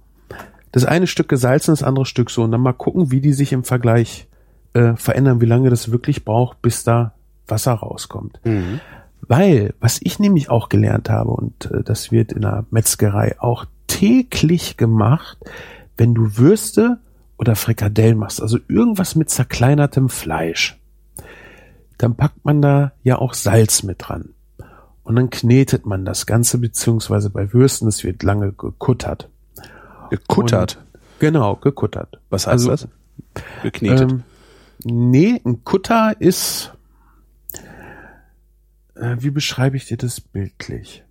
Das 0.72 0.84
eine 0.84 1.06
Stück 1.06 1.28
gesalzen, 1.28 1.72
das 1.72 1.82
andere 1.82 2.06
Stück 2.06 2.30
so 2.30 2.42
und 2.42 2.50
dann 2.50 2.60
mal 2.60 2.72
gucken, 2.72 3.10
wie 3.10 3.20
die 3.20 3.32
sich 3.32 3.52
im 3.52 3.64
Vergleich 3.64 4.26
äh, 4.72 4.94
verändern, 4.96 5.40
wie 5.40 5.46
lange 5.46 5.70
das 5.70 5.92
wirklich 5.92 6.24
braucht, 6.24 6.60
bis 6.62 6.84
da 6.84 7.12
Wasser 7.48 7.72
rauskommt. 7.72 8.40
Mhm. 8.44 8.80
Weil, 9.26 9.74
was 9.80 10.00
ich 10.02 10.18
nämlich 10.18 10.50
auch 10.50 10.68
gelernt 10.68 11.08
habe, 11.08 11.30
und 11.30 11.70
äh, 11.70 11.82
das 11.82 12.12
wird 12.12 12.32
in 12.32 12.42
der 12.42 12.66
Metzgerei 12.70 13.36
auch 13.38 13.64
täglich 13.86 14.76
gemacht, 14.76 15.38
wenn 15.96 16.14
du 16.14 16.36
Würste 16.36 16.98
oder 17.38 17.56
Frikadellen 17.56 18.18
machst, 18.18 18.42
also 18.42 18.58
irgendwas 18.68 19.14
mit 19.14 19.30
zerkleinertem 19.30 20.08
Fleisch, 20.08 20.78
dann 21.98 22.16
packt 22.16 22.44
man 22.44 22.60
da 22.60 22.92
ja 23.02 23.18
auch 23.18 23.34
Salz 23.34 23.82
mit 23.82 23.96
dran. 24.00 24.30
Und 25.04 25.16
dann 25.16 25.30
knetet 25.30 25.86
man 25.86 26.04
das 26.04 26.26
Ganze, 26.26 26.58
beziehungsweise 26.58 27.30
bei 27.30 27.52
Würsten, 27.52 27.88
es 27.88 28.04
wird 28.04 28.22
lange 28.22 28.52
gekuttert. 28.52 29.28
Gekuttert. 30.10 30.76
Und, 30.76 31.00
genau, 31.20 31.56
gekuttert. 31.56 32.18
Was 32.30 32.46
heißt 32.46 32.68
also, 32.68 32.70
das? 32.70 32.88
Geknetet. 33.62 34.10
Ähm, 34.10 34.22
nee, 34.84 35.40
ein 35.44 35.64
Kutter 35.64 36.14
ist, 36.18 36.73
äh, 38.96 39.16
wie 39.18 39.30
beschreibe 39.30 39.76
ich 39.76 39.86
dir 39.86 39.96
das 39.96 40.20
bildlich? 40.20 41.04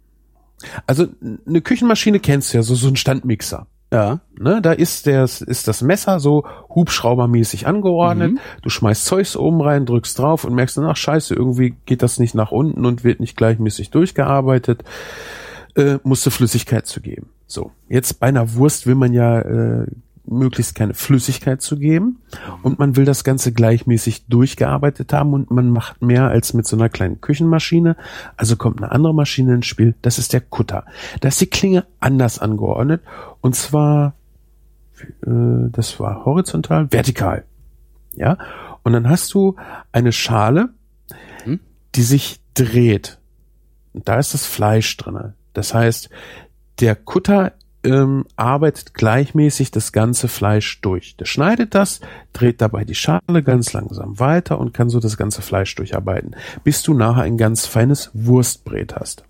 Also 0.87 1.07
eine 1.45 1.61
Küchenmaschine 1.61 2.19
kennst 2.19 2.53
du 2.53 2.57
ja, 2.57 2.63
so, 2.63 2.75
so 2.75 2.87
ein 2.87 2.95
Standmixer. 2.95 3.67
ja. 3.91 4.21
Ne, 4.39 4.61
da 4.61 4.71
ist 4.71 5.07
das, 5.07 5.41
ist 5.41 5.67
das 5.67 5.81
Messer 5.81 6.19
so 6.19 6.45
hubschraubermäßig 6.69 7.67
angeordnet. 7.67 8.39
Du 8.61 8.69
schmeißt 8.69 9.05
Zeugs 9.05 9.35
oben 9.35 9.61
rein, 9.61 9.85
drückst 9.85 10.17
drauf 10.17 10.45
und 10.45 10.55
merkst 10.55 10.77
dann, 10.77 10.85
ach 10.85 10.97
scheiße, 10.97 11.35
irgendwie 11.35 11.75
geht 11.85 12.01
das 12.01 12.17
nicht 12.19 12.33
nach 12.33 12.51
unten 12.51 12.85
und 12.85 13.03
wird 13.03 13.19
nicht 13.19 13.37
gleichmäßig 13.37 13.91
durchgearbeitet. 13.91 14.83
Äh, 15.75 15.97
musste 16.03 16.31
Flüssigkeit 16.31 16.87
zu 16.87 17.01
geben. 17.01 17.29
So, 17.47 17.71
jetzt 17.89 18.19
bei 18.19 18.27
einer 18.27 18.55
Wurst 18.55 18.87
will 18.87 18.95
man 18.95 19.13
ja 19.13 19.39
äh, 19.41 19.87
möglichst 20.25 20.75
keine 20.75 20.93
Flüssigkeit 20.93 21.61
zu 21.61 21.77
geben 21.77 22.19
und 22.61 22.79
man 22.79 22.95
will 22.95 23.05
das 23.05 23.23
Ganze 23.23 23.51
gleichmäßig 23.51 24.27
durchgearbeitet 24.27 25.11
haben 25.11 25.33
und 25.33 25.51
man 25.51 25.69
macht 25.69 26.01
mehr 26.01 26.29
als 26.29 26.53
mit 26.53 26.65
so 26.65 26.77
einer 26.77 26.89
kleinen 26.89 27.19
Küchenmaschine. 27.19 27.97
Also 28.37 28.55
kommt 28.55 28.81
eine 28.81 28.91
andere 28.91 29.13
Maschine 29.13 29.53
ins 29.55 29.65
Spiel. 29.65 29.95
Das 30.01 30.17
ist 30.19 30.33
der 30.33 30.41
Kutter. 30.41 30.85
Da 31.19 31.27
ist 31.27 31.41
die 31.41 31.47
Klinge 31.47 31.85
anders 31.99 32.39
angeordnet 32.39 33.01
und 33.41 33.55
zwar, 33.55 34.13
äh, 35.25 35.69
das 35.71 35.99
war 35.99 36.25
horizontal, 36.25 36.91
vertikal. 36.91 37.43
Ja, 38.15 38.37
und 38.83 38.93
dann 38.93 39.09
hast 39.09 39.33
du 39.33 39.55
eine 39.91 40.11
Schale, 40.11 40.69
Hm? 41.43 41.59
die 41.95 42.03
sich 42.03 42.39
dreht. 42.53 43.19
Und 43.93 44.07
da 44.07 44.19
ist 44.19 44.33
das 44.33 44.45
Fleisch 44.45 44.95
drinne. 44.97 45.33
Das 45.53 45.73
heißt, 45.73 46.09
der 46.79 46.95
Kutter 46.95 47.53
ähm, 47.83 48.25
arbeitet 48.35 48.93
gleichmäßig 48.93 49.71
das 49.71 49.91
ganze 49.91 50.27
Fleisch 50.27 50.81
durch. 50.81 51.15
Der 51.17 51.25
schneidet 51.25 51.75
das, 51.75 52.01
dreht 52.31 52.61
dabei 52.61 52.85
die 52.85 52.95
Schale 52.95 53.43
ganz 53.43 53.73
langsam 53.73 54.19
weiter 54.19 54.59
und 54.59 54.73
kann 54.73 54.89
so 54.89 54.99
das 54.99 55.17
ganze 55.17 55.41
Fleisch 55.41 55.75
durcharbeiten, 55.75 56.35
bis 56.63 56.83
du 56.83 56.93
nachher 56.93 57.23
ein 57.23 57.37
ganz 57.37 57.65
feines 57.65 58.11
Wurstbrät 58.13 58.95
hast. 58.95 59.23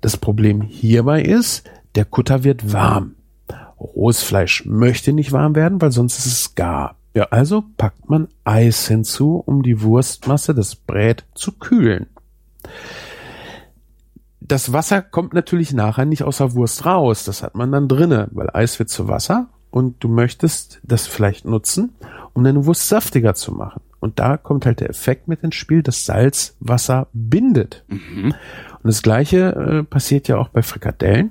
Das 0.00 0.16
Problem 0.16 0.62
hierbei 0.62 1.22
ist, 1.22 1.68
der 1.94 2.04
Kutter 2.04 2.44
wird 2.44 2.72
warm. 2.72 3.14
Rohes 3.80 4.22
Fleisch 4.22 4.64
möchte 4.64 5.12
nicht 5.12 5.32
warm 5.32 5.54
werden, 5.54 5.80
weil 5.80 5.92
sonst 5.92 6.18
ist 6.18 6.26
es 6.26 6.54
gar. 6.54 6.96
Ja, 7.14 7.28
also 7.30 7.64
packt 7.76 8.08
man 8.08 8.28
Eis 8.44 8.88
hinzu, 8.88 9.42
um 9.44 9.62
die 9.62 9.82
Wurstmasse, 9.82 10.54
das 10.54 10.74
Brät 10.74 11.24
zu 11.34 11.52
kühlen. 11.52 12.06
Das 14.46 14.74
Wasser 14.74 15.00
kommt 15.00 15.32
natürlich 15.32 15.72
nachher 15.72 16.04
nicht 16.04 16.22
aus 16.22 16.36
der 16.38 16.52
Wurst 16.52 16.84
raus. 16.84 17.24
Das 17.24 17.42
hat 17.42 17.54
man 17.54 17.72
dann 17.72 17.88
drinne, 17.88 18.28
weil 18.32 18.50
Eis 18.52 18.78
wird 18.78 18.90
zu 18.90 19.08
Wasser 19.08 19.48
und 19.70 20.04
du 20.04 20.08
möchtest 20.08 20.80
das 20.82 21.06
vielleicht 21.06 21.46
nutzen, 21.46 21.94
um 22.34 22.44
deine 22.44 22.66
Wurst 22.66 22.88
saftiger 22.88 23.34
zu 23.34 23.52
machen. 23.52 23.80
Und 24.00 24.18
da 24.18 24.36
kommt 24.36 24.66
halt 24.66 24.80
der 24.80 24.90
Effekt 24.90 25.28
mit 25.28 25.42
ins 25.42 25.54
Spiel, 25.54 25.82
dass 25.82 26.04
Salz 26.04 26.56
Wasser 26.60 27.06
bindet. 27.14 27.84
Und 28.74 28.84
das 28.84 29.02
gleiche 29.02 29.54
äh, 29.54 29.82
passiert 29.82 30.28
ja 30.28 30.36
auch 30.36 30.50
bei 30.50 30.62
Frikadellen. 30.62 31.30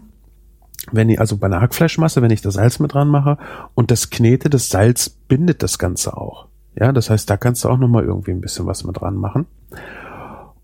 Wenn 0.92 1.08
ich, 1.10 1.20
also 1.20 1.38
bei 1.38 1.46
einer 1.46 1.62
Hackfleischmasse, 1.62 2.24
wenn 2.24 2.32
ich 2.32 2.42
das 2.42 2.56
Salz 2.56 2.80
mit 2.80 2.96
dran 2.96 3.10
mache 3.10 3.38
und 3.76 3.92
das 3.92 4.10
knete, 4.10 4.50
das 4.50 4.70
Salz 4.70 5.10
bindet 5.10 5.62
das 5.62 5.78
Ganze 5.78 6.18
auch. 6.18 6.48
Ja, 6.76 6.92
das 6.92 7.12
heißt, 7.12 7.30
da 7.30 7.38
kannst 7.38 7.64
du 7.64 7.70
auch 7.70 7.78
nochmal 7.78 8.04
irgendwie 8.04 8.32
ein 8.32 8.42
bisschen 8.42 8.66
was 8.66 8.84
mit 8.84 9.00
dran 9.00 9.16
machen. 9.16 9.46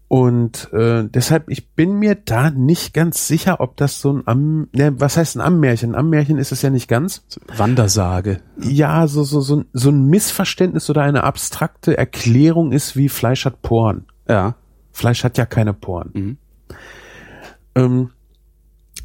Und 0.10 0.74
äh, 0.74 1.03
deshalb, 1.07 1.49
ich 1.51 1.70
bin 1.76 1.93
mir 1.99 2.16
da 2.16 2.49
nicht 2.49 2.95
ganz 2.95 3.28
sicher, 3.28 3.60
ob 3.62 3.78
das 3.78 4.01
so 4.01 4.12
ein 4.12 4.24
Am, 4.26 4.68
ne, 4.74 4.99
was 4.99 5.18
heißt 5.18 5.38
ein 5.38 5.41
Ammärchen? 5.41 5.93
Ammärchen 5.93 6.39
ist 6.39 6.51
es 6.51 6.64
ja 6.64 6.72
nicht 6.72 6.88
ganz. 6.88 7.24
Wandersage. 7.55 8.41
Ja, 8.60 9.05
so, 9.07 9.24
so, 9.24 9.39
so, 9.41 9.57
ein- 9.57 9.66
so 9.72 9.89
ein 9.91 10.05
Missverständnis 10.07 10.89
oder 10.89 11.03
eine 11.03 11.24
abstrakte 11.24 11.95
Erklärung 11.95 12.72
ist, 12.72 12.95
wie 12.97 13.07
Fleisch 13.07 13.45
hat 13.45 13.62
Poren. 13.62 14.05
Ja. 14.28 14.55
Fleisch 14.91 15.24
hat 15.24 15.38
ja 15.38 15.45
keine 15.45 15.74
Poren. 15.76 16.10
Mhm. 16.16 16.38
Ähm, 17.76 18.10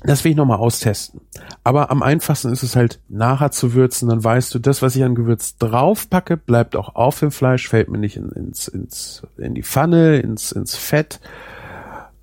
das 0.05 0.23
will 0.23 0.33
ich 0.33 0.37
nochmal 0.37 0.59
austesten. 0.59 1.21
Aber 1.63 1.91
am 1.91 2.03
einfachsten 2.03 2.53
ist 2.53 2.63
es 2.63 2.77
halt 2.77 3.01
nachher 3.09 3.51
zu 3.51 3.73
würzen, 3.75 4.09
dann 4.09 4.23
weißt 4.23 4.55
du, 4.55 4.59
das, 4.59 4.83
was 4.83 4.95
ich 4.97 5.03
an 5.03 5.15
Gewürz 5.15 5.57
draufpacke, 5.57 6.37
bleibt 6.37 6.77
auch 6.77 6.95
auf 6.95 7.21
dem 7.21 7.31
Fleisch, 7.31 7.69
fällt 7.69 7.89
mir 7.89 7.99
nicht 7.99 8.17
in, 8.17 8.29
ins, 8.31 8.69
ins, 8.69 9.23
in 9.39 9.55
die 9.55 9.63
Pfanne, 9.63 10.19
ins, 10.19 10.53
ins 10.53 10.77
Fett. 10.77 11.21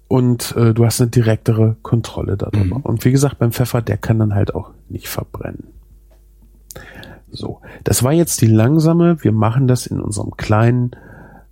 Und 0.08 0.56
äh, 0.58 0.74
du 0.74 0.86
hast 0.86 1.02
eine 1.02 1.10
direktere 1.10 1.78
Kontrolle 1.82 2.38
darüber. 2.38 2.80
Mhm. 2.80 2.84
Und 2.84 3.06
wie 3.06 3.12
gesagt, 3.12 3.40
beim 3.40 3.52
Pfeffer, 3.52 3.82
der 3.82 3.98
kann 3.98 4.20
dann 4.20 4.36
halt 4.36 4.54
auch 4.54 4.72
nicht 4.90 5.08
verbrennen. 5.08 5.68
So, 7.32 7.62
das 7.84 8.04
war 8.04 8.12
jetzt 8.12 8.42
die 8.42 8.48
langsame. 8.48 9.24
Wir 9.24 9.32
machen 9.32 9.68
das 9.68 9.88
in 9.88 10.02
unserem 10.02 10.36
kleinen, 10.36 10.92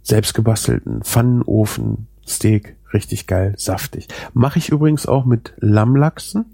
selbstgebastelten 0.04 1.04
Pfannenofen 1.04 2.08
Steak. 2.28 2.76
Richtig 2.94 3.28
geil, 3.28 3.54
saftig. 3.58 4.08
Mache 4.34 4.60
ich 4.60 4.70
übrigens 4.70 5.06
auch 5.06 5.26
mit 5.26 5.54
Lammlachsen. 5.58 6.46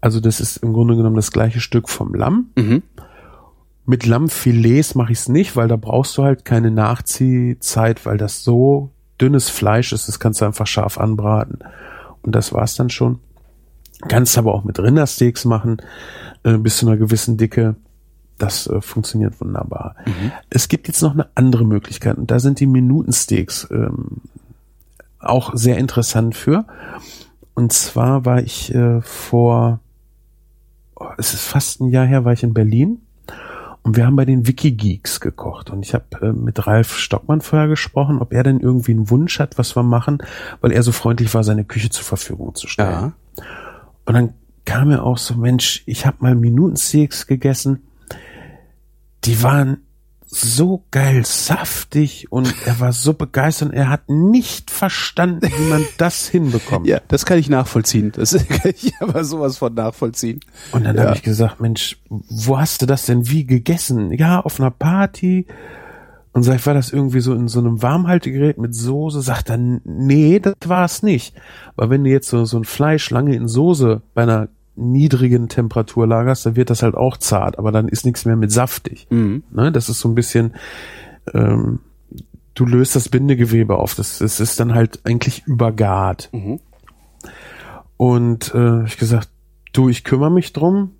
Also 0.00 0.20
das 0.20 0.40
ist 0.40 0.58
im 0.58 0.72
Grunde 0.72 0.96
genommen 0.96 1.16
das 1.16 1.32
gleiche 1.32 1.60
Stück 1.60 1.88
vom 1.88 2.14
Lamm. 2.14 2.50
Mhm. 2.56 2.82
Mit 3.84 4.06
Lammfilets 4.06 4.94
mache 4.94 5.12
ich 5.12 5.18
es 5.18 5.28
nicht, 5.28 5.56
weil 5.56 5.68
da 5.68 5.76
brauchst 5.76 6.16
du 6.16 6.22
halt 6.22 6.44
keine 6.44 6.70
Nachziehzeit, 6.70 8.06
weil 8.06 8.16
das 8.16 8.44
so 8.44 8.90
dünnes 9.20 9.48
Fleisch 9.48 9.92
ist, 9.92 10.08
das 10.08 10.20
kannst 10.20 10.40
du 10.40 10.44
einfach 10.44 10.66
scharf 10.66 10.98
anbraten. 10.98 11.58
Und 12.22 12.34
das 12.34 12.52
war's 12.52 12.76
dann 12.76 12.90
schon. 12.90 13.18
Kannst 14.08 14.36
aber 14.38 14.54
auch 14.54 14.64
mit 14.64 14.78
Rindersteaks 14.78 15.44
machen, 15.44 15.78
äh, 16.42 16.58
bis 16.58 16.78
zu 16.78 16.86
einer 16.86 16.96
gewissen 16.96 17.36
Dicke. 17.36 17.76
Das 18.38 18.66
äh, 18.66 18.80
funktioniert 18.80 19.40
wunderbar. 19.40 19.94
Es 20.50 20.68
gibt 20.68 20.88
jetzt 20.88 21.02
noch 21.02 21.12
eine 21.12 21.28
andere 21.36 21.64
Möglichkeit 21.64 22.18
und 22.18 22.30
da 22.30 22.40
sind 22.40 22.58
die 22.58 22.66
Minutensteaks 22.66 23.68
ähm, 23.70 24.22
auch 25.22 25.52
sehr 25.54 25.78
interessant 25.78 26.36
für. 26.36 26.66
Und 27.54 27.72
zwar 27.72 28.24
war 28.24 28.40
ich 28.40 28.74
äh, 28.74 29.00
vor, 29.02 29.80
oh, 30.96 31.08
es 31.18 31.34
ist 31.34 31.44
fast 31.44 31.80
ein 31.80 31.88
Jahr 31.88 32.06
her, 32.06 32.24
war 32.24 32.32
ich 32.32 32.42
in 32.42 32.54
Berlin 32.54 33.00
und 33.82 33.96
wir 33.96 34.06
haben 34.06 34.16
bei 34.16 34.24
den 34.24 34.46
Wikigeeks 34.46 35.20
gekocht. 35.20 35.70
Und 35.70 35.84
ich 35.84 35.94
habe 35.94 36.04
äh, 36.20 36.32
mit 36.32 36.66
Ralf 36.66 36.96
Stockmann 36.96 37.40
vorher 37.40 37.68
gesprochen, 37.68 38.20
ob 38.20 38.32
er 38.32 38.44
denn 38.44 38.60
irgendwie 38.60 38.92
einen 38.92 39.10
Wunsch 39.10 39.40
hat, 39.40 39.58
was 39.58 39.76
wir 39.76 39.82
machen, 39.82 40.18
weil 40.60 40.72
er 40.72 40.82
so 40.82 40.92
freundlich 40.92 41.32
war, 41.34 41.42
seine 41.42 41.64
Küche 41.64 41.90
zur 41.90 42.04
Verfügung 42.04 42.54
zu 42.54 42.68
stellen. 42.68 42.90
Ja. 43.38 43.44
Und 44.04 44.14
dann 44.14 44.34
kam 44.64 44.88
mir 44.88 45.02
auch 45.02 45.18
so, 45.18 45.34
Mensch, 45.34 45.82
ich 45.86 46.06
habe 46.06 46.18
mal 46.20 46.36
Minutensteaks 46.36 47.26
gegessen. 47.26 47.82
Die 49.24 49.42
waren 49.42 49.78
so 50.34 50.84
geil 50.90 51.26
saftig 51.26 52.32
und 52.32 52.54
er 52.64 52.80
war 52.80 52.92
so 52.94 53.12
begeistert. 53.12 53.74
Er 53.74 53.90
hat 53.90 54.08
nicht 54.08 54.70
verstanden, 54.70 55.46
wie 55.58 55.68
man 55.68 55.84
das 55.98 56.26
hinbekommt. 56.26 56.86
Ja, 56.86 57.00
das 57.08 57.26
kann 57.26 57.38
ich 57.38 57.50
nachvollziehen. 57.50 58.12
Das 58.12 58.32
kann 58.48 58.72
ich 58.74 58.94
aber 59.00 59.24
sowas 59.24 59.58
von 59.58 59.74
nachvollziehen. 59.74 60.40
Und 60.72 60.84
dann 60.84 60.96
Ja. 60.96 61.04
habe 61.04 61.16
ich 61.16 61.22
gesagt, 61.22 61.60
Mensch, 61.60 61.98
wo 62.08 62.58
hast 62.58 62.80
du 62.80 62.86
das 62.86 63.04
denn 63.04 63.28
wie 63.28 63.44
gegessen? 63.44 64.10
Ja, 64.12 64.40
auf 64.40 64.58
einer 64.58 64.70
Party. 64.70 65.46
Und 66.32 66.44
sag 66.44 66.56
ich, 66.56 66.66
war 66.66 66.72
das 66.72 66.90
irgendwie 66.94 67.20
so 67.20 67.34
in 67.34 67.46
so 67.48 67.58
einem 67.60 67.82
Warmhaltegerät 67.82 68.56
mit 68.56 68.74
Soße? 68.74 69.20
Sagt 69.20 69.50
er, 69.50 69.58
nee, 69.58 70.38
das 70.40 70.54
war 70.64 70.86
es 70.86 71.02
nicht. 71.02 71.34
Weil 71.76 71.90
wenn 71.90 72.04
du 72.04 72.10
jetzt 72.10 72.28
so, 72.30 72.46
so 72.46 72.56
ein 72.56 72.64
Fleisch 72.64 73.10
lange 73.10 73.36
in 73.36 73.48
Soße 73.48 74.00
bei 74.14 74.22
einer 74.22 74.48
niedrigen 74.74 75.48
Temperatur 75.48 76.06
lagerst, 76.06 76.46
dann 76.46 76.56
wird 76.56 76.70
das 76.70 76.82
halt 76.82 76.94
auch 76.94 77.16
zart, 77.16 77.58
aber 77.58 77.72
dann 77.72 77.88
ist 77.88 78.04
nichts 78.04 78.24
mehr 78.24 78.36
mit 78.36 78.50
saftig. 78.50 79.06
Mhm. 79.10 79.42
Ne? 79.50 79.72
Das 79.72 79.88
ist 79.88 80.00
so 80.00 80.08
ein 80.08 80.14
bisschen, 80.14 80.54
ähm, 81.34 81.80
du 82.54 82.66
löst 82.66 82.96
das 82.96 83.08
Bindegewebe 83.08 83.76
auf. 83.76 83.94
Das, 83.94 84.18
das 84.18 84.40
ist 84.40 84.58
dann 84.60 84.74
halt 84.74 85.00
eigentlich 85.04 85.46
übergart. 85.46 86.30
Mhm. 86.32 86.60
Und 87.96 88.54
äh, 88.54 88.84
ich 88.84 88.98
gesagt, 88.98 89.28
du, 89.72 89.88
ich 89.88 90.04
kümmere 90.04 90.30
mich 90.30 90.52
drum, 90.52 90.92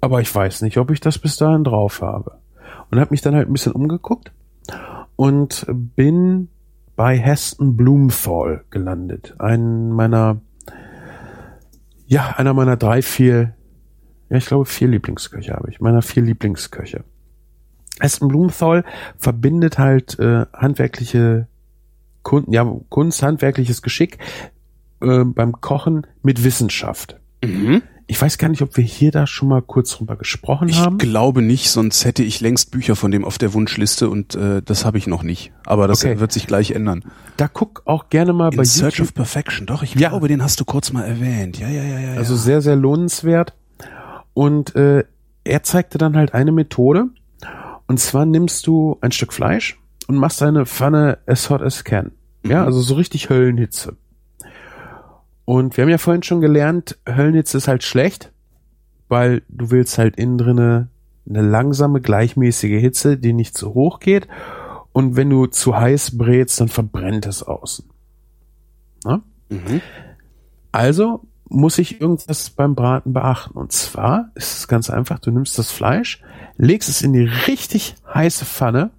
aber 0.00 0.20
ich 0.20 0.34
weiß 0.34 0.62
nicht, 0.62 0.78
ob 0.78 0.90
ich 0.90 1.00
das 1.00 1.18
bis 1.18 1.36
dahin 1.36 1.64
drauf 1.64 2.02
habe. 2.02 2.38
Und 2.90 3.00
habe 3.00 3.12
mich 3.12 3.22
dann 3.22 3.34
halt 3.34 3.48
ein 3.48 3.52
bisschen 3.52 3.72
umgeguckt 3.72 4.32
und 5.16 5.66
bin 5.68 6.48
bei 6.96 7.16
Heston 7.16 7.76
Blumenthal 7.76 8.64
gelandet. 8.70 9.34
Einen 9.38 9.90
meiner, 9.92 10.40
ja, 12.12 12.34
einer 12.36 12.52
meiner 12.52 12.76
drei, 12.76 13.00
vier, 13.00 13.54
ja, 14.28 14.36
ich 14.36 14.44
glaube 14.44 14.66
vier 14.66 14.86
Lieblingsköche 14.86 15.54
habe 15.54 15.70
ich, 15.70 15.80
meiner 15.80 16.02
vier 16.02 16.22
Lieblingsköche. 16.22 17.04
Heston 18.00 18.28
Blumenthal 18.28 18.84
verbindet 19.16 19.78
halt 19.78 20.18
äh, 20.18 20.44
handwerkliche 20.52 21.48
Kunst, 22.22 22.52
ja, 22.52 22.70
Kunst, 22.90 23.22
handwerkliches 23.22 23.80
Geschick 23.80 24.18
äh, 25.00 25.24
beim 25.24 25.52
Kochen 25.62 26.06
mit 26.22 26.44
Wissenschaft. 26.44 27.18
Mhm. 27.42 27.80
Ich 28.06 28.20
weiß 28.20 28.36
gar 28.38 28.48
nicht, 28.48 28.62
ob 28.62 28.76
wir 28.76 28.84
hier 28.84 29.10
da 29.10 29.26
schon 29.26 29.48
mal 29.48 29.62
kurz 29.62 29.90
drüber 29.96 30.16
gesprochen 30.16 30.68
Ich 30.68 30.78
haben. 30.78 30.98
glaube 30.98 31.40
nicht, 31.42 31.70
sonst 31.70 32.04
hätte 32.04 32.22
ich 32.22 32.40
längst 32.40 32.70
Bücher 32.70 32.96
von 32.96 33.10
dem 33.10 33.24
auf 33.24 33.38
der 33.38 33.54
Wunschliste 33.54 34.10
und 34.10 34.34
äh, 34.34 34.60
das 34.62 34.84
habe 34.84 34.98
ich 34.98 35.06
noch 35.06 35.22
nicht. 35.22 35.52
Aber 35.64 35.88
das 35.88 36.04
Okay. 36.04 36.18
wird 36.20 36.32
sich 36.32 36.46
gleich 36.46 36.72
ändern. 36.72 37.04
Da 37.36 37.48
guck 37.48 37.82
auch 37.86 38.08
gerne 38.10 38.32
mal 38.32 38.50
In 38.50 38.56
bei 38.58 38.64
Search 38.64 38.94
YouTube. 38.98 39.08
of 39.08 39.14
Perfection, 39.14 39.66
doch, 39.66 39.82
ich 39.82 39.94
Ja. 39.94 40.08
glaube, 40.10 40.28
den 40.28 40.42
hast 40.42 40.60
du 40.60 40.64
kurz 40.64 40.92
mal 40.92 41.02
erwähnt. 41.04 41.58
Ja, 41.58 41.68
ja, 41.68 41.82
ja, 41.82 41.98
ja. 42.00 42.14
Also 42.14 42.36
sehr, 42.36 42.60
sehr 42.60 42.76
lohnenswert. 42.76 43.54
Und 44.34 44.74
äh, 44.76 45.04
er 45.44 45.62
zeigte 45.62 45.98
dann 45.98 46.16
halt 46.16 46.34
eine 46.34 46.52
Methode. 46.52 47.06
Und 47.86 47.98
zwar 48.00 48.26
nimmst 48.26 48.66
du 48.66 48.96
ein 49.00 49.12
Stück 49.12 49.32
Fleisch 49.32 49.78
und 50.06 50.16
machst 50.16 50.42
eine 50.42 50.66
Pfanne 50.66 51.18
as 51.26 51.50
hot 51.50 51.62
as 51.62 51.84
can. 51.84 52.12
Ja, 52.44 52.60
Mhm. 52.60 52.66
also 52.66 52.80
so 52.80 52.94
richtig 52.94 53.28
Höllenhitze. 53.30 53.96
Und 55.44 55.76
wir 55.76 55.82
haben 55.82 55.90
ja 55.90 55.98
vorhin 55.98 56.22
schon 56.22 56.40
gelernt, 56.40 56.98
Höllenhitze 57.08 57.58
ist 57.58 57.68
halt 57.68 57.82
schlecht, 57.82 58.32
weil 59.08 59.42
du 59.48 59.70
willst 59.70 59.98
halt 59.98 60.16
innen 60.16 60.38
drinne 60.38 60.88
eine 61.28 61.42
langsame, 61.42 62.00
gleichmäßige 62.00 62.80
Hitze, 62.80 63.16
die 63.16 63.32
nicht 63.32 63.56
zu 63.56 63.74
hoch 63.74 64.00
geht. 64.00 64.28
Und 64.92 65.16
wenn 65.16 65.30
du 65.30 65.46
zu 65.46 65.76
heiß 65.76 66.18
brätst, 66.18 66.60
dann 66.60 66.68
verbrennt 66.68 67.26
es 67.26 67.42
außen. 67.42 67.88
Na? 69.04 69.22
Mhm. 69.48 69.80
Also 70.70 71.26
muss 71.48 71.78
ich 71.78 72.00
irgendwas 72.00 72.50
beim 72.50 72.74
Braten 72.74 73.12
beachten. 73.12 73.56
Und 73.56 73.72
zwar 73.72 74.30
ist 74.34 74.58
es 74.58 74.68
ganz 74.68 74.90
einfach, 74.90 75.18
du 75.18 75.30
nimmst 75.30 75.58
das 75.58 75.70
Fleisch, 75.70 76.22
legst 76.56 76.88
es 76.88 77.02
in 77.02 77.12
die 77.12 77.24
richtig 77.24 77.94
heiße 78.12 78.44
Pfanne 78.44 78.90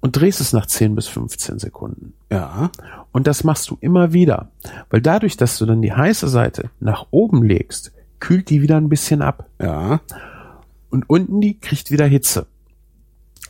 und 0.00 0.16
drehst 0.16 0.40
es 0.40 0.52
nach 0.52 0.66
10 0.66 0.94
bis 0.94 1.08
15 1.08 1.58
Sekunden. 1.58 2.14
Ja. 2.30 2.70
Und 3.12 3.26
das 3.26 3.44
machst 3.44 3.68
du 3.70 3.76
immer 3.80 4.12
wieder. 4.12 4.50
Weil 4.88 5.02
dadurch, 5.02 5.36
dass 5.36 5.58
du 5.58 5.66
dann 5.66 5.82
die 5.82 5.92
heiße 5.92 6.28
Seite 6.28 6.70
nach 6.80 7.06
oben 7.10 7.42
legst, 7.42 7.92
kühlt 8.18 8.50
die 8.50 8.62
wieder 8.62 8.76
ein 8.76 8.88
bisschen 8.88 9.22
ab. 9.22 9.46
Ja. 9.60 10.00
Und 10.90 11.08
unten 11.08 11.40
die 11.40 11.58
kriegt 11.58 11.90
wieder 11.90 12.06
Hitze. 12.06 12.46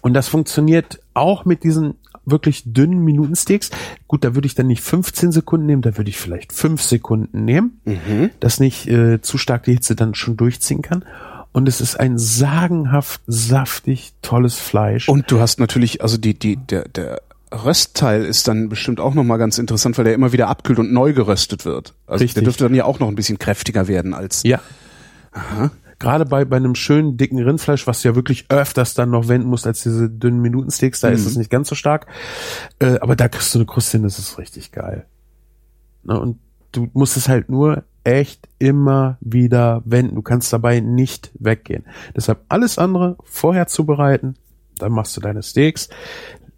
Und 0.03 0.15
das 0.15 0.29
funktioniert 0.29 1.01
auch 1.15 1.45
mit 1.45 1.63
diesen 1.63 1.95
wirklich 2.25 2.63
dünnen 2.67 3.05
Minutensteaks. 3.05 3.71
Gut, 4.07 4.25
da 4.25 4.35
würde 4.35 4.47
ich 4.47 4.55
dann 4.55 4.67
nicht 4.67 4.83
15 4.83 5.33
Sekunden 5.33 5.67
nehmen, 5.67 5.83
da 5.83 5.97
würde 5.97 6.11
ich 6.11 6.19
vielleicht 6.19 6.53
5 6.53 6.81
Sekunden 6.83 7.45
nehmen, 7.45 7.81
Mhm. 7.85 8.31
dass 8.41 8.61
nicht 8.61 8.87
äh, 8.89 9.21
zu 9.21 9.39
stark 9.39 9.65
die 9.65 9.73
Hitze 9.75 9.97
dann 9.97 10.15
schon 10.15 10.37
durchziehen 10.37 10.83
kann. 10.83 11.05
Und 11.53 11.69
es 11.69 11.81
ist 11.81 11.99
ein 11.99 12.17
sagenhaft 12.17 13.21
saftig 13.27 14.13
tolles 14.23 14.55
Fleisch. 14.55 15.09
Und 15.09 15.31
du 15.31 15.41
hast 15.41 15.59
natürlich, 15.59 16.03
also 16.03 16.17
die, 16.17 16.39
die, 16.39 16.57
der, 16.57 16.89
der 16.89 17.23
Röstteil 17.53 18.25
ist 18.25 18.47
dann 18.47 18.69
bestimmt 18.69 19.01
auch 19.01 19.15
nochmal 19.15 19.39
ganz 19.39 19.59
interessant, 19.59 19.99
weil 19.99 20.05
der 20.05 20.15
immer 20.15 20.33
wieder 20.33 20.49
abkühlt 20.49 20.79
und 20.79 20.93
neu 20.93 21.13
geröstet 21.13 21.65
wird. 21.65 21.95
Also 22.07 22.23
Richtig. 22.23 22.35
der 22.35 22.43
dürfte 22.45 22.65
dann 22.65 22.75
ja 22.75 22.85
auch 22.85 23.01
noch 23.01 23.09
ein 23.09 23.17
bisschen 23.17 23.39
kräftiger 23.39 23.89
werden 23.89 24.15
als. 24.15 24.45
Ja. 24.45 24.61
Gerade 25.99 26.25
bei, 26.25 26.45
bei 26.45 26.57
einem 26.57 26.77
schönen 26.77 27.17
dicken 27.17 27.39
Rindfleisch, 27.39 27.87
was 27.87 28.03
du 28.03 28.09
ja 28.09 28.15
wirklich 28.15 28.47
öfters 28.49 28.95
dann 28.95 29.11
noch 29.11 29.29
wenden 29.29 29.49
musst 29.49 29.67
als 29.67 29.83
diese 29.83 30.09
dünnen 30.09 30.41
Minutensteaks, 30.41 31.01
da 31.01 31.09
ist 31.09 31.27
es 31.27 31.37
nicht 31.37 31.51
ganz 31.51 31.69
so 31.69 31.75
stark. 31.75 32.07
Äh, 32.79 32.99
aber 33.01 33.17
da 33.17 33.29
kriegst 33.29 33.55
du 33.55 33.59
eine 33.59 33.67
Kruste 33.67 33.99
hin, 33.99 34.05
das 34.05 34.19
ist 34.19 34.39
richtig 34.39 34.73
geil. 34.73 35.05
Ne, 36.05 36.19
und 36.19 36.39
du 36.73 36.89
musst 36.95 37.17
es 37.17 37.29
halt 37.29 37.51
nur 37.51 37.85
echt 38.05 38.49
immer 38.59 39.19
wieder 39.21 39.83
wenden. 39.85 40.15
Du 40.15 40.23
kannst 40.23 40.53
dabei 40.53 40.81
nicht 40.81 41.31
weggehen. 41.39 41.85
Deshalb 42.17 42.41
alles 42.49 42.79
andere 42.79 43.17
vorher 43.25 43.67
zubereiten, 43.67 44.37
dann 44.79 44.93
machst 44.93 45.17
du 45.17 45.21
deine 45.21 45.43
Steaks, 45.43 45.89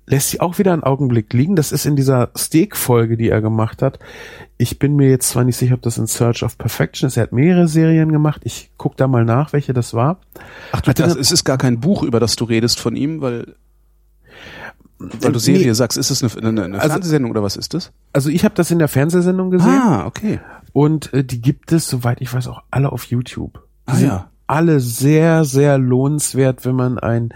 lässt 0.06 0.30
sie 0.30 0.40
auch 0.40 0.58
wieder 0.58 0.72
einen 0.72 0.82
Augenblick 0.82 1.32
liegen. 1.32 1.56
Das 1.56 1.72
ist 1.72 1.86
in 1.86 1.96
dieser 1.96 2.30
Steak-Folge, 2.36 3.16
die 3.16 3.28
er 3.28 3.40
gemacht 3.40 3.82
hat. 3.82 3.98
Ich 4.58 4.78
bin 4.78 4.96
mir 4.96 5.08
jetzt 5.08 5.28
zwar 5.28 5.44
nicht 5.44 5.56
sicher, 5.56 5.74
ob 5.74 5.82
das 5.82 5.98
in 5.98 6.06
Search 6.06 6.42
of 6.42 6.58
Perfection 6.58 7.06
ist. 7.06 7.16
Er 7.16 7.24
hat 7.24 7.32
mehrere 7.32 7.68
Serien 7.68 8.12
gemacht. 8.12 8.42
Ich 8.44 8.70
guck 8.76 8.96
da 8.96 9.08
mal 9.08 9.24
nach, 9.24 9.52
welche 9.52 9.72
das 9.72 9.94
war. 9.94 10.20
Ach 10.72 10.80
du, 10.80 10.92
das, 10.92 11.16
es 11.16 11.32
ist 11.32 11.44
gar 11.44 11.58
kein 11.58 11.80
Buch, 11.80 12.02
über 12.02 12.20
das 12.20 12.36
du 12.36 12.44
redest 12.44 12.80
von 12.80 12.96
ihm, 12.96 13.20
weil, 13.20 13.54
weil 15.20 15.32
du 15.32 15.38
Serie 15.38 15.66
Nee. 15.66 15.72
sagst, 15.72 15.98
ist 15.98 16.10
es 16.10 16.22
eine, 16.36 16.48
eine, 16.48 16.64
eine 16.64 16.78
Also- 16.78 16.88
Fernsehsendung 16.94 17.30
oder 17.30 17.42
was 17.42 17.56
ist 17.56 17.74
das? 17.74 17.92
Also 18.12 18.28
ich 18.30 18.44
habe 18.44 18.54
das 18.54 18.70
in 18.70 18.78
der 18.78 18.88
Fernsehsendung 18.88 19.50
gesehen 19.50 19.68
Ah, 19.70 20.06
okay. 20.06 20.40
und 20.72 21.12
äh, 21.12 21.24
die 21.24 21.40
gibt 21.40 21.72
es, 21.72 21.88
soweit 21.88 22.20
ich 22.20 22.32
weiß, 22.32 22.48
auch 22.48 22.62
alle 22.70 22.92
auf 22.92 23.04
YouTube. 23.04 23.62
Die 23.88 23.92
Ah, 23.92 23.98
ja. 23.98 24.30
alle 24.46 24.80
sehr, 24.80 25.44
sehr 25.44 25.78
lohnenswert, 25.78 26.64
wenn 26.64 26.74
man 26.76 26.98
ein 26.98 27.32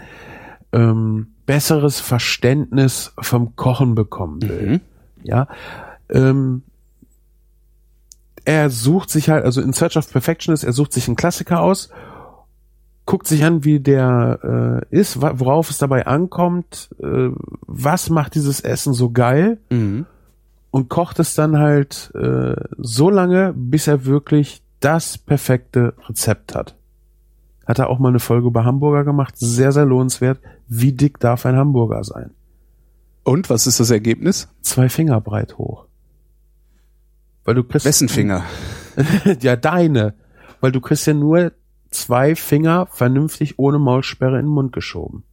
ähm, 0.73 1.27
besseres 1.45 1.99
Verständnis 1.99 3.13
vom 3.19 3.55
Kochen 3.55 3.95
bekommen 3.95 4.41
will. 4.41 4.67
Mhm. 4.69 4.81
Ja. 5.23 5.47
Ähm, 6.09 6.63
er 8.45 8.69
sucht 8.69 9.09
sich 9.09 9.29
halt, 9.29 9.43
also 9.43 9.61
in 9.61 9.73
Search 9.73 9.97
of 9.97 10.09
Perfection 10.11 10.53
ist, 10.53 10.63
er 10.63 10.71
sucht 10.73 10.93
sich 10.93 11.07
einen 11.07 11.15
Klassiker 11.17 11.61
aus, 11.61 11.89
guckt 13.07 13.25
sich 13.25 13.43
an, 13.43 13.63
wie 13.63 13.79
der 13.79 14.83
äh, 14.91 14.95
ist, 14.95 15.19
worauf 15.21 15.71
es 15.71 15.79
dabei 15.79 16.05
ankommt, 16.05 16.89
äh, 17.01 17.29
was 17.61 18.11
macht 18.11 18.35
dieses 18.35 18.59
Essen 18.61 18.93
so 18.93 19.09
geil 19.09 19.57
Mhm. 19.71 20.05
und 20.69 20.89
kocht 20.89 21.17
es 21.19 21.33
dann 21.33 21.57
halt 21.57 22.11
äh, 22.13 22.53
so 22.77 23.09
lange, 23.09 23.53
bis 23.55 23.87
er 23.87 24.05
wirklich 24.05 24.61
das 24.81 25.17
perfekte 25.17 25.95
Rezept 26.07 26.53
hat. 26.53 26.75
Hat 27.65 27.79
er 27.79 27.89
auch 27.89 27.97
mal 27.97 28.09
eine 28.09 28.19
Folge 28.19 28.47
über 28.47 28.63
Hamburger 28.65 29.03
gemacht, 29.03 29.33
sehr, 29.37 29.71
sehr 29.71 29.85
lohnenswert. 29.85 30.39
Wie 30.67 30.93
dick 30.93 31.19
darf 31.19 31.45
ein 31.45 31.55
Hamburger 31.55 32.03
sein? 32.03 32.31
Und 33.23 33.49
was 33.49 33.67
ist 33.67 33.79
das 33.79 33.89
Ergebnis? 33.89 34.47
Zwei 34.61 34.87
Finger 34.89 35.19
breit 35.19 35.57
hoch. 35.57 35.85
Weil 37.43 37.55
du 37.55 37.63
kriegst 37.63 37.85
Wessen 37.85 38.09
Finger? 38.09 38.43
ja 39.41 39.55
deine, 39.55 40.13
weil 40.59 40.71
du 40.71 40.81
kriegst 40.81 41.07
ja 41.07 41.13
nur 41.13 41.53
zwei 41.97 42.35
Finger 42.35 42.87
vernünftig 42.91 43.57
ohne 43.59 43.79
Maulsperre 43.79 44.39
in 44.39 44.45
den 44.45 44.51
Mund 44.53 44.73
geschoben. 44.73 45.23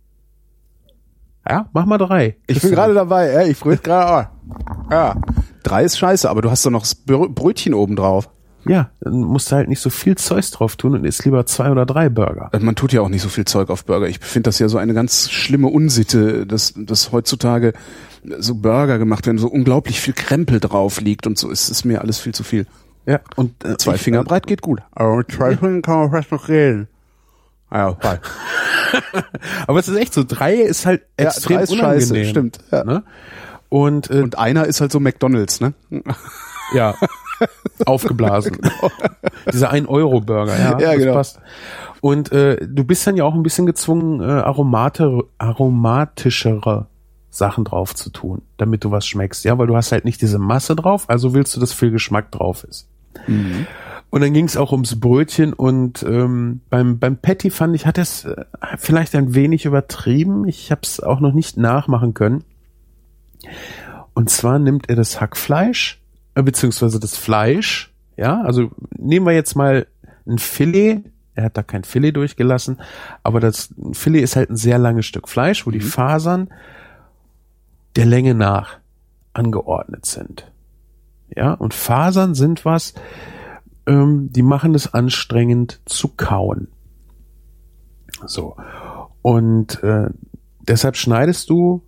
Ja, 1.49 1.69
mach 1.73 1.85
mal 1.85 1.99
drei. 1.99 2.37
Ich 2.47 2.61
bin 2.63 2.71
gerade 2.71 2.95
dabei, 2.95 3.31
ja, 3.33 3.43
ich 3.43 3.59
brüll 3.61 3.77
gerade. 3.77 4.29
Oh. 4.49 4.91
Ja. 4.91 5.15
Drei 5.63 5.85
ist 5.85 5.99
scheiße, 5.99 6.29
aber 6.29 6.41
du 6.43 6.51
hast 6.51 6.65
doch 6.65 6.71
noch 6.71 6.81
das 6.83 7.07
Brö- 7.07 7.29
Brötchen 7.33 7.75
oben 7.75 7.97
drauf. 7.97 8.31
Ja, 8.67 8.89
dann 9.01 9.21
musst 9.21 9.53
du 9.53 9.57
halt 9.57 9.69
nicht 9.69 9.81
so 9.81 9.91
viel 9.91 10.17
Zeugs 10.17 10.51
drauf 10.51 10.77
tun 10.77 10.95
und 10.95 11.05
isst 11.05 11.23
lieber 11.27 11.45
zwei 11.45 11.71
oder 11.71 11.85
drei 11.85 12.09
Burger. 12.09 12.49
Also 12.51 12.65
Man 12.65 12.77
tut 12.77 12.95
ja 12.95 13.03
auch 13.03 13.11
nicht 13.11 13.21
so 13.21 13.29
viel 13.29 13.45
Zeug 13.45 13.69
auf 13.69 13.85
Burger. 13.85 14.09
Ich 14.09 14.21
finde 14.21 14.49
das 14.49 14.59
ja 14.59 14.71
so 14.71 14.79
eine 14.79 14.95
ganz 14.95 15.31
schlimme 15.31 15.67
Unsitte, 15.69 16.47
dass, 16.47 16.73
dass 16.75 17.13
heutzutage 17.13 17.75
so 18.39 18.55
Burger 18.55 18.97
gemacht 18.99 19.27
werden, 19.27 19.37
so 19.37 19.49
unglaublich 19.49 20.01
viel 20.01 20.15
Krempel 20.15 20.61
drauf 20.61 21.03
liegt 21.03 21.27
und 21.27 21.37
so. 21.37 21.51
Es 21.51 21.69
ist 21.69 21.85
mir 21.85 22.01
alles 22.01 22.19
viel 22.21 22.33
zu 22.33 22.43
viel. 22.43 22.67
Ja, 23.07 23.21
und 23.37 23.65
äh, 23.65 23.77
Zwei 23.77 23.95
ich- 23.97 24.03
Finger 24.03 24.25
breit 24.25 24.47
geht 24.47 24.63
gut. 24.63 24.81
Aber 24.93 25.17
mit 25.17 25.31
zwei 25.33 25.57
Fingern 25.57 25.83
kann 25.83 25.99
man 25.99 26.11
fast 26.11 26.33
noch 26.33 26.49
reden. 26.49 26.89
Ja, 27.73 27.91
bye. 27.93 28.21
Aber 29.67 29.79
es 29.81 29.89
ist 29.89 29.97
echt 29.97 30.15
so, 30.15 30.23
drei 30.27 30.55
ist 30.55 30.87
halt 30.87 31.03
Ja, 31.19 31.27
extrem 31.27 31.59
ist 31.61 31.71
unangenehm. 31.73 32.01
scheiße, 32.01 32.25
stimmt, 32.27 32.59
ja. 32.71 32.85
Ne? 32.85 33.03
Und, 33.69 34.11
äh, 34.11 34.23
Und 34.23 34.39
einer 34.39 34.67
ist 34.67 34.81
halt 34.81 34.93
so 34.93 35.01
McDonalds, 35.01 35.61
ne? 35.61 35.75
ja, 36.75 36.95
aufgeblasen. 37.87 38.59
Dieser 39.53 39.73
1-Euro-Burger, 39.73 40.57
ja, 40.57 40.79
Ja, 40.79 40.95
genau. 40.95 41.15
passt. 41.15 41.41
Und 42.01 42.31
äh, 42.33 42.65
du 42.67 42.85
bist 42.85 43.07
dann 43.07 43.17
ja 43.17 43.25
auch 43.25 43.35
ein 43.35 43.43
bisschen 43.43 43.67
gezwungen, 43.67 44.21
äh, 44.21 44.25
aromate, 44.33 45.25
aromatischere 45.39 46.87
Sachen 47.31 47.65
drauf 47.65 47.95
zu 47.95 48.11
tun, 48.11 48.43
damit 48.59 48.85
du 48.85 48.93
was 48.93 49.07
schmeckst, 49.07 49.45
ja, 49.45 49.59
weil 49.59 49.67
du 49.67 49.75
hast 49.77 49.91
halt 49.91 50.05
nicht 50.05 50.23
diese 50.23 50.39
Masse 50.39 50.77
drauf, 50.77 51.05
also 51.09 51.35
willst 51.35 51.57
du, 51.57 51.61
dass 51.61 51.73
viel 51.73 51.91
Geschmack 51.91 52.31
drauf 52.31 52.63
ist. 52.65 52.87
Und 54.11 54.21
dann 54.21 54.33
ging 54.33 54.45
es 54.45 54.57
auch 54.57 54.71
ums 54.71 55.01
Brötchen 55.01 55.53
und 55.53 56.05
ähm, 56.05 56.61
beim 56.71 56.99
beim 56.99 57.17
Patty 57.17 57.51
fand 57.51 57.75
ich, 57.75 57.85
hat 57.85 57.99
es 57.99 58.25
äh, 58.25 58.45
vielleicht 58.79 59.15
ein 59.17 59.35
wenig 59.35 59.65
übertrieben. 59.65 60.47
Ich 60.47 60.71
habe 60.71 60.83
es 60.85 61.01
auch 61.01 61.19
noch 61.19 61.33
nicht 61.33 61.57
nachmachen 61.57 62.15
können. 62.15 62.45
Und 64.15 64.31
zwar 64.31 64.61
nimmt 64.61 64.89
er 64.89 64.95
das 64.95 65.21
Hackfleisch 65.21 66.01
äh, 66.35 66.43
beziehungsweise 66.43 67.01
das 67.01 67.17
Fleisch. 67.17 67.93
Ja, 68.17 68.43
also 68.43 68.71
nehmen 68.97 69.27
wir 69.27 69.33
jetzt 69.33 69.57
mal 69.57 69.87
ein 70.27 70.39
Filet. 70.39 71.03
Er 71.35 71.45
hat 71.47 71.57
da 71.57 71.65
kein 71.65 71.83
Filet 71.83 72.13
durchgelassen, 72.13 72.81
aber 73.25 73.41
das 73.41 73.75
Filet 73.93 74.23
ist 74.23 74.37
halt 74.37 74.51
ein 74.51 74.57
sehr 74.57 74.79
langes 74.79 75.07
Stück 75.07 75.29
Fleisch, 75.29 75.67
wo 75.67 75.73
die 75.73 75.81
Fasern 75.81 76.49
der 77.97 78.07
Länge 78.07 78.35
nach 78.35 78.79
angeordnet 79.33 80.07
sind. 80.07 80.53
Ja, 81.37 81.55
und 81.55 81.75
Fasern 81.75 82.35
sind 82.35 82.65
was, 82.65 82.95
ähm, 83.87 84.31
die 84.33 84.43
machen 84.43 84.75
es 84.75 84.93
anstrengend 84.93 85.81
zu 85.85 86.09
kauen. 86.09 86.69
So. 88.27 88.57
Und 89.23 89.83
äh, 89.83 90.09
deshalb 90.61 90.97
schneidest 90.97 91.51
du 91.51 91.83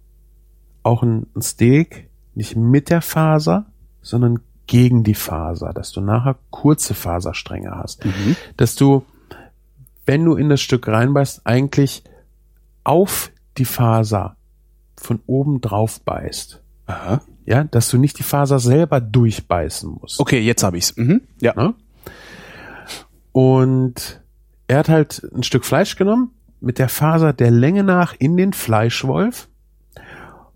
auch 0.82 1.02
ein, 1.02 1.26
Steak 1.40 2.10
nicht 2.34 2.56
mit 2.56 2.90
der 2.90 3.02
Faser, 3.02 3.66
sondern 4.02 4.40
gegen 4.66 5.04
die 5.04 5.14
Faser, 5.14 5.72
dass 5.72 5.92
du 5.92 6.00
nachher 6.00 6.36
kurze 6.50 6.94
Faserstränge 6.94 7.70
hast. 7.70 8.04
Dass 8.56 8.74
du, 8.74 9.04
wenn 10.04 10.24
du 10.24 10.34
in 10.34 10.48
das 10.48 10.60
Stück 10.60 10.88
reinbeißt, 10.88 11.42
eigentlich 11.44 12.04
auf 12.84 13.30
die 13.58 13.64
Faser 13.64 14.36
von 14.96 15.20
oben 15.26 15.60
drauf 15.60 16.00
beißt. 16.00 16.62
Aha. 16.86 17.20
Ja, 17.46 17.64
dass 17.64 17.88
du 17.88 17.98
nicht 17.98 18.18
die 18.18 18.24
Faser 18.24 18.58
selber 18.58 19.00
durchbeißen 19.00 19.98
musst. 20.00 20.20
Okay, 20.20 20.40
jetzt 20.40 20.62
habe 20.62 20.76
ich's. 20.76 20.96
Mhm. 20.96 21.22
Ja. 21.40 21.54
Ne? 21.54 21.74
Und 23.32 24.20
er 24.66 24.78
hat 24.78 24.88
halt 24.88 25.22
ein 25.34 25.44
Stück 25.44 25.64
Fleisch 25.64 25.96
genommen, 25.96 26.32
mit 26.60 26.78
der 26.78 26.88
Faser 26.88 27.32
der 27.32 27.52
Länge 27.52 27.84
nach 27.84 28.14
in 28.18 28.36
den 28.36 28.52
Fleischwolf. 28.52 29.48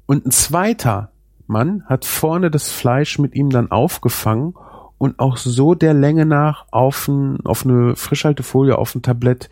Und 0.06 0.26
ein 0.26 0.32
zweiter 0.32 1.12
Mann 1.46 1.84
hat 1.86 2.04
vorne 2.04 2.50
das 2.50 2.70
Fleisch 2.70 3.18
mit 3.18 3.34
ihm 3.34 3.50
dann 3.50 3.70
aufgefangen 3.70 4.54
und 4.98 5.18
auch 5.18 5.36
so 5.36 5.74
der 5.74 5.94
Länge 5.94 6.26
nach 6.26 6.66
auf, 6.72 7.06
ein, 7.06 7.44
auf 7.46 7.64
eine 7.64 7.96
Frischhaltefolie, 7.96 8.76
auf 8.76 8.94
ein 8.94 9.02
Tablett 9.02 9.48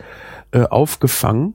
äh, 0.50 0.62
aufgefangen, 0.62 1.54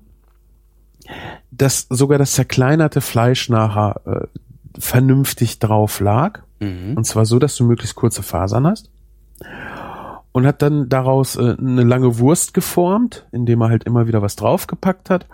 dass 1.51 1.87
sogar 1.89 2.17
das 2.17 2.31
zerkleinerte 2.31 3.01
Fleisch 3.01 3.49
nachher 3.49 4.01
äh, 4.05 4.39
vernünftig 4.77 5.59
drauf 5.59 5.99
lag. 5.99 6.41
Und 6.95 7.05
zwar 7.05 7.25
so, 7.25 7.39
dass 7.39 7.55
du 7.55 7.65
möglichst 7.65 7.95
kurze 7.95 8.23
Fasern 8.23 8.67
hast. 8.67 8.89
Und 10.31 10.47
hat 10.47 10.61
dann 10.61 10.89
daraus 10.89 11.35
äh, 11.35 11.55
eine 11.59 11.83
lange 11.83 12.17
Wurst 12.17 12.53
geformt, 12.53 13.27
indem 13.31 13.61
er 13.61 13.69
halt 13.69 13.83
immer 13.83 14.07
wieder 14.07 14.21
was 14.21 14.35
draufgepackt 14.35 15.09
hat, 15.09 15.27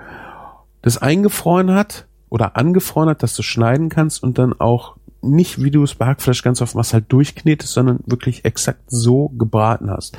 das 0.81 0.97
eingefroren 0.97 1.71
hat 1.73 2.07
oder 2.29 2.57
angefroren 2.57 3.09
hat, 3.09 3.23
dass 3.23 3.35
du 3.35 3.41
schneiden 3.41 3.89
kannst 3.89 4.21
und 4.21 4.37
dann 4.37 4.59
auch 4.59 4.97
nicht, 5.21 5.61
wie 5.61 5.71
du 5.71 5.83
es 5.83 5.95
bei 5.95 6.05
Hackfleisch 6.05 6.43
ganz 6.43 6.61
oft 6.61 6.75
machst, 6.75 6.93
halt 6.93 7.11
durchknetest, 7.11 7.73
sondern 7.73 7.99
wirklich 8.05 8.45
exakt 8.45 8.83
so 8.87 9.29
gebraten 9.29 9.89
hast. 9.89 10.17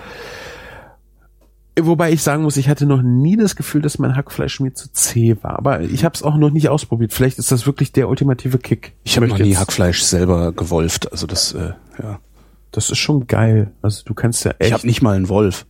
Wobei 1.78 2.12
ich 2.12 2.22
sagen 2.22 2.42
muss, 2.42 2.56
ich 2.56 2.68
hatte 2.68 2.84
noch 2.84 3.01
nie 3.02 3.36
das 3.36 3.56
Gefühl, 3.56 3.80
dass 3.80 3.98
mein 3.98 4.16
Hackfleisch 4.16 4.60
mir 4.60 4.74
zu 4.74 4.90
zäh 4.92 5.36
war. 5.42 5.56
Aber 5.59 5.80
ich 5.80 6.05
habe 6.05 6.14
es 6.14 6.22
auch 6.22 6.36
noch 6.36 6.51
nicht 6.51 6.68
ausprobiert. 6.68 7.12
Vielleicht 7.12 7.38
ist 7.38 7.52
das 7.52 7.64
wirklich 7.66 7.92
der 7.92 8.09
ultimative 8.09 8.59
Kick. 8.59 8.92
Ich 9.05 9.16
habe 9.16 9.28
noch 9.28 9.38
nie 9.38 9.56
Hackfleisch 9.56 10.02
selber 10.02 10.52
gewolft. 10.52 11.10
Also 11.12 11.26
das, 11.26 11.52
äh, 11.55 11.72
ja. 12.02 12.18
Das 12.72 12.90
ist 12.90 12.98
schon 12.98 13.26
geil. 13.26 13.72
Also 13.82 14.02
du 14.05 14.14
kannst 14.14 14.44
ja 14.44 14.52
Ich 14.59 14.66
echt. 14.66 14.72
habe 14.74 14.86
nicht 14.86 15.01
mal 15.02 15.16
einen 15.16 15.28
Wolf. 15.28 15.64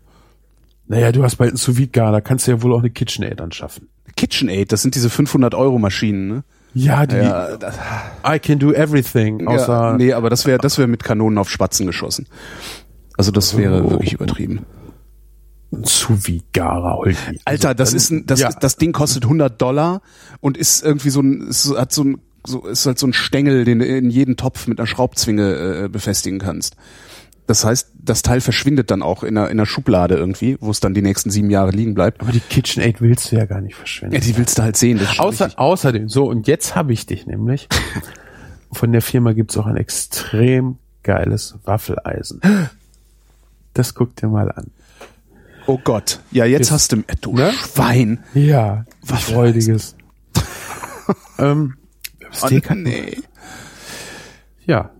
naja, 0.88 1.12
du 1.12 1.22
hast 1.22 1.36
bald 1.36 1.50
einen 1.50 1.56
sous 1.58 1.76
da 1.92 2.20
kannst 2.20 2.46
du 2.46 2.50
ja 2.52 2.62
wohl 2.62 2.72
auch 2.74 2.80
eine 2.80 2.90
KitchenAid 2.90 3.40
anschaffen. 3.40 3.88
KitchenAid, 4.16 4.72
das 4.72 4.82
sind 4.82 4.94
diese 4.96 5.08
500 5.10 5.54
Euro 5.54 5.78
Maschinen, 5.78 6.26
ne? 6.28 6.44
Ja, 6.74 7.06
die 7.06 7.16
Ja, 7.16 7.56
das, 7.56 7.78
I 8.26 8.38
can 8.38 8.58
do 8.58 8.72
everything, 8.72 9.46
außer 9.46 9.72
ja, 9.72 9.96
nee, 9.96 10.12
aber 10.12 10.30
das 10.30 10.46
wäre 10.46 10.58
das 10.58 10.78
wäre 10.78 10.88
mit 10.88 11.02
Kanonen 11.04 11.38
auf 11.38 11.48
Spatzen 11.50 11.86
geschossen. 11.86 12.26
Also 13.16 13.30
das 13.32 13.56
wäre 13.56 13.84
Oh. 13.84 13.90
wirklich 13.90 14.12
übertrieben. 14.12 14.64
Garer 16.52 16.96
Holgi. 16.96 17.40
Alter, 17.44 17.74
das 17.74 17.88
Also, 17.88 17.96
ist 17.96 18.10
ein, 18.10 18.26
das, 18.26 18.40
ja. 18.40 18.50
das 18.50 18.76
Ding 18.76 18.92
kostet 18.92 19.24
100 19.24 19.60
Dollar 19.60 20.02
und 20.40 20.56
ist 20.56 20.82
irgendwie 20.84 21.10
so 21.10 21.20
ein, 21.20 21.48
ist, 21.48 21.76
hat 21.76 21.92
so 21.92 22.04
ein, 22.04 22.18
so, 22.46 22.66
ist 22.66 22.86
halt 22.86 22.98
so 22.98 23.06
ein 23.06 23.12
Stängel, 23.12 23.64
den 23.64 23.80
du 23.80 23.84
in 23.84 24.10
jeden 24.10 24.36
Topf 24.36 24.66
mit 24.66 24.78
einer 24.78 24.86
Schraubzwinge 24.86 25.84
äh, 25.84 25.88
befestigen 25.88 26.38
kannst. 26.38 26.76
Das 27.46 27.64
heißt, 27.64 27.90
das 27.94 28.22
Teil 28.22 28.40
verschwindet 28.40 28.92
dann 28.92 29.02
auch 29.02 29.24
in 29.24 29.36
einer, 29.36 29.48
in 29.48 29.58
einer 29.58 29.66
Schublade 29.66 30.14
irgendwie, 30.14 30.56
wo 30.60 30.70
es 30.70 30.78
dann 30.78 30.94
die 30.94 31.02
nächsten 31.02 31.30
sieben 31.30 31.50
Jahre 31.50 31.72
liegen 31.72 31.94
bleibt. 31.94 32.20
Aber 32.20 32.30
die 32.30 32.38
KitchenAid 32.40 33.00
willst 33.00 33.32
du 33.32 33.36
ja 33.36 33.44
gar 33.44 33.60
nicht 33.60 33.74
verschwinden. 33.74 34.14
Ja, 34.14 34.20
die 34.20 34.36
willst 34.36 34.58
du 34.58 34.62
halt 34.62 34.76
sehen. 34.76 35.00
Außer, 35.18 35.50
außerdem, 35.56 36.08
so, 36.08 36.26
und 36.28 36.46
jetzt 36.46 36.76
habe 36.76 36.92
ich 36.92 37.06
dich 37.06 37.26
nämlich. 37.26 37.68
Von 38.72 38.92
der 38.92 39.02
Firma 39.02 39.32
gibt's 39.32 39.56
auch 39.56 39.66
ein 39.66 39.76
extrem 39.76 40.78
geiles 41.02 41.56
Waffeleisen. 41.64 42.40
Das 43.74 43.94
guck 43.94 44.14
dir 44.14 44.28
mal 44.28 44.50
an. 44.52 44.68
Oh 45.70 45.80
Gott. 45.84 46.18
Ja, 46.32 46.46
jetzt 46.46 46.62
Ist- 46.62 46.70
hast 46.72 46.92
du, 46.92 47.04
du 47.20 47.32
ne? 47.32 47.52
Schwein. 47.52 48.24
Ja, 48.34 48.84
Waffeleisen. 49.02 49.34
freudiges. 49.78 49.96
ähm, 51.38 51.74
Steak 52.32 52.70
hat, 52.70 52.78
nee. 52.78 53.18
ja. 54.66 54.90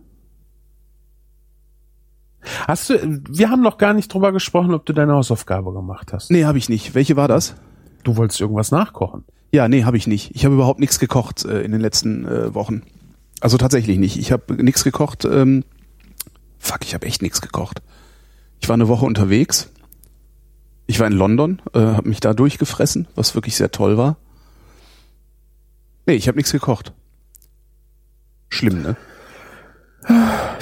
Hast 2.69 2.89
du, 2.91 3.21
wir 3.29 3.51
haben 3.51 3.63
noch 3.63 3.79
gar 3.79 3.95
nicht 3.95 4.15
drüber 4.15 4.31
gesprochen, 4.31 4.73
ob 4.73 4.87
du 4.87 4.93
deine 4.93 5.13
Hausaufgabe 5.15 5.73
gemacht 5.73 6.13
hast. 6.13 6.31
Nee, 6.31 6.45
habe 6.45 6.59
ich 6.59 6.69
nicht. 6.69 6.95
Welche 6.95 7.17
war 7.17 7.27
das? 7.27 7.57
Du 8.05 8.17
wolltest 8.17 8.41
irgendwas 8.41 8.71
nachkochen. 8.71 9.25
Ja, 9.51 9.67
nee, 9.67 9.83
habe 9.83 9.97
ich 9.97 10.07
nicht. 10.07 10.37
Ich 10.37 10.45
habe 10.45 10.55
überhaupt 10.55 10.79
nichts 10.79 11.01
gekocht 11.01 11.45
äh, 11.45 11.63
in 11.63 11.73
den 11.73 11.81
letzten 11.81 12.27
äh, 12.27 12.55
Wochen. 12.55 12.83
Also 13.41 13.59
tatsächlich 13.59 13.99
nicht. 13.99 14.17
Ich 14.19 14.31
habe 14.31 14.55
nichts 14.63 14.85
gekocht. 14.85 15.25
Ähm, 15.25 15.65
fuck, 16.61 16.83
ich 16.85 16.95
habe 16.95 17.07
echt 17.07 17.23
nichts 17.23 17.41
gekocht. 17.41 17.83
Ich 18.61 18.69
war 18.69 18.75
eine 18.75 18.87
Woche 18.87 19.05
unterwegs. 19.05 19.73
Ich 20.91 20.99
war 20.99 21.07
in 21.07 21.13
London, 21.13 21.63
äh, 21.73 21.79
habe 21.79 22.09
mich 22.09 22.19
da 22.19 22.35
durchgefressen, 22.35 23.07
was 23.15 23.37
wirklich 23.37 23.55
sehr 23.55 23.71
toll 23.71 23.97
war. 23.97 24.17
Nee, 26.05 26.15
ich 26.15 26.27
habe 26.27 26.37
nichts 26.37 26.51
gekocht. 26.51 26.93
Schlimm, 28.49 28.83
ne? 28.83 28.97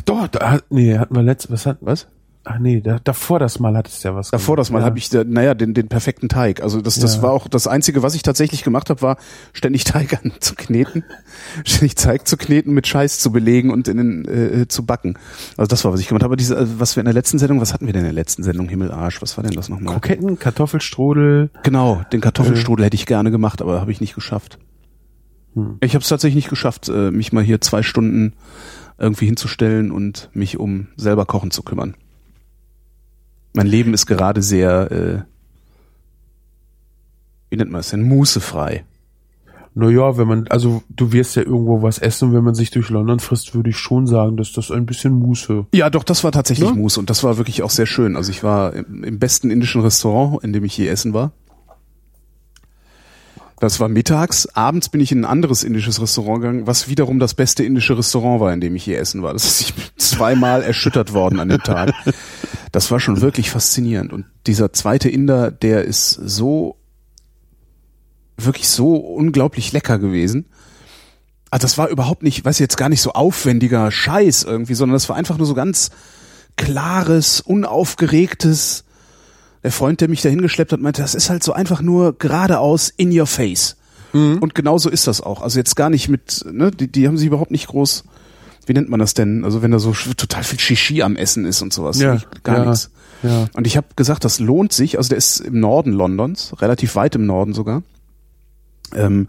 Da, 0.05 0.61
nee, 0.69 0.99
hatten 0.99 1.15
wir 1.15 1.23
letzt, 1.23 1.51
was 1.51 1.65
hat, 1.65 1.79
was? 1.81 2.09
Ach 2.51 2.59
nee, 2.59 2.81
da, 2.81 2.99
davor 3.05 3.39
das 3.39 3.59
Mal 3.59 3.77
hattest 3.77 4.03
du 4.03 4.09
ja 4.09 4.15
was 4.15 4.31
Davor 4.31 4.57
das 4.57 4.71
Mal 4.71 4.79
ja. 4.79 4.87
habe 4.87 4.97
ich, 4.97 5.13
äh, 5.13 5.23
naja, 5.25 5.53
den, 5.53 5.75
den 5.75 5.89
perfekten 5.89 6.31
Teig. 6.31 6.63
Also 6.63 6.81
das, 6.81 6.99
das 6.99 7.17
Ja. 7.17 7.23
war 7.23 7.33
auch 7.33 7.47
das 7.47 7.67
Einzige, 7.67 8.03
was 8.03 8.15
ich 8.15 8.23
tatsächlich 8.23 8.65
gemacht 8.65 8.89
habe, 8.89 9.03
war 9.03 9.19
ständig 9.53 9.85
Teig 9.85 10.15
an 10.25 10.33
zu 10.41 10.55
kneten, 10.55 11.05
ständig 11.67 11.97
Teig 11.97 12.27
zu 12.27 12.39
kneten, 12.39 12.73
mit 12.73 12.87
Scheiß 12.87 13.19
zu 13.21 13.31
belegen 13.33 13.71
und 13.71 13.87
in 13.87 13.99
den, 13.99 14.25
äh, 14.25 14.67
zu 14.67 14.87
backen. 14.87 15.19
Also 15.59 15.69
das 15.69 15.85
war, 15.85 15.93
was 15.93 16.01
ich 16.01 16.09
gemacht 16.09 16.23
habe. 16.23 16.31
Aber 16.31 16.37
diese, 16.37 16.57
äh, 16.57 16.67
was 16.79 16.97
wir 16.97 17.03
in 17.03 17.05
der 17.05 17.13
letzten 17.15 17.39
Sendung, 17.39 17.61
was 17.61 17.75
hatten 17.75 17.85
wir 17.85 17.93
denn 17.93 18.01
in 18.01 18.07
der 18.07 18.15
letzten 18.15 18.43
Sendung? 18.43 18.67
Himmelarsch, 18.71 19.21
was 19.21 19.37
war 19.37 19.45
denn 19.45 19.53
das 19.53 19.69
nochmal? 19.69 19.93
Kroketten, 19.93 20.39
Kartoffelstrudel. 20.39 21.51
Genau, 21.65 22.01
den 22.13 22.23
Kartoffelstrudel 22.23 22.87
hätte 22.87 22.95
ich 22.95 23.05
gerne 23.05 23.31
gemacht, 23.31 23.61
aber 23.61 23.79
habe 23.79 23.93
ich 23.93 24.01
nicht 24.01 24.15
geschafft. 24.15 24.59
Hm. 25.55 25.77
Ich 25.81 25.95
habe 25.95 26.03
es 26.03 26.09
tatsächlich 26.09 26.37
nicht 26.37 26.49
geschafft, 26.51 26.89
äh, 26.89 27.11
mich 27.11 27.31
mal 27.33 27.45
hier 27.45 27.61
zwei 27.61 27.83
Stunden 27.83 28.33
irgendwie 28.99 29.27
hinzustellen 29.27 29.91
und 29.91 30.31
mich 30.33 30.59
um 30.59 30.89
selber 30.97 31.27
Kochen 31.27 31.51
zu 31.51 31.63
kümmern. 31.63 31.95
Mein 33.55 33.67
Leben 33.67 33.95
ist 33.95 34.07
gerade 34.07 34.43
sehr, 34.43 34.91
äh, 34.91 35.23
wie 37.51 37.57
nennt 37.57 37.71
man 37.71 37.81
es 37.81 37.91
denn, 37.91 38.03
mußefrei. 38.03 38.85
Naja, 39.75 40.17
wenn 40.19 40.27
man, 40.27 40.49
also 40.49 40.83
du 40.89 41.13
wirst 41.13 41.37
ja 41.37 41.43
irgendwo 41.43 41.83
was 41.83 41.99
essen, 41.99 42.33
wenn 42.35 42.43
man 42.43 42.55
sich 42.55 42.71
durch 42.71 42.91
London 42.91 43.21
frisst, 43.21 43.55
würde 43.55 43.71
ich 43.71 43.77
schon 43.77 44.09
sagen, 44.09 44.37
dass 44.37 44.53
das 44.53 44.73
ein 44.73 44.87
bisschen 44.87 45.13
Muße. 45.13 45.67
Ja, 45.73 45.89
doch, 45.89 46.03
das 46.03 46.25
war 46.25 46.33
tatsächlich 46.33 46.69
Ne? 46.69 46.75
Mousse 46.75 46.99
und 46.99 47.11
das 47.11 47.23
war 47.23 47.37
wirklich 47.39 47.63
auch 47.63 47.71
sehr 47.71 47.87
schön. 47.87 48.17
Also 48.17 48.31
ich 48.33 48.43
war 48.43 48.73
im, 48.73 49.05
im 49.05 49.19
besten 49.21 49.51
indischen 49.51 49.81
Restaurant, 49.81 50.43
in 50.43 50.53
dem 50.53 50.65
ich 50.65 50.77
je 50.77 50.89
essen 50.89 51.15
war. 51.15 51.31
Das 53.61 53.81
war 53.81 53.89
mittags. 53.89 54.47
Abends 54.55 54.89
bin 54.89 55.01
ich 55.01 55.11
in 55.11 55.21
ein 55.21 55.25
anderes 55.25 55.65
indisches 55.65 56.01
Restaurant 56.01 56.41
gegangen, 56.41 56.67
was 56.67 56.89
wiederum 56.89 57.19
das 57.19 57.35
beste 57.35 57.65
indische 57.65 57.99
Restaurant 57.99 58.41
war, 58.41 58.53
in 58.53 58.61
dem 58.61 58.77
ich 58.77 58.87
je 58.87 58.95
essen 58.95 59.23
war. 59.23 59.33
Das 59.33 59.45
ist 59.45 59.61
ich 59.61 59.75
bin 59.75 59.85
zweimal 59.97 60.63
erschüttert 60.63 61.13
worden 61.13 61.41
an 61.41 61.49
dem 61.49 61.63
Tag. 61.63 61.93
Das 62.71 62.91
war 62.91 63.01
schon 63.01 63.23
wirklich 63.23 63.51
faszinierend. 63.51 64.13
Und 64.13 64.27
dieser 64.47 64.73
zweite 64.73 65.09
Inder, 65.09 65.51
der 65.51 65.85
ist 65.85 66.11
so, 66.13 66.77
wirklich 68.37 68.69
so 68.69 68.97
unglaublich 68.97 69.73
lecker 69.73 69.99
gewesen. 69.99 70.47
Also 71.51 71.63
das 71.63 71.79
war 71.79 71.89
überhaupt 71.89 72.23
nicht, 72.23 72.45
weiß 72.45 72.57
ich 72.57 72.61
jetzt 72.61 72.77
gar 72.77 72.91
nicht 72.91 73.01
so 73.01 73.13
aufwendiger 73.13 73.91
Scheiß 73.91 74.45
irgendwie, 74.45 74.75
sondern 74.75 74.95
das 74.95 75.09
war 75.09 75.17
einfach 75.17 75.39
nur 75.39 75.47
so 75.47 75.55
ganz 75.55 75.91
klares, 76.57 77.41
unaufgeregtes. 77.41 78.85
Der 79.63 79.73
Freund, 79.73 80.01
der 80.01 80.09
mich 80.09 80.23
da 80.23 80.29
hingeschleppt 80.29 80.73
hat, 80.73 80.81
meinte, 80.81 81.03
das 81.03 81.15
ist 81.15 81.31
halt 81.31 81.43
so 81.43 81.53
einfach 81.53 81.81
nur 81.83 82.17
geradeaus 82.19 82.89
in 82.97 83.17
your 83.19 83.27
face. 83.27 83.77
Und 84.13 84.55
genau 84.55 84.79
so 84.79 84.89
ist 84.89 85.07
das 85.07 85.21
auch. 85.21 85.43
Also 85.43 85.59
jetzt 85.59 85.77
gar 85.77 85.91
nicht 85.91 86.09
mit, 86.09 86.43
ne, 86.51 86.71
die, 86.71 86.91
die 86.91 87.07
haben 87.07 87.19
sich 87.19 87.27
überhaupt 87.27 87.51
nicht 87.51 87.67
groß, 87.67 88.05
wie 88.65 88.73
nennt 88.73 88.89
man 88.89 89.01
das 89.01 89.13
denn? 89.13 89.45
Also 89.45 89.61
wenn 89.61 89.71
da 89.71 89.79
so 89.79 89.93
total 89.93 90.43
viel 90.45 90.59
Shishi 90.59 91.03
am 91.03 91.15
Essen 91.17 91.45
ist 91.45 91.61
und 91.61 91.73
sowas. 91.75 92.01
Ja, 92.01 92.15
Nicht- 92.15 92.43
gar 92.45 92.59
ja, 92.59 92.65
nichts. 92.71 92.91
ja. 93.23 93.47
Und 93.55 93.67
ich 93.67 93.77
habe 93.77 93.89
gesagt, 93.97 94.25
das 94.25 94.41
lohnt 94.41 94.73
sich. 94.73 94.97
Also 94.97 95.11
der 95.11 95.19
ist 95.19 95.41
im 95.41 95.61
Norden 95.61 95.93
Londons, 95.93 96.55
relativ 96.61 96.95
weit 96.97 97.17
im 97.17 97.27
Norden 97.27 97.53
sogar. 97.53 97.83
Ähm, 98.95 99.29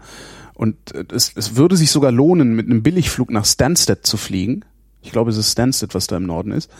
und 0.54 0.76
äh, 0.94 1.04
es, 1.12 1.32
es 1.34 1.56
würde 1.56 1.76
sich 1.76 1.90
sogar 1.90 2.10
lohnen, 2.12 2.54
mit 2.54 2.66
einem 2.66 2.82
Billigflug 2.82 3.30
nach 3.30 3.44
Stansted 3.44 4.06
zu 4.06 4.16
fliegen. 4.16 4.64
Ich 5.02 5.12
glaube, 5.12 5.30
es 5.30 5.36
ist 5.36 5.52
Stansted, 5.52 5.94
was 5.94 6.06
da 6.06 6.16
im 6.16 6.24
Norden 6.24 6.52
ist. 6.52 6.70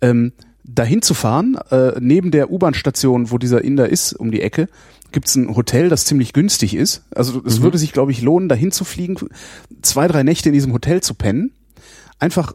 Ähm, 0.00 0.32
dahin 0.66 1.02
zu 1.02 1.14
fahren, 1.14 1.56
äh, 1.70 1.92
neben 2.00 2.30
der 2.30 2.50
U-Bahn-Station, 2.50 3.30
wo 3.30 3.38
dieser 3.38 3.62
Inder 3.62 3.88
ist, 3.88 4.12
um 4.12 4.30
die 4.30 4.42
Ecke, 4.42 4.68
gibt's 5.12 5.36
ein 5.36 5.54
Hotel, 5.54 5.88
das 5.88 6.04
ziemlich 6.04 6.32
günstig 6.32 6.74
ist. 6.74 7.04
Also 7.14 7.42
es 7.44 7.62
würde 7.62 7.78
sich, 7.78 7.92
glaube 7.92 8.10
ich, 8.10 8.22
lohnen, 8.22 8.48
dahin 8.48 8.72
zu 8.72 8.84
fliegen, 8.84 9.16
zwei, 9.82 10.08
drei 10.08 10.22
Nächte 10.22 10.48
in 10.48 10.52
diesem 10.52 10.72
Hotel 10.72 11.00
zu 11.00 11.14
pennen, 11.14 11.52
einfach 12.18 12.54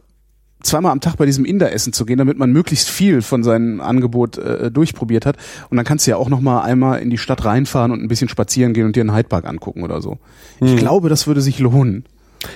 zweimal 0.62 0.92
am 0.92 1.00
Tag 1.00 1.16
bei 1.16 1.26
diesem 1.26 1.44
Inder 1.44 1.72
essen 1.72 1.92
zu 1.92 2.06
gehen, 2.06 2.18
damit 2.18 2.38
man 2.38 2.52
möglichst 2.52 2.88
viel 2.88 3.22
von 3.22 3.42
seinem 3.42 3.80
Angebot 3.80 4.38
äh, 4.38 4.70
durchprobiert 4.70 5.26
hat. 5.26 5.36
Und 5.70 5.76
dann 5.76 5.84
kannst 5.84 6.06
du 6.06 6.12
ja 6.12 6.16
auch 6.16 6.28
noch 6.28 6.40
mal 6.40 6.62
einmal 6.62 7.00
in 7.00 7.10
die 7.10 7.18
Stadt 7.18 7.44
reinfahren 7.44 7.90
und 7.90 8.00
ein 8.00 8.08
bisschen 8.08 8.28
spazieren 8.28 8.72
gehen 8.72 8.86
und 8.86 8.94
dir 8.94 9.00
einen 9.00 9.14
Hyde 9.14 9.28
Park 9.28 9.46
angucken 9.46 9.82
oder 9.82 10.00
so. 10.00 10.18
Ich 10.60 10.76
glaube, 10.76 11.08
das 11.08 11.26
würde 11.26 11.40
sich 11.40 11.58
lohnen. 11.58 12.04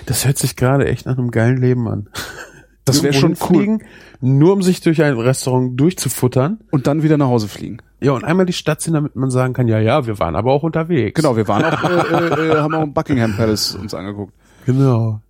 Das 0.04 0.24
hört 0.24 0.38
sich 0.38 0.56
gerade 0.56 0.86
echt 0.86 1.06
nach 1.06 1.18
einem 1.18 1.30
geilen 1.30 1.60
Leben 1.60 1.88
an. 1.88 2.08
Das 2.86 3.02
wäre 3.02 3.12
schon 3.12 3.36
cool. 3.50 3.78
Nur 4.20 4.52
um 4.52 4.62
sich 4.62 4.80
durch 4.80 5.02
ein 5.02 5.18
Restaurant 5.18 5.78
durchzufuttern. 5.78 6.60
Und 6.70 6.86
dann 6.86 7.02
wieder 7.02 7.18
nach 7.18 7.26
Hause 7.26 7.48
fliegen. 7.48 7.78
Ja, 8.00 8.12
und 8.12 8.24
einmal 8.24 8.46
die 8.46 8.52
Stadt 8.52 8.80
sehen, 8.80 8.94
damit 8.94 9.16
man 9.16 9.30
sagen 9.30 9.54
kann, 9.54 9.68
ja, 9.68 9.80
ja, 9.80 10.06
wir 10.06 10.18
waren 10.18 10.36
aber 10.36 10.52
auch 10.52 10.62
unterwegs. 10.62 11.20
Genau, 11.20 11.36
wir 11.36 11.48
waren 11.48 11.64
auch, 11.64 11.82
äh, 11.84 11.94
äh, 11.94 12.52
äh, 12.52 12.56
haben 12.58 12.74
auch 12.74 12.82
im 12.82 12.94
Buckingham 12.94 13.36
Palace 13.36 13.74
uns 13.74 13.92
angeguckt. 13.92 14.32
Genau. 14.66 15.20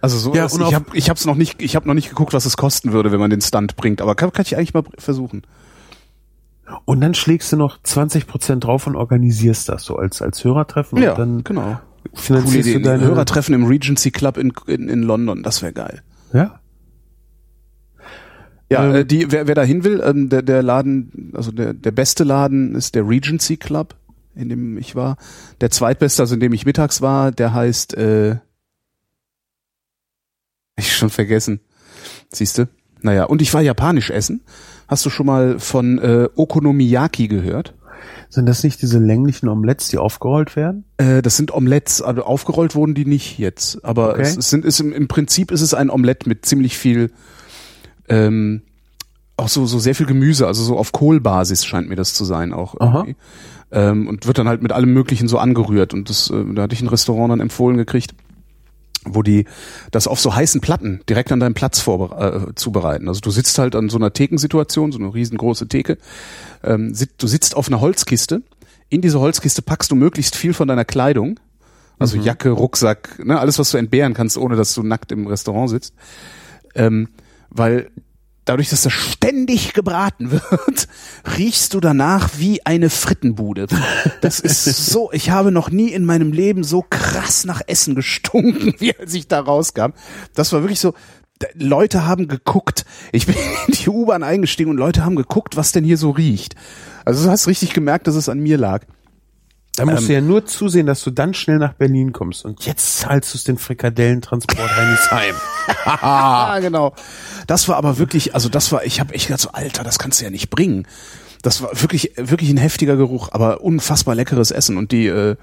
Also 0.00 0.18
so, 0.18 0.34
Ja, 0.34 0.44
und 0.44 0.62
ich 0.62 0.74
habe 0.74 0.84
ich 0.94 1.10
hab's 1.10 1.26
noch 1.26 1.34
nicht, 1.34 1.60
ich 1.62 1.76
habe 1.76 1.86
noch 1.86 1.94
nicht 1.94 2.08
geguckt, 2.08 2.32
was 2.32 2.46
es 2.46 2.56
kosten 2.56 2.92
würde, 2.92 3.12
wenn 3.12 3.20
man 3.20 3.30
den 3.30 3.40
Stunt 3.40 3.76
bringt. 3.76 4.00
Aber 4.00 4.14
kann, 4.14 4.32
kann 4.32 4.44
ich 4.46 4.56
eigentlich 4.56 4.74
mal 4.74 4.84
versuchen. 4.98 5.42
Und 6.86 7.00
dann 7.02 7.14
schlägst 7.14 7.52
du 7.52 7.56
noch 7.56 7.78
20 7.82 8.26
Prozent 8.26 8.64
drauf 8.64 8.86
und 8.86 8.96
organisierst 8.96 9.68
das 9.68 9.84
so 9.84 9.96
als, 9.96 10.22
als 10.22 10.42
Hörertreffen. 10.42 10.98
und 10.98 11.18
dann 11.18 11.44
genau. 11.44 11.80
Finanzierst 12.14 12.68
Idee. 12.68 12.78
du 12.78 12.84
deine 12.84 13.04
Hörertreffen 13.04 13.54
im 13.54 13.64
Regency 13.64 14.10
Club 14.10 14.36
in, 14.38 14.52
in, 14.66 14.88
in 14.88 15.02
London, 15.02 15.42
das 15.42 15.62
wäre 15.62 15.72
geil. 15.72 16.02
Ja. 16.32 16.60
Ja, 18.70 18.84
Ähm, 18.86 18.94
äh, 18.94 19.04
die, 19.04 19.30
wer, 19.30 19.46
wer 19.46 19.54
da 19.54 19.62
hin 19.62 19.84
will, 19.84 20.02
ähm, 20.04 20.28
der, 20.28 20.42
der 20.42 20.62
Laden, 20.62 21.32
also 21.34 21.52
der, 21.52 21.74
der 21.74 21.92
beste 21.92 22.24
Laden 22.24 22.74
ist 22.74 22.94
der 22.94 23.06
Regency 23.06 23.56
Club, 23.56 23.94
in 24.34 24.48
dem 24.48 24.78
ich 24.78 24.94
war. 24.96 25.16
Der 25.60 25.70
zweitbeste, 25.70 26.22
also 26.22 26.34
in 26.34 26.40
dem 26.40 26.52
ich 26.52 26.66
mittags 26.66 27.02
war, 27.02 27.30
der 27.30 27.52
heißt, 27.54 27.94
äh, 27.96 28.36
ich 30.76 30.96
schon 30.96 31.10
vergessen. 31.10 31.60
Siehste? 32.32 32.68
Naja, 33.00 33.24
und 33.24 33.42
ich 33.42 33.52
war 33.54 33.60
japanisch 33.60 34.10
essen. 34.10 34.40
Hast 34.88 35.04
du 35.06 35.10
schon 35.10 35.26
mal 35.26 35.58
von 35.58 35.98
äh, 35.98 36.28
Okonomiyaki 36.34 37.28
gehört? 37.28 37.74
Sind 38.28 38.46
das 38.46 38.64
nicht 38.64 38.82
diese 38.82 38.98
länglichen 38.98 39.48
Omelettes, 39.48 39.88
die 39.88 39.98
aufgerollt 39.98 40.56
werden? 40.56 40.84
Äh, 40.96 41.22
das 41.22 41.36
sind 41.36 41.52
Omelettes, 41.54 42.02
also 42.02 42.24
aufgerollt 42.24 42.74
wurden 42.74 42.94
die 42.94 43.04
nicht 43.04 43.38
jetzt. 43.38 43.84
Aber 43.84 44.10
Okay. 44.14 44.22
es, 44.22 44.36
es 44.36 44.50
sind, 44.50 44.64
im, 44.80 44.92
im 44.92 45.06
Prinzip 45.08 45.50
ist 45.52 45.60
es 45.60 45.74
ein 45.74 45.90
Omelett 45.90 46.26
mit 46.26 46.44
ziemlich 46.44 46.76
viel, 46.76 47.12
ähm, 48.08 48.62
auch 49.36 49.48
so, 49.48 49.66
so 49.66 49.78
sehr 49.78 49.94
viel 49.94 50.06
Gemüse, 50.06 50.46
also 50.46 50.62
so 50.62 50.78
auf 50.78 50.92
Kohlbasis 50.92 51.64
scheint 51.64 51.88
mir 51.88 51.96
das 51.96 52.14
zu 52.14 52.24
sein 52.24 52.52
auch. 52.52 52.74
Irgendwie. 52.78 53.16
Ähm, 53.72 54.06
und 54.06 54.26
wird 54.26 54.38
dann 54.38 54.46
halt 54.48 54.62
mit 54.62 54.72
allem 54.72 54.92
Möglichen 54.92 55.26
so 55.26 55.38
angerührt. 55.38 55.92
Und 55.94 56.08
das, 56.08 56.30
äh, 56.30 56.44
da 56.54 56.62
hatte 56.62 56.74
ich 56.74 56.82
ein 56.82 56.88
Restaurant 56.88 57.32
dann 57.32 57.40
empfohlen 57.40 57.76
gekriegt, 57.76 58.14
wo 59.04 59.22
die 59.22 59.46
das 59.90 60.06
auf 60.06 60.20
so 60.20 60.34
heißen 60.34 60.60
Platten 60.60 61.00
direkt 61.08 61.32
an 61.32 61.40
deinem 61.40 61.54
Platz 61.54 61.80
vorbere 61.80 62.48
äh, 62.50 62.54
zubereiten. 62.54 63.08
Also 63.08 63.20
du 63.20 63.30
sitzt 63.30 63.58
halt 63.58 63.74
an 63.74 63.88
so 63.88 63.98
einer 63.98 64.12
Thekensituation, 64.12 64.92
so 64.92 64.98
eine 64.98 65.12
riesengroße 65.12 65.66
Theke. 65.66 65.98
Ähm, 66.62 66.94
sit, 66.94 67.10
du 67.18 67.26
sitzt 67.26 67.56
auf 67.56 67.68
einer 67.68 67.80
Holzkiste. 67.80 68.42
In 68.88 69.00
diese 69.00 69.18
Holzkiste 69.18 69.62
packst 69.62 69.90
du 69.90 69.96
möglichst 69.96 70.36
viel 70.36 70.54
von 70.54 70.68
deiner 70.68 70.84
Kleidung. 70.84 71.40
Also 71.98 72.16
Jacke, 72.16 72.50
Rucksack, 72.50 73.24
ne, 73.24 73.38
alles, 73.38 73.58
was 73.58 73.70
du 73.70 73.78
entbehren 73.78 74.14
kannst, 74.14 74.36
ohne 74.36 74.56
dass 74.56 74.74
du 74.74 74.82
nackt 74.82 75.12
im 75.12 75.26
Restaurant 75.26 75.70
sitzt. 75.70 75.94
Ähm, 76.74 77.08
weil 77.50 77.90
dadurch, 78.44 78.70
dass 78.70 78.82
das 78.82 78.92
ständig 78.92 79.72
gebraten 79.72 80.30
wird, 80.30 80.88
riechst 81.38 81.74
du 81.74 81.80
danach 81.80 82.30
wie 82.36 82.64
eine 82.66 82.90
Frittenbude. 82.90 83.66
Das 84.20 84.40
ist 84.40 84.64
so, 84.64 85.10
ich 85.12 85.30
habe 85.30 85.50
noch 85.50 85.70
nie 85.70 85.88
in 85.88 86.04
meinem 86.04 86.32
Leben 86.32 86.64
so 86.64 86.84
krass 86.88 87.44
nach 87.44 87.62
Essen 87.66 87.94
gestunken, 87.94 88.74
wie 88.78 88.96
als 88.96 89.14
ich 89.14 89.28
da 89.28 89.40
rauskam. 89.40 89.92
Das 90.34 90.52
war 90.52 90.62
wirklich 90.62 90.80
so, 90.80 90.94
Leute 91.54 92.06
haben 92.06 92.28
geguckt. 92.28 92.84
Ich 93.12 93.26
bin 93.26 93.34
in 93.66 93.74
die 93.74 93.88
U-Bahn 93.88 94.22
eingestiegen 94.22 94.70
und 94.70 94.76
Leute 94.76 95.04
haben 95.04 95.16
geguckt, 95.16 95.56
was 95.56 95.72
denn 95.72 95.84
hier 95.84 95.98
so 95.98 96.10
riecht. 96.10 96.54
Also 97.04 97.24
du 97.24 97.30
hast 97.30 97.46
richtig 97.46 97.74
gemerkt, 97.74 98.06
dass 98.06 98.14
es 98.14 98.28
an 98.28 98.40
mir 98.40 98.56
lag. 98.56 98.84
Da 99.76 99.84
musst 99.84 100.02
Ähm, 100.02 100.06
du 100.06 100.12
ja 100.14 100.20
nur 100.20 100.46
zusehen, 100.46 100.86
dass 100.86 101.02
du 101.02 101.10
dann 101.10 101.34
schnell 101.34 101.58
nach 101.58 101.72
Berlin 101.74 102.12
kommst. 102.12 102.44
Und 102.44 102.64
jetzt 102.64 102.98
zahlst 102.98 103.34
du 103.34 103.38
es 103.38 103.44
den 103.44 103.58
Frikadellentransport 103.58 104.76
Heinisheim. 104.76 105.34
Ah, 105.86 106.58
genau. 106.60 106.94
Das 107.46 107.68
war 107.68 107.76
aber 107.76 107.96
wirklich, 107.98 108.34
also 108.34 108.50
das 108.50 108.70
war, 108.70 108.84
ich 108.84 109.00
habe 109.00 109.14
echt 109.14 109.28
gedacht 109.28 109.40
so, 109.40 109.50
Alter, 109.52 109.82
das 109.82 109.98
kannst 109.98 110.20
du 110.20 110.24
ja 110.24 110.30
nicht 110.30 110.50
bringen. 110.50 110.86
Das 111.40 111.62
war 111.62 111.70
wirklich, 111.80 112.12
wirklich 112.16 112.50
ein 112.50 112.58
heftiger 112.58 112.96
Geruch, 112.96 113.30
aber 113.32 113.62
unfassbar 113.62 114.14
leckeres 114.14 114.50
Essen. 114.50 114.76
Und 114.76 114.92
die 114.92 115.06
äh, 115.06 115.36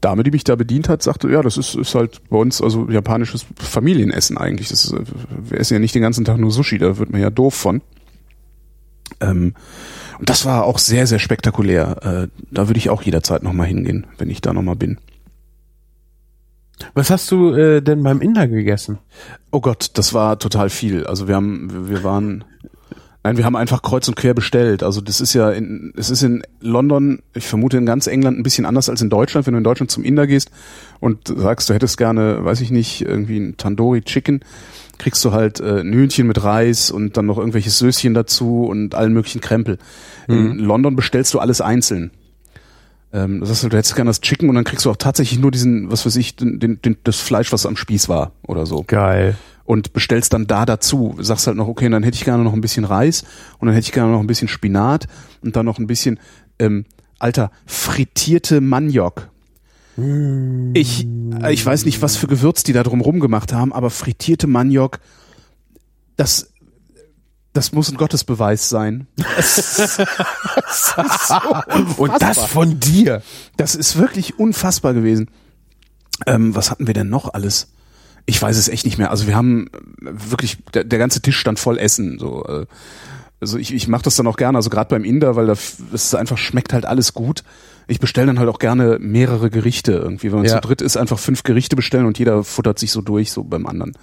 Dame, 0.00 0.24
die 0.24 0.30
mich 0.32 0.44
da 0.44 0.56
bedient 0.56 0.88
hat, 0.88 1.02
sagte, 1.02 1.28
ja, 1.30 1.42
das 1.42 1.56
ist, 1.56 1.76
ist 1.76 1.94
halt 1.94 2.20
bei 2.28 2.36
uns 2.36 2.60
also 2.60 2.88
japanisches 2.90 3.46
Familienessen 3.56 4.36
eigentlich. 4.36 4.68
Das 4.68 4.84
ist, 4.84 4.92
äh, 4.92 5.02
wir 5.50 5.60
essen 5.60 5.74
ja 5.74 5.80
nicht 5.80 5.94
den 5.94 6.02
ganzen 6.02 6.24
Tag 6.24 6.38
nur 6.38 6.50
Sushi, 6.50 6.78
da 6.78 6.98
wird 6.98 7.10
man 7.10 7.20
ja 7.20 7.30
doof 7.30 7.54
von. 7.54 7.80
Ähm, 9.20 9.54
und 10.18 10.28
das 10.28 10.44
war 10.44 10.64
auch 10.64 10.78
sehr, 10.78 11.06
sehr 11.06 11.18
spektakulär. 11.18 12.28
Äh, 12.30 12.44
da 12.50 12.68
würde 12.68 12.78
ich 12.78 12.90
auch 12.90 13.02
jederzeit 13.02 13.42
nochmal 13.42 13.66
hingehen, 13.66 14.06
wenn 14.18 14.30
ich 14.30 14.40
da 14.40 14.52
nochmal 14.52 14.76
bin. 14.76 14.98
Was 16.94 17.10
hast 17.10 17.30
du 17.30 17.52
äh, 17.54 17.82
denn 17.82 18.02
beim 18.02 18.20
Inder 18.20 18.46
gegessen? 18.46 18.98
Oh 19.50 19.60
Gott, 19.60 19.90
das 19.94 20.14
war 20.14 20.38
total 20.38 20.70
viel. 20.70 21.06
Also 21.06 21.26
wir 21.28 21.34
haben, 21.34 21.70
wir- 21.72 21.88
wir 21.88 22.04
waren, 22.04 22.44
nein, 23.28 23.36
wir 23.36 23.44
haben 23.44 23.56
einfach 23.56 23.82
kreuz 23.82 24.08
und 24.08 24.14
quer 24.14 24.32
bestellt. 24.32 24.82
Also 24.82 25.00
das 25.02 25.20
ist 25.20 25.34
ja, 25.34 25.50
in, 25.50 25.92
es 25.96 26.08
ist 26.08 26.22
in 26.22 26.42
London, 26.60 27.20
ich 27.34 27.46
vermute 27.46 27.76
in 27.76 27.84
ganz 27.84 28.06
England 28.06 28.38
ein 28.38 28.42
bisschen 28.42 28.64
anders 28.64 28.88
als 28.88 29.02
in 29.02 29.10
Deutschland. 29.10 29.46
Wenn 29.46 29.52
du 29.52 29.58
in 29.58 29.64
Deutschland 29.64 29.90
zum 29.90 30.02
Inder 30.02 30.26
gehst 30.26 30.50
und 31.00 31.28
sagst, 31.28 31.68
du 31.68 31.74
hättest 31.74 31.98
gerne, 31.98 32.44
weiß 32.44 32.62
ich 32.62 32.70
nicht, 32.70 33.02
irgendwie 33.02 33.38
ein 33.38 33.56
Tandoori 33.58 34.00
Chicken, 34.00 34.40
kriegst 34.96 35.22
du 35.24 35.32
halt 35.32 35.60
äh, 35.60 35.80
ein 35.80 35.92
Hühnchen 35.92 36.26
mit 36.26 36.42
Reis 36.42 36.90
und 36.90 37.16
dann 37.16 37.26
noch 37.26 37.38
irgendwelches 37.38 37.78
Söschen 37.78 38.14
dazu 38.14 38.64
und 38.64 38.94
allen 38.94 39.12
möglichen 39.12 39.40
Krempel. 39.40 39.78
In 40.26 40.58
London 40.58 40.96
bestellst 40.96 41.32
du 41.32 41.38
alles 41.38 41.60
einzeln. 41.60 42.10
Ähm, 43.12 43.40
das 43.40 43.50
heißt, 43.50 43.64
du 43.64 43.76
hättest 43.76 43.94
gerne 43.94 44.10
das 44.10 44.20
Chicken 44.20 44.48
und 44.48 44.54
dann 44.54 44.64
kriegst 44.64 44.84
du 44.84 44.90
auch 44.90 44.96
tatsächlich 44.96 45.38
nur 45.38 45.50
diesen, 45.50 45.90
was 45.90 46.04
weiß 46.04 46.16
ich, 46.16 46.36
den, 46.36 46.60
den, 46.60 46.82
den, 46.82 46.96
das 47.04 47.16
Fleisch, 47.16 47.52
was 47.52 47.64
am 47.64 47.76
Spieß 47.76 48.08
war 48.08 48.32
oder 48.42 48.66
so 48.66 48.84
Geil. 48.86 49.36
Und 49.68 49.92
bestellst 49.92 50.32
dann 50.32 50.46
da 50.46 50.64
dazu. 50.64 51.14
Sagst 51.18 51.46
halt 51.46 51.58
noch, 51.58 51.68
okay, 51.68 51.90
dann 51.90 52.02
hätte 52.02 52.16
ich 52.16 52.24
gerne 52.24 52.42
noch 52.42 52.54
ein 52.54 52.62
bisschen 52.62 52.86
Reis 52.86 53.24
und 53.58 53.66
dann 53.66 53.74
hätte 53.74 53.84
ich 53.84 53.92
gerne 53.92 54.10
noch 54.10 54.20
ein 54.20 54.26
bisschen 54.26 54.48
Spinat 54.48 55.08
und 55.42 55.56
dann 55.56 55.66
noch 55.66 55.78
ein 55.78 55.86
bisschen, 55.86 56.18
ähm, 56.58 56.86
alter, 57.18 57.50
frittierte 57.66 58.62
Maniok. 58.62 59.28
Ich, 60.72 61.04
äh, 61.04 61.52
ich 61.52 61.66
weiß 61.66 61.84
nicht, 61.84 62.00
was 62.00 62.16
für 62.16 62.28
Gewürz 62.28 62.62
die 62.62 62.72
da 62.72 62.82
drum 62.82 63.02
rumgemacht 63.02 63.52
haben, 63.52 63.74
aber 63.74 63.90
frittierte 63.90 64.46
Maniok, 64.46 65.00
das, 66.16 66.50
das 67.52 67.72
muss 67.72 67.90
ein 67.90 67.98
Gottesbeweis 67.98 68.70
sein. 68.70 69.06
Es 69.36 69.58
ist 69.58 69.96
so 69.96 70.04
Und 71.98 72.22
das 72.22 72.38
von 72.38 72.80
dir. 72.80 73.20
Das 73.58 73.74
ist 73.74 73.98
wirklich 73.98 74.38
unfassbar 74.38 74.94
gewesen. 74.94 75.30
Ähm, 76.24 76.54
was 76.54 76.70
hatten 76.70 76.86
wir 76.86 76.94
denn 76.94 77.10
noch 77.10 77.34
alles? 77.34 77.68
Ich 78.28 78.40
weiß 78.42 78.58
es 78.58 78.68
echt 78.68 78.84
nicht 78.84 78.98
mehr. 78.98 79.10
Also 79.10 79.26
wir 79.26 79.34
haben 79.34 79.70
wirklich, 80.02 80.58
der, 80.74 80.84
der 80.84 80.98
ganze 80.98 81.22
Tisch 81.22 81.38
stand 81.38 81.58
voll 81.58 81.78
Essen. 81.78 82.18
So, 82.18 82.44
äh, 82.44 82.66
also 83.40 83.56
ich, 83.56 83.72
ich 83.72 83.88
mache 83.88 84.02
das 84.02 84.16
dann 84.16 84.26
auch 84.26 84.36
gerne, 84.36 84.58
also 84.58 84.68
gerade 84.68 84.90
beim 84.90 85.02
Inder, 85.02 85.34
weil 85.34 85.46
das 85.46 85.76
ist 85.92 86.14
einfach 86.14 86.36
schmeckt 86.36 86.74
halt 86.74 86.84
alles 86.84 87.14
gut. 87.14 87.42
Ich 87.86 88.00
bestelle 88.00 88.26
dann 88.26 88.38
halt 88.38 88.50
auch 88.50 88.58
gerne 88.58 88.98
mehrere 89.00 89.48
Gerichte 89.48 89.92
irgendwie. 89.92 90.30
Wenn 90.30 90.40
man 90.40 90.46
Ja. 90.46 90.56
zu 90.56 90.60
dritt 90.60 90.82
ist, 90.82 90.98
einfach 90.98 91.18
fünf 91.18 91.42
Gerichte 91.42 91.74
bestellen 91.74 92.04
und 92.04 92.18
jeder 92.18 92.44
futtert 92.44 92.78
sich 92.78 92.92
so 92.92 93.00
durch, 93.00 93.32
so 93.32 93.44
beim 93.44 93.66
anderen. 93.66 93.94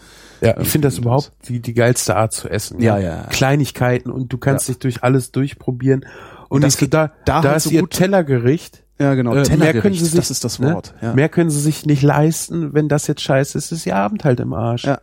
Ja, 0.41 0.59
ich 0.59 0.69
finde 0.69 0.87
das 0.87 0.97
überhaupt 0.97 1.31
die, 1.47 1.59
die 1.59 1.75
geilste 1.75 2.15
Art 2.15 2.33
zu 2.33 2.49
essen. 2.49 2.81
Ja, 2.81 2.97
ja. 2.97 3.27
Kleinigkeiten 3.29 4.09
und 4.09 4.33
du 4.33 4.39
kannst 4.39 4.67
dich 4.69 4.79
durch 4.79 5.03
alles 5.03 5.31
durchprobieren. 5.31 6.03
Und 6.49 6.63
das 6.63 6.73
ich 6.73 6.79
so, 6.79 6.85
geht 6.87 6.95
da, 6.95 7.11
da 7.25 7.41
da, 7.41 7.49
halt 7.49 7.57
ist 7.57 7.63
so 7.65 7.69
ihr. 7.69 7.87
Tellergericht. 7.87 8.81
Ja, 8.99 9.13
genau. 9.15 9.33
Äh, 9.35 9.57
mehr 9.57 9.73
können 9.73 9.93
sie 9.93 10.05
sich, 10.05 10.13
das 10.15 10.31
ist 10.31 10.43
das 10.45 10.61
Wort. 10.61 10.93
Ne? 11.01 11.09
Ja. 11.09 11.13
Mehr 11.13 11.29
können 11.29 11.49
sie 11.49 11.59
sich 11.59 11.85
nicht 11.85 12.01
leisten, 12.01 12.73
wenn 12.73 12.87
das 12.87 13.07
jetzt 13.07 13.21
scheiße 13.21 13.57
ist, 13.57 13.71
ist 13.71 13.85
ihr 13.85 13.95
Abend 13.95 14.23
halt 14.23 14.39
im 14.39 14.53
Arsch. 14.53 14.85
Ja. 14.85 14.99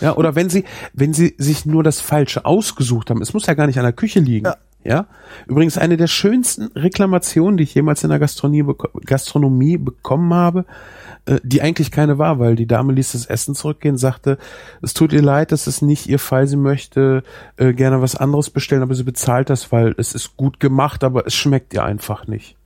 Ja, 0.00 0.16
oder 0.16 0.34
wenn 0.34 0.48
sie, 0.50 0.64
wenn 0.94 1.12
sie 1.14 1.34
sich 1.38 1.64
nur 1.64 1.84
das 1.84 2.00
Falsche 2.00 2.44
ausgesucht 2.44 3.10
haben, 3.10 3.22
es 3.22 3.34
muss 3.34 3.46
ja 3.46 3.54
gar 3.54 3.66
nicht 3.68 3.78
an 3.78 3.84
der 3.84 3.92
Küche 3.92 4.18
liegen. 4.20 4.46
Ja. 4.46 4.56
Ja. 4.84 5.06
Übrigens 5.46 5.78
eine 5.78 5.96
der 5.96 6.08
schönsten 6.08 6.66
Reklamationen, 6.74 7.56
die 7.56 7.62
ich 7.62 7.74
jemals 7.74 8.02
in 8.02 8.10
der 8.10 8.18
Gastronomie, 8.18 8.64
beko- 8.64 8.90
Gastronomie 9.06 9.76
bekommen 9.76 10.34
habe, 10.34 10.64
äh, 11.26 11.38
die 11.44 11.62
eigentlich 11.62 11.92
keine 11.92 12.18
war, 12.18 12.40
weil 12.40 12.56
die 12.56 12.66
Dame 12.66 12.92
ließ 12.92 13.12
das 13.12 13.26
Essen 13.26 13.54
zurückgehen, 13.54 13.96
sagte, 13.96 14.38
es 14.82 14.92
tut 14.92 15.12
ihr 15.12 15.22
leid, 15.22 15.52
das 15.52 15.68
ist 15.68 15.82
nicht 15.82 16.08
ihr 16.08 16.18
Fall, 16.18 16.48
sie 16.48 16.56
möchte 16.56 17.22
äh, 17.58 17.72
gerne 17.72 18.02
was 18.02 18.16
anderes 18.16 18.50
bestellen, 18.50 18.82
aber 18.82 18.96
sie 18.96 19.04
bezahlt 19.04 19.50
das, 19.50 19.70
weil 19.70 19.94
es 19.98 20.16
ist 20.16 20.36
gut 20.36 20.58
gemacht, 20.58 21.04
aber 21.04 21.28
es 21.28 21.34
schmeckt 21.36 21.74
ihr 21.74 21.84
einfach 21.84 22.26
nicht. 22.26 22.56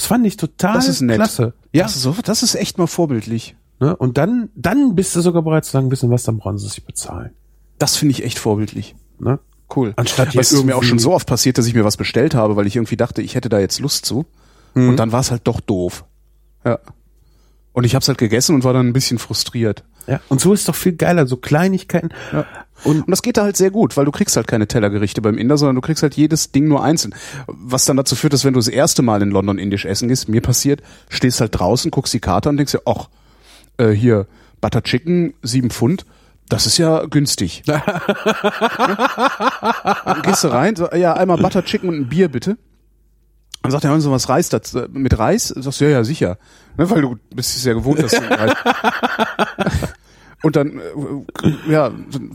Das 0.00 0.06
fand 0.06 0.26
ich 0.26 0.38
total 0.38 0.72
Das 0.76 0.88
ist 0.88 1.02
nett. 1.02 1.16
klasse. 1.16 1.52
Ja, 1.74 1.82
Das 1.82 1.94
ist, 1.94 2.00
so, 2.02 2.16
das 2.24 2.42
ist 2.42 2.54
echt 2.54 2.78
mal 2.78 2.86
vorbildlich. 2.86 3.54
ne? 3.80 3.94
und 3.94 4.16
dann, 4.16 4.48
dann 4.54 4.94
bist 4.94 5.14
du 5.14 5.20
sogar 5.20 5.42
bereit 5.42 5.66
zu 5.66 5.72
sagen, 5.72 5.90
wissen 5.90 6.10
was, 6.10 6.22
dann 6.22 6.38
brauchen 6.38 6.56
sie 6.56 6.68
sich 6.68 6.86
bezahlen. 6.86 7.32
Das 7.78 7.96
finde 7.98 8.12
ich 8.12 8.24
echt 8.24 8.38
vorbildlich. 8.38 8.94
Ne? 9.18 9.38
Cool. 9.76 9.92
Anstatt 9.96 10.30
hier 10.32 10.40
Was 10.40 10.52
ist 10.52 10.64
mir 10.64 10.74
auch 10.74 10.82
schon 10.84 10.98
so 10.98 11.12
oft 11.12 11.26
passiert, 11.28 11.58
dass 11.58 11.66
ich 11.66 11.74
mir 11.74 11.84
was 11.84 11.98
bestellt 11.98 12.34
habe, 12.34 12.56
weil 12.56 12.66
ich 12.66 12.76
irgendwie 12.76 12.96
dachte, 12.96 13.20
ich 13.20 13.34
hätte 13.34 13.50
da 13.50 13.58
jetzt 13.58 13.78
Lust 13.78 14.06
zu. 14.06 14.24
Mhm. 14.72 14.88
Und 14.88 14.96
dann 14.96 15.12
war 15.12 15.20
es 15.20 15.30
halt 15.30 15.42
doch 15.44 15.60
doof. 15.60 16.06
Ja. 16.64 16.78
Und 17.74 17.84
ich 17.84 17.94
habe 17.94 18.00
es 18.02 18.08
halt 18.08 18.16
gegessen 18.16 18.54
und 18.54 18.64
war 18.64 18.72
dann 18.72 18.86
ein 18.88 18.94
bisschen 18.94 19.18
frustriert. 19.18 19.84
Ja, 20.06 20.20
und 20.30 20.40
so 20.40 20.54
ist 20.54 20.66
doch 20.66 20.74
viel 20.74 20.94
geiler, 20.94 21.26
so 21.26 21.36
Kleinigkeiten. 21.36 22.08
Ja. 22.32 22.46
Und 22.84 23.02
Und 23.02 23.10
das 23.10 23.22
geht 23.22 23.36
da 23.36 23.42
halt 23.42 23.56
sehr 23.56 23.70
gut, 23.70 23.96
weil 23.96 24.04
du 24.04 24.10
kriegst 24.10 24.36
halt 24.36 24.46
keine 24.46 24.66
Tellergerichte 24.66 25.22
beim 25.22 25.38
Inder, 25.38 25.56
sondern 25.56 25.76
du 25.76 25.80
kriegst 25.80 26.02
halt 26.02 26.14
jedes 26.14 26.52
Ding 26.52 26.68
nur 26.68 26.82
einzeln. 26.82 27.14
Was 27.46 27.84
dann 27.84 27.96
dazu 27.96 28.16
führt, 28.16 28.32
dass 28.32 28.44
wenn 28.44 28.54
du 28.54 28.58
das 28.58 28.68
erste 28.68 29.02
Mal 29.02 29.22
in 29.22 29.30
London 29.30 29.58
indisch 29.58 29.84
essen 29.84 30.08
gehst, 30.08 30.28
mir 30.28 30.40
passiert, 30.40 30.82
stehst 31.08 31.40
halt 31.40 31.58
draußen, 31.58 31.90
guckst 31.90 32.14
die 32.14 32.20
Karte 32.20 32.48
und 32.48 32.56
denkst 32.56 32.72
dir, 32.72 32.82
ach, 32.86 33.08
äh, 33.78 33.90
hier, 33.90 34.26
Butter 34.60 34.82
Chicken, 34.82 35.34
sieben 35.42 35.70
Pfund, 35.70 36.04
das 36.48 36.66
ist 36.66 36.78
ja 36.78 37.04
günstig. 37.06 37.62
Dann 37.66 37.82
gehst 40.22 40.44
du 40.44 40.48
rein, 40.48 40.74
so, 40.76 40.90
ja, 40.92 41.14
einmal 41.14 41.38
Butter 41.38 41.64
Chicken 41.64 41.88
und 41.88 41.94
ein 41.94 42.08
Bier 42.08 42.28
bitte. 42.28 42.58
Dann 43.62 43.72
sagt 43.72 43.84
er, 43.84 43.90
haben 43.90 44.00
Sie 44.00 44.10
was 44.10 44.28
Reis 44.28 44.48
dazu, 44.48 44.78
äh, 44.80 44.88
mit 44.90 45.18
Reis? 45.18 45.48
Sagst 45.48 45.80
du, 45.80 45.84
ja, 45.84 45.90
ja, 45.90 46.04
sicher. 46.04 46.38
Ne, 46.76 46.90
weil 46.90 47.02
du 47.02 47.18
bist 47.34 47.56
es 47.56 47.64
ja 47.64 47.74
gewohnt, 47.74 48.02
dass 48.02 48.12
du 48.12 48.22
Reis. 48.22 48.54
Und 50.42 50.56
dann, 50.56 50.78
äh, 50.78 51.70
ja, 51.70 51.90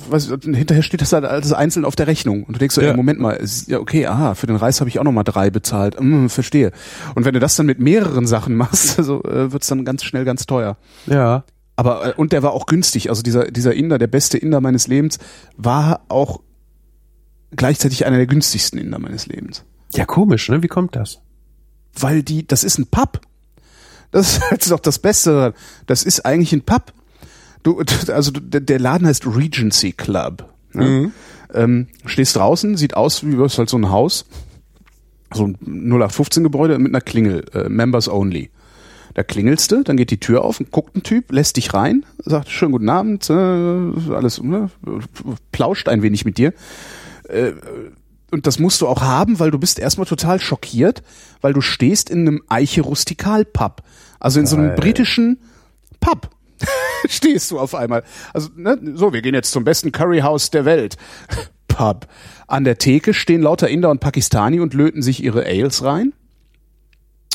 was, 0.09 0.27
hinterher 0.27 0.83
steht 0.83 1.01
das 1.01 1.11
halt 1.11 1.25
alles 1.25 1.53
einzeln 1.53 1.85
auf 1.85 1.95
der 1.95 2.05
Rechnung. 2.07 2.43
Und 2.43 2.53
du 2.55 2.59
denkst 2.59 2.75
so, 2.75 2.81
Ja. 2.81 2.89
ey, 2.91 2.95
Moment 2.95 3.19
mal, 3.19 3.31
ist, 3.31 3.67
ja, 3.67 3.79
okay, 3.79 4.05
aha, 4.05 4.35
für 4.35 4.45
den 4.45 4.55
Reis 4.57 4.79
habe 4.79 4.89
ich 4.89 4.99
auch 4.99 5.03
nochmal 5.03 5.23
drei 5.23 5.49
bezahlt. 5.49 5.97
Hm, 5.99 6.29
verstehe. 6.29 6.71
Und 7.15 7.25
wenn 7.25 7.33
du 7.33 7.39
das 7.39 7.55
dann 7.55 7.65
mit 7.65 7.79
mehreren 7.79 8.27
Sachen 8.27 8.55
machst, 8.55 8.97
also, 8.99 9.23
äh, 9.23 9.51
wird's 9.51 9.67
dann 9.67 9.85
ganz 9.85 10.03
schnell 10.03 10.23
ganz 10.25 10.45
teuer. 10.45 10.77
ja, 11.07 11.43
Aber, 11.77 12.05
äh, 12.09 12.13
und 12.15 12.31
der 12.31 12.43
war 12.43 12.51
auch 12.53 12.67
günstig. 12.67 13.09
Also 13.09 13.23
dieser, 13.23 13.45
dieser 13.51 13.73
Inder, 13.73 13.97
der 13.97 14.07
beste 14.07 14.37
Inder 14.37 14.61
meines 14.61 14.85
Lebens, 14.87 15.17
war 15.57 16.01
auch 16.07 16.41
gleichzeitig 17.55 18.05
einer 18.05 18.17
der 18.17 18.27
günstigsten 18.27 18.79
Inder 18.79 18.99
meines 18.99 19.27
Lebens. 19.27 19.63
ja, 19.95 20.05
komisch, 20.05 20.49
ne? 20.49 20.61
Wie 20.61 20.67
kommt 20.67 20.95
das? 20.95 21.21
Weil 21.97 22.21
die, 22.23 22.45
das 22.45 22.63
ist 22.63 22.77
ein 22.77 22.85
Pub. 22.87 23.21
Das 24.11 24.33
ist 24.37 24.51
halt 24.51 24.69
doch 24.71 24.79
das 24.79 24.99
Beste 24.99 25.31
daran. 25.31 25.53
Das 25.87 26.03
ist 26.03 26.25
eigentlich 26.25 26.53
ein 26.53 26.61
Pub. 26.61 26.93
Du, 27.65 27.81
also 28.09 28.31
der 28.31 28.79
Laden 28.79 29.07
heißt 29.07 29.25
Regency 29.25 29.91
Club. 29.91 30.53
Ne? 30.71 31.11
Ähm, 31.51 31.87
stehst 32.05 32.35
draußen, 32.35 32.77
sieht 32.77 32.95
aus 32.95 33.25
wie 33.25 33.39
was 33.39 33.57
halt 33.57 33.69
so 33.69 33.77
ein 33.77 33.89
Haus. 33.89 34.25
So 35.33 35.47
ein 35.47 35.57
0815 35.65 36.43
Gebäude 36.43 36.77
mit 36.77 36.91
einer 36.91 37.01
Klingel, 37.01 37.43
äh, 37.53 37.67
Members 37.67 38.07
Only. 38.07 38.51
Da 39.15 39.23
klingelst 39.23 39.71
du, 39.71 39.83
dann 39.83 39.97
geht 39.97 40.11
die 40.11 40.19
Tür 40.19 40.43
auf 40.43 40.59
und 40.59 40.69
guckt 40.69 40.95
ein 40.95 41.01
Typ, 41.01 41.31
lässt 41.31 41.57
dich 41.57 41.73
rein, 41.73 42.05
sagt 42.23 42.49
schönen 42.49 42.71
guten 42.71 42.89
Abend, 42.89 43.27
äh, 43.31 43.33
alles, 43.33 44.43
ne, 44.43 44.69
plauscht 45.51 45.89
ein 45.89 46.03
wenig 46.03 46.23
mit 46.23 46.37
dir. 46.37 46.53
Äh, 47.27 47.53
und 48.29 48.45
das 48.45 48.59
musst 48.59 48.81
du 48.81 48.87
auch 48.87 49.01
haben, 49.01 49.39
weil 49.39 49.49
du 49.49 49.57
bist 49.57 49.79
erstmal 49.79 50.05
total 50.05 50.39
schockiert, 50.39 51.01
weil 51.41 51.53
du 51.53 51.61
stehst 51.61 52.11
in 52.11 52.27
einem 52.27 52.43
Eiche 52.47 52.81
Rustikal 52.81 53.43
Pub. 53.43 53.81
Also 54.19 54.39
in 54.39 54.45
so 54.45 54.55
einem 54.55 54.75
britischen 54.75 55.39
Pub. 55.99 56.29
stehst 57.09 57.51
du 57.51 57.59
auf 57.59 57.75
einmal. 57.75 58.03
Also, 58.33 58.49
ne, 58.55 58.79
so, 58.95 59.13
wir 59.13 59.21
gehen 59.21 59.35
jetzt 59.35 59.51
zum 59.51 59.63
besten 59.63 59.91
Curryhaus 59.91 60.49
der 60.51 60.65
Welt. 60.65 60.97
Pub. 61.67 62.07
An 62.47 62.63
der 62.63 62.77
Theke 62.77 63.13
stehen 63.13 63.41
lauter 63.41 63.67
Inder 63.67 63.89
und 63.89 63.99
Pakistani 63.99 64.59
und 64.59 64.73
löten 64.73 65.01
sich 65.01 65.23
ihre 65.23 65.45
Ales 65.45 65.83
rein. 65.83 66.13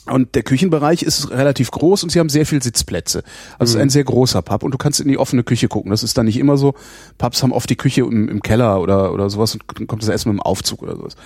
Und 0.06 0.34
der 0.34 0.42
Küchenbereich 0.42 1.02
ist 1.02 1.30
relativ 1.30 1.70
groß 1.70 2.02
und 2.02 2.10
sie 2.10 2.18
haben 2.18 2.30
sehr 2.30 2.46
viel 2.46 2.62
Sitzplätze. 2.62 3.22
Also 3.58 3.72
es 3.72 3.74
ist 3.74 3.80
ein 3.80 3.90
sehr 3.90 4.04
großer 4.04 4.40
Pub 4.40 4.62
und 4.62 4.72
du 4.72 4.78
kannst 4.78 4.98
in 4.98 5.08
die 5.08 5.18
offene 5.18 5.44
Küche 5.44 5.68
gucken. 5.68 5.90
Das 5.90 6.02
ist 6.02 6.16
dann 6.16 6.26
nicht 6.26 6.38
immer 6.38 6.56
so. 6.56 6.74
Pubs 7.18 7.42
haben 7.42 7.52
oft 7.52 7.68
die 7.68 7.76
Küche 7.76 8.00
im, 8.00 8.28
im 8.28 8.42
Keller 8.42 8.80
oder, 8.80 9.12
oder 9.12 9.28
sowas 9.28 9.54
und 9.54 9.62
dann 9.74 9.86
kommt 9.86 10.02
das 10.02 10.08
Essen 10.08 10.30
mit 10.30 10.38
dem 10.38 10.42
Aufzug 10.42 10.82
oder 10.82 10.96
sowas. 10.96 11.16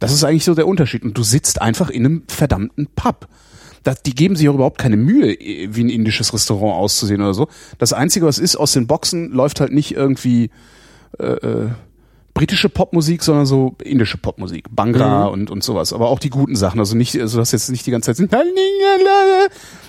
Das 0.00 0.12
ist 0.12 0.24
eigentlich 0.24 0.44
so 0.44 0.54
der 0.54 0.66
Unterschied. 0.66 1.04
Und 1.04 1.16
du 1.16 1.22
sitzt 1.22 1.62
einfach 1.62 1.88
in 1.88 2.04
einem 2.04 2.22
verdammten 2.26 2.88
Pub. 2.96 3.28
Das, 3.86 4.02
die 4.02 4.14
geben 4.14 4.34
sich 4.36 4.48
auch 4.48 4.54
überhaupt 4.54 4.78
keine 4.78 4.96
Mühe, 4.96 5.36
wie 5.38 5.84
ein 5.84 5.88
indisches 5.88 6.32
Restaurant 6.32 6.74
auszusehen 6.74 7.20
oder 7.20 7.34
so. 7.34 7.48
Das 7.78 7.92
Einzige, 7.92 8.26
was 8.26 8.38
ist, 8.38 8.56
aus 8.56 8.72
den 8.72 8.86
Boxen 8.86 9.30
läuft 9.30 9.60
halt 9.60 9.72
nicht 9.72 9.92
irgendwie 9.94 10.50
äh, 11.18 11.26
äh, 11.26 11.68
britische 12.34 12.68
Popmusik, 12.68 13.22
sondern 13.22 13.46
so 13.46 13.76
indische 13.82 14.18
Popmusik, 14.18 14.66
Bangra 14.70 15.26
und 15.26 15.50
und 15.50 15.64
sowas, 15.64 15.92
aber 15.92 16.08
auch 16.08 16.18
die 16.18 16.28
guten 16.30 16.54
Sachen, 16.54 16.80
also 16.80 16.94
nicht, 16.96 17.18
also 17.18 17.38
das 17.38 17.52
jetzt 17.52 17.70
nicht 17.70 17.86
die 17.86 17.90
ganze 17.90 18.14
Zeit, 18.14 18.28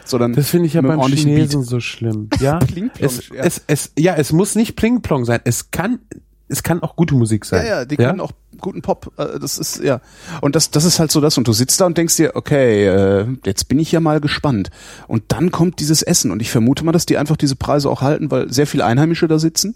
sondern 0.06 0.34
Das 0.34 0.49
finde 0.49 0.68
ich 0.68 0.74
ja 0.74 0.82
beim 0.82 1.02
Chinesen 1.02 1.61
Beat. 1.61 1.69
so 1.69 1.80
schlimm. 1.80 2.30
Ja, 2.40 2.60
es, 2.99 3.30
ja. 3.30 3.44
Es, 3.44 3.61
es, 3.68 3.91
ja, 3.98 4.15
es 4.15 4.32
muss 4.32 4.56
nicht 4.56 4.76
Pling-Plong 4.78 5.26
sein. 5.26 5.41
Es 5.44 5.72
kann, 5.72 5.99
es 6.48 6.64
kann 6.64 6.82
auch 6.82 6.95
gute 6.95 7.15
Musik 7.15 7.44
sein. 7.44 7.65
Ja, 7.65 7.80
ja, 7.80 7.86
die 7.86 7.98
können 7.98 8.22
auch 8.22 8.32
guten 8.57 8.81
Pop. 8.81 9.11
Äh, 9.17 9.39
das 9.39 9.57
ist 9.57 9.84
ja 9.84 10.01
und 10.41 10.55
das 10.55 10.71
das 10.71 10.84
ist 10.84 10.99
halt 10.99 11.11
so 11.11 11.21
das 11.21 11.38
und 11.38 11.47
du 11.47 11.53
sitzt 11.53 11.81
da 11.81 11.85
und 11.85 11.97
denkst 11.97 12.15
dir, 12.15 12.35
okay, 12.35 12.88
äh, 12.88 13.25
jetzt 13.45 13.67
bin 13.67 13.79
ich 13.79 13.91
ja 13.91 13.99
mal 13.99 14.19
gespannt. 14.19 14.69
Und 15.07 15.23
dann 15.29 15.51
kommt 15.51 15.79
dieses 15.79 16.01
Essen 16.01 16.31
und 16.31 16.41
ich 16.41 16.51
vermute 16.51 16.84
mal, 16.85 16.91
dass 16.91 17.05
die 17.05 17.17
einfach 17.17 17.38
diese 17.38 17.55
Preise 17.55 17.89
auch 17.89 18.01
halten, 18.01 18.31
weil 18.31 18.51
sehr 18.51 18.67
viele 18.67 18.85
Einheimische 18.85 19.27
da 19.27 19.39
sitzen. 19.39 19.75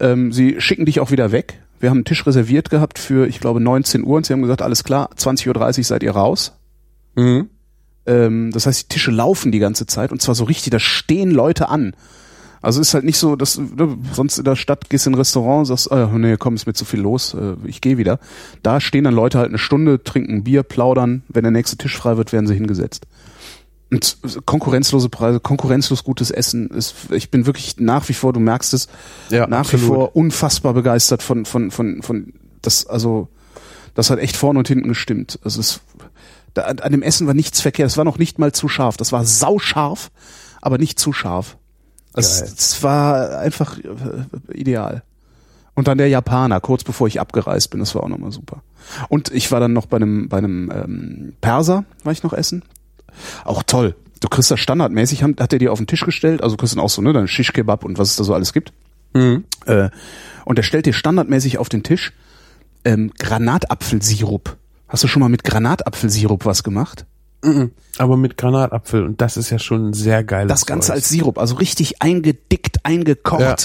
Ähm, 0.00 0.32
sie 0.32 0.60
schicken 0.60 0.86
dich 0.86 1.00
auch 1.00 1.10
wieder 1.10 1.32
weg. 1.32 1.60
Wir 1.80 1.90
haben 1.90 1.98
einen 1.98 2.04
Tisch 2.04 2.26
reserviert 2.26 2.70
gehabt 2.70 2.98
für, 2.98 3.26
ich 3.26 3.40
glaube, 3.40 3.60
19 3.60 4.04
Uhr 4.04 4.16
und 4.16 4.26
sie 4.26 4.32
haben 4.32 4.42
gesagt, 4.42 4.62
alles 4.62 4.84
klar, 4.84 5.10
20.30 5.16 5.78
Uhr 5.78 5.84
seid 5.84 6.02
ihr 6.02 6.12
raus. 6.12 6.52
Mhm. 7.16 7.50
Ähm, 8.06 8.50
das 8.52 8.66
heißt, 8.66 8.84
die 8.84 8.88
Tische 8.94 9.10
laufen 9.10 9.52
die 9.52 9.58
ganze 9.58 9.86
Zeit 9.86 10.12
und 10.12 10.22
zwar 10.22 10.34
so 10.34 10.44
richtig, 10.44 10.70
da 10.70 10.78
stehen 10.78 11.30
Leute 11.30 11.68
an. 11.68 11.94
Also 12.62 12.80
ist 12.80 12.94
halt 12.94 13.04
nicht 13.04 13.18
so, 13.18 13.34
dass 13.36 13.58
ne, 13.58 13.98
sonst 14.12 14.38
in 14.38 14.44
der 14.44 14.56
Stadt 14.56 14.88
gehst 14.88 15.06
in 15.06 15.12
ein 15.12 15.16
Restaurant, 15.16 15.66
sagst, 15.66 15.90
oh, 15.90 16.06
nee, 16.16 16.36
komm, 16.38 16.54
ist 16.54 16.66
mir 16.66 16.74
zu 16.74 16.84
viel 16.84 17.00
los, 17.00 17.34
äh, 17.34 17.56
ich 17.64 17.80
gehe 17.80 17.98
wieder. 17.98 18.20
Da 18.62 18.80
stehen 18.80 19.04
dann 19.04 19.14
Leute 19.14 19.38
halt 19.38 19.48
eine 19.48 19.58
Stunde, 19.58 20.02
trinken 20.02 20.44
Bier, 20.44 20.62
plaudern. 20.62 21.24
Wenn 21.28 21.42
der 21.42 21.50
nächste 21.50 21.76
Tisch 21.76 21.96
frei 21.96 22.16
wird, 22.16 22.32
werden 22.32 22.46
sie 22.46 22.54
hingesetzt. 22.54 23.06
Und 23.90 24.16
konkurrenzlose 24.46 25.10
Preise, 25.10 25.38
konkurrenzlos 25.40 26.02
gutes 26.04 26.30
Essen. 26.30 26.68
Ist, 26.70 26.94
ich 27.10 27.30
bin 27.30 27.44
wirklich 27.44 27.76
nach 27.78 28.08
wie 28.08 28.14
vor, 28.14 28.32
du 28.32 28.40
merkst 28.40 28.72
es, 28.72 28.88
Ja, 29.28 29.46
nach 29.46 29.60
absolut. 29.60 29.82
wie 29.82 29.86
vor 29.88 30.16
unfassbar 30.16 30.72
begeistert 30.72 31.22
von 31.22 31.44
von 31.44 31.70
von 31.70 32.00
von 32.00 32.32
das. 32.62 32.86
Also 32.86 33.28
das 33.94 34.08
hat 34.08 34.18
echt 34.18 34.36
vorne 34.36 34.58
und 34.60 34.68
hinten 34.68 34.88
gestimmt. 34.88 35.38
Also 35.44 35.60
es, 35.60 35.80
da, 36.54 36.62
an 36.62 36.92
dem 36.92 37.02
Essen 37.02 37.26
war 37.26 37.34
nichts 37.34 37.60
verkehrt. 37.60 37.90
Es 37.90 37.98
war 37.98 38.04
noch 38.04 38.16
nicht 38.16 38.38
mal 38.38 38.52
zu 38.52 38.68
scharf. 38.68 38.96
Das 38.96 39.12
war 39.12 39.26
sauscharf, 39.26 40.10
aber 40.62 40.78
nicht 40.78 40.98
zu 40.98 41.12
scharf. 41.12 41.58
Es, 42.14 42.42
es 42.42 42.82
war 42.82 43.38
einfach 43.38 43.78
äh, 43.78 44.52
ideal. 44.52 45.02
Und 45.74 45.88
dann 45.88 45.98
der 45.98 46.08
Japaner, 46.08 46.60
kurz 46.60 46.84
bevor 46.84 47.06
ich 47.06 47.20
abgereist 47.20 47.70
bin, 47.70 47.80
das 47.80 47.94
war 47.94 48.02
auch 48.02 48.08
nochmal 48.08 48.32
super. 48.32 48.62
Und 49.08 49.32
ich 49.32 49.50
war 49.50 49.60
dann 49.60 49.72
noch 49.72 49.86
bei 49.86 49.96
einem, 49.96 50.28
bei 50.28 50.38
einem 50.38 50.70
ähm, 50.70 51.32
Perser, 51.40 51.84
war 52.04 52.12
ich 52.12 52.22
noch 52.22 52.34
essen. 52.34 52.62
Auch 53.44 53.62
toll. 53.62 53.94
Du 54.20 54.28
kriegst 54.28 54.50
das 54.50 54.60
standardmäßig, 54.60 55.22
hat, 55.22 55.52
er 55.52 55.58
dir 55.58 55.72
auf 55.72 55.78
den 55.78 55.86
Tisch 55.86 56.04
gestellt, 56.04 56.42
also 56.42 56.56
du 56.56 56.60
kriegst 56.60 56.76
dann 56.76 56.82
auch 56.82 56.90
so, 56.90 57.02
ne, 57.02 57.12
dann 57.12 57.26
Shish 57.26 57.52
Kebab 57.52 57.84
und 57.84 57.98
was 57.98 58.10
es 58.10 58.16
da 58.16 58.24
so 58.24 58.34
alles 58.34 58.52
gibt. 58.52 58.72
Mhm. 59.14 59.44
Äh, 59.66 59.90
und 60.44 60.58
der 60.58 60.62
stellt 60.62 60.86
dir 60.86 60.92
standardmäßig 60.92 61.58
auf 61.58 61.68
den 61.68 61.82
Tisch 61.82 62.12
ähm, 62.84 63.12
Granatapfelsirup. 63.18 64.56
Hast 64.88 65.04
du 65.04 65.08
schon 65.08 65.20
mal 65.20 65.28
mit 65.28 65.44
Granatapfelsirup 65.44 66.44
was 66.44 66.62
gemacht? 66.62 67.06
Aber 67.98 68.16
mit 68.16 68.36
Granatapfel 68.36 69.04
und 69.04 69.20
das 69.20 69.36
ist 69.36 69.50
ja 69.50 69.58
schon 69.58 69.88
ein 69.90 69.92
sehr 69.94 70.22
geiles 70.22 70.48
Das 70.48 70.64
Ganze 70.66 70.88
Zeug. 70.88 70.96
als 70.96 71.08
Sirup, 71.08 71.38
also 71.38 71.56
richtig 71.56 72.00
eingedickt, 72.00 72.84
eingekocht, 72.84 73.40
Ja. 73.40 73.56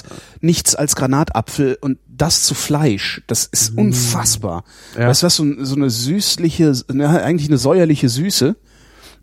nichts 0.42 0.74
als 0.76 0.96
Granatapfel 0.96 1.78
und 1.80 2.00
das 2.08 2.44
zu 2.44 2.56
Fleisch, 2.56 3.22
das 3.28 3.46
ist 3.46 3.78
unfassbar. 3.78 4.64
Mm. 4.96 5.02
Ja. 5.02 5.08
Weißt 5.10 5.22
du 5.22 5.26
was, 5.28 5.36
so, 5.36 5.46
so 5.64 5.76
eine 5.76 5.90
süßliche, 5.92 6.74
ne, 6.92 7.22
eigentlich 7.24 7.50
eine 7.50 7.60
säuerliche 7.60 8.10
Süße 8.10 8.56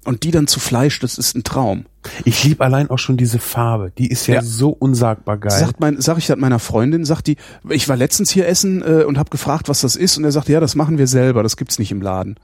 und 0.04 0.22
die 0.22 0.30
dann 0.30 0.46
zu 0.46 0.60
Fleisch, 0.60 1.00
das 1.00 1.18
ist 1.18 1.34
ein 1.34 1.42
Traum. 1.42 1.86
Ich 2.24 2.44
liebe 2.44 2.62
allein 2.64 2.90
auch 2.90 2.98
schon 2.98 3.16
diese 3.16 3.38
Farbe. 3.40 3.90
Die 3.98 4.06
ist 4.08 4.26
ja, 4.28 4.36
Ja. 4.36 4.42
so 4.42 4.70
unsagbar 4.70 5.38
geil. 5.38 5.50
Sagt 5.58 5.80
mein, 5.80 6.00
sag 6.00 6.18
ich 6.18 6.26
das 6.28 6.36
meiner 6.38 6.58
Freundin, 6.60 7.04
sagt 7.04 7.26
die, 7.26 7.36
ich 7.70 7.88
war 7.88 7.96
letztens 7.96 8.30
hier 8.30 8.46
essen 8.46 8.82
äh, 8.82 9.02
und 9.04 9.18
habe 9.18 9.30
gefragt, 9.30 9.68
was 9.68 9.80
das 9.80 9.96
ist 9.96 10.16
und 10.16 10.24
er 10.24 10.30
sagt, 10.32 10.48
ja, 10.48 10.60
das 10.60 10.74
machen 10.76 10.96
wir 10.98 11.08
selber, 11.08 11.42
das 11.42 11.56
gibt's 11.56 11.78
nicht 11.80 11.90
im 11.90 12.00
Laden. 12.02 12.36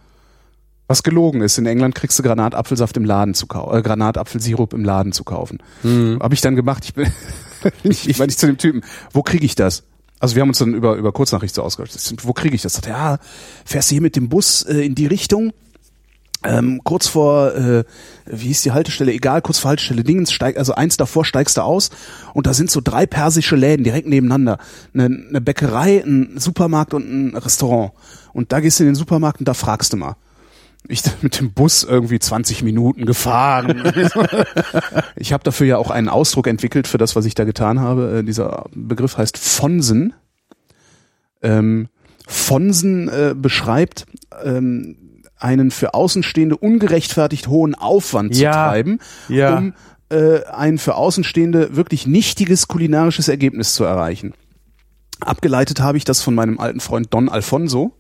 Was 0.90 1.04
gelogen 1.04 1.40
ist, 1.40 1.56
in 1.56 1.66
England 1.66 1.94
kriegst 1.94 2.18
du 2.18 2.24
Granatapfelsaft 2.24 2.96
im 2.96 3.04
Laden 3.04 3.34
zu 3.34 3.46
kaufen, 3.46 3.78
äh, 3.78 3.80
Granatapfelsirup 3.80 4.72
im 4.72 4.84
Laden 4.84 5.12
zu 5.12 5.22
kaufen. 5.22 5.58
Mhm. 5.84 6.18
Habe 6.20 6.34
ich 6.34 6.40
dann 6.40 6.56
gemacht, 6.56 6.84
ich 6.84 6.94
bin, 6.94 7.06
ich, 7.84 8.08
ich 8.08 8.18
meine 8.18 8.32
ich 8.32 8.38
zu 8.38 8.46
dem 8.46 8.58
Typen, 8.58 8.82
wo 9.12 9.22
kriege 9.22 9.46
ich 9.46 9.54
das? 9.54 9.84
Also 10.18 10.34
wir 10.34 10.42
haben 10.42 10.48
uns 10.48 10.58
dann 10.58 10.74
über, 10.74 10.96
über 10.96 11.12
Kurznachricht 11.12 11.54
so 11.54 11.62
ausgetauscht. 11.62 12.24
Wo 12.24 12.32
kriege 12.32 12.56
ich 12.56 12.62
das? 12.62 12.72
Sagt 12.72 12.88
er, 12.88 12.92
ja, 12.92 13.18
fährst 13.64 13.88
du 13.88 13.94
hier 13.94 14.02
mit 14.02 14.16
dem 14.16 14.28
Bus 14.28 14.62
äh, 14.62 14.84
in 14.84 14.96
die 14.96 15.06
Richtung, 15.06 15.52
ähm, 16.42 16.80
kurz 16.82 17.06
vor, 17.06 17.54
äh, 17.54 17.84
wie 18.26 18.48
hieß 18.48 18.62
die 18.62 18.72
Haltestelle, 18.72 19.12
egal, 19.12 19.42
kurz 19.42 19.60
vor 19.60 19.68
Haltestelle 19.68 20.02
Dingens, 20.02 20.32
steig, 20.32 20.58
also 20.58 20.74
eins 20.74 20.96
davor 20.96 21.24
steigst 21.24 21.56
du 21.56 21.60
aus 21.60 21.90
und 22.34 22.48
da 22.48 22.52
sind 22.52 22.68
so 22.68 22.80
drei 22.82 23.06
persische 23.06 23.54
Läden 23.54 23.84
direkt 23.84 24.08
nebeneinander. 24.08 24.58
Eine, 24.92 25.04
eine 25.04 25.40
Bäckerei, 25.40 26.02
ein 26.04 26.34
Supermarkt 26.36 26.94
und 26.94 27.04
ein 27.08 27.36
Restaurant. 27.36 27.92
Und 28.32 28.50
da 28.50 28.58
gehst 28.58 28.80
du 28.80 28.82
in 28.82 28.88
den 28.88 28.96
Supermarkt 28.96 29.38
und 29.38 29.46
da 29.46 29.54
fragst 29.54 29.92
du 29.92 29.96
mal. 29.96 30.16
Ich 30.90 31.02
mit 31.22 31.38
dem 31.38 31.52
Bus 31.52 31.84
irgendwie 31.84 32.18
20 32.18 32.62
Minuten 32.62 33.06
gefahren. 33.06 33.92
ich 35.16 35.32
habe 35.32 35.44
dafür 35.44 35.66
ja 35.66 35.78
auch 35.78 35.90
einen 35.90 36.08
Ausdruck 36.08 36.46
entwickelt 36.46 36.88
für 36.88 36.98
das, 36.98 37.16
was 37.16 37.24
ich 37.24 37.34
da 37.34 37.44
getan 37.44 37.80
habe. 37.80 38.18
Äh, 38.18 38.24
dieser 38.24 38.64
Begriff 38.74 39.16
heißt 39.16 39.38
Fonsen. 39.38 40.14
Ähm, 41.42 41.88
Fonsen 42.26 43.08
äh, 43.08 43.34
beschreibt 43.36 44.06
ähm, 44.44 45.22
einen 45.36 45.70
für 45.70 45.94
Außenstehende 45.94 46.56
ungerechtfertigt 46.56 47.48
hohen 47.48 47.74
Aufwand 47.74 48.36
Ja, 48.36 48.52
zu 48.52 48.58
treiben, 48.58 48.98
ja. 49.28 49.58
um 49.58 49.74
äh, 50.10 50.44
ein 50.44 50.78
für 50.78 50.96
Außenstehende 50.96 51.76
wirklich 51.76 52.06
nichtiges 52.06 52.68
kulinarisches 52.68 53.28
Ergebnis 53.28 53.74
zu 53.74 53.84
erreichen. 53.84 54.34
Abgeleitet 55.20 55.80
habe 55.80 55.98
ich 55.98 56.04
das 56.04 56.22
von 56.22 56.34
meinem 56.34 56.58
alten 56.58 56.80
Freund 56.80 57.12
Don 57.12 57.28
Alfonso, 57.28 57.92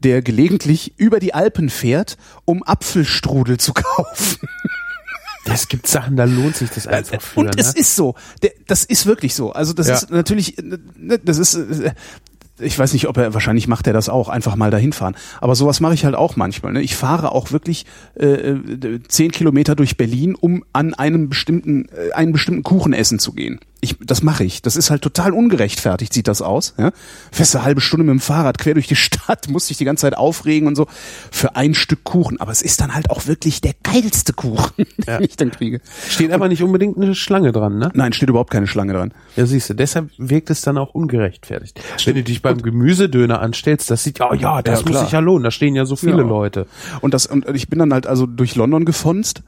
der 0.00 0.22
gelegentlich 0.22 0.94
über 0.98 1.20
die 1.20 1.34
Alpen 1.34 1.70
fährt, 1.70 2.16
um 2.44 2.62
Apfelstrudel 2.62 3.58
zu 3.58 3.72
kaufen. 3.74 4.48
Es 5.44 5.68
gibt 5.68 5.86
Sachen, 5.86 6.16
da 6.16 6.24
lohnt 6.24 6.56
sich 6.56 6.70
das 6.70 6.86
einfach 6.86 7.20
für. 7.20 7.40
Und 7.40 7.58
es 7.58 7.74
ne? 7.74 7.80
ist 7.80 7.96
so. 7.96 8.14
Das 8.66 8.84
ist 8.84 9.06
wirklich 9.06 9.34
so. 9.34 9.52
Also 9.52 9.72
das 9.72 9.88
Ja. 9.88 9.94
ist 9.94 10.10
natürlich, 10.10 10.58
äh, 10.58 10.78
ne, 10.96 11.18
das 11.18 11.38
ist, 11.38 11.54
äh, 11.54 11.92
ich 12.58 12.78
weiß 12.78 12.92
nicht, 12.92 13.08
ob 13.08 13.16
er, 13.16 13.32
wahrscheinlich 13.32 13.66
macht 13.66 13.86
er 13.86 13.94
das 13.94 14.08
auch, 14.10 14.28
einfach 14.28 14.54
mal 14.54 14.70
dahin 14.70 14.92
fahren. 14.92 15.16
Aber 15.40 15.54
sowas 15.54 15.80
mache 15.80 15.94
ich 15.94 16.04
halt 16.04 16.14
auch 16.14 16.36
manchmal. 16.36 16.72
Ne? 16.74 16.82
Ich 16.82 16.94
fahre 16.94 17.32
auch 17.32 17.52
wirklich 17.52 17.86
äh, 18.18 18.26
äh, 18.26 19.00
zehn 19.08 19.30
Kilometer 19.32 19.74
durch 19.74 19.96
Berlin, 19.96 20.34
um 20.34 20.62
an 20.74 20.92
einem 20.94 21.30
bestimmten, 21.30 21.86
äh, 21.88 22.12
einen 22.12 22.32
bestimmten 22.32 22.62
Kuchen 22.62 22.92
essen 22.92 23.18
zu 23.18 23.32
gehen. 23.32 23.60
Ich, 23.82 23.96
das 24.00 24.22
mache 24.22 24.44
ich. 24.44 24.60
Das 24.62 24.76
ist 24.76 24.90
halt 24.90 25.00
total 25.02 25.32
ungerechtfertigt, 25.32 26.12
sieht 26.12 26.28
das 26.28 26.42
aus. 26.42 26.74
Ja? 26.76 26.90
Fährst 27.32 27.56
eine 27.56 27.64
halbe 27.64 27.80
Stunde 27.80 28.04
mit 28.04 28.12
dem 28.12 28.20
Fahrrad 28.20 28.58
quer 28.58 28.74
durch 28.74 28.88
die 28.88 28.96
Stadt, 28.96 29.48
musst 29.48 29.70
dich 29.70 29.78
die 29.78 29.84
ganze 29.84 30.02
Zeit 30.02 30.16
aufregen 30.16 30.68
und 30.68 30.76
so 30.76 30.86
für 31.30 31.56
ein 31.56 31.74
Stück 31.74 32.04
Kuchen. 32.04 32.40
Aber 32.40 32.52
es 32.52 32.60
ist 32.62 32.80
dann 32.80 32.94
halt 32.94 33.10
auch 33.10 33.26
wirklich 33.26 33.60
der 33.60 33.74
geilste 33.82 34.32
Kuchen, 34.32 34.86
den 35.06 35.22
ich 35.22 35.36
dann 35.36 35.50
kriege. 35.50 35.80
Steht 36.08 36.32
aber 36.32 36.48
nicht 36.48 36.62
unbedingt 36.62 36.96
eine 36.98 37.14
Schlange 37.14 37.52
dran, 37.52 37.78
ne? 37.78 37.90
Nein, 37.94 38.12
steht 38.12 38.28
überhaupt 38.28 38.50
keine 38.50 38.66
Schlange 38.66 38.92
dran. 38.92 39.14
Ja, 39.36 39.46
siehst 39.46 39.70
du, 39.70 39.74
deshalb 39.74 40.10
wirkt 40.18 40.50
es 40.50 40.60
dann 40.60 40.76
auch 40.76 40.94
ungerechtfertigt. 40.94 41.80
Wenn 42.04 42.16
du 42.16 42.22
dich 42.22 42.42
beim 42.42 42.60
Gemüsedöner 42.60 43.40
anstellst, 43.40 43.90
das 43.90 44.04
sieht 44.04 44.18
ja, 44.18 44.30
oh 44.30 44.34
ja, 44.34 44.60
das 44.62 44.82
Ja, 44.82 44.88
muss 44.90 45.00
sich 45.00 45.12
ja 45.12 45.20
lohnen, 45.20 45.44
da 45.44 45.50
stehen 45.50 45.74
ja 45.74 45.86
so 45.86 45.96
viele 45.96 46.18
Ja. 46.18 46.28
Leute. 46.28 46.66
Und 47.00 47.14
das 47.14 47.26
und 47.26 47.48
ich 47.54 47.68
bin 47.68 47.78
dann 47.78 47.92
halt 47.92 48.06
also 48.06 48.26
durch 48.26 48.56
London 48.56 48.84
gefonst, 48.84 49.42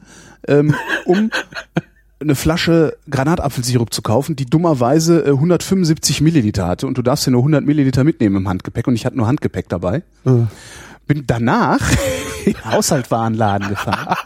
ähm, 0.49 0.75
um 1.05 1.31
eine 2.23 2.35
Flasche 2.35 2.97
Granatapfelsirup 3.11 3.93
zu 3.93 4.03
kaufen, 4.03 4.37
die 4.37 4.47
dummerweise 4.47 5.25
äh, 5.25 5.31
175 5.31 6.21
Milliliter 6.21 6.67
hatte 6.67 6.87
und 6.87 6.97
du 6.99 7.03
darfst 7.03 7.27
ja 7.27 7.33
nur 7.33 7.41
100 7.41 7.65
Milliliter 7.65 8.05
mitnehmen 8.05 8.37
im 8.37 8.49
Handgepäck 8.49 8.87
und 8.87 8.95
ich 8.95 9.05
hatte 9.05 9.17
nur 9.17 9.27
Handgepäck 9.27 9.69
dabei. 9.69 10.03
Bin 11.07 11.25
danach 11.27 11.81
in 12.45 12.55
den 12.55 12.65
Haushaltwarenladen 12.65 13.69
gefahren, 13.69 14.17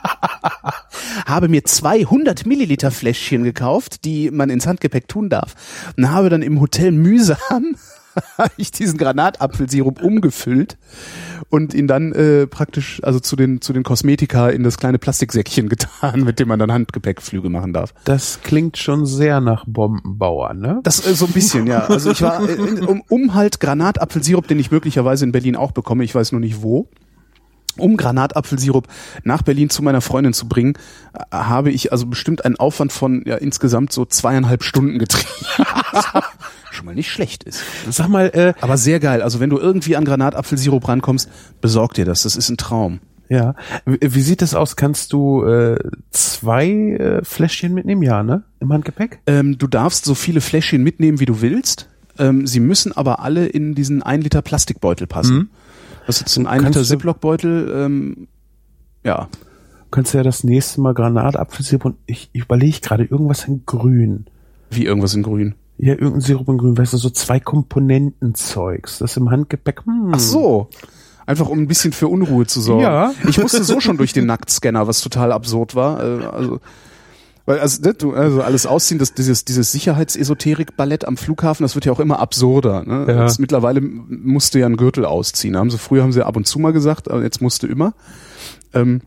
habe 1.27 1.49
mir 1.49 1.65
200 1.65 2.47
Milliliter 2.47 2.91
Fläschchen 2.91 3.45
gekauft, 3.45 4.05
die 4.05 4.31
man 4.31 4.51
ins 4.51 4.67
Handgepäck 4.67 5.09
tun 5.09 5.29
darf 5.29 5.55
und 5.97 6.11
habe 6.11 6.29
dann 6.29 6.43
im 6.43 6.61
Hotel 6.61 6.93
mühsam 6.93 7.77
habe 8.39 8.53
ich 8.57 8.71
diesen 8.71 8.99
Granatapfelsirup 8.99 10.03
umgefüllt 10.03 10.77
und 11.51 11.75
ihn 11.75 11.87
dann 11.87 12.13
äh, 12.13 12.47
praktisch 12.47 13.01
also 13.03 13.21
zu 13.21 13.37
den 13.37 13.61
zu 13.61 13.73
den 13.73 13.83
Kosmetika 13.83 14.49
in 14.49 14.63
das 14.63 14.79
kleine 14.79 14.99
Plastiksäckchen 14.99 15.69
getan, 15.71 16.25
mit 16.25 16.39
dem 16.39 16.49
man 16.49 16.59
dann 16.59 16.73
Handgepäckflüge 16.73 17.49
machen 17.49 17.73
darf. 17.73 17.95
Das 18.05 18.41
klingt 18.43 18.77
schon 18.77 19.07
sehr 19.07 19.41
nach 19.41 19.65
Bombenbauer, 19.67 20.55
ne? 20.55 20.81
Das 20.83 21.07
äh, 21.07 21.15
so 21.15 21.27
ein 21.27 21.33
bisschen, 21.33 21.67
ja. 21.67 21.87
Also 21.87 22.11
ich 22.11 22.23
war 22.23 22.49
äh, 22.49 22.57
um, 22.85 23.03
um 23.09 23.35
halt 23.35 23.61
Granatapfelsirup, 23.61 24.47
den 24.49 24.59
ich 24.59 24.71
möglicherweise 24.71 25.25
in 25.25 25.33
Berlin 25.33 25.57
auch 25.57 25.73
bekomme, 25.73 26.05
ich 26.05 26.15
weiß 26.15 26.33
nur 26.33 26.41
nicht 26.41 26.63
wo. 26.63 26.89
Um 27.79 27.97
Granatapfelsirup 27.97 28.87
nach 29.25 29.43
Berlin 29.43 29.71
zu 29.71 29.83
meiner 29.83 30.01
Freundin 30.01 30.33
zu 30.33 30.49
bringen, 30.49 30.75
äh, 31.15 31.37
habe 31.37 31.71
ich 31.71 31.93
also 31.93 32.07
bestimmt 32.07 32.45
einen 32.45 32.57
Aufwand 32.57 32.93
von 32.93 33.23
ja 33.27 33.37
insgesamt 33.37 33.93
so 33.93 34.05
zweieinhalb 34.05 34.63
Stunden 34.63 34.99
getrieben. 34.99 35.29
Schon 36.71 36.87
mal 36.87 36.95
nicht 36.95 37.11
schlecht 37.11 37.45
ist. 37.45 37.63
Sag 37.91 38.09
mal, 38.09 38.27
äh, 38.35 38.53
Aber 38.61 38.77
sehr 38.77 39.01
geil. 39.01 39.23
Also 39.23 39.41
wenn 39.41 39.51
du 39.51 39.59
irgendwie 39.59 39.97
an 39.97 40.05
Granatapfelsirup 40.05 40.87
rankommst, 40.87 41.29
besorg 41.61 41.95
dir 41.95 42.05
das. 42.05 42.23
Das 42.23 42.37
ist 42.37 42.51
ein 42.51 42.59
Traum. 42.59 43.01
ja, 43.29 43.55
wie, 43.87 44.21
sieht 44.21 44.43
das 44.43 44.55
aus? 44.55 44.77
Kannst 44.77 45.13
du 45.13 45.45
äh, 45.45 45.79
zwei 46.11 46.69
äh, 46.69 47.25
Fläschchen 47.25 47.75
mitnehmen? 47.75 48.03
Ja, 48.03 48.23
ne? 48.23 48.45
Im 48.61 48.73
Handgepäck? 48.73 49.21
Ähm, 49.27 49.59
du 49.59 49.67
darfst 49.67 50.05
so 50.05 50.15
viele 50.15 50.41
Fläschchen 50.41 50.83
mitnehmen, 50.83 51.19
wie 51.19 51.27
du 51.27 51.41
willst. 51.41 51.89
Ähm, 52.19 52.47
sie 52.47 52.61
müssen 52.61 52.93
aber 52.97 53.21
alle 53.21 53.47
in 53.47 53.75
diesen 53.75 54.03
1 54.03 54.23
Liter 54.23 54.43
Plastikbeutel 54.43 55.07
passen. 55.07 55.51
Das 56.07 56.17
ist 56.17 56.21
jetzt 56.23 56.37
ein 56.37 56.47
1 56.47 56.63
Kannst 56.63 56.79
Liter 56.79 56.89
Ziploc-Beutel. 56.89 57.73
Ähm, 57.75 58.29
ja. 59.05 59.29
Kannst 59.91 60.15
du 60.15 60.19
ja 60.19 60.25
das 60.25 60.45
nächste 60.45 60.81
Mal 60.81 60.95
Granatapfelsirup 60.95 61.85
und 61.85 61.97
ich, 62.07 62.31
ich 62.33 62.43
überlege 62.43 62.81
gerade 62.81 63.05
irgendwas 63.05 63.47
in 63.47 63.65
grün. 63.67 64.27
Wie 64.71 64.85
irgendwas 64.85 65.15
in 65.15 65.23
grün. 65.23 65.55
Ja, 65.79 65.93
irgendein 65.93 66.21
Sirup 66.21 66.49
in 66.49 66.59
grün, 66.59 66.79
weißt 66.79 66.95
du, 66.95 66.97
so 66.97 67.11
zwei 67.11 67.39
Komponentenzeugs. 67.39 68.99
Das 68.99 69.17
im 69.17 69.31
Handgepäck. 69.31 69.85
Hm. 69.85 70.13
Ach 70.13 70.19
so. 70.19 70.69
Einfach 71.27 71.49
um 71.49 71.59
ein 71.59 71.67
bisschen 71.67 71.93
für 71.93 72.09
Unruhe 72.09 72.47
zu 72.47 72.61
sorgen. 72.61 72.83
Ja. 72.83 73.13
Ich 73.29 73.39
musste 73.39 73.63
so 73.65 73.81
schon 73.81 73.97
durch 73.97 74.13
den 74.13 74.27
Nacktscanner, 74.27 74.87
was 74.87 75.01
total 75.01 75.33
absurd 75.33 75.75
war. 75.75 76.03
Äh, 76.03 76.25
also, 76.25 76.61
weil 77.47 77.61
also, 77.61 77.81
ne, 77.83 77.95
du, 77.95 78.13
also 78.13 78.43
alles 78.43 78.67
ausziehen, 78.67 78.99
das, 78.99 79.15
dieses, 79.15 79.45
dieses 79.45 79.73
Sicherheitsesoterik-Ballett 79.73 81.07
am 81.07 81.17
Flughafen, 81.17 81.63
das 81.65 81.77
wird 81.77 81.85
ja 81.85 81.93
auch 81.93 82.01
immer 82.01 82.19
absurder. 82.19 82.85
Ne? 82.85 83.07
Ja. 83.09 83.23
Jetzt 83.23 83.39
mittlerweile 83.39 83.81
musste 83.81 84.59
ja 84.59 84.67
einen 84.67 84.77
Gürtel 84.77 85.05
ausziehen. 85.05 85.57
Haben 85.57 85.71
sie, 85.71 85.79
früher 85.79 86.03
haben 86.03 86.13
sie 86.13 86.27
ab 86.27 86.37
und 86.37 86.47
zu 86.47 86.59
mal 86.59 86.73
gesagt, 86.73 87.11
aber 87.11 87.23
jetzt 87.23 87.41
musste 87.41 87.69
immer. 87.69 87.95
Ähm, 88.75 89.01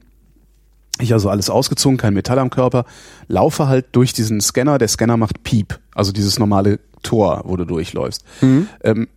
ich 1.01 1.13
also 1.13 1.29
alles 1.29 1.49
ausgezogen, 1.49 1.97
kein 1.97 2.13
Metall 2.13 2.39
am 2.39 2.49
Körper, 2.49 2.85
laufe 3.27 3.67
halt 3.67 3.87
durch 3.91 4.13
diesen 4.13 4.41
Scanner, 4.41 4.77
der 4.77 4.87
Scanner 4.87 5.17
macht 5.17 5.43
Piep, 5.43 5.79
also 5.93 6.11
dieses 6.11 6.39
normale 6.39 6.79
Tor, 7.03 7.43
wo 7.45 7.55
du 7.57 7.65
durchläufst. 7.65 8.23
Ähm, 8.83 9.07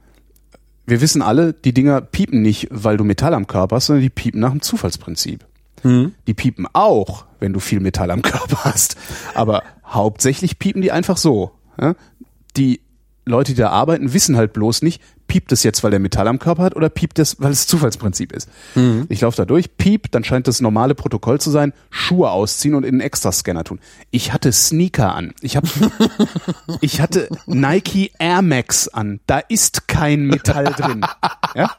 wir 0.87 1.01
wissen 1.01 1.23
alle, 1.23 1.53
die 1.53 1.73
Dinger 1.73 2.01
piepen 2.01 2.43
nicht, 2.43 2.69
weil 2.71 2.97
du 2.97 3.05
Metall 3.05 3.35
am 3.35 3.47
Körper 3.47 3.77
hast, 3.77 3.87
sondern 3.87 4.03
die 4.03 4.11
piepen 4.11 4.41
nach 4.41 4.51
dem 4.51 4.63
Zufallsprinzip. 4.63 5.45
Die 6.27 6.35
piepen 6.35 6.67
auch, 6.73 7.25
wenn 7.43 7.53
du 7.53 7.61
viel 7.61 7.81
Metall 7.81 8.11
am 8.11 8.23
Körper 8.23 8.65
hast. 8.65 8.97
Aber 9.35 9.63
hauptsächlich 9.85 10.59
piepen 10.59 10.81
die 10.81 10.93
einfach 10.93 11.19
so. 11.19 11.51
Die 12.57 12.81
Leute, 13.25 13.53
die 13.53 13.61
da 13.61 13.71
arbeiten, 13.71 14.15
wissen 14.15 14.37
halt 14.37 14.53
bloß 14.53 14.83
nicht, 14.83 15.01
piept 15.29 15.53
es 15.53 15.63
jetzt, 15.63 15.85
weil 15.85 15.93
der 15.93 16.01
Metall 16.01 16.27
am 16.27 16.39
Körper 16.39 16.63
hat 16.65 16.77
oder 16.77 16.89
piept 16.89 17.19
es, 17.21 17.41
weil 17.41 17.53
es 17.53 17.67
Zufallsprinzip 17.67 18.33
ist. 18.33 18.49
Ich 19.09 19.21
laufe 19.21 19.37
da 19.37 19.45
durch, 19.45 19.77
piep, 19.77 20.11
dann 20.11 20.25
scheint 20.25 20.49
das 20.49 20.61
normale 20.61 20.95
Protokoll 20.95 21.41
zu 21.41 21.51
sein, 21.51 21.73
Schuhe 21.91 22.31
ausziehen 22.31 22.75
und 22.75 22.83
in 22.83 22.97
einen 22.97 23.01
Extrascanner 23.01 23.65
tun. 23.65 23.79
Ich 24.11 24.33
hatte 24.33 24.51
Sneaker 24.53 25.15
an. 25.15 25.35
Ich 25.41 25.57
habe 25.57 25.69
ich 26.81 27.01
hatte 27.01 27.29
Nike 27.47 28.11
Air 28.19 28.43
Max 28.43 28.89
an. 28.89 29.21
Da 29.27 29.39
ist 29.39 29.87
kein 29.89 30.27
Metall 30.27 30.65
drin. 30.65 31.07
Ja? 31.55 31.71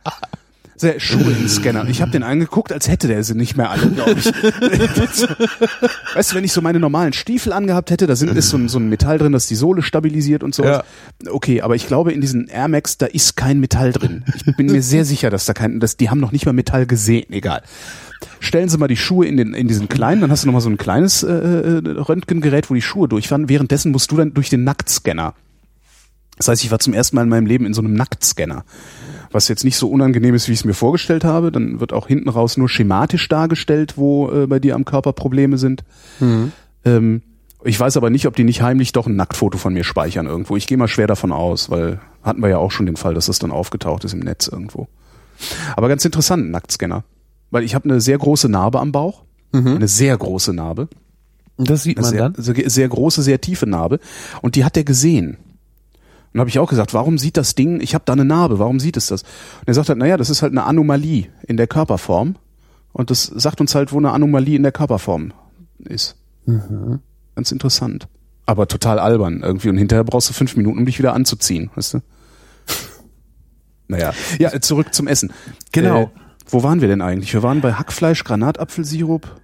Sehr 0.76 1.00
Schuhe 1.00 1.32
im 1.32 1.48
Scanner. 1.48 1.88
Ich 1.88 2.02
habe 2.02 2.12
den 2.12 2.24
angeguckt, 2.24 2.74
als 2.74 2.88
hätte 2.88 3.08
der 3.08 3.24
sie 3.24 3.36
nicht 3.36 3.56
mehr 3.58 3.70
alle, 3.70 3.88
glaube 3.90 4.16
ich. 4.18 4.26
weißt 6.16 6.32
du, 6.32 6.36
wenn 6.36 6.44
ich 6.44 6.52
so 6.52 6.62
meine 6.62 6.80
normalen 6.80 7.14
Stiefel 7.14 7.54
angehabt 7.54 7.91
hätte, 7.91 8.08
da 8.08 8.16
sind 8.16 8.36
ist 8.36 8.50
so 8.50 8.58
ein, 8.58 8.70
so 8.70 8.80
ein 8.80 8.90
Metall 8.90 9.18
drin, 9.18 9.32
das 9.32 9.48
die 9.48 9.56
Sohle 9.56 9.84
stabilisiert 9.84 10.44
und 10.44 10.56
so. 10.56 10.64
Ja. 10.64 10.84
Okay, 11.30 11.62
aber 11.62 11.76
ich 11.76 11.88
glaube, 11.88 12.12
in 12.12 12.22
diesen 12.22 12.48
Air 12.48 12.68
Max, 12.68 12.98
da 12.98 13.06
ist 13.06 13.38
kein 13.38 13.60
Metall 13.60 13.91
drin. 13.91 14.26
Ich 14.36 14.56
bin 14.56 14.68
mir 14.68 14.82
sehr 14.82 15.06
sicher, 15.06 15.30
dass 15.30 15.45
da 15.45 15.54
kein, 15.54 15.80
dass 15.80 15.98
die 15.98 16.10
haben 16.10 16.20
noch 16.20 16.32
nicht 16.32 16.45
mal 16.45 16.54
Metall 16.54 16.86
gesehen. 16.86 17.32
Egal. 17.32 17.62
stellen 18.40 18.70
Sie 18.70 18.78
mal 18.78 18.88
die 18.88 18.98
Schuhe 18.98 19.28
in, 19.28 19.38
den, 19.38 19.54
in 19.54 19.68
diesen 19.68 19.90
kleinen, 19.90 20.22
dann 20.22 20.32
hast 20.32 20.44
du 20.44 20.48
nochmal 20.48 20.62
so 20.62 20.70
ein 20.70 20.78
kleines 20.78 21.24
äh, 21.24 21.32
äh, 21.32 21.90
Röntgengerät, 22.00 22.70
wo 22.70 22.74
die 22.74 22.82
Schuhe 22.82 23.08
durchfahren. 23.08 23.48
Währenddessen 23.50 23.91
musst 23.91 24.12
du 24.12 24.18
dann 24.18 24.34
durch 24.34 24.50
den 24.50 24.64
Nacktscanner. 24.64 25.36
Das 26.38 26.48
heißt, 26.48 26.64
ich 26.64 26.72
war 26.72 26.80
zum 26.80 26.94
ersten 26.94 27.16
Mal 27.16 27.24
in 27.24 27.30
meinem 27.30 27.45
Leben 27.45 27.66
in 27.66 27.74
so 27.74 27.82
einem 27.82 27.94
Nacktscanner. 27.94 28.66
Was 29.34 29.47
jetzt 29.47 29.64
nicht 29.64 29.77
so 29.77 29.89
unangenehm 29.89 30.35
ist, 30.35 30.47
wie 30.47 30.53
ich 30.53 30.60
es 30.60 30.65
mir 30.65 30.73
vorgestellt 30.73 31.23
habe. 31.23 31.51
Dann 31.51 31.80
wird 31.80 31.91
auch 31.91 32.07
hinten 32.07 32.30
raus 32.30 32.55
nur 32.55 32.69
schematisch 32.69 33.27
dargestellt, 33.27 33.97
wo 33.97 34.31
äh, 34.31 34.47
bei 34.47 34.60
dir 34.60 34.76
am 34.76 34.85
Körper 34.85 35.11
Probleme 35.11 35.57
sind. 35.57 35.84
Mhm. 36.19 36.51
Ähm, 36.85 37.22
ich 37.65 37.80
weiß 37.80 37.97
aber 37.97 38.10
nicht, 38.10 38.27
ob 38.27 38.35
die 38.35 38.43
nicht 38.43 38.61
heimlich 38.61 38.91
doch 38.91 39.07
ein 39.07 39.15
Nacktfoto 39.15 39.57
von 39.57 39.73
mir 39.73 39.84
speichern 39.84 40.27
irgendwo. 40.27 40.55
Ich 40.55 40.68
gehe 40.68 40.77
mal 40.77 40.88
schwer 40.88 41.07
davon 41.07 41.31
aus, 41.31 41.69
weil 41.69 41.99
hatten 42.22 42.41
wir 42.41 42.49
ja 42.49 42.57
auch 42.57 42.72
schon 42.72 42.85
den 42.85 42.97
Fall, 42.97 43.14
dass 43.14 43.27
das 43.27 43.39
dann 43.39 43.51
aufgetaucht 43.51 44.03
ist 44.03 44.14
im 44.14 44.19
Netz 44.19 44.47
irgendwo. 44.47 44.88
Aber 45.76 45.88
ganz 45.88 46.05
interessant, 46.05 46.45
ein 46.45 46.51
Nacktscanner. 46.51 47.03
Weil 47.51 47.64
ich 47.64 47.76
habe 47.76 47.89
eine 47.89 48.01
sehr 48.01 48.18
große 48.18 48.49
Narbe 48.49 48.80
am 48.80 48.91
Bauch. 48.91 49.23
Eine 49.76 49.88
sehr 49.88 50.18
große 50.18 50.53
Narbe. 50.53 50.89
Das 51.57 51.84
sieht 51.84 52.01
man 52.01 52.10
sehr, 52.10 52.30
dann. 52.30 52.43
sehr, 52.43 52.69
sehr 52.69 52.89
große, 52.89 53.22
sehr 53.22 53.39
tiefe 53.39 53.68
Narbe. 53.68 53.99
Und 54.41 54.55
die 54.55 54.65
hat 54.65 54.76
er 54.76 54.84
gesehen. 54.84 55.38
Und 56.34 56.39
habe 56.39 56.49
ich 56.49 56.60
auch 56.60 56.69
gesagt, 56.69 56.93
warum 56.93 57.18
sieht 57.18 57.38
das 57.38 57.55
Ding, 57.55 57.80
ich 57.80 57.93
habe 57.93 58.05
da 58.05 58.14
eine 58.14 58.26
Narbe, 58.26 58.60
warum 58.60 58.80
sieht 58.80 58.97
es 58.97 59.07
das? 59.07 59.22
Und 59.22 59.68
er 59.68 59.73
sagt 59.73 59.89
halt, 59.89 59.99
naja, 59.99 60.18
das 60.18 60.30
ist 60.30 60.41
halt 60.41 60.51
eine 60.51 60.64
Anomalie 60.64 61.27
in 61.47 61.57
der 61.57 61.68
Körperform. 61.68 62.35
Und 62.91 63.10
das 63.10 63.26
sagt 63.26 63.61
uns 63.61 63.76
halt, 63.76 63.91
wo 63.91 63.97
eine 63.97 64.11
Anomalie 64.11 64.55
in 64.55 64.64
der 64.64 64.72
Körperform 64.72 65.34
ist. 65.85 66.15
Ganz 67.35 67.51
interessant. 67.51 68.07
Aber 68.45 68.68
total 68.68 68.99
albern 68.99 69.41
irgendwie. 69.41 69.69
Und 69.69 69.77
hinterher 69.77 70.03
brauchst 70.03 70.30
du 70.30 70.34
fünf 70.34 70.55
Minuten, 70.55 70.80
um 70.80 70.85
dich 70.85 70.99
wieder 70.99 71.14
anzuziehen, 71.14 71.69
weißt 71.76 71.95
du? 71.95 71.99
Naja. 73.89 74.14
Ja, 74.39 74.60
zurück 74.61 74.93
zum 74.93 75.07
Essen. 75.07 75.34
Genau. 75.73 76.03
Äh, 76.03 76.07
wo 76.47 76.64
waren 76.64 76.81
wir 76.81 76.88
denn 76.88 77.01
eigentlich? 77.01 77.34
Wir 77.34 77.43
waren 77.43 77.61
bei 77.61 77.73
Hackfleisch, 77.73 78.23
Granatapfelsirup. 78.23 79.41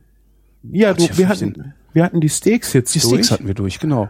Ja, 0.63 0.93
du, 0.93 1.07
wir 1.17 1.27
hatten, 1.27 1.73
wir 1.93 2.03
hatten 2.03 2.21
die 2.21 2.29
Steaks 2.29 2.73
jetzt 2.73 2.95
Die 2.95 2.99
durch 2.99 3.13
Steaks 3.13 3.31
hatten 3.31 3.47
wir 3.47 3.53
durch, 3.53 3.79
genau. 3.79 4.09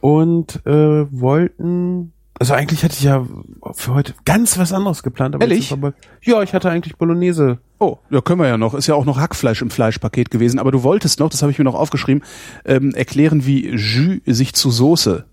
und 0.00 0.64
äh, 0.66 1.10
wollten. 1.10 2.11
Also 2.38 2.54
eigentlich 2.54 2.82
hatte 2.82 2.94
ich 2.94 3.04
ja 3.04 3.26
für 3.72 3.94
heute 3.94 4.14
ganz 4.24 4.58
was 4.58 4.72
anderes 4.72 5.02
geplant. 5.02 5.34
Aber 5.34 5.44
Ehrlich? 5.44 5.72
aber, 5.72 5.94
ja, 6.22 6.42
ich 6.42 6.54
hatte 6.54 6.70
eigentlich 6.70 6.96
Bolognese. 6.96 7.58
Oh, 7.78 7.98
ja, 8.10 8.20
können 8.20 8.40
wir 8.40 8.48
ja 8.48 8.58
noch. 8.58 8.74
Ist 8.74 8.86
ja 8.86 8.94
auch 8.94 9.04
noch 9.04 9.18
Hackfleisch 9.18 9.62
im 9.62 9.70
Fleischpaket 9.70 10.30
gewesen. 10.30 10.58
Aber 10.58 10.72
du 10.72 10.82
wolltest 10.82 11.20
noch, 11.20 11.28
das 11.28 11.42
habe 11.42 11.52
ich 11.52 11.58
mir 11.58 11.64
noch 11.64 11.74
aufgeschrieben, 11.74 12.24
ähm, 12.64 12.94
erklären, 12.94 13.46
wie 13.46 13.68
Jus 13.68 14.20
sich 14.26 14.54
zu 14.54 14.70
Soße 14.70 15.24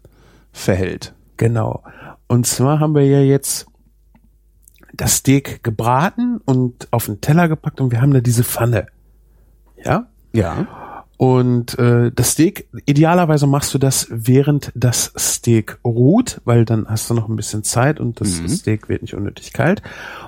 verhält. 0.52 1.14
Genau. 1.38 1.84
Und 2.28 2.46
zwar 2.46 2.80
haben 2.80 2.94
wir 2.94 3.06
ja 3.06 3.22
jetzt 3.22 3.66
das 4.94 5.16
Steak 5.18 5.64
gebraten 5.64 6.42
und 6.46 6.88
auf 6.92 7.06
den 7.06 7.22
Teller 7.22 7.48
gepackt 7.48 7.80
und 7.82 7.92
wir 7.92 8.02
haben 8.02 8.14
da 8.14 8.20
diese 8.20 8.44
Pfanne. 8.44 8.88
Ja? 9.84 10.08
Ja. 10.34 10.68
Und 11.20 11.78
äh, 11.78 12.14
das 12.16 12.32
Steak, 12.32 12.70
idealerweise 12.86 13.46
machst 13.46 13.74
du 13.74 13.78
das, 13.78 14.08
während 14.10 14.72
das 14.74 15.12
Steak 15.18 15.78
ruht, 15.84 16.40
weil 16.46 16.64
dann 16.64 16.88
hast 16.88 17.10
du 17.10 17.14
noch 17.14 17.28
ein 17.28 17.36
bisschen 17.36 17.66
Zeit 17.66 18.00
und 18.00 18.22
das 18.22 18.38
Steak 18.60 18.88
wird 18.88 19.02
nicht 19.02 19.16
unnötig 19.16 19.52
kalt. 19.52 19.82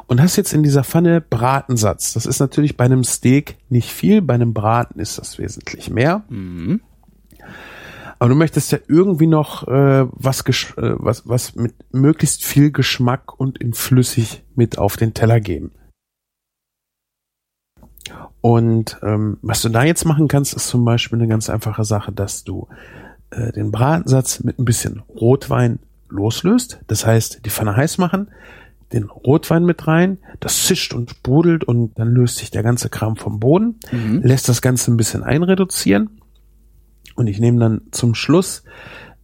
Und 0.07 0.22
hast 0.22 0.35
jetzt 0.35 0.51
in 0.51 0.63
dieser 0.63 0.84
Pfanne 0.84 1.22
Bratensatz. 1.22 2.11
Das 2.11 2.26
ist 2.26 2.41
natürlich 2.41 2.76
bei 2.76 2.84
einem 2.84 3.05
Steak 3.05 3.55
nicht 3.69 3.89
viel, 3.89 4.22
bei 4.22 4.34
einem 4.34 4.53
Braten 4.53 4.99
ist 4.99 5.18
das 5.18 5.39
wesentlich 5.39 5.89
mehr. 5.89 6.26
Aber 8.19 8.27
du 8.27 8.35
möchtest 8.35 8.73
ja 8.73 8.80
irgendwie 8.89 9.27
noch 9.27 9.65
äh, 9.69 10.05
was, 10.11 10.41
äh, 10.41 10.95
was, 10.97 11.26
was 11.26 11.55
mit 11.55 11.73
möglichst 11.93 12.43
viel 12.43 12.69
Geschmack 12.69 13.39
und 13.39 13.59
in 13.59 13.72
flüssig 13.73 14.43
mit 14.55 14.77
auf 14.77 14.97
den 14.97 15.13
Teller 15.13 15.39
geben. 15.39 15.72
Und 18.41 18.97
ähm, 19.03 19.38
was 19.41 19.61
du 19.61 19.69
da 19.69 19.84
jetzt 19.84 20.05
machen 20.05 20.27
kannst, 20.27 20.53
ist 20.53 20.68
zum 20.68 20.84
Beispiel 20.84 21.19
eine 21.19 21.27
ganz 21.27 21.49
einfache 21.49 21.85
Sache, 21.85 22.11
dass 22.11 22.43
du 22.43 22.68
äh, 23.30 23.51
den 23.51 23.72
Bratensatz 23.72 24.43
mit 24.43 24.57
ein 24.57 24.65
bisschen 24.65 25.03
Rotwein 25.09 25.80
loslöst. 26.09 26.80
Das 26.88 27.05
heißt, 27.05 27.45
die 27.45 27.49
Pfanne 27.49 27.76
heiß 27.76 27.99
machen, 27.99 28.30
den 28.93 29.05
Rotwein 29.05 29.63
mit 29.63 29.88
rein, 29.88 30.18
das 30.39 30.65
zischt 30.65 30.93
und 30.93 31.11
sprudelt 31.11 31.63
und 31.63 31.97
dann 31.97 32.09
löst 32.09 32.38
sich 32.38 32.51
der 32.51 32.63
ganze 32.63 32.89
Kram 32.89 33.15
vom 33.15 33.39
Boden, 33.39 33.80
lässt 34.22 34.49
das 34.49 34.61
Ganze 34.61 34.91
ein 34.91 34.97
bisschen 34.97 35.23
einreduzieren 35.23 36.22
und 37.15 37.27
ich 37.27 37.39
nehme 37.39 37.59
dann 37.59 37.81
zum 37.91 38.15
Schluss 38.15 38.63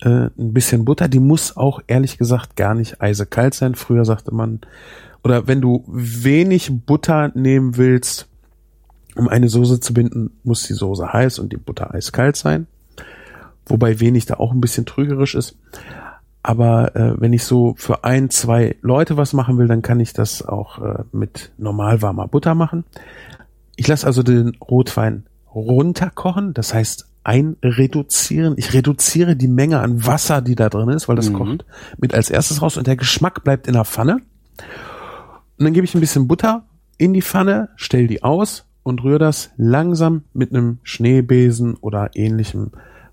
äh, 0.01 0.29
ein 0.37 0.53
bisschen 0.53 0.85
Butter. 0.85 1.07
Die 1.07 1.19
muss 1.19 1.57
auch 1.57 1.81
ehrlich 1.87 2.17
gesagt 2.17 2.55
gar 2.55 2.75
nicht 2.75 3.01
eisekalt 3.01 3.55
sein. 3.55 3.75
Früher 3.75 4.05
sagte 4.05 4.33
man, 4.33 4.61
oder 5.23 5.47
wenn 5.47 5.61
du 5.61 5.83
wenig 5.87 6.71
Butter 6.85 7.31
nehmen 7.33 7.75
willst, 7.77 8.29
um 9.17 9.27
eine 9.27 9.49
Soße 9.49 9.79
zu 9.79 9.93
binden, 9.93 10.31
muss 10.43 10.63
die 10.63 10.73
Soße 10.73 11.11
heiß 11.11 11.39
und 11.39 11.51
die 11.51 11.57
Butter 11.57 11.93
eiskalt 11.93 12.35
sein. 12.35 12.67
Wobei 13.65 13.99
wenig 13.99 14.25
da 14.25 14.35
auch 14.35 14.51
ein 14.51 14.61
bisschen 14.61 14.85
trügerisch 14.85 15.35
ist. 15.35 15.57
Aber 16.43 16.95
äh, 16.95 17.19
wenn 17.19 17.33
ich 17.33 17.43
so 17.43 17.75
für 17.77 18.05
ein, 18.05 18.29
zwei 18.29 18.77
Leute 18.81 19.17
was 19.17 19.33
machen 19.33 19.57
will, 19.57 19.67
dann 19.67 19.81
kann 19.81 19.99
ich 19.99 20.13
das 20.13 20.41
auch 20.41 20.81
äh, 20.81 21.03
mit 21.11 21.51
normal 21.57 22.01
warmer 22.01 22.27
Butter 22.27 22.55
machen. 22.55 22.85
Ich 23.75 23.87
lasse 23.87 24.07
also 24.07 24.23
den 24.23 24.55
Rotwein 24.61 25.25
runterkochen, 25.53 26.53
das 26.53 26.73
heißt 26.73 27.09
einreduzieren. 27.23 28.53
Ich 28.55 28.73
reduziere 28.73 29.35
die 29.35 29.49
Menge 29.49 29.79
an 29.81 30.05
Wasser, 30.05 30.41
die 30.41 30.55
da 30.55 30.69
drin 30.69 30.87
ist, 30.87 31.09
weil 31.09 31.17
das 31.17 31.33
kocht 31.33 31.65
mit 31.97 32.13
als 32.13 32.29
erstes 32.29 32.61
raus 32.61 32.77
und 32.77 32.87
der 32.87 32.95
Geschmack 32.95 33.43
bleibt 33.43 33.67
in 33.67 33.73
der 33.73 33.83
Pfanne. 33.83 34.21
Und 35.57 35.65
dann 35.65 35.73
gebe 35.73 35.83
ich 35.83 35.93
ein 35.93 35.99
bisschen 35.99 36.27
Butter 36.27 36.63
in 36.97 37.13
die 37.13 37.21
Pfanne, 37.21 37.69
stell 37.75 38.07
die 38.07 38.23
aus 38.23 38.66
und 38.87 39.03
rühre 39.03 39.19
das 39.19 39.51
langsam 39.57 40.23
mit 40.33 40.51
einem 40.53 40.77
Schneebesen 40.81 41.75
oder 41.75 42.11
ähnlichem, 42.15 42.71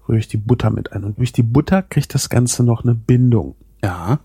rühre 0.08 0.20
ich 0.20 0.28
die 0.28 0.36
Butter 0.36 0.70
mit 0.70 0.92
ein. 0.92 1.02
Und 1.02 1.18
durch 1.18 1.32
die 1.32 1.42
Butter 1.42 1.82
kriegt 1.82 2.14
das 2.14 2.28
Ganze 2.28 2.62
noch 2.62 2.84
eine 2.84 2.94
Bindung. 2.94 3.56
Ja. 3.82 4.20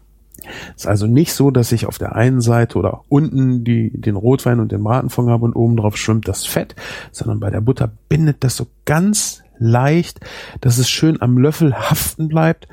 Ist 0.76 0.85
also 0.85 1.07
nicht 1.07 1.34
so, 1.34 1.49
dass 1.49 1.71
ich 1.71 1.88
auf 1.88 1.97
der 1.97 2.15
einen 2.15 2.39
Seite 2.39 2.77
oder 2.77 3.01
unten 3.09 3.63
die, 3.63 3.89
den 3.99 4.15
Rotwein 4.15 4.59
und 4.59 4.71
den 4.71 4.84
Bratenfond 4.84 5.27
habe 5.27 5.45
und 5.45 5.55
oben 5.55 5.76
drauf 5.76 5.97
schwimmt 5.97 6.27
das 6.27 6.45
Fett, 6.45 6.76
sondern 7.11 7.39
bei 7.39 7.49
der 7.49 7.61
Butter 7.61 7.91
bindet 8.09 8.43
das 8.43 8.55
so 8.55 8.67
ganz 8.85 9.41
leicht, 9.57 10.19
dass 10.61 10.77
es 10.77 10.88
schön 10.88 11.19
am 11.19 11.39
Löffel 11.39 11.73
haften 11.73 12.27
bleibt 12.27 12.67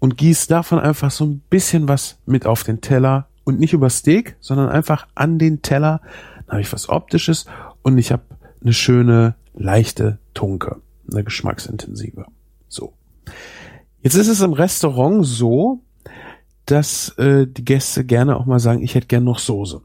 und 0.00 0.16
gießt 0.16 0.50
davon 0.50 0.80
einfach 0.80 1.12
so 1.12 1.24
ein 1.24 1.42
bisschen 1.48 1.86
was 1.86 2.18
mit 2.26 2.44
auf 2.44 2.64
den 2.64 2.80
Teller 2.80 3.28
und 3.44 3.60
nicht 3.60 3.72
über 3.72 3.88
Steak, 3.88 4.34
sondern 4.40 4.68
einfach 4.68 5.06
an 5.14 5.38
den 5.38 5.62
Teller. 5.62 6.00
Dann 6.46 6.54
habe 6.54 6.60
ich 6.60 6.72
was 6.72 6.88
Optisches 6.88 7.46
und 7.86 7.98
ich 7.98 8.10
habe 8.10 8.24
eine 8.60 8.72
schöne, 8.72 9.36
leichte 9.54 10.18
Tunke, 10.34 10.82
eine 11.08 11.22
geschmacksintensive. 11.22 12.26
So. 12.66 12.94
Jetzt 14.02 14.16
ist 14.16 14.26
es 14.26 14.40
im 14.40 14.54
Restaurant 14.54 15.24
so, 15.24 15.82
dass 16.64 17.10
äh, 17.10 17.46
die 17.46 17.64
Gäste 17.64 18.04
gerne 18.04 18.38
auch 18.38 18.44
mal 18.44 18.58
sagen, 18.58 18.82
ich 18.82 18.96
hätte 18.96 19.06
gern 19.06 19.22
noch 19.22 19.38
Soße. 19.38 19.82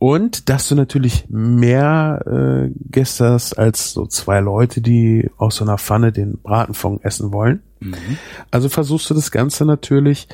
Und 0.00 0.48
dass 0.48 0.68
du 0.68 0.74
natürlich 0.74 1.26
mehr 1.28 2.20
äh, 2.26 2.72
Gäste 2.90 3.30
hast 3.30 3.54
als 3.54 3.92
so 3.92 4.06
zwei 4.06 4.40
Leute, 4.40 4.80
die 4.80 5.30
aus 5.36 5.54
so 5.54 5.64
einer 5.64 5.78
Pfanne 5.78 6.10
den 6.10 6.38
Bratenfond 6.38 7.04
essen 7.04 7.32
wollen. 7.32 7.62
Also 8.50 8.68
versuchst 8.68 9.08
du 9.08 9.14
das 9.14 9.30
Ganze 9.30 9.64
natürlich 9.64 10.26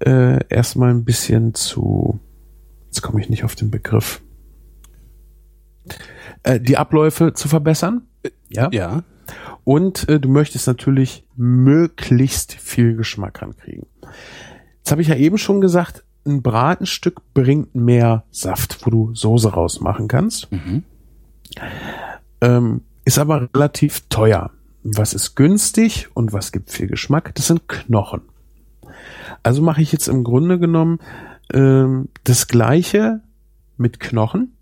äh, 0.00 0.44
erstmal 0.48 0.90
ein 0.90 1.04
bisschen 1.04 1.54
zu, 1.54 2.18
jetzt 2.86 3.02
komme 3.02 3.20
ich 3.20 3.30
nicht 3.30 3.44
auf 3.44 3.54
den 3.54 3.70
Begriff, 3.70 4.20
äh, 6.42 6.60
die 6.60 6.76
Abläufe 6.76 7.32
zu 7.32 7.48
verbessern. 7.48 8.02
Ja. 8.48 8.68
Ja. 8.72 9.02
Und 9.64 10.08
äh, 10.08 10.18
du 10.18 10.28
möchtest 10.28 10.66
natürlich 10.66 11.26
möglichst 11.36 12.54
viel 12.54 12.96
Geschmack 12.96 13.42
rankriegen. 13.42 13.86
Jetzt 14.78 14.90
habe 14.90 15.02
ich 15.02 15.08
ja 15.08 15.16
eben 15.16 15.38
schon 15.38 15.60
gesagt, 15.60 16.04
ein 16.26 16.42
Bratenstück 16.42 17.20
bringt 17.34 17.74
mehr 17.74 18.24
Saft, 18.30 18.86
wo 18.86 18.90
du 18.90 19.14
Soße 19.14 19.52
rausmachen 19.52 20.08
kannst. 20.08 20.48
Ähm, 22.40 22.82
ist 23.04 23.18
aber 23.18 23.48
relativ 23.54 24.08
teuer. 24.08 24.50
Was 24.82 25.14
ist 25.14 25.34
günstig 25.34 26.08
und 26.14 26.32
was 26.32 26.52
gibt 26.52 26.70
viel 26.70 26.86
Geschmack? 26.86 27.34
Das 27.34 27.48
sind 27.48 27.68
Knochen. 27.68 28.22
Also 29.42 29.62
mache 29.62 29.82
ich 29.82 29.92
jetzt 29.92 30.08
im 30.08 30.24
Grunde 30.24 30.58
genommen 30.58 30.98
ähm, 31.52 32.08
das 32.24 32.48
gleiche 32.48 33.20
mit 33.76 34.00
Knochen, 34.00 34.56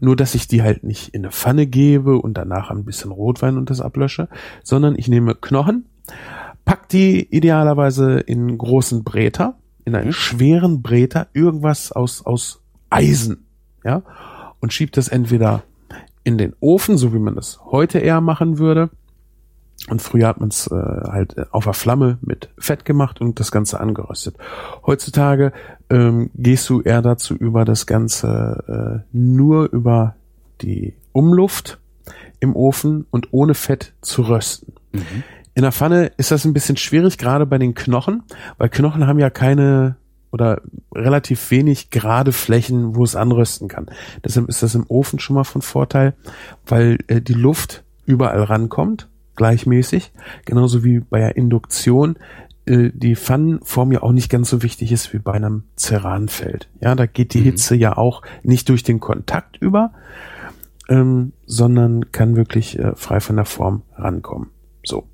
nur 0.00 0.16
dass 0.16 0.34
ich 0.34 0.48
die 0.48 0.62
halt 0.62 0.84
nicht 0.84 1.08
in 1.14 1.22
eine 1.22 1.32
Pfanne 1.32 1.66
gebe 1.66 2.18
und 2.18 2.34
danach 2.34 2.70
ein 2.70 2.84
bisschen 2.84 3.10
Rotwein 3.10 3.56
und 3.56 3.70
das 3.70 3.80
ablösche, 3.80 4.28
sondern 4.62 4.98
ich 4.98 5.08
nehme 5.08 5.34
Knochen, 5.34 5.86
pack 6.64 6.88
die 6.88 7.26
idealerweise 7.34 8.20
in 8.20 8.58
großen 8.58 9.04
Bräter, 9.04 9.56
in 9.84 9.94
einen 9.94 10.12
schweren 10.12 10.82
Bräter, 10.82 11.28
irgendwas 11.32 11.92
aus, 11.92 12.24
aus 12.26 12.62
Eisen, 12.90 13.46
ja, 13.84 14.02
und 14.60 14.72
schieb 14.72 14.92
das 14.92 15.08
entweder 15.08 15.62
in 16.24 16.38
den 16.38 16.54
Ofen, 16.60 16.98
so 16.98 17.14
wie 17.14 17.18
man 17.18 17.36
das 17.36 17.60
heute 17.64 17.98
eher 18.00 18.20
machen 18.20 18.58
würde, 18.58 18.90
und 19.88 20.02
früher 20.02 20.28
hat 20.28 20.40
man 20.40 20.48
es 20.48 20.66
äh, 20.66 20.74
halt 20.74 21.52
auf 21.52 21.64
der 21.64 21.74
Flamme 21.74 22.18
mit 22.20 22.48
Fett 22.58 22.84
gemacht 22.84 23.20
und 23.20 23.38
das 23.38 23.52
Ganze 23.52 23.78
angeröstet. 23.78 24.36
Heutzutage 24.84 25.52
ähm, 25.90 26.30
gehst 26.34 26.68
du 26.68 26.80
eher 26.80 27.02
dazu 27.02 27.34
über, 27.34 27.64
das 27.64 27.86
Ganze 27.86 29.04
äh, 29.12 29.16
nur 29.16 29.70
über 29.72 30.16
die 30.60 30.94
Umluft 31.12 31.78
im 32.40 32.56
Ofen 32.56 33.06
und 33.10 33.28
ohne 33.32 33.54
Fett 33.54 33.94
zu 34.00 34.22
rösten. 34.22 34.72
In 35.54 35.62
der 35.62 35.72
Pfanne 35.72 36.12
ist 36.16 36.30
das 36.30 36.44
ein 36.44 36.52
bisschen 36.52 36.76
schwierig, 36.76 37.18
gerade 37.18 37.46
bei 37.46 37.58
den 37.58 37.74
Knochen, 37.74 38.24
weil 38.58 38.68
Knochen 38.68 39.06
haben 39.06 39.18
ja 39.18 39.30
keine 39.30 39.96
oder 40.32 40.60
relativ 40.94 41.50
wenig 41.50 41.90
gerade 41.90 42.32
Flächen, 42.32 42.94
wo 42.94 43.04
es 43.04 43.16
anrösten 43.16 43.68
kann. 43.68 43.86
Deshalb 44.22 44.48
ist 44.48 44.62
das 44.62 44.74
im 44.74 44.84
Ofen 44.88 45.18
schon 45.18 45.34
mal 45.34 45.44
von 45.44 45.62
Vorteil, 45.62 46.14
weil 46.66 46.98
äh, 47.06 47.22
die 47.22 47.32
Luft 47.32 47.84
überall 48.04 48.42
rankommt, 48.42 49.08
gleichmäßig, 49.36 50.12
genauso 50.44 50.84
wie 50.84 51.00
bei 51.00 51.20
der 51.20 51.36
Induktion 51.36 52.18
äh, 52.66 52.90
die 52.92 53.16
Pfannenform 53.16 53.92
ja 53.92 54.02
auch 54.02 54.12
nicht 54.12 54.28
ganz 54.30 54.50
so 54.50 54.62
wichtig 54.62 54.92
ist 54.92 55.12
wie 55.12 55.18
bei 55.18 55.32
einem 55.32 55.64
Ceranfeld. 55.76 56.68
Ja, 56.80 56.94
da 56.94 57.06
geht 57.06 57.34
die 57.34 57.40
Mhm. 57.40 57.44
Hitze 57.44 57.76
ja 57.76 57.96
auch 57.96 58.22
nicht 58.42 58.68
durch 58.68 58.82
den 58.82 59.00
Kontakt 59.00 59.56
über, 59.58 59.92
ähm, 60.88 61.32
sondern 61.46 62.10
kann 62.12 62.36
wirklich 62.36 62.78
äh, 62.78 62.94
frei 62.96 63.20
von 63.20 63.36
der 63.36 63.44
Form 63.44 63.82
rankommen. 63.94 64.50
So. 64.84 65.08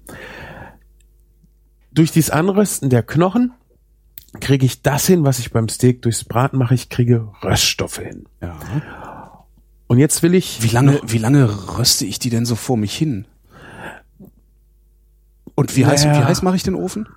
Durch 1.93 2.11
dieses 2.11 2.31
Anrösten 2.31 2.89
der 2.89 3.03
Knochen 3.03 3.53
kriege 4.40 4.65
ich 4.65 4.81
das 4.82 5.07
hin, 5.07 5.24
was 5.24 5.39
ich 5.39 5.53
beim 5.53 5.69
Steak 5.69 6.01
durchs 6.03 6.24
Braten 6.24 6.57
mache. 6.57 6.74
Ich 6.74 6.89
kriege 6.89 7.28
Röststoffe 7.43 7.99
hin. 7.99 8.24
Ja. 8.40 8.59
Und 9.89 9.99
jetzt 9.99 10.23
will 10.23 10.35
ich 10.35 10.62
Wie 10.62 10.69
lange, 10.69 11.01
wie 11.07 11.19
lange 11.19 11.77
röste 11.77 12.07
ich 12.07 12.19
die 12.19 12.31
denn 12.31 12.47
so 12.47 12.55
vor 12.55 12.78
mich 12.78 12.97
hin? 12.97 13.27
Und 15.55 15.77
wie 15.77 15.87
heiß, 15.87 16.05
Naja. 16.05 16.20
wie 16.20 16.24
heiß 16.24 16.43
mache 16.43 16.57
ich 16.57 16.62
den 16.62 16.74
Ofen? 16.74 17.09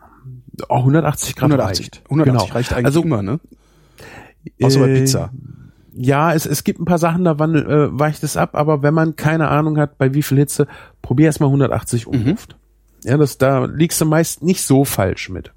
oh, 0.70 0.76
180 0.78 1.36
Grad 1.36 1.52
180. 1.52 1.86
reicht. 1.86 2.02
180 2.10 2.26
Genau. 2.44 2.54
reicht 2.54 2.74
eigentlich 2.74 2.86
Also, 2.86 3.04
immer, 3.04 3.22
ne? 3.22 3.40
Außer 4.62 4.80
bei 4.80 4.90
äh, 4.90 5.00
Pizza. 5.00 5.32
Ja, 5.94 6.34
es, 6.34 6.46
es 6.46 6.64
gibt 6.64 6.80
ein 6.80 6.86
paar 6.86 6.98
Sachen, 6.98 7.24
da 7.24 7.40
wandel, 7.40 7.66
äh, 7.70 8.00
weicht 8.00 8.24
es 8.24 8.36
ab, 8.38 8.52
aber 8.56 8.82
wenn 8.84 8.94
man 8.94 9.16
keine 9.16 9.48
Ahnung 9.48 9.78
hat, 9.78 9.98
bei 9.98 10.14
wie 10.14 10.24
viel 10.24 10.38
Hitze, 10.38 10.68
probier 11.02 11.28
erst 11.28 11.40
mal 11.40 11.48
180 11.48 12.08
Umluft. 12.08 12.58
Ja, 13.06 13.18
das, 13.18 13.38
da 13.38 13.66
liegst 13.66 14.02
du 14.02 14.06
meist 14.06 14.44
nicht 14.44 14.62
so 14.64 14.84
falsch 14.84 15.30
mit. 15.30 15.54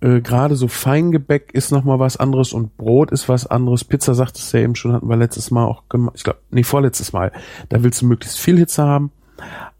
Äh, 0.00 0.20
Gerade 0.20 0.56
so 0.56 0.66
Feingebäck 0.68 1.52
ist 1.54 1.70
noch 1.70 1.84
mal 1.84 1.98
was 2.00 2.16
anderes 2.16 2.52
und 2.52 2.76
Brot 2.76 3.12
ist 3.12 3.28
was 3.28 3.46
anderes. 3.46 3.84
Pizza 3.84 4.14
sagtest 4.14 4.52
du 4.52 4.56
ja 4.58 4.64
eben 4.64 4.74
schon, 4.74 4.92
hatten 4.92 5.08
wir 5.08 5.16
letztes 5.16 5.50
Mal 5.50 5.64
auch 5.64 5.88
gemacht. 5.88 6.14
Ich 6.16 6.24
glaube, 6.24 6.40
nee, 6.50 6.64
vorletztes 6.64 7.12
Mal. 7.12 7.30
Da 7.68 7.82
willst 7.82 8.02
du 8.02 8.06
möglichst 8.06 8.38
viel 8.40 8.58
Hitze 8.58 8.82
haben. 8.82 9.12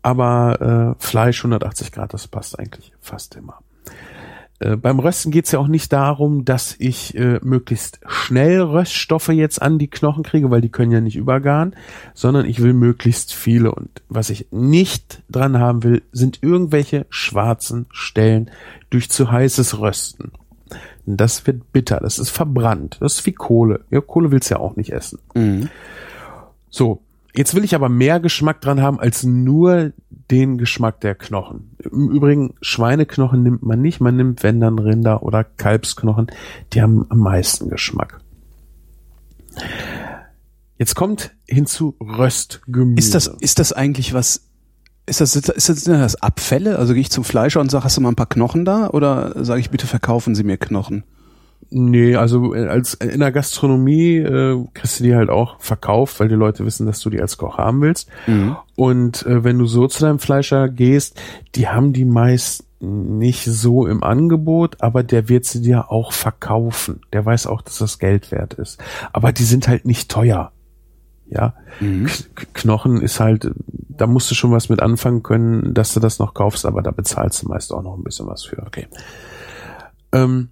Aber 0.03 0.97
äh, 0.99 1.03
Fleisch 1.03 1.41
180 1.41 1.93
Grad, 1.93 2.13
das 2.13 2.27
passt 2.29 2.59
eigentlich 2.59 2.93
fast 3.01 3.37
immer. 3.37 3.61
Äh, 4.59 4.77
beim 4.77 4.99
Rösten 4.99 5.31
geht's 5.33 5.53
ja 5.53 5.59
auch 5.59 5.69
nicht 5.69 5.93
darum, 5.93 6.45
dass 6.45 6.77
ich 6.79 7.17
äh, 7.17 7.41
möglichst 7.43 8.01
schnell 8.07 8.61
Röststoffe 8.61 9.29
jetzt 9.29 9.61
an 9.61 9.79
die 9.79 9.89
Knochen 9.89 10.23
kriege, 10.23 10.51
weil 10.51 10.61
die 10.61 10.69
können 10.71 10.93
ja 10.93 11.01
nicht 11.01 11.17
übergaren, 11.17 11.75
sondern 12.15 12.47
ich 12.47 12.63
will 12.63 12.73
möglichst 12.73 13.33
viele. 13.33 13.73
Und 13.73 14.03
was 14.09 14.31
ich 14.31 14.47
nicht 14.51 15.23
dran 15.29 15.59
haben 15.59 15.83
will, 15.83 16.03
sind 16.13 16.43
irgendwelche 16.43 17.07
schwarzen 17.11 17.87
Stellen 17.91 18.51
durch 18.91 19.11
zu 19.11 19.31
heißes 19.31 19.81
Rösten. 19.81 20.33
Und 21.07 21.21
Das 21.21 21.47
wird 21.47 21.73
bitter, 21.73 21.99
das 22.01 22.19
ist 22.19 22.31
verbrannt, 22.31 22.99
das 23.01 23.15
ist 23.15 23.27
wie 23.27 23.33
Kohle. 23.33 23.81
Ja, 23.91 24.01
Kohle 24.01 24.31
willst 24.31 24.51
du 24.51 24.55
ja 24.55 24.61
auch 24.61 24.77
nicht 24.77 24.93
essen. 24.93 25.19
Mhm. 25.35 25.69
So, 26.71 27.03
jetzt 27.35 27.55
will 27.55 27.65
ich 27.65 27.75
aber 27.75 27.89
mehr 27.89 28.21
Geschmack 28.21 28.61
dran 28.61 28.81
haben 28.81 29.01
als 29.01 29.25
nur 29.25 29.93
den 30.31 30.59
Geschmack 30.59 31.01
der 31.01 31.15
Knochen. 31.15 31.77
Im 31.79 32.11
Übrigen, 32.11 32.55
Schweineknochen 32.61 33.43
nimmt 33.43 33.63
man 33.63 33.81
nicht, 33.81 34.01
man 34.01 34.17
nimmt, 34.17 34.43
wenn 34.43 34.61
dann 34.61 34.79
Rinder- 34.79 35.23
oder 35.23 35.45
Kalbsknochen, 35.45 36.29
die 36.73 36.83
haben 36.83 37.07
am 37.09 37.19
meisten 37.19 37.69
Geschmack. 37.69 38.21
Jetzt 40.79 40.95
kommt 40.95 41.33
hinzu 41.47 41.97
Röstgemüse. 42.01 42.99
Ist 42.99 43.15
das, 43.15 43.27
ist 43.27 43.59
das 43.59 43.73
eigentlich 43.73 44.15
was, 44.15 44.49
ist 45.07 45.21
das, 45.21 45.37
ist 45.37 45.49
das, 45.49 45.67
sind 45.67 45.95
das 45.95 46.23
Abfälle? 46.23 46.79
Also 46.79 46.95
gehe 46.95 47.03
ich 47.03 47.11
zum 47.11 47.25
Fleischer 47.25 47.61
und 47.61 47.71
sage, 47.71 47.85
hast 47.85 47.97
du 47.97 48.01
mal 48.01 48.09
ein 48.09 48.17
paar 48.17 48.29
Knochen 48.29 48.65
da? 48.65 48.89
Oder 48.91 49.45
sage 49.45 49.61
ich, 49.61 49.71
bitte 49.71 49.87
verkaufen 49.87 50.35
Sie 50.35 50.45
mir 50.45 50.57
Knochen? 50.57 51.05
Nee, 51.75 52.17
also 52.17 52.55
äh, 52.55 52.67
als 52.67 52.95
in 52.95 53.21
der 53.21 53.33
Gastronomie 53.33 54.17
äh, 54.17 54.63
kriegst 54.75 55.01
du 55.01 55.05
die 55.05 55.15
halt 55.15 55.31
auch 55.31 55.59
verkauft, 55.59 56.21
weil 56.21 56.29
die 56.29 56.35
Leute 56.35 56.67
wissen, 56.67 56.87
dass 56.87 57.01
du 57.01 57.09
die 57.09 57.21
als 57.21 57.39
Koch 57.39 57.57
haben 57.57 57.81
willst. 57.81 58.11
Und 58.77 59.25
äh, 59.25 59.43
wenn 59.43 59.59
du 59.59 59.67
so 59.67 59.87
zu 59.87 60.03
deinem 60.03 60.19
Fleischer 60.19 60.69
gehst, 60.69 61.19
die 61.55 61.69
haben 61.69 61.95
die 61.95 62.05
meist 62.05 62.67
nicht 62.81 63.45
so 63.45 63.87
im 63.87 64.03
Angebot, 64.03 64.83
aber 64.83 65.03
der 65.03 65.29
wird 65.29 65.47
sie 65.47 65.63
dir 65.63 65.91
auch 65.91 66.13
verkaufen. 66.13 67.01
Der 67.13 67.25
weiß 67.25 67.47
auch, 67.47 67.63
dass 67.63 67.79
das 67.79 67.99
Geld 67.99 68.33
wert 68.33 68.55
ist. 68.55 68.83
Aber 69.13 69.33
die 69.33 69.45
sind 69.45 69.69
halt 69.69 69.87
nicht 69.87 70.11
teuer. 70.11 70.53
Ja, 71.31 71.55
K 71.79 72.45
Knochen 72.53 73.01
ist 73.01 73.19
halt, 73.19 73.51
da 73.89 74.07
musst 74.07 74.31
du 74.31 74.35
schon 74.35 74.51
was 74.51 74.69
mit 74.69 74.83
anfangen 74.83 75.23
können, 75.23 75.73
dass 75.73 75.95
du 75.95 76.01
das 76.01 76.19
noch 76.19 76.35
kaufst, 76.35 76.67
aber 76.67 76.83
da 76.83 76.91
bezahlst 76.91 77.43
du 77.43 77.49
meist 77.49 77.73
auch 77.73 77.83
noch 77.83 77.97
ein 77.97 78.05
bisschen 78.05 78.27
was 78.27 78.45
für. 78.45 78.63
Okay. 78.67 78.89
Ähm, 80.13 80.51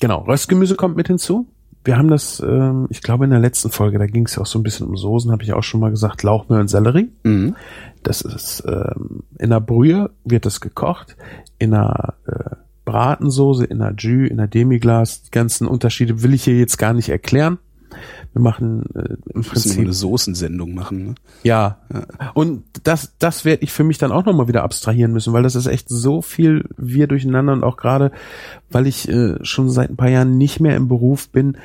genau, 0.00 0.20
Röstgemüse 0.22 0.76
kommt 0.76 0.96
mit 0.96 1.08
hinzu. 1.08 1.46
Wir 1.84 1.96
haben 1.96 2.08
das, 2.08 2.40
ähm, 2.40 2.86
ich 2.90 3.00
glaube 3.00 3.24
in 3.24 3.30
der 3.30 3.38
letzten 3.38 3.70
Folge, 3.70 3.98
da 3.98 4.06
ging 4.06 4.26
es 4.26 4.34
ja 4.34 4.42
auch 4.42 4.46
so 4.46 4.58
ein 4.58 4.64
bisschen 4.64 4.88
um 4.88 4.96
Soßen, 4.96 5.30
habe 5.30 5.44
ich 5.44 5.52
auch 5.52 5.62
schon 5.62 5.78
mal 5.78 5.90
gesagt, 5.90 6.24
Lauchmehl 6.24 6.58
und 6.58 6.68
Sellerie. 6.68 7.10
Mhm. 7.22 7.54
Das 8.02 8.22
ist 8.22 8.64
ähm, 8.66 9.22
in 9.38 9.50
der 9.50 9.60
Brühe 9.60 10.10
wird 10.24 10.46
das 10.46 10.60
gekocht, 10.60 11.16
in 11.58 11.74
einer 11.74 12.14
äh, 12.26 12.56
Bratensoße, 12.84 13.64
in 13.64 13.82
einer 13.82 13.94
Jus, 13.96 14.30
in 14.30 14.40
einer 14.40 14.48
Demiglas. 14.48 15.22
Die 15.22 15.30
ganzen 15.30 15.68
Unterschiede 15.68 16.22
will 16.22 16.34
ich 16.34 16.44
hier 16.44 16.58
jetzt 16.58 16.78
gar 16.78 16.92
nicht 16.92 17.08
erklären. 17.08 17.58
Wir 18.36 18.42
machen 18.42 18.84
äh, 18.94 19.16
im 19.32 19.44
Prinzip 19.44 19.78
eine 19.78 19.94
Soßensendung 19.94 20.74
machen, 20.74 21.06
ne? 21.06 21.14
ja. 21.42 21.78
Und 22.34 22.64
das, 22.82 23.14
das 23.18 23.46
werde 23.46 23.62
ich 23.62 23.72
für 23.72 23.82
mich 23.82 23.96
dann 23.96 24.12
auch 24.12 24.26
nochmal 24.26 24.46
wieder 24.46 24.62
abstrahieren 24.62 25.10
müssen, 25.14 25.32
weil 25.32 25.42
das 25.42 25.54
ist 25.54 25.64
echt 25.64 25.88
so 25.88 26.20
viel 26.20 26.68
wir 26.76 27.06
durcheinander 27.06 27.54
und 27.54 27.64
auch 27.64 27.78
gerade, 27.78 28.12
weil 28.68 28.86
ich 28.86 29.08
äh, 29.08 29.42
schon 29.42 29.70
seit 29.70 29.88
ein 29.88 29.96
paar 29.96 30.10
Jahren 30.10 30.36
nicht 30.36 30.60
mehr 30.60 30.76
im 30.76 30.86
Beruf 30.86 31.30
bin 31.30 31.56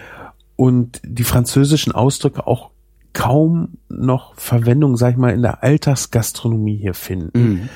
und 0.56 1.02
die 1.04 1.26
französischen 1.26 1.92
Ausdrücke 1.92 2.48
auch 2.48 2.70
kaum 3.12 3.78
noch 3.90 4.34
Verwendung, 4.36 4.96
sag 4.96 5.12
ich 5.12 5.18
mal, 5.18 5.34
in 5.34 5.42
der 5.42 5.64
Alltagsgastronomie 5.64 6.78
hier 6.78 6.94
finden. 6.94 7.70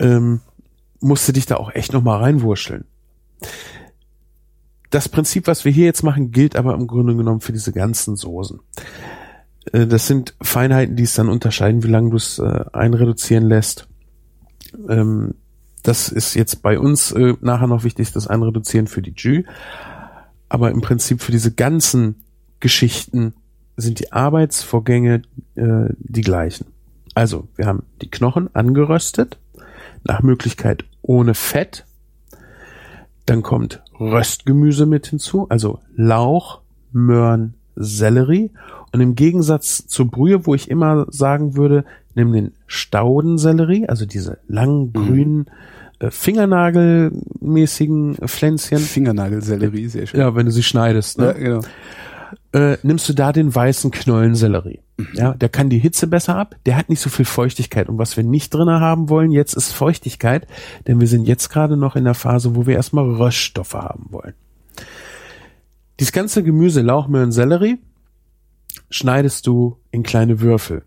Ähm, 0.00 0.40
musste 1.00 1.32
dich 1.32 1.46
da 1.46 1.56
auch 1.56 1.74
echt 1.74 1.94
nochmal 1.94 2.20
reinwurscheln. 2.20 2.84
Das 4.92 5.08
Prinzip, 5.08 5.46
was 5.46 5.64
wir 5.64 5.72
hier 5.72 5.86
jetzt 5.86 6.02
machen, 6.02 6.32
gilt 6.32 6.54
aber 6.54 6.74
im 6.74 6.86
Grunde 6.86 7.16
genommen 7.16 7.40
für 7.40 7.52
diese 7.52 7.72
ganzen 7.72 8.14
Soßen. 8.14 8.60
Äh, 9.72 9.86
Das 9.86 10.06
sind 10.06 10.34
Feinheiten, 10.42 10.96
die 10.96 11.04
es 11.04 11.14
dann 11.14 11.30
unterscheiden, 11.30 11.82
wie 11.82 11.88
lange 11.88 12.10
du 12.10 12.16
es 12.18 12.38
äh, 12.38 12.64
einreduzieren 12.74 13.48
lässt. 13.48 13.88
Ähm, 14.88 15.34
das 15.82 16.10
ist 16.10 16.34
jetzt 16.34 16.62
bei 16.62 16.78
uns 16.78 17.10
äh, 17.10 17.34
nachher 17.40 17.68
noch 17.68 17.84
wichtig, 17.84 18.12
das 18.12 18.28
Einreduzieren 18.28 18.86
für 18.86 19.00
die 19.00 19.14
Jus. 19.16 19.44
Aber 20.50 20.70
im 20.70 20.82
Prinzip 20.82 21.22
für 21.22 21.32
diese 21.32 21.52
ganzen 21.52 22.26
Geschichten 22.60 23.32
sind 23.78 23.98
die 23.98 24.12
Arbeitsvorgänge 24.12 25.22
die 25.56 26.20
gleichen. 26.20 26.66
Also, 27.14 27.48
wir 27.56 27.66
haben 27.66 27.84
die 28.02 28.10
Knochen 28.10 28.54
angeröstet, 28.54 29.38
nach 30.04 30.22
Möglichkeit 30.22 30.84
ohne 31.00 31.32
Fett. 31.34 31.86
Dann 33.26 33.42
kommt 33.42 33.82
Röstgemüse 33.98 34.86
mit 34.86 35.06
hinzu, 35.06 35.46
also 35.48 35.78
Lauch, 35.94 36.60
Möhren, 36.92 37.54
Sellerie. 37.76 38.50
Und 38.92 39.00
im 39.00 39.14
Gegensatz 39.14 39.86
zur 39.86 40.10
Brühe, 40.10 40.46
wo 40.46 40.54
ich 40.54 40.70
immer 40.70 41.06
sagen 41.08 41.56
würde, 41.56 41.84
nimm 42.14 42.32
den 42.32 42.52
Staudensellerie, 42.66 43.88
also 43.88 44.04
diese 44.04 44.38
langen, 44.48 44.92
grünen, 44.92 45.46
äh, 45.98 46.10
fingernagelmäßigen 46.10 48.16
Pflänzchen. 48.26 48.78
Fingernagelsellerie, 48.78 49.86
sehr 49.86 50.06
schön. 50.06 50.20
Ja, 50.20 50.34
wenn 50.34 50.46
du 50.46 50.52
sie 50.52 50.62
schneidest. 50.62 51.18
Ne? 51.18 51.26
Ja, 51.26 51.32
genau. 51.32 51.60
Äh, 52.52 52.76
nimmst 52.82 53.08
du 53.08 53.12
da 53.12 53.32
den 53.32 53.54
weißen 53.54 53.90
Knollensellerie. 53.90 54.80
Ja, 55.14 55.34
der 55.34 55.48
kann 55.48 55.70
die 55.70 55.78
Hitze 55.78 56.06
besser 56.06 56.36
ab, 56.36 56.56
der 56.66 56.76
hat 56.76 56.88
nicht 56.88 57.00
so 57.00 57.10
viel 57.10 57.24
Feuchtigkeit. 57.24 57.88
Und 57.88 57.98
was 57.98 58.16
wir 58.16 58.24
nicht 58.24 58.54
drinne 58.54 58.80
haben 58.80 59.08
wollen, 59.08 59.30
jetzt 59.30 59.54
ist 59.54 59.72
Feuchtigkeit, 59.72 60.46
denn 60.86 61.00
wir 61.00 61.08
sind 61.08 61.26
jetzt 61.26 61.48
gerade 61.48 61.76
noch 61.76 61.96
in 61.96 62.04
der 62.04 62.14
Phase, 62.14 62.54
wo 62.54 62.66
wir 62.66 62.76
erstmal 62.76 63.08
Röststoffe 63.10 63.74
haben 63.74 64.06
wollen. 64.10 64.34
Dieses 65.98 66.12
ganze 66.12 66.42
Gemüse, 66.42 66.82
Lauch, 66.82 67.08
Möhren, 67.08 67.32
Sellerie, 67.32 67.78
schneidest 68.90 69.46
du 69.46 69.78
in 69.90 70.02
kleine 70.02 70.40
Würfel. 70.40 70.84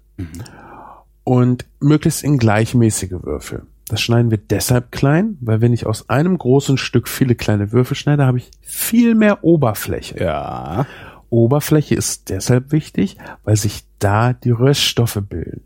Und 1.23 1.65
möglichst 1.79 2.23
in 2.23 2.37
gleichmäßige 2.37 3.23
Würfel. 3.23 3.63
Das 3.87 4.01
schneiden 4.01 4.31
wir 4.31 4.37
deshalb 4.37 4.91
klein, 4.91 5.37
weil 5.41 5.61
wenn 5.61 5.73
ich 5.73 5.85
aus 5.85 6.09
einem 6.09 6.37
großen 6.37 6.77
Stück 6.77 7.07
viele 7.07 7.35
kleine 7.35 7.71
Würfel 7.71 7.95
schneide, 7.95 8.25
habe 8.25 8.39
ich 8.39 8.49
viel 8.61 9.13
mehr 9.13 9.43
Oberfläche. 9.43 10.23
Ja. 10.23 10.87
Oberfläche 11.35 11.95
ist 11.95 12.29
deshalb 12.29 12.71
wichtig, 12.71 13.17
weil 13.43 13.55
sich 13.55 13.83
da 13.99 14.33
die 14.33 14.51
Röststoffe 14.51 15.21
bilden. 15.27 15.61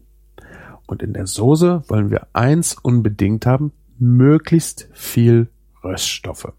Und 0.88 1.04
in 1.04 1.14
der 1.14 1.28
Soße 1.28 1.84
wollen 1.88 2.10
wir 2.10 2.28
eins 2.34 2.76
unbedingt 2.82 3.46
haben, 3.46 3.72
möglichst 4.00 4.90
viel 4.92 5.50
Röststoffe. 5.84 6.52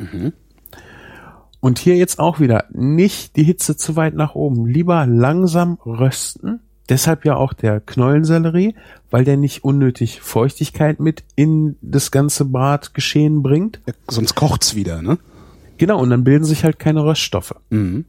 Und 1.60 1.78
hier 1.78 1.96
jetzt 1.96 2.18
auch 2.18 2.40
wieder 2.40 2.64
nicht 2.70 3.36
die 3.36 3.42
Hitze 3.42 3.76
zu 3.76 3.96
weit 3.96 4.14
nach 4.14 4.34
oben. 4.34 4.66
Lieber 4.66 5.06
langsam 5.06 5.78
rösten, 5.84 6.60
Deshalb 6.90 7.24
ja 7.24 7.36
auch 7.36 7.52
der 7.52 7.78
Knollensellerie, 7.78 8.74
weil 9.12 9.24
der 9.24 9.36
nicht 9.36 9.62
unnötig 9.62 10.20
Feuchtigkeit 10.20 10.98
mit 10.98 11.22
in 11.36 11.76
das 11.82 12.10
ganze 12.10 12.44
Bratgeschehen 12.44 13.44
bringt. 13.44 13.80
Ja, 13.86 13.94
sonst 14.08 14.34
kocht's 14.34 14.74
wieder, 14.74 15.00
ne? 15.00 15.16
Genau, 15.78 16.00
und 16.00 16.10
dann 16.10 16.24
bilden 16.24 16.44
sich 16.44 16.64
halt 16.64 16.80
keine 16.80 17.04
Röststoffe. 17.04 17.54
Mhm. 17.70 18.06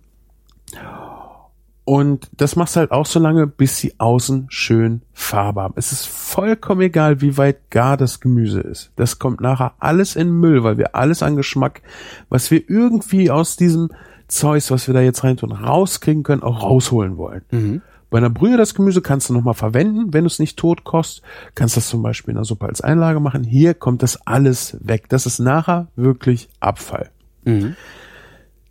Und 1.84 2.30
das 2.38 2.56
machst 2.56 2.76
du 2.76 2.82
halt 2.82 2.92
auch 2.92 3.06
so 3.06 3.20
lange, 3.20 3.48
bis 3.48 3.78
sie 3.78 3.96
außen 3.98 4.48
schön 4.50 5.02
Farbe 5.14 5.62
haben. 5.62 5.74
Es 5.78 5.92
ist 5.92 6.08
vollkommen 6.08 6.82
egal, 6.82 7.22
wie 7.22 7.38
weit 7.38 7.70
gar 7.72 7.98
das 7.98 8.20
Gemüse 8.20 8.62
ist. 8.62 8.92
Das 8.96 9.18
kommt 9.18 9.42
nachher 9.42 9.74
alles 9.80 10.16
in 10.16 10.32
Müll, 10.32 10.64
weil 10.64 10.78
wir 10.78 10.96
alles 10.96 11.24
an 11.24 11.36
Geschmack, 11.36 11.82
was 12.30 12.52
wir 12.52 12.70
irgendwie 12.70 13.32
aus 13.32 13.56
diesem 13.56 13.90
Zeus, 14.28 14.72
was 14.72 14.88
wir 14.88 14.94
da 14.94 15.02
jetzt 15.02 15.24
rein 15.24 15.38
tun, 15.38 15.52
rauskriegen 15.52 16.24
können, 16.24 16.44
auch 16.44 16.62
rausholen 16.62 17.18
wollen. 17.18 17.42
Mhm. 17.52 17.82
Bei 18.12 18.18
einer 18.18 18.30
Brühe 18.30 18.58
das 18.58 18.76
Gemüse 18.76 19.02
kannst 19.02 19.30
du 19.30 19.34
nochmal 19.34 19.54
verwenden, 19.54 20.14
wenn 20.14 20.26
du 20.26 20.28
es 20.28 20.38
nicht 20.38 20.60
tot 20.60 20.84
kost. 20.84 21.22
Kannst 21.56 21.78
das 21.78 21.88
zum 21.88 22.04
Beispiel 22.04 22.34
in 22.34 22.36
der 22.36 22.46
Suppe 22.46 22.68
als 22.68 22.82
Einlage 22.82 23.22
machen. 23.22 23.44
Hier 23.44 23.74
kommt 23.74 24.04
das 24.04 24.28
alles 24.28 24.78
weg. 24.82 25.08
Das 25.10 25.26
ist 25.26 25.40
nachher 25.40 25.88
wirklich 25.96 26.50
Abfall. 26.60 27.10
Mhm. 27.46 27.76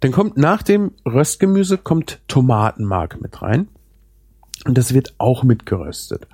Dann 0.01 0.13
kommt 0.13 0.37
nach 0.37 0.63
dem 0.63 0.93
Röstgemüse 1.07 1.79
kommt 1.79 2.21
Tomatenmark 2.27 3.21
mit 3.21 3.43
rein. 3.43 3.69
Und 4.65 4.77
das 4.77 4.93
wird 4.93 5.15
auch 5.19 5.43
mitgeröstet. 5.43 6.27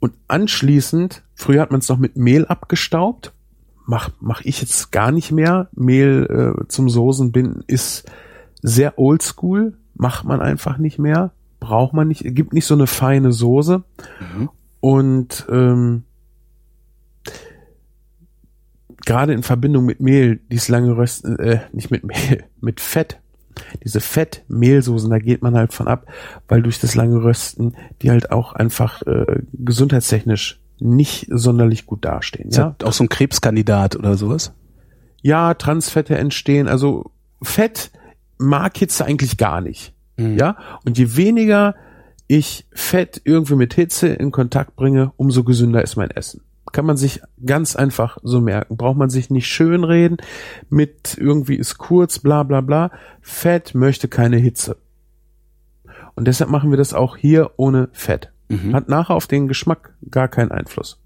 Und 0.00 0.14
anschließend, 0.28 1.22
früher 1.34 1.62
hat 1.62 1.70
man 1.70 1.80
es 1.80 1.88
noch 1.88 1.98
mit 1.98 2.16
Mehl 2.16 2.44
abgestaubt. 2.46 3.32
Mach, 3.86 4.10
mach 4.20 4.42
ich 4.42 4.60
jetzt 4.60 4.92
gar 4.92 5.12
nicht 5.12 5.32
mehr. 5.32 5.68
Mehl 5.72 6.56
äh, 6.60 6.68
zum 6.68 6.88
Soßenbinden 6.88 7.64
ist 7.66 8.10
sehr 8.60 8.98
oldschool. 8.98 9.78
Macht 9.94 10.24
man 10.24 10.40
einfach 10.40 10.78
nicht 10.78 10.98
mehr. 10.98 11.32
Braucht 11.60 11.92
man 11.92 12.08
nicht. 12.08 12.22
Gibt 12.24 12.52
nicht 12.52 12.66
so 12.66 12.74
eine 12.74 12.88
feine 12.88 13.32
Soße. 13.32 13.82
Mhm. 14.34 14.50
Und 14.80 15.46
ähm, 15.48 16.04
gerade 19.06 19.32
in 19.32 19.42
Verbindung 19.42 19.84
mit 19.84 20.00
Mehl, 20.00 20.40
dies 20.50 20.68
lange 20.68 20.96
Rösten, 20.96 21.38
äh, 21.38 21.60
nicht 21.72 21.90
mit 21.90 22.04
Mehl, 22.04 22.44
mit 22.60 22.80
Fett, 22.80 23.20
diese 23.84 24.00
Fett-Mehlsoßen, 24.00 25.10
da 25.10 25.18
geht 25.18 25.42
man 25.42 25.54
halt 25.54 25.72
von 25.72 25.86
ab, 25.88 26.06
weil 26.48 26.62
durch 26.62 26.80
das 26.80 26.94
lange 26.94 27.22
Rösten 27.22 27.74
die 28.00 28.10
halt 28.10 28.30
auch 28.30 28.54
einfach 28.54 29.02
äh, 29.02 29.40
gesundheitstechnisch 29.52 30.60
nicht 30.78 31.26
sonderlich 31.30 31.86
gut 31.86 32.04
dastehen. 32.04 32.48
Ist 32.48 32.56
Ja, 32.56 32.74
ja 32.80 32.86
auch 32.86 32.92
so 32.92 33.04
ein 33.04 33.08
Krebskandidat 33.08 33.96
oder 33.96 34.16
sowas? 34.16 34.52
ja 35.24 35.54
Transfette 35.54 36.16
entstehen, 36.18 36.66
also 36.66 37.12
Fett 37.42 37.92
mag 38.38 38.76
Hitze 38.76 39.04
eigentlich 39.04 39.36
gar 39.36 39.60
nicht. 39.60 39.94
Mhm. 40.16 40.36
Ja, 40.36 40.56
und 40.84 40.98
je 40.98 41.14
weniger 41.16 41.76
ich 42.26 42.66
Fett 42.72 43.20
irgendwie 43.24 43.54
mit 43.56 43.74
Hitze 43.74 44.08
in 44.08 44.30
Kontakt 44.32 44.74
bringe, 44.74 45.12
umso 45.16 45.44
gesünder 45.44 45.82
ist 45.82 45.94
mein 45.96 46.10
Essen. 46.10 46.40
Kann 46.70 46.86
man 46.86 46.96
sich 46.96 47.20
ganz 47.44 47.76
einfach 47.76 48.18
so 48.22 48.40
merken. 48.40 48.76
Braucht 48.76 48.96
man 48.96 49.10
sich 49.10 49.30
nicht 49.30 49.48
schönreden 49.48 50.18
mit 50.70 51.16
irgendwie 51.18 51.56
ist 51.56 51.78
kurz, 51.78 52.18
bla 52.18 52.44
bla 52.44 52.60
bla. 52.60 52.90
Fett 53.20 53.74
möchte 53.74 54.08
keine 54.08 54.36
Hitze. 54.36 54.76
Und 56.14 56.28
deshalb 56.28 56.50
machen 56.50 56.70
wir 56.70 56.76
das 56.76 56.94
auch 56.94 57.16
hier 57.16 57.52
ohne 57.56 57.88
Fett. 57.92 58.32
Mhm. 58.48 58.74
Hat 58.74 58.88
nachher 58.88 59.14
auf 59.14 59.26
den 59.26 59.48
Geschmack 59.48 59.94
gar 60.10 60.28
keinen 60.28 60.52
Einfluss. 60.52 61.00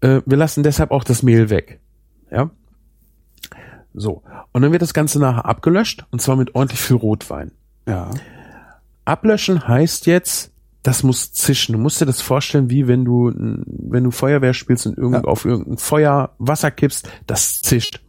Äh, 0.00 0.20
wir 0.26 0.36
lassen 0.36 0.62
deshalb 0.62 0.90
auch 0.90 1.04
das 1.04 1.22
Mehl 1.22 1.50
weg. 1.50 1.80
Ja. 2.30 2.50
So. 3.94 4.22
Und 4.52 4.62
dann 4.62 4.72
wird 4.72 4.82
das 4.82 4.94
Ganze 4.94 5.18
nachher 5.18 5.46
abgelöscht 5.46 6.04
und 6.10 6.20
zwar 6.20 6.36
mit 6.36 6.54
ordentlich 6.54 6.80
viel 6.80 6.96
Rotwein. 6.96 7.52
Ja. 7.86 8.10
Ablöschen 9.04 9.66
heißt 9.66 10.06
jetzt, 10.06 10.52
das 10.86 11.02
muss 11.02 11.32
zischen. 11.32 11.72
Du 11.72 11.78
musst 11.78 12.00
dir 12.00 12.06
das 12.06 12.20
vorstellen, 12.20 12.70
wie 12.70 12.86
wenn 12.86 13.04
du, 13.04 13.32
wenn 13.34 14.04
du 14.04 14.10
Feuerwehr 14.10 14.54
spielst 14.54 14.86
und 14.86 14.96
irgendwo 14.96 15.26
Ja. 15.26 15.32
auf 15.32 15.44
irgendein 15.44 15.78
Feuer 15.78 16.30
Wasser 16.38 16.70
kippst, 16.70 17.08
das 17.26 17.60
zischt. 17.60 18.00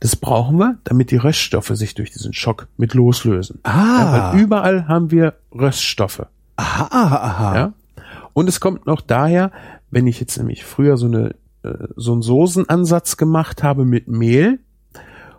Das 0.00 0.14
brauchen 0.14 0.58
wir, 0.58 0.76
damit 0.84 1.10
die 1.10 1.16
Röststoffe 1.16 1.68
sich 1.72 1.94
durch 1.94 2.10
diesen 2.10 2.34
Schock 2.34 2.68
mit 2.76 2.92
loslösen. 2.92 3.60
Ja, 3.64 3.72
Ah. 3.72 4.32
weil 4.34 4.40
überall 4.42 4.88
haben 4.88 5.10
wir 5.10 5.34
Röststoffe. 5.52 6.26
aha, 6.56 6.88
aha, 6.90 7.16
aha. 7.16 7.54
Ja? 7.56 7.72
Und 8.34 8.48
es 8.48 8.60
kommt 8.60 8.86
noch 8.86 9.00
daher, 9.00 9.50
wenn 9.90 10.06
ich 10.06 10.20
jetzt 10.20 10.36
nämlich 10.36 10.64
früher 10.64 10.96
so 10.98 11.06
eine 11.06 11.34
äh, 11.62 11.88
so 11.96 12.12
einen 12.12 12.20
Soßenansatz 12.22 13.16
gemacht 13.16 13.62
habe 13.62 13.84
mit 13.86 14.06
Mehl 14.08 14.58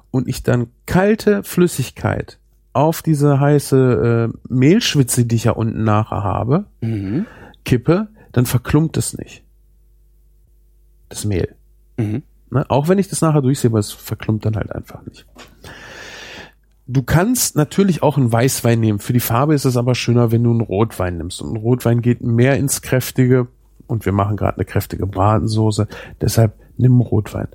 und 0.10 0.28
ich 0.28 0.42
dann 0.42 0.68
kalte 0.88 1.44
Flüssigkeit 1.44 2.40
auf 2.78 3.02
diese 3.02 3.40
heiße 3.40 4.30
äh, 4.32 4.38
Mehlschwitze, 4.54 5.26
die 5.26 5.36
ich 5.36 5.46
ja 5.46 5.52
unten 5.54 5.84
nachher 5.84 6.24
habe, 6.24 6.66
Mhm. 6.82 7.26
kippe, 7.66 8.08
dann 8.32 8.46
verklumpt 8.46 8.98
es 8.98 9.18
nicht. 9.18 9.44
Das 11.10 11.26
Mehl. 11.26 11.56
Mhm. 11.98 12.24
Ne? 12.52 12.66
Auch 12.70 12.88
wenn 12.88 13.00
ich 13.00 13.08
das 13.10 13.22
nachher 13.22 13.42
durchsehe, 13.42 13.72
aber 13.72 13.80
es 13.80 13.92
verklumpt 13.92 14.46
dann 14.46 14.56
halt 14.56 14.72
einfach 14.72 15.04
nicht. 15.06 15.26
Du 16.90 17.04
kannst 17.04 17.56
natürlich 17.58 18.02
auch 18.02 18.16
einen 18.18 18.32
Weißwein 18.32 18.80
nehmen. 18.80 19.00
Für 19.00 19.12
die 19.12 19.20
Farbe 19.20 19.54
ist 19.54 19.66
es 19.66 19.76
aber 19.76 19.94
schöner, 19.94 20.32
wenn 20.32 20.44
du 20.44 20.52
einen 20.52 20.62
Rotwein 20.62 21.18
nimmst. 21.18 21.42
Und 21.42 21.52
ein 21.54 21.58
Rotwein 21.58 22.02
geht 22.02 22.22
mehr 22.22 22.58
ins 22.58 22.82
Kräftige. 22.82 23.48
Und 23.88 24.06
wir 24.06 24.14
machen 24.14 24.38
gerade 24.38 24.58
eine 24.58 24.66
kräftige 24.66 25.06
Bratensoße. 25.06 25.88
Deshalb 26.22 26.54
nimm 26.78 27.02
Rotwein. 27.02 27.48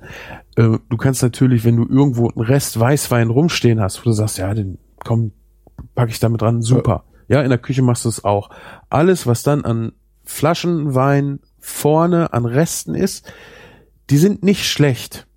Äh, 0.55 0.77
du 0.87 0.97
kannst 0.97 1.23
natürlich, 1.23 1.63
wenn 1.63 1.77
du 1.77 1.83
irgendwo 1.87 2.29
einen 2.29 2.45
Rest 2.45 2.79
Weißwein 2.79 3.29
rumstehen 3.31 3.79
hast, 3.81 4.01
wo 4.01 4.03
du 4.03 4.11
sagst, 4.11 4.37
ja, 4.37 4.53
den 4.53 4.77
komm, 5.03 5.31
packe 5.95 6.11
ich 6.11 6.19
damit 6.19 6.41
dran, 6.41 6.61
super. 6.61 7.03
Ja, 7.27 7.41
in 7.41 7.49
der 7.49 7.57
Küche 7.57 7.81
machst 7.81 8.05
du 8.05 8.09
es 8.09 8.23
auch. 8.23 8.49
Alles, 8.89 9.25
was 9.27 9.43
dann 9.43 9.65
an 9.65 9.93
Flaschenwein 10.23 11.39
vorne 11.59 12.33
an 12.33 12.45
Resten 12.45 12.95
ist, 12.95 13.31
die 14.09 14.17
sind 14.17 14.43
nicht 14.43 14.65
schlecht. 14.65 15.27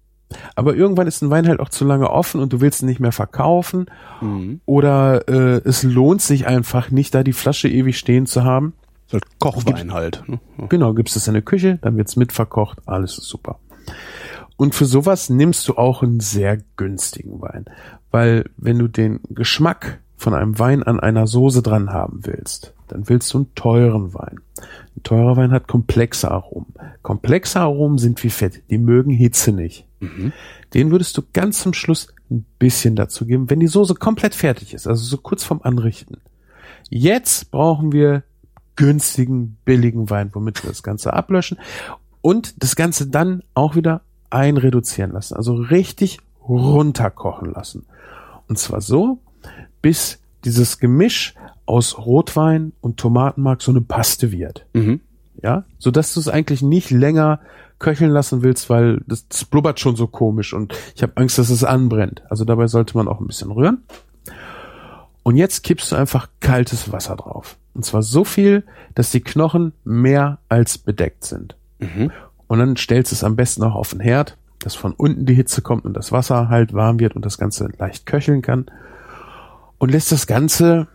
Aber 0.56 0.74
irgendwann 0.74 1.06
ist 1.06 1.22
ein 1.22 1.30
Wein 1.30 1.46
halt 1.46 1.60
auch 1.60 1.68
zu 1.68 1.84
lange 1.84 2.10
offen 2.10 2.40
und 2.40 2.52
du 2.52 2.60
willst 2.60 2.82
ihn 2.82 2.86
nicht 2.86 3.00
mehr 3.00 3.12
verkaufen. 3.12 3.86
Mhm. 4.20 4.60
Oder 4.66 5.28
äh, 5.28 5.60
es 5.64 5.82
lohnt 5.82 6.20
sich 6.20 6.46
einfach 6.46 6.90
nicht, 6.90 7.14
da 7.14 7.22
die 7.22 7.32
Flasche 7.32 7.68
ewig 7.68 7.98
stehen 7.98 8.26
zu 8.26 8.44
haben. 8.44 8.74
So 9.06 9.18
Kochwein 9.38 9.92
halt. 9.92 10.24
Ne? 10.26 10.40
Genau, 10.68 10.92
gibst 10.92 11.14
es 11.16 11.28
in 11.28 11.34
der 11.34 11.42
Küche, 11.42 11.78
dann 11.82 11.96
wird's 11.96 12.16
mitverkocht, 12.16 12.78
alles 12.86 13.18
ist 13.18 13.28
super. 13.28 13.60
Und 14.56 14.74
für 14.74 14.86
sowas 14.86 15.28
nimmst 15.28 15.68
du 15.68 15.74
auch 15.74 16.02
einen 16.02 16.20
sehr 16.20 16.58
günstigen 16.76 17.40
Wein. 17.40 17.66
Weil 18.10 18.48
wenn 18.56 18.78
du 18.78 18.88
den 18.88 19.20
Geschmack 19.28 20.00
von 20.16 20.34
einem 20.34 20.58
Wein 20.58 20.82
an 20.82 20.98
einer 20.98 21.26
Soße 21.26 21.62
dran 21.62 21.92
haben 21.92 22.20
willst, 22.22 22.72
dann 22.88 23.08
willst 23.08 23.32
du 23.34 23.38
einen 23.38 23.54
teuren 23.54 24.14
Wein. 24.14 24.38
Ein 24.96 25.02
teurer 25.02 25.36
Wein 25.36 25.50
hat 25.50 25.66
komplexe 25.66 26.30
Aromen. 26.30 26.72
Komplexe 27.02 27.60
Aromen 27.60 27.98
sind 27.98 28.22
wie 28.22 28.30
Fett, 28.30 28.62
die 28.70 28.78
mögen 28.78 29.10
Hitze 29.10 29.52
nicht. 29.52 29.86
Mhm. 30.00 30.32
Den 30.72 30.90
würdest 30.90 31.16
du 31.18 31.22
ganz 31.32 31.60
zum 31.60 31.74
Schluss 31.74 32.08
ein 32.30 32.46
bisschen 32.58 32.96
dazu 32.96 33.26
geben, 33.26 33.50
wenn 33.50 33.60
die 33.60 33.66
Soße 33.66 33.94
komplett 33.94 34.34
fertig 34.34 34.74
ist, 34.74 34.86
also 34.86 35.04
so 35.04 35.18
kurz 35.18 35.44
vorm 35.44 35.60
Anrichten. 35.62 36.18
Jetzt 36.88 37.50
brauchen 37.50 37.92
wir 37.92 38.22
günstigen, 38.76 39.58
billigen 39.64 40.10
Wein, 40.10 40.30
womit 40.32 40.62
wir 40.62 40.70
das 40.70 40.82
Ganze 40.82 41.12
ablöschen 41.12 41.58
und 42.20 42.62
das 42.62 42.76
Ganze 42.76 43.08
dann 43.08 43.42
auch 43.54 43.74
wieder 43.74 44.02
einreduzieren 44.30 45.12
lassen, 45.12 45.36
also 45.36 45.54
richtig 45.54 46.18
runterkochen 46.46 47.52
lassen. 47.52 47.86
Und 48.48 48.58
zwar 48.58 48.80
so, 48.80 49.18
bis 49.82 50.18
dieses 50.44 50.78
Gemisch 50.78 51.34
aus 51.64 51.98
Rotwein 51.98 52.72
und 52.80 52.98
Tomatenmark 52.98 53.62
so 53.62 53.72
eine 53.72 53.80
Paste 53.80 54.30
wird 54.30 54.66
Mhm. 54.72 55.00
ja, 55.42 55.64
so 55.78 55.90
dass 55.90 56.14
du 56.14 56.20
es 56.20 56.28
eigentlich 56.28 56.62
nicht 56.62 56.90
länger 56.90 57.40
köcheln 57.78 58.10
lassen 58.10 58.42
willst, 58.42 58.70
weil 58.70 59.02
das, 59.06 59.26
das 59.28 59.44
blubbert 59.44 59.80
schon 59.80 59.96
so 59.96 60.06
komisch 60.06 60.54
und 60.54 60.72
ich 60.94 61.02
habe 61.02 61.12
Angst, 61.16 61.38
dass 61.38 61.50
es 61.50 61.64
anbrennt. 61.64 62.22
Also 62.30 62.44
dabei 62.44 62.68
sollte 62.68 62.96
man 62.96 63.08
auch 63.08 63.20
ein 63.20 63.26
bisschen 63.26 63.50
rühren. 63.50 63.82
Und 65.22 65.36
jetzt 65.36 65.64
kippst 65.64 65.90
du 65.90 65.96
einfach 65.96 66.28
kaltes 66.40 66.92
Wasser 66.92 67.16
drauf. 67.16 67.56
Und 67.74 67.84
zwar 67.84 68.02
so 68.02 68.24
viel, 68.24 68.64
dass 68.94 69.10
die 69.10 69.20
Knochen 69.20 69.72
mehr 69.84 70.38
als 70.48 70.78
bedeckt 70.78 71.24
sind. 71.24 71.56
Mhm. 71.80 72.12
Und 72.48 72.58
dann 72.58 72.76
stellst 72.76 73.12
du 73.12 73.14
es 73.14 73.24
am 73.24 73.36
besten 73.36 73.62
auch 73.64 73.74
auf 73.74 73.90
den 73.90 74.00
Herd, 74.00 74.36
dass 74.58 74.74
von 74.74 74.92
unten 74.92 75.26
die 75.26 75.34
Hitze 75.34 75.62
kommt 75.62 75.84
und 75.84 75.94
das 75.94 76.12
Wasser 76.12 76.48
halt 76.48 76.72
warm 76.72 77.00
wird 77.00 77.16
und 77.16 77.24
das 77.24 77.38
Ganze 77.38 77.68
leicht 77.78 78.06
köcheln 78.06 78.42
kann. 78.42 78.66
Und 79.78 79.90
lässt 79.90 80.12
das 80.12 80.26
Ganze, 80.26 80.88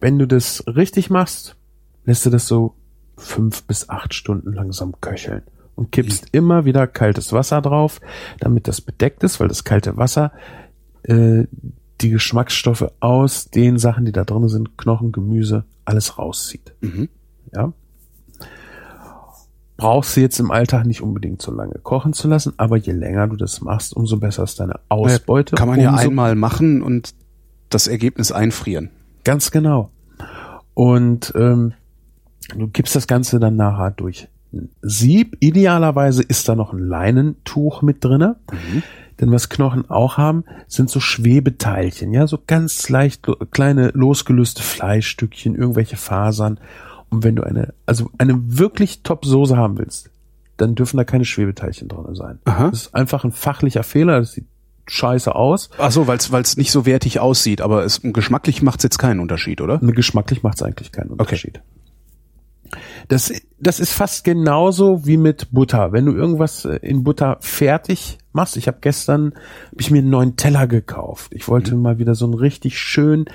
wenn 0.00 0.18
du 0.18 0.26
das 0.26 0.64
richtig 0.66 1.10
machst, 1.10 1.56
lässt 2.04 2.26
du 2.26 2.30
das 2.30 2.46
so 2.46 2.74
fünf 3.16 3.62
bis 3.64 3.88
acht 3.88 4.14
Stunden 4.14 4.52
langsam 4.52 4.94
köcheln 5.00 5.42
und 5.76 5.92
kippst 5.92 6.28
immer 6.32 6.64
wieder 6.64 6.86
kaltes 6.86 7.32
Wasser 7.32 7.62
drauf, 7.62 8.00
damit 8.38 8.66
das 8.66 8.80
bedeckt 8.80 9.22
ist, 9.22 9.40
weil 9.40 9.48
das 9.48 9.64
kalte 9.64 9.96
Wasser 9.96 10.32
äh, 11.04 11.44
die 12.00 12.10
Geschmacksstoffe 12.10 12.90
aus 13.00 13.50
den 13.50 13.78
Sachen, 13.78 14.04
die 14.04 14.12
da 14.12 14.24
drin 14.24 14.48
sind, 14.48 14.76
Knochen, 14.78 15.12
Gemüse, 15.12 15.64
alles 15.84 16.18
rauszieht. 16.18 16.72
Mhm. 16.80 17.08
Ja. 17.54 17.72
Brauchst 19.80 20.14
du 20.14 20.20
jetzt 20.20 20.38
im 20.38 20.50
Alltag 20.50 20.84
nicht 20.84 21.00
unbedingt 21.00 21.40
so 21.40 21.52
lange 21.52 21.76
kochen 21.82 22.12
zu 22.12 22.28
lassen, 22.28 22.52
aber 22.58 22.76
je 22.76 22.92
länger 22.92 23.28
du 23.28 23.36
das 23.36 23.62
machst, 23.62 23.96
umso 23.96 24.18
besser 24.18 24.42
ist 24.42 24.60
deine 24.60 24.78
Ausbeute. 24.90 25.56
Kann 25.56 25.68
man 25.68 25.80
ja 25.80 25.94
einmal 25.94 26.34
machen 26.34 26.82
und 26.82 27.14
das 27.70 27.86
Ergebnis 27.86 28.30
einfrieren. 28.30 28.90
Ganz 29.24 29.50
genau. 29.50 29.90
Und 30.74 31.32
ähm, 31.34 31.72
du 32.54 32.68
gibst 32.68 32.94
das 32.94 33.06
Ganze 33.06 33.40
dann 33.40 33.56
nachher 33.56 33.90
durch 33.90 34.28
ein 34.52 34.68
Sieb. 34.82 35.38
Idealerweise 35.40 36.22
ist 36.22 36.46
da 36.46 36.54
noch 36.54 36.74
ein 36.74 36.80
Leinentuch 36.80 37.80
mit 37.80 38.04
drinne. 38.04 38.36
Denn 39.18 39.32
was 39.32 39.48
Knochen 39.48 39.88
auch 39.88 40.18
haben, 40.18 40.44
sind 40.66 40.90
so 40.90 40.98
Schwebeteilchen, 40.98 42.12
ja, 42.12 42.26
so 42.26 42.38
ganz 42.46 42.88
leicht 42.88 43.26
lo 43.26 43.36
kleine 43.50 43.90
losgelöste 43.94 44.62
Fleischstückchen, 44.62 45.54
irgendwelche 45.54 45.96
Fasern. 45.96 46.58
Und 47.10 47.24
wenn 47.24 47.36
du 47.36 47.42
eine, 47.42 47.74
also 47.86 48.10
eine 48.18 48.58
wirklich 48.58 49.02
Top-Soße 49.02 49.56
haben 49.56 49.78
willst, 49.78 50.10
dann 50.56 50.74
dürfen 50.74 50.96
da 50.96 51.04
keine 51.04 51.24
Schwebeteilchen 51.24 51.88
drin 51.88 52.14
sein. 52.14 52.38
Aha. 52.44 52.70
Das 52.70 52.82
ist 52.82 52.94
einfach 52.94 53.24
ein 53.24 53.32
fachlicher 53.32 53.82
Fehler, 53.82 54.20
das 54.20 54.32
sieht 54.32 54.46
scheiße 54.86 55.34
aus. 55.34 55.70
Ach 55.78 55.90
so, 55.90 56.06
weil 56.06 56.18
es 56.18 56.56
nicht 56.56 56.72
so 56.72 56.84
wertig 56.84 57.20
aussieht, 57.20 57.60
aber 57.60 57.84
es 57.84 58.00
geschmacklich 58.02 58.62
macht 58.62 58.80
es 58.80 58.84
jetzt 58.84 58.98
keinen 58.98 59.20
Unterschied, 59.20 59.60
oder? 59.60 59.78
Geschmacklich 59.78 60.42
macht 60.42 60.56
es 60.56 60.62
eigentlich 60.62 60.92
keinen 60.92 61.10
Unterschied. 61.10 61.60
Das, 63.08 63.32
das 63.58 63.80
ist 63.80 63.92
fast 63.92 64.24
genauso 64.24 65.06
wie 65.06 65.16
mit 65.16 65.48
Butter. 65.52 65.92
Wenn 65.92 66.06
du 66.06 66.12
irgendwas 66.12 66.64
äh, 66.64 66.76
in 66.76 67.04
Butter 67.04 67.38
fertig 67.40 68.18
machst, 68.32 68.56
ich 68.56 68.66
habe 68.68 68.78
gestern 68.80 69.34
hab 69.70 69.80
ich 69.80 69.90
mir 69.90 69.98
einen 69.98 70.10
neuen 70.10 70.36
Teller 70.36 70.66
gekauft. 70.66 71.32
Ich 71.34 71.48
wollte 71.48 71.74
mal 71.74 71.98
wieder 71.98 72.14
so 72.14 72.24
einen 72.24 72.34
richtig 72.34 72.78
schön 72.78 73.26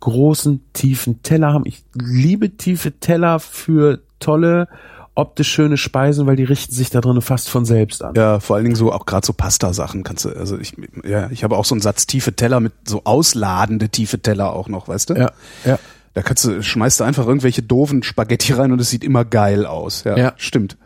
großen, 0.00 0.60
tiefen 0.72 1.22
Teller 1.22 1.52
haben. 1.52 1.66
Ich 1.66 1.84
liebe 1.94 2.56
tiefe 2.56 2.92
Teller 2.92 3.40
für 3.40 4.00
tolle, 4.20 4.68
optisch 5.14 5.50
schöne 5.50 5.76
Speisen, 5.76 6.26
weil 6.26 6.36
die 6.36 6.44
richten 6.44 6.74
sich 6.74 6.90
da 6.90 7.00
drin 7.00 7.20
fast 7.20 7.48
von 7.48 7.64
selbst 7.64 8.02
an. 8.02 8.14
Ja, 8.14 8.40
vor 8.40 8.56
allen 8.56 8.64
Dingen 8.64 8.76
so 8.76 8.92
auch 8.92 9.06
gerade 9.06 9.26
so 9.26 9.32
Pasta-Sachen 9.32 10.04
kannst 10.04 10.24
du, 10.24 10.30
also 10.30 10.58
ich, 10.58 10.74
ja, 11.04 11.30
ich 11.30 11.44
habe 11.44 11.56
auch 11.56 11.64
so 11.64 11.74
einen 11.74 11.82
Satz 11.82 12.06
tiefe 12.06 12.34
Teller 12.34 12.60
mit 12.60 12.72
so 12.86 13.02
ausladende 13.04 13.88
tiefe 13.88 14.20
Teller 14.20 14.52
auch 14.52 14.68
noch, 14.68 14.88
weißt 14.88 15.10
du? 15.10 15.14
ja. 15.14 15.32
ja. 15.64 15.78
Da 16.14 16.22
kannst 16.22 16.44
du, 16.44 16.62
schmeißt 16.62 17.00
du 17.00 17.04
einfach 17.04 17.26
irgendwelche 17.26 17.62
doofen 17.62 18.02
Spaghetti 18.02 18.52
rein 18.52 18.72
und 18.72 18.80
es 18.80 18.90
sieht 18.90 19.04
immer 19.04 19.24
geil 19.24 19.64
aus. 19.66 20.04
Ja, 20.04 20.16
Ja. 20.16 20.32
stimmt. 20.36 20.76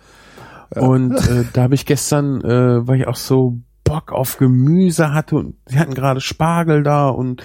Und 0.75 1.15
äh, 1.29 1.45
da 1.53 1.63
habe 1.63 1.75
ich 1.75 1.87
gestern, 1.87 2.41
äh, 2.43 2.87
weil 2.87 3.01
ich 3.01 3.07
auch 3.07 3.17
so 3.17 3.59
Bock 3.85 4.13
auf 4.13 4.37
Gemüse 4.39 5.13
hatte 5.13 5.37
und 5.37 5.55
sie 5.67 5.79
hatten 5.79 5.95
gerade 5.95 6.21
Spargel 6.21 6.83
da 6.83 7.09
und 7.09 7.43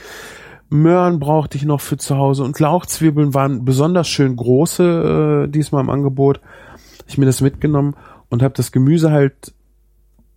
Möhren 0.69 1.19
brauchte 1.19 1.57
ich 1.57 1.65
noch 1.65 1.81
für 1.81 1.97
zu 1.97 2.15
Hause 2.17 2.43
und 2.43 2.57
Lauchzwiebeln 2.59 3.33
waren 3.33 3.65
besonders 3.65 4.07
schön 4.07 4.35
große 4.37 5.45
äh, 5.47 5.51
diesmal 5.51 5.83
im 5.83 5.89
Angebot. 5.89 6.39
Ich 7.07 7.17
mir 7.17 7.25
das 7.25 7.41
mitgenommen 7.41 7.95
und 8.29 8.41
habe 8.41 8.53
das 8.55 8.71
Gemüse 8.71 9.11
halt 9.11 9.53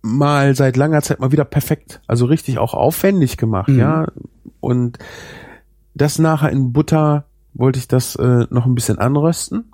mal 0.01 0.53
seit 0.55 0.75
langer 0.77 1.01
Zeit 1.01 1.19
mal 1.19 1.31
wieder 1.31 1.45
perfekt, 1.45 2.01
also 2.05 2.25
richtig 2.25 2.57
auch 2.59 2.73
aufwendig 2.73 3.37
gemacht, 3.37 3.69
Mhm. 3.69 3.79
ja. 3.79 4.07
Und 4.59 4.99
das 5.95 6.19
nachher 6.19 6.51
in 6.51 6.73
Butter 6.73 7.25
wollte 7.55 7.79
ich 7.79 7.87
das 7.87 8.15
äh, 8.15 8.45
noch 8.49 8.65
ein 8.65 8.75
bisschen 8.75 8.99
anrösten 8.99 9.71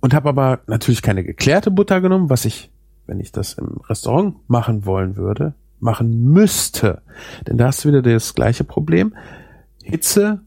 und 0.00 0.14
habe 0.14 0.28
aber 0.28 0.60
natürlich 0.66 1.02
keine 1.02 1.24
geklärte 1.24 1.70
Butter 1.70 2.00
genommen, 2.00 2.30
was 2.30 2.44
ich, 2.44 2.70
wenn 3.06 3.20
ich 3.20 3.32
das 3.32 3.54
im 3.54 3.78
Restaurant 3.88 4.36
machen 4.48 4.84
wollen 4.84 5.16
würde, 5.16 5.54
machen 5.80 6.32
müsste. 6.32 7.02
Denn 7.46 7.56
da 7.56 7.68
hast 7.68 7.84
du 7.84 7.88
wieder 7.88 8.02
das 8.02 8.34
gleiche 8.34 8.64
Problem. 8.64 9.14
Hitze 9.82 10.40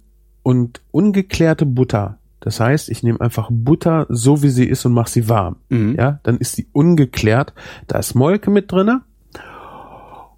und 0.43 0.81
ungeklärte 0.91 1.65
Butter. 1.65 2.17
Das 2.41 2.59
heißt, 2.59 2.89
ich 2.89 3.03
nehme 3.03 3.21
einfach 3.21 3.49
Butter 3.51 4.07
so 4.09 4.41
wie 4.41 4.49
sie 4.49 4.65
ist 4.65 4.85
und 4.85 4.93
mache 4.93 5.09
sie 5.09 5.29
warm. 5.29 5.57
Mhm. 5.69 5.95
Ja, 5.95 6.19
dann 6.23 6.37
ist 6.37 6.57
die 6.57 6.67
ungeklärt. 6.71 7.53
Da 7.87 7.99
ist 7.99 8.15
Molke 8.15 8.49
mit 8.49 8.71
drinne 8.71 9.01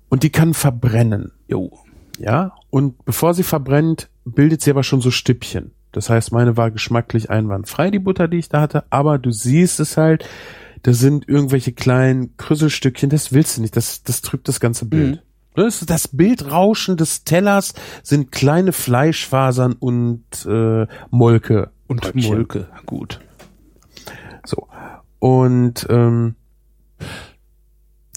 und 0.10 0.24
die 0.24 0.32
kann 0.32 0.54
verbrennen. 0.54 1.32
Jo. 1.48 1.72
Ja, 2.20 2.54
und 2.70 3.04
bevor 3.06 3.34
sie 3.34 3.44
verbrennt, 3.44 4.10
bildet 4.26 4.62
sie 4.62 4.72
aber 4.72 4.84
schon 4.84 5.02
so 5.02 5.12
Stückchen. 5.12 5.72
Das 5.92 6.10
heißt, 6.10 6.32
meine 6.32 6.58
war 6.58 6.72
geschmacklich 6.72 7.30
einwandfrei, 7.30 7.92
die 7.92 8.00
Butter, 8.00 8.28
die 8.28 8.38
ich 8.38 8.50
da 8.50 8.62
hatte, 8.62 8.84
aber 8.90 9.20
du 9.20 9.32
siehst 9.32 9.80
es 9.80 9.96
halt, 9.96 10.28
da 10.82 10.92
sind 10.94 11.30
irgendwelche 11.30 11.72
kleinen 11.72 12.36
Krüsselstückchen, 12.38 13.10
das 13.10 13.32
willst 13.32 13.58
du 13.58 13.62
nicht, 13.62 13.78
das, 13.78 14.04
das 14.04 14.22
trübt 14.22 14.48
das 14.48 14.60
ganze 14.60 14.86
Bild. 14.86 15.24
Das, 15.56 15.82
das 15.82 16.08
Bildrauschen 16.08 16.98
des 16.98 17.26
Tellers 17.26 17.76
sind 18.02 18.32
kleine 18.32 18.74
Fleischfasern 18.74 19.74
und 19.74 20.24
äh, 20.48 20.88
Molke. 21.12 21.72
Und 21.88 22.02
Tröpfchen. 22.02 22.34
Molke, 22.34 22.68
gut. 22.88 23.20
So. 24.46 24.68
Und 25.20 25.86
ähm, 25.90 26.36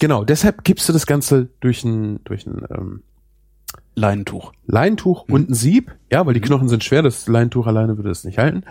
genau, 0.01 0.24
deshalb 0.24 0.65
gibst 0.65 0.89
du 0.89 0.95
das 0.95 1.07
Ganze 1.07 1.51
durch 1.61 1.85
ein, 1.85 2.24
durch 2.24 2.47
ein 2.47 2.62
ähm, 2.70 3.03
Leinentuch. 3.97 4.52
Leintuch 4.66 5.24
und 5.28 5.51
ein 5.51 5.55
Sieb, 5.55 5.93
ja, 6.12 6.24
weil 6.27 6.35
die 6.35 6.40
Knochen 6.40 6.68
sind 6.68 6.85
schwer, 6.85 7.02
das 7.02 7.27
Leintuch 7.27 7.66
alleine 7.66 7.97
würde 7.97 8.10
es 8.10 8.24
nicht 8.24 8.39
halten. 8.39 8.62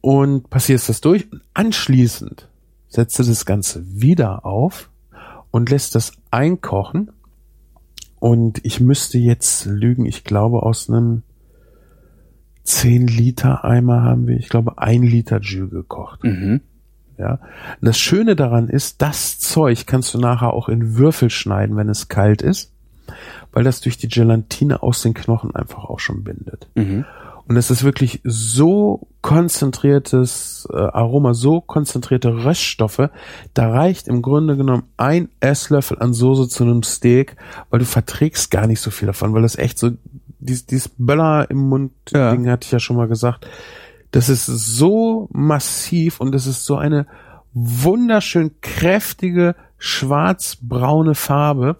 Und 0.00 0.50
passierst 0.50 0.88
das 0.88 1.00
durch 1.00 1.32
und 1.32 1.42
anschließend 1.54 2.48
setzt 2.88 3.18
du 3.18 3.22
das 3.22 3.46
Ganze 3.46 3.84
wieder 3.86 4.44
auf 4.44 4.90
und 5.50 5.70
lässt 5.70 5.94
das 5.94 6.12
einkochen. 6.30 7.12
Und 8.18 8.64
ich 8.64 8.80
müsste 8.80 9.18
jetzt 9.18 9.66
lügen, 9.66 10.06
ich 10.06 10.24
glaube 10.24 10.62
aus 10.62 10.90
einem 10.90 11.22
10 12.64 13.06
Liter 13.06 13.64
Eimer 13.64 14.02
haben 14.02 14.26
wir, 14.26 14.36
ich 14.36 14.48
glaube, 14.48 14.78
ein 14.78 15.04
Liter 15.04 15.40
Jus 15.40 15.70
gekocht. 15.70 16.24
Mhm. 16.24 16.62
Ja. 17.16 17.40
Und 17.80 17.86
das 17.86 17.98
Schöne 17.98 18.34
daran 18.34 18.68
ist, 18.68 19.00
das 19.02 19.38
Zeug 19.38 19.86
kannst 19.86 20.14
du 20.14 20.18
nachher 20.18 20.52
auch 20.52 20.68
in 20.68 20.96
Würfel 20.96 21.30
schneiden, 21.30 21.76
wenn 21.76 21.88
es 21.88 22.08
kalt 22.08 22.42
ist, 22.42 22.72
weil 23.56 23.64
das 23.64 23.80
durch 23.80 23.96
die 23.96 24.08
Gelatine 24.08 24.82
aus 24.82 25.00
den 25.00 25.14
Knochen 25.14 25.54
einfach 25.56 25.84
auch 25.84 25.98
schon 25.98 26.24
bindet. 26.24 26.68
Mhm. 26.74 27.06
Und 27.48 27.56
es 27.56 27.70
ist 27.70 27.84
wirklich 27.84 28.20
so 28.22 29.08
konzentriertes 29.22 30.68
äh, 30.70 30.76
Aroma, 30.76 31.32
so 31.32 31.62
konzentrierte 31.62 32.44
Röststoffe, 32.44 33.08
da 33.54 33.70
reicht 33.70 34.08
im 34.08 34.20
Grunde 34.20 34.58
genommen 34.58 34.82
ein 34.98 35.30
Esslöffel 35.40 35.98
an 36.00 36.12
Soße 36.12 36.50
zu 36.50 36.64
einem 36.64 36.82
Steak, 36.82 37.36
weil 37.70 37.78
du 37.78 37.86
verträgst 37.86 38.50
gar 38.50 38.66
nicht 38.66 38.82
so 38.82 38.90
viel 38.90 39.06
davon, 39.06 39.32
weil 39.32 39.40
das 39.40 39.56
echt 39.56 39.78
so, 39.78 39.92
dies, 40.38 40.66
dieses 40.66 40.90
Böller 40.98 41.48
im 41.48 41.66
Mund, 41.70 41.92
Ja. 42.10 42.32
Ding 42.32 42.50
hatte 42.50 42.66
ich 42.66 42.72
ja 42.72 42.78
schon 42.78 42.96
mal 42.96 43.08
gesagt, 43.08 43.46
das 44.10 44.28
ist 44.28 44.44
so 44.44 45.30
massiv 45.32 46.20
und 46.20 46.34
es 46.34 46.46
ist 46.46 46.66
so 46.66 46.76
eine 46.76 47.06
wunderschön 47.54 48.50
kräftige 48.60 49.54
schwarz-braune 49.78 51.14
Farbe, 51.14 51.76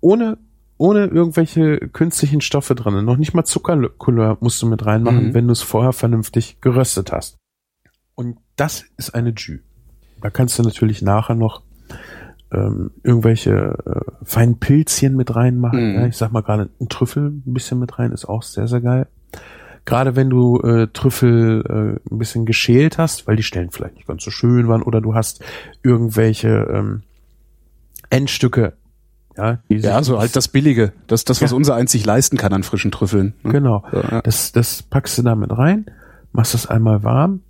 ohne 0.00 0.36
ohne 0.76 1.06
irgendwelche 1.06 1.78
künstlichen 1.78 2.40
Stoffe 2.40 2.74
drin. 2.74 3.04
Noch 3.04 3.16
nicht 3.16 3.34
mal 3.34 3.44
Zuckercouleur 3.44 4.38
musst 4.40 4.60
du 4.60 4.66
mit 4.66 4.84
reinmachen, 4.84 5.28
Mhm. 5.28 5.34
wenn 5.34 5.46
du 5.46 5.52
es 5.52 5.62
vorher 5.62 5.92
vernünftig 5.92 6.60
geröstet 6.60 7.12
hast. 7.12 7.36
Und 8.14 8.38
das 8.56 8.84
ist 8.96 9.14
eine 9.14 9.30
Jus. 9.36 9.60
Da 10.20 10.30
kannst 10.30 10.58
du 10.58 10.62
natürlich 10.62 11.02
nachher 11.02 11.34
noch 11.34 11.62
ähm, 12.52 12.92
irgendwelche 13.02 13.76
äh, 13.84 14.24
feinen 14.24 14.58
Pilzchen 14.60 15.16
mit 15.16 15.34
reinmachen. 15.34 15.90
Mhm. 15.90 15.94
Ja, 15.96 16.06
ich 16.06 16.16
sag 16.16 16.30
mal 16.32 16.42
gerade 16.42 16.70
ein 16.80 16.88
Trüffel 16.88 17.26
ein 17.28 17.42
bisschen 17.52 17.78
mit 17.80 17.98
rein, 17.98 18.12
ist 18.12 18.26
auch 18.26 18.42
sehr, 18.42 18.68
sehr 18.68 18.80
geil. 18.80 19.08
Gerade 19.86 20.14
wenn 20.16 20.30
du 20.30 20.60
äh, 20.60 20.86
Trüffel 20.92 21.62
äh, 22.08 22.12
ein 22.14 22.18
bisschen 22.18 22.46
geschält 22.46 22.96
hast, 22.96 23.26
weil 23.26 23.36
die 23.36 23.42
Stellen 23.42 23.70
vielleicht 23.70 23.96
nicht 23.96 24.06
ganz 24.06 24.22
so 24.24 24.30
schön 24.30 24.68
waren, 24.68 24.82
oder 24.82 25.00
du 25.00 25.14
hast 25.14 25.44
irgendwelche 25.82 26.48
ähm, 26.72 27.02
Endstücke. 28.10 28.74
Ja, 29.36 29.58
Ja, 29.68 30.02
so 30.02 30.18
halt 30.20 30.36
das 30.36 30.48
Billige. 30.48 30.92
Das, 31.06 31.24
das 31.24 31.42
was 31.42 31.50
Ja. 31.50 31.56
unser 31.56 31.74
einzig 31.74 32.04
leisten 32.06 32.36
kann 32.36 32.52
an 32.52 32.62
frischen 32.62 32.90
Trüffeln. 32.90 33.34
ne? 33.42 33.52
Genau. 33.52 33.84
So, 33.90 33.98
ja. 34.00 34.22
Das, 34.22 34.52
das 34.52 34.82
packst 34.82 35.18
du 35.18 35.22
da 35.22 35.34
mit 35.34 35.56
rein, 35.56 35.86
machst 36.32 36.54
das 36.54 36.66
einmal 36.66 37.02
warm 37.02 37.40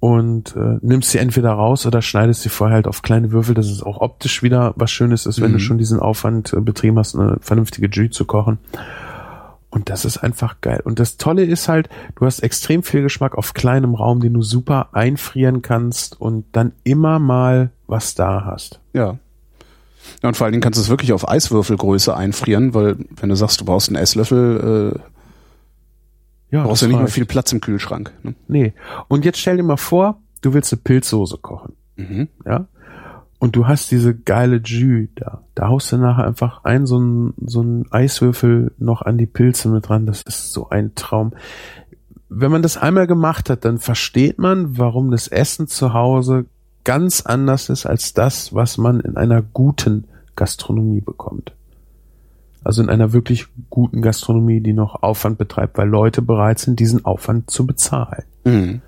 und 0.00 0.56
äh, 0.56 0.78
nimmst 0.80 1.10
sie 1.10 1.18
entweder 1.18 1.52
raus 1.52 1.84
oder 1.84 2.00
schneidest 2.00 2.40
sie 2.42 2.48
vorher 2.48 2.76
halt 2.76 2.86
auf 2.86 3.02
kleine 3.02 3.32
Würfel, 3.32 3.54
dass 3.54 3.66
es 3.66 3.82
auch 3.82 4.00
optisch 4.00 4.42
wieder 4.42 4.72
was 4.76 4.90
Schönes 4.90 5.26
ist, 5.26 5.40
wenn 5.42 5.50
Mhm. 5.50 5.54
du 5.54 5.60
schon 5.60 5.78
diesen 5.78 6.00
Aufwand 6.00 6.52
äh, 6.54 6.60
betrieben 6.60 6.98
hast, 6.98 7.14
eine 7.14 7.36
vernünftige 7.40 7.88
Jus 7.88 8.14
zu 8.16 8.24
kochen. 8.24 8.58
Und 9.72 9.88
das 9.88 10.04
ist 10.04 10.16
einfach 10.16 10.60
geil. 10.62 10.80
Und 10.82 10.98
das 10.98 11.16
Tolle 11.16 11.44
ist 11.44 11.68
halt, 11.68 11.88
du 12.16 12.26
hast 12.26 12.40
extrem 12.40 12.82
viel 12.82 13.02
Geschmack 13.02 13.36
auf 13.38 13.54
kleinem 13.54 13.94
Raum, 13.94 14.20
den 14.20 14.34
du 14.34 14.42
super 14.42 14.88
einfrieren 14.92 15.62
kannst 15.62 16.20
und 16.20 16.44
dann 16.52 16.72
immer 16.82 17.18
mal 17.20 17.70
was 17.86 18.14
da 18.16 18.44
hast. 18.46 18.80
Ja. 18.94 19.18
Ja, 20.22 20.28
und 20.28 20.36
vor 20.36 20.44
allen 20.44 20.52
Dingen 20.52 20.62
kannst 20.62 20.78
du 20.78 20.82
es 20.82 20.88
wirklich 20.88 21.12
auf 21.12 21.28
Eiswürfelgröße 21.28 22.16
einfrieren, 22.16 22.74
weil 22.74 22.96
wenn 23.20 23.28
du 23.28 23.34
sagst, 23.34 23.60
du 23.60 23.64
brauchst 23.64 23.88
einen 23.88 23.96
Esslöffel, 23.96 24.94
äh, 24.96 26.54
Ja, 26.54 26.64
brauchst 26.64 26.82
du 26.82 26.88
nicht 26.88 26.98
mehr 26.98 27.08
viel 27.08 27.26
Platz 27.26 27.52
im 27.52 27.60
Kühlschrank. 27.60 28.12
Ne? 28.22 28.34
Nee. 28.48 28.72
Und 29.08 29.24
jetzt 29.24 29.38
stell 29.38 29.56
dir 29.56 29.62
mal 29.62 29.76
vor, 29.76 30.20
du 30.40 30.52
willst 30.52 30.72
eine 30.72 30.82
Pilzsoße 30.82 31.38
kochen. 31.38 31.74
Mhm. 31.96 32.28
ja, 32.46 32.66
und 33.40 33.56
du 33.56 33.66
hast 33.66 33.90
diese 33.90 34.14
geile 34.14 34.60
Jus 34.62 35.08
da. 35.14 35.42
Da 35.54 35.68
haust 35.68 35.90
du 35.90 35.96
nachher 35.96 36.26
einfach 36.26 36.62
ein, 36.64 36.86
so 36.86 36.98
ein, 36.98 37.32
so 37.46 37.62
ein 37.62 37.90
Eiswürfel 37.90 38.72
noch 38.76 39.00
an 39.00 39.16
die 39.16 39.26
Pilze 39.26 39.70
mit 39.70 39.88
dran. 39.88 40.04
Das 40.04 40.20
ist 40.20 40.52
so 40.52 40.68
ein 40.68 40.94
Traum. 40.94 41.32
Wenn 42.28 42.52
man 42.52 42.60
das 42.60 42.76
einmal 42.76 43.06
gemacht 43.06 43.48
hat, 43.48 43.64
dann 43.64 43.78
versteht 43.78 44.38
man, 44.38 44.76
warum 44.76 45.10
das 45.10 45.26
Essen 45.26 45.68
zu 45.68 45.94
Hause 45.94 46.44
ganz 46.90 47.20
anders 47.20 47.68
ist 47.68 47.86
als 47.86 48.14
das, 48.14 48.52
was 48.52 48.76
man 48.76 48.98
in 48.98 49.16
einer 49.16 49.42
guten 49.42 50.08
Gastronomie 50.34 51.00
bekommt. 51.00 51.52
Also 52.64 52.82
in 52.82 52.90
einer 52.90 53.12
wirklich 53.12 53.46
guten 53.70 54.02
Gastronomie, 54.02 54.60
die 54.60 54.72
noch 54.72 55.00
Aufwand 55.00 55.38
betreibt, 55.38 55.78
weil 55.78 55.88
Leute 55.88 56.20
bereit 56.20 56.58
sind, 56.58 56.80
diesen 56.80 57.04
Aufwand 57.04 57.48
zu 57.48 57.64
bezahlen. 57.64 58.24
Mhm. 58.42 58.82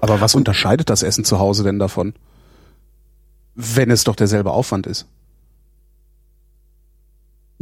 Aber 0.00 0.22
was 0.22 0.34
unterscheidet 0.34 0.88
das 0.88 1.02
Essen 1.02 1.22
zu 1.22 1.38
Hause 1.38 1.64
denn 1.64 1.78
davon? 1.78 2.14
Wenn 3.54 3.90
es 3.90 4.04
doch 4.04 4.16
derselbe 4.16 4.52
Aufwand 4.52 4.86
ist. 4.86 5.06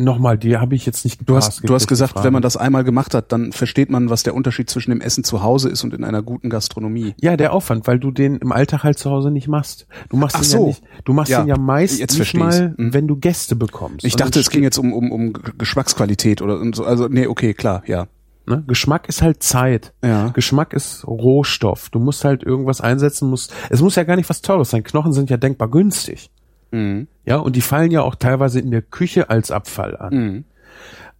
Nochmal, 0.01 0.39
die 0.39 0.57
habe 0.57 0.75
ich 0.75 0.87
jetzt 0.87 1.05
nicht 1.05 1.21
Du 1.29 1.37
hast, 1.37 1.69
du 1.69 1.75
hast 1.75 1.87
gesagt, 1.87 2.25
wenn 2.25 2.33
man 2.33 2.43
das 2.43 2.57
einmal 2.57 2.85
gemacht 2.85 3.13
hat, 3.15 3.33
dann 3.33 3.53
versteht 3.53 3.91
man, 3.91 4.09
was 4.09 4.23
der 4.23 4.35
Unterschied 4.35 4.71
zwischen 4.71 4.91
dem 4.91 5.01
Essen 5.01 5.25
zu 5.25 5.43
Hause 5.43 5.69
ist 5.69 5.85
und 5.85 5.93
in 5.93 6.05
einer 6.05 6.23
guten 6.23 6.49
Gastronomie. 6.49 7.15
Ja, 7.21 7.37
der 7.37 7.53
Aufwand, 7.53 7.87
weil 7.87 7.99
du 7.99 8.11
den 8.11 8.37
im 8.37 8.51
Alltag 8.53 8.83
halt 8.83 8.99
zu 8.99 9.11
Hause 9.11 9.31
nicht 9.31 9.47
machst. 9.49 9.87
Du 10.09 10.17
machst 10.17 10.37
Ach 10.37 10.41
den 10.41 10.49
so. 10.49 10.59
ja 10.59 10.67
nicht, 10.69 10.83
du 11.05 11.13
machst 11.13 11.31
Ja, 11.31 11.43
den 11.43 11.49
ja 11.49 11.59
meist 11.59 11.99
jetzt 12.01 12.19
nicht 12.19 12.35
mal, 12.35 12.75
Mhm. 12.77 12.95
wenn 12.95 13.09
du 13.09 13.17
Gäste 13.17 13.57
bekommst. 13.57 14.05
Ich 14.05 14.15
Und 14.15 14.21
dachte, 14.21 14.41
es 14.41 14.49
ging 14.51 14.63
jetzt 14.63 14.79
um, 14.79 14.93
um, 14.93 15.13
um 15.13 15.33
Geschmacksqualität 15.59 16.43
oder 16.43 16.61
so. 16.75 16.85
Also, 16.85 17.09
nee, 17.09 17.27
okay, 17.27 17.55
klar, 17.55 17.83
ja. 17.87 18.07
Ne? 18.47 18.65
Geschmack 18.67 19.09
ist 19.09 19.23
halt 19.23 19.43
Zeit. 19.43 19.93
Ja. 20.03 20.29
Geschmack 20.29 20.73
ist 20.73 21.07
Rohstoff. 21.07 21.91
Du 21.91 21.99
musst 22.01 22.25
halt 22.25 22.43
irgendwas 22.43 22.81
einsetzen, 22.81 23.29
musst, 23.31 23.53
es 23.69 23.81
muss 23.83 23.95
ja 23.97 24.05
gar 24.05 24.17
nicht 24.17 24.29
was 24.31 24.41
Teures 24.43 24.71
sein. 24.71 24.83
Knochen 24.83 25.13
sind 25.13 25.31
ja 25.31 25.37
denkbar 25.37 25.69
günstig. 25.69 26.31
Mhm. 26.71 27.09
Ja, 27.25 27.37
und 27.37 27.57
die 27.57 27.61
fallen 27.61 27.91
ja 27.91 28.03
auch 28.03 28.15
teilweise 28.15 28.61
in 28.61 28.71
der 28.71 28.83
Küche 28.83 29.31
als 29.31 29.51
Abfall 29.51 29.97
an. 29.97 30.15
Mhm. 30.15 30.45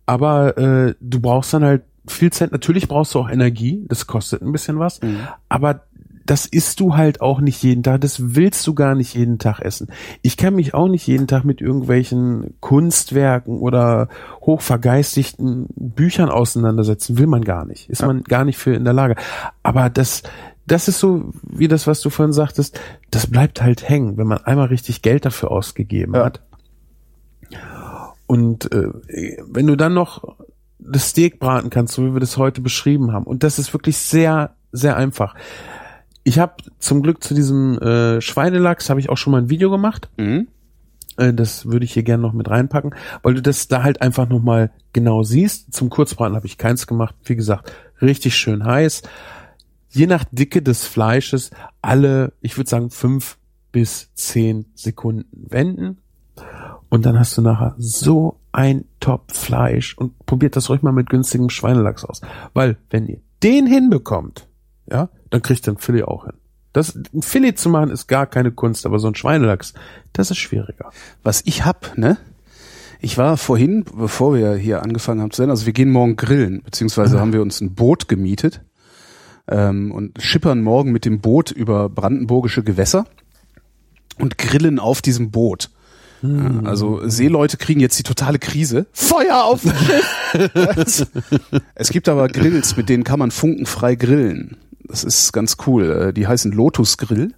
Aber 0.07 0.59
äh, 0.59 0.95
du 1.01 1.21
brauchst 1.21 1.55
dann 1.55 1.65
halt 1.65 1.83
viel 2.07 2.33
Zeit. 2.33 2.53
Natürlich 2.53 2.89
brauchst 2.89 3.15
du 3.15 3.21
auch 3.21 3.31
Energie. 3.31 3.85
Das 3.89 4.07
kostet 4.07 4.43
ein 4.43 4.53
bisschen 4.53 4.79
was. 4.79 5.01
Mhm. 5.03 5.21
Aber 5.49 5.83
das 6.31 6.47
isst 6.47 6.79
du 6.79 6.97
halt 6.97 7.21
auch 7.21 7.41
nicht 7.41 7.63
jeden 7.63 7.83
Tag. 7.83 8.01
Das 8.03 8.35
willst 8.37 8.65
du 8.67 8.75
gar 8.75 8.95
nicht 8.95 9.15
jeden 9.15 9.39
Tag 9.39 9.61
essen. 9.61 9.89
Ich 10.23 10.37
kann 10.37 10.55
mich 10.55 10.75
auch 10.75 10.87
nicht 10.87 11.07
jeden 11.07 11.27
Tag 11.27 11.45
mit 11.45 11.61
irgendwelchen 11.61 12.55
Kunstwerken 12.61 13.59
oder 13.59 14.09
hochvergeistigten 14.43 15.67
Büchern 15.75 16.29
auseinandersetzen. 16.29 17.19
Will 17.19 17.27
man 17.27 17.43
gar 17.43 17.65
nicht. 17.65 17.91
Ist 17.91 18.03
man 18.03 18.23
gar 18.23 18.45
nicht 18.45 18.59
für 18.59 18.75
in 18.75 18.85
der 18.85 18.93
Lage. 18.93 19.17
Aber 19.65 19.91
das, 19.91 20.23
das 20.71 20.87
ist 20.89 21.01
so 21.01 21.31
wie 21.43 21.69
das, 21.69 21.87
was 21.87 22.01
du 22.01 22.11
vorhin 22.11 22.33
sagtest. 22.33 22.79
Das 23.11 23.27
bleibt 23.27 23.61
halt 23.63 23.89
hängen, 23.89 24.17
wenn 24.17 24.27
man 24.27 24.39
einmal 24.39 24.69
richtig 24.69 25.03
Geld 25.03 25.25
dafür 25.25 25.51
ausgegeben 25.51 26.15
Ja. 26.15 26.25
hat. 26.25 26.41
Und 28.27 28.71
äh, 28.73 28.89
wenn 29.51 29.67
du 29.67 29.77
dann 29.77 29.95
noch 29.95 30.37
das 30.79 31.09
Steak 31.11 31.41
braten 31.41 31.71
kannst, 31.71 31.95
so 31.95 32.07
wie 32.07 32.13
wir 32.15 32.21
das 32.21 32.37
heute 32.37 32.61
beschrieben 32.61 33.13
haben, 33.13 33.25
und 33.25 33.43
das 33.43 33.59
ist 33.59 33.73
wirklich 33.73 33.97
sehr, 33.99 34.55
sehr 34.73 34.97
einfach. 34.97 35.35
Ich 36.23 36.39
habe 36.39 36.55
zum 36.79 37.03
Glück 37.03 37.25
zu 37.25 37.35
diesem 37.35 37.79
äh, 37.79 38.21
Schweinelachs 38.21 38.89
habe 38.91 39.01
ich 39.01 39.09
auch 39.09 39.17
schon 39.17 39.33
mal 39.33 39.39
ein 39.43 39.51
Video 39.51 39.71
gemacht. 39.71 40.09
Mhm. 40.17 40.47
Äh, 41.17 41.35
das 41.35 41.67
würde 41.67 41.85
ich 41.85 41.93
hier 41.93 42.05
gerne 42.05 42.23
noch 42.23 42.33
mit 42.33 42.49
reinpacken, 42.49 42.95
weil 43.23 43.35
du 43.35 43.43
das 43.43 43.67
da 43.69 43.83
halt 43.83 44.01
einfach 44.01 44.29
noch 44.29 44.43
mal 44.43 44.71
genau 44.93 45.23
siehst. 45.25 45.73
Zum 45.75 45.91
Kurzbraten 45.91 46.37
habe 46.37 46.47
ich 46.47 46.57
keins 46.59 46.87
gemacht. 46.87 47.17
Wie 47.25 47.37
gesagt, 47.37 47.73
richtig 48.01 48.37
schön 48.37 48.65
heiß. 48.65 49.03
Je 49.91 50.07
nach 50.07 50.25
Dicke 50.31 50.63
des 50.63 50.87
Fleisches 50.87 51.51
alle, 51.83 52.33
ich 52.41 52.57
würde 52.57 52.71
sagen, 52.71 52.91
fünf 52.91 53.39
bis 53.73 54.11
zehn 54.15 54.67
Sekunden 54.75 55.47
wenden. 55.51 55.99
Und 56.89 57.07
dann 57.07 57.19
hast 57.19 57.37
du 57.37 57.43
nachher 57.43 57.75
so 57.79 58.41
ein 58.53 58.85
Top-Fleisch 59.01 59.97
und 59.97 60.27
probiert 60.27 60.57
das 60.57 60.71
ruhig 60.71 60.83
mal 60.83 60.93
mit 60.93 61.11
günstigem 61.11 61.51
Schweinelachs 61.51 62.05
aus. 62.05 62.21
Weil, 62.53 62.77
wenn 62.91 63.07
ihr 63.07 63.19
den 63.43 63.67
hinbekommt, 63.67 64.49
ja, 64.91 65.09
dann 65.31 65.43
kriegt 65.43 65.67
ihr 65.67 65.73
ein 65.73 65.79
Filet 65.79 66.05
auch 66.05 66.25
hin. 66.25 66.35
Das, 66.73 66.95
ein 66.95 67.23
Filet 67.23 67.55
zu 67.59 67.69
machen 67.69 67.91
ist 67.91 68.07
gar 68.07 68.27
keine 68.27 68.53
Kunst, 68.53 68.87
aber 68.87 69.01
so 69.01 69.09
ein 69.09 69.17
Schweinelachs, 69.17 69.75
das 70.13 70.31
ist 70.31 70.39
schwieriger. 70.39 70.91
Was 71.23 71.43
ich 71.45 71.65
hab, 71.65 71.97
ne? 71.99 72.17
Ich 73.01 73.19
war 73.19 73.37
vorhin, 73.37 73.85
bevor 73.97 74.35
wir 74.35 74.55
hier 74.55 74.83
angefangen 74.83 75.21
haben 75.21 75.31
zu 75.31 75.39
senden, 75.39 75.53
also 75.53 75.67
wir 75.67 75.73
gehen 75.73 75.91
morgen 75.91 76.17
grillen, 76.17 76.63
beziehungsweise 76.63 77.19
haben 77.19 77.33
wir 77.33 77.41
uns 77.43 77.61
ein 77.61 77.75
Boot 77.75 78.09
gemietet 78.09 78.63
ähm, 79.51 79.93
und 79.93 80.23
schippern 80.23 80.63
morgen 80.63 80.93
mit 80.93 81.05
dem 81.05 81.21
Boot 81.21 81.51
über 81.51 81.89
brandenburgische 81.89 82.63
Gewässer 82.63 83.07
und 84.19 84.39
grillen 84.39 84.79
auf 84.79 85.03
diesem 85.03 85.31
Boot. 85.31 85.71
Ja, 86.23 86.61
Also 86.65 87.01
Seeleute 87.09 87.57
kriegen 87.57 87.81
jetzt 87.81 87.99
die 87.99 88.03
totale 88.03 88.39
Krise. 88.39 88.87
Feuer 88.93 89.43
auf 89.45 89.63
es 91.75 91.91
gibt 91.91 92.09
aber 92.09 92.29
Grills, 92.29 92.77
mit 92.77 92.89
denen 92.89 93.05
kann 93.05 93.19
man 93.19 93.31
funkenfrei 93.31 93.95
grillen. 93.95 94.57
Das 94.85 95.05
ist 95.05 95.33
ganz 95.33 95.57
cool. 95.67 96.09
Äh, 96.09 96.13
Die 96.13 96.27
heißen 96.27 96.53
Lotus 96.53 96.99
Grill. 96.99 97.35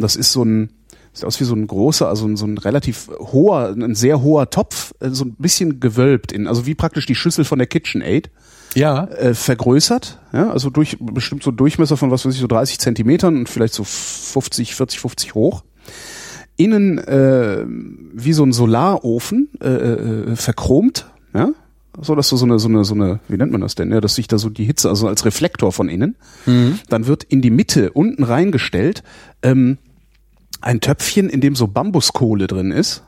Das 0.00 0.14
ist 0.14 0.30
so 0.32 0.44
ein, 0.44 0.70
sieht 1.12 1.24
aus 1.24 1.40
wie 1.40 1.44
so 1.44 1.54
ein 1.54 1.66
großer, 1.66 2.08
also 2.08 2.34
so 2.36 2.46
ein 2.46 2.58
relativ 2.58 3.08
hoher, 3.18 3.74
ein 3.76 3.94
sehr 3.96 4.22
hoher 4.22 4.48
Topf, 4.50 4.94
äh, 5.00 5.10
so 5.10 5.24
ein 5.24 5.34
bisschen 5.34 5.80
gewölbt 5.80 6.30
in, 6.32 6.46
also 6.46 6.64
wie 6.64 6.74
praktisch 6.76 7.06
die 7.06 7.16
Schüssel 7.16 7.44
von 7.44 7.58
der 7.58 7.66
KitchenAid 7.66 8.30
Ja. 8.74 9.04
äh, 9.04 9.34
vergrößert, 9.34 10.20
ja, 10.32 10.50
also 10.50 10.70
durch 10.70 10.96
bestimmt 11.00 11.42
so 11.42 11.50
Durchmesser 11.50 11.96
von 11.96 12.10
was 12.10 12.24
weiß 12.24 12.34
ich, 12.34 12.40
so 12.40 12.46
30 12.46 12.78
Zentimetern 12.78 13.36
und 13.36 13.48
vielleicht 13.48 13.74
so 13.74 13.84
50, 13.84 14.74
40, 14.74 15.00
50 15.00 15.34
hoch. 15.34 15.64
Innen 16.56 16.98
äh, 16.98 17.64
wie 17.66 18.32
so 18.32 18.44
ein 18.44 18.52
Solarofen 18.52 19.48
äh, 19.60 19.68
äh, 19.68 20.36
verchromt, 20.36 21.06
ja, 21.34 21.50
so 22.00 22.14
dass 22.14 22.28
du 22.28 22.36
so 22.36 22.44
eine 22.44 22.58
so 22.58 22.68
eine 22.68 22.84
so 22.84 22.94
eine 22.94 23.20
wie 23.28 23.36
nennt 23.36 23.52
man 23.52 23.60
das 23.60 23.74
denn, 23.74 23.90
ja, 23.90 24.00
dass 24.00 24.14
sich 24.14 24.28
da 24.28 24.38
so 24.38 24.50
die 24.50 24.64
Hitze 24.64 24.88
also 24.88 25.08
als 25.08 25.24
Reflektor 25.24 25.72
von 25.72 25.88
innen, 25.88 26.16
dann 26.88 27.06
wird 27.06 27.24
in 27.24 27.42
die 27.42 27.50
Mitte 27.50 27.92
unten 27.92 28.22
reingestellt 28.24 29.02
ähm, 29.42 29.78
ein 30.60 30.80
Töpfchen, 30.80 31.28
in 31.28 31.40
dem 31.40 31.54
so 31.54 31.66
Bambuskohle 31.66 32.46
drin 32.46 32.70
ist 32.70 33.04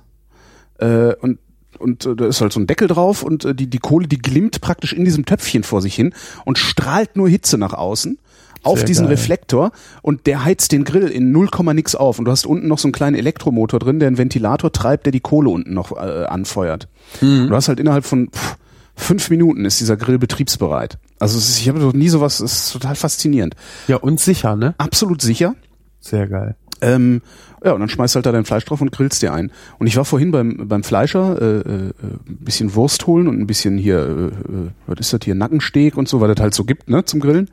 äh, 0.78 1.14
und 1.14 1.38
und 1.76 2.06
äh, 2.06 2.14
da 2.16 2.26
ist 2.26 2.40
halt 2.40 2.52
so 2.52 2.60
ein 2.60 2.66
Deckel 2.66 2.88
drauf 2.88 3.22
und 3.22 3.44
äh, 3.44 3.54
die 3.54 3.68
die 3.68 3.78
Kohle 3.78 4.06
die 4.06 4.18
glimmt 4.18 4.60
praktisch 4.60 4.92
in 4.92 5.04
diesem 5.04 5.24
Töpfchen 5.24 5.62
vor 5.62 5.80
sich 5.82 5.94
hin 5.94 6.14
und 6.44 6.58
strahlt 6.58 7.16
nur 7.16 7.28
Hitze 7.28 7.58
nach 7.58 7.72
außen 7.72 8.18
auf 8.62 8.78
Sehr 8.78 8.86
diesen 8.86 9.06
geil. 9.06 9.14
Reflektor 9.14 9.70
und 10.02 10.26
der 10.26 10.44
heizt 10.44 10.72
den 10.72 10.84
Grill 10.84 11.08
in 11.08 11.30
0, 11.30 11.48
nix 11.74 11.94
auf 11.94 12.18
und 12.18 12.24
du 12.24 12.30
hast 12.30 12.46
unten 12.46 12.66
noch 12.66 12.78
so 12.78 12.88
einen 12.88 12.92
kleinen 12.92 13.16
Elektromotor 13.16 13.78
drin, 13.78 14.00
der 14.00 14.08
einen 14.08 14.18
Ventilator 14.18 14.72
treibt, 14.72 15.06
der 15.06 15.12
die 15.12 15.20
Kohle 15.20 15.50
unten 15.50 15.72
noch 15.72 15.92
äh, 15.92 16.24
anfeuert. 16.24 16.88
Und 17.20 17.48
du 17.48 17.54
hast 17.54 17.68
halt 17.68 17.78
innerhalb 17.78 18.04
von 18.04 18.28
pff, 18.28 18.56
fünf 18.96 19.30
Minuten 19.30 19.64
ist 19.64 19.78
dieser 19.80 19.96
Grill 19.96 20.18
betriebsbereit. 20.18 20.98
Also 21.18 21.38
ist, 21.38 21.60
ich 21.60 21.68
habe 21.68 21.78
noch 21.78 21.92
nie 21.92 22.08
sowas, 22.08 22.40
es 22.40 22.66
ist 22.66 22.72
total 22.72 22.96
faszinierend. 22.96 23.54
Ja, 23.86 23.96
und 23.96 24.20
sicher, 24.20 24.56
ne? 24.56 24.74
Absolut 24.78 25.22
sicher. 25.22 25.54
Sehr 26.00 26.26
geil. 26.26 26.56
Ähm, 26.86 27.20
ja, 27.64 27.72
und 27.72 27.80
dann 27.80 27.88
schmeißt 27.88 28.14
halt 28.14 28.26
da 28.26 28.32
dein 28.32 28.44
Fleisch 28.44 28.64
drauf 28.64 28.80
und 28.80 28.92
grillst 28.92 29.22
dir 29.22 29.32
ein. 29.32 29.50
Und 29.78 29.88
ich 29.88 29.96
war 29.96 30.04
vorhin 30.04 30.30
beim, 30.30 30.68
beim 30.68 30.84
Fleischer 30.84 31.40
äh, 31.40 31.58
äh, 31.60 31.92
ein 32.00 32.38
bisschen 32.38 32.74
Wurst 32.74 33.06
holen 33.08 33.26
und 33.26 33.40
ein 33.40 33.46
bisschen 33.46 33.76
hier, 33.76 33.98
äh, 33.98 34.52
äh, 34.52 34.70
was 34.86 35.00
ist 35.00 35.12
das 35.12 35.20
hier, 35.24 35.34
Nackensteak 35.34 35.96
und 35.96 36.08
so, 36.08 36.20
was 36.20 36.32
das 36.32 36.40
halt 36.40 36.54
so 36.54 36.64
gibt, 36.64 36.88
ne, 36.88 37.04
zum 37.04 37.18
Grillen. 37.18 37.50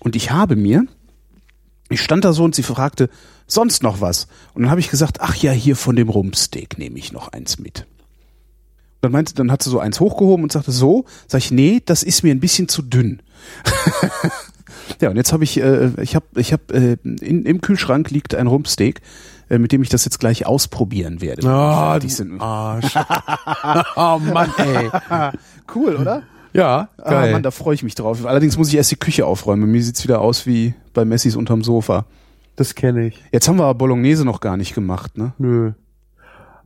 Und 0.00 0.16
ich 0.16 0.32
habe 0.32 0.56
mir, 0.56 0.86
ich 1.88 2.02
stand 2.02 2.24
da 2.24 2.32
so 2.32 2.42
und 2.42 2.56
sie 2.56 2.64
fragte, 2.64 3.10
sonst 3.46 3.84
noch 3.84 4.00
was? 4.00 4.26
Und 4.54 4.62
dann 4.62 4.70
habe 4.70 4.80
ich 4.80 4.90
gesagt, 4.90 5.20
ach 5.20 5.36
ja, 5.36 5.52
hier 5.52 5.76
von 5.76 5.94
dem 5.94 6.08
Rumpsteak 6.08 6.76
nehme 6.76 6.98
ich 6.98 7.12
noch 7.12 7.28
eins 7.28 7.60
mit. 7.60 7.86
Dann 9.02 9.12
meinte, 9.12 9.34
dann 9.34 9.52
hat 9.52 9.62
sie 9.62 9.70
so 9.70 9.78
eins 9.78 10.00
hochgehoben 10.00 10.42
und 10.42 10.50
sagte, 10.50 10.72
so, 10.72 11.04
sag 11.28 11.38
ich, 11.38 11.52
nee, 11.52 11.80
das 11.84 12.02
ist 12.02 12.24
mir 12.24 12.34
ein 12.34 12.40
bisschen 12.40 12.66
zu 12.66 12.82
dünn. 12.82 13.22
Ja, 15.00 15.10
und 15.10 15.16
jetzt 15.16 15.32
habe 15.32 15.44
ich, 15.44 15.60
äh, 15.60 15.90
ich 16.00 16.14
habe, 16.14 16.26
ich 16.36 16.52
habe, 16.52 16.62
äh, 16.72 16.96
in, 17.04 17.44
im 17.44 17.60
Kühlschrank 17.60 18.10
liegt 18.10 18.34
ein 18.34 18.46
Rumpsteak, 18.46 19.00
äh, 19.48 19.58
mit 19.58 19.72
dem 19.72 19.82
ich 19.82 19.88
das 19.88 20.04
jetzt 20.04 20.18
gleich 20.20 20.46
ausprobieren 20.46 21.20
werde. 21.20 21.42
wenn 21.42 21.50
wir 21.50 21.56
Ah, 21.56 21.90
fertig 21.92 22.10
du 22.10 22.16
sind. 22.16 22.40
Arsch. 22.40 22.94
oh 23.96 24.18
Mann, 24.18 24.50
ey. 24.58 24.90
Cool, 25.74 25.96
oder? 25.96 26.22
Ja, 26.54 26.88
Ah, 26.98 27.10
geil. 27.10 27.32
Mann, 27.32 27.42
da 27.42 27.50
freue 27.50 27.74
ich 27.74 27.82
mich 27.82 27.94
drauf. 27.94 28.24
Allerdings 28.24 28.56
muss 28.56 28.68
ich 28.68 28.74
erst 28.76 28.90
die 28.90 28.96
Küche 28.96 29.26
aufräumen. 29.26 29.62
Bei 29.62 29.66
Mir 29.68 29.82
sieht's 29.82 30.02
wieder 30.04 30.20
aus 30.20 30.46
wie 30.46 30.74
bei 30.94 31.04
Messis 31.04 31.36
unterm 31.36 31.62
Sofa. 31.62 32.06
das 32.56 32.74
kenne 32.74 33.06
ich. 33.08 33.22
Jetzt 33.32 33.46
haben 33.48 33.56
wir 33.58 33.64
aber 33.64 33.78
Bolognese 33.78 34.24
noch 34.24 34.40
gar 34.40 34.56
nicht 34.56 34.74
gemacht, 34.74 35.16
ne? 35.18 35.32
Nö. 35.38 35.72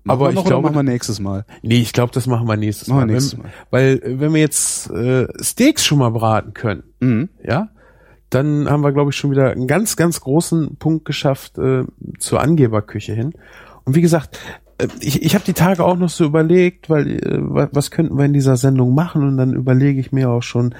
Machen 0.04 0.20
Aber 0.20 0.32
wir 0.32 0.38
ich 0.40 0.44
glaube- 0.46 0.62
machen 0.68 0.74
wir 0.74 0.82
nächstes 0.82 1.20
Mal. 1.20 1.44
Nee, 1.62 1.78
ich 1.80 1.92
glaube, 1.92 2.12
das 2.12 2.26
machen 2.26 2.48
wir 2.48 2.56
nächstes 2.56 2.88
Machen 2.88 3.00
wir 3.02 3.06
Mal. 3.06 3.12
nächstes 3.12 3.34
wenn, 3.34 3.42
Mal. 3.42 3.52
Weil 3.70 4.00
äh, 4.02 4.20
wenn 4.20 4.32
wir 4.34 4.40
jetzt 4.40 4.90
äh, 4.90 5.26
Steaks 5.40 5.84
schon 5.84 5.98
mal 5.98 6.10
braten 6.10 6.54
können, 6.54 6.82
Mhm. 7.00 7.28
ja, 7.44 7.68
dann 8.34 8.68
haben 8.68 8.82
wir, 8.82 8.92
glaube 8.92 9.10
ich, 9.10 9.16
schon 9.16 9.30
wieder 9.30 9.50
einen 9.50 9.66
ganz, 9.66 9.96
ganz 9.96 10.20
großen 10.20 10.76
Punkt 10.76 11.04
geschafft 11.04 11.58
äh, 11.58 11.84
zur 12.18 12.40
Angeberküche 12.40 13.12
hin. 13.12 13.32
Und 13.84 13.94
wie 13.94 14.00
gesagt, 14.02 14.38
äh, 14.78 14.88
ich, 15.00 15.22
ich 15.22 15.34
habe 15.34 15.44
die 15.44 15.52
Tage 15.52 15.84
auch 15.84 15.96
noch 15.96 16.08
so 16.10 16.24
überlegt, 16.24 16.88
weil 16.90 17.08
äh, 17.24 17.38
wa- 17.40 17.68
was 17.72 17.90
könnten 17.90 18.16
wir 18.16 18.24
in 18.24 18.32
dieser 18.32 18.56
Sendung 18.56 18.94
machen? 18.94 19.26
Und 19.26 19.36
dann 19.36 19.52
überlege 19.52 20.00
ich 20.00 20.12
mir 20.12 20.30
auch 20.30 20.42
schon 20.42 20.74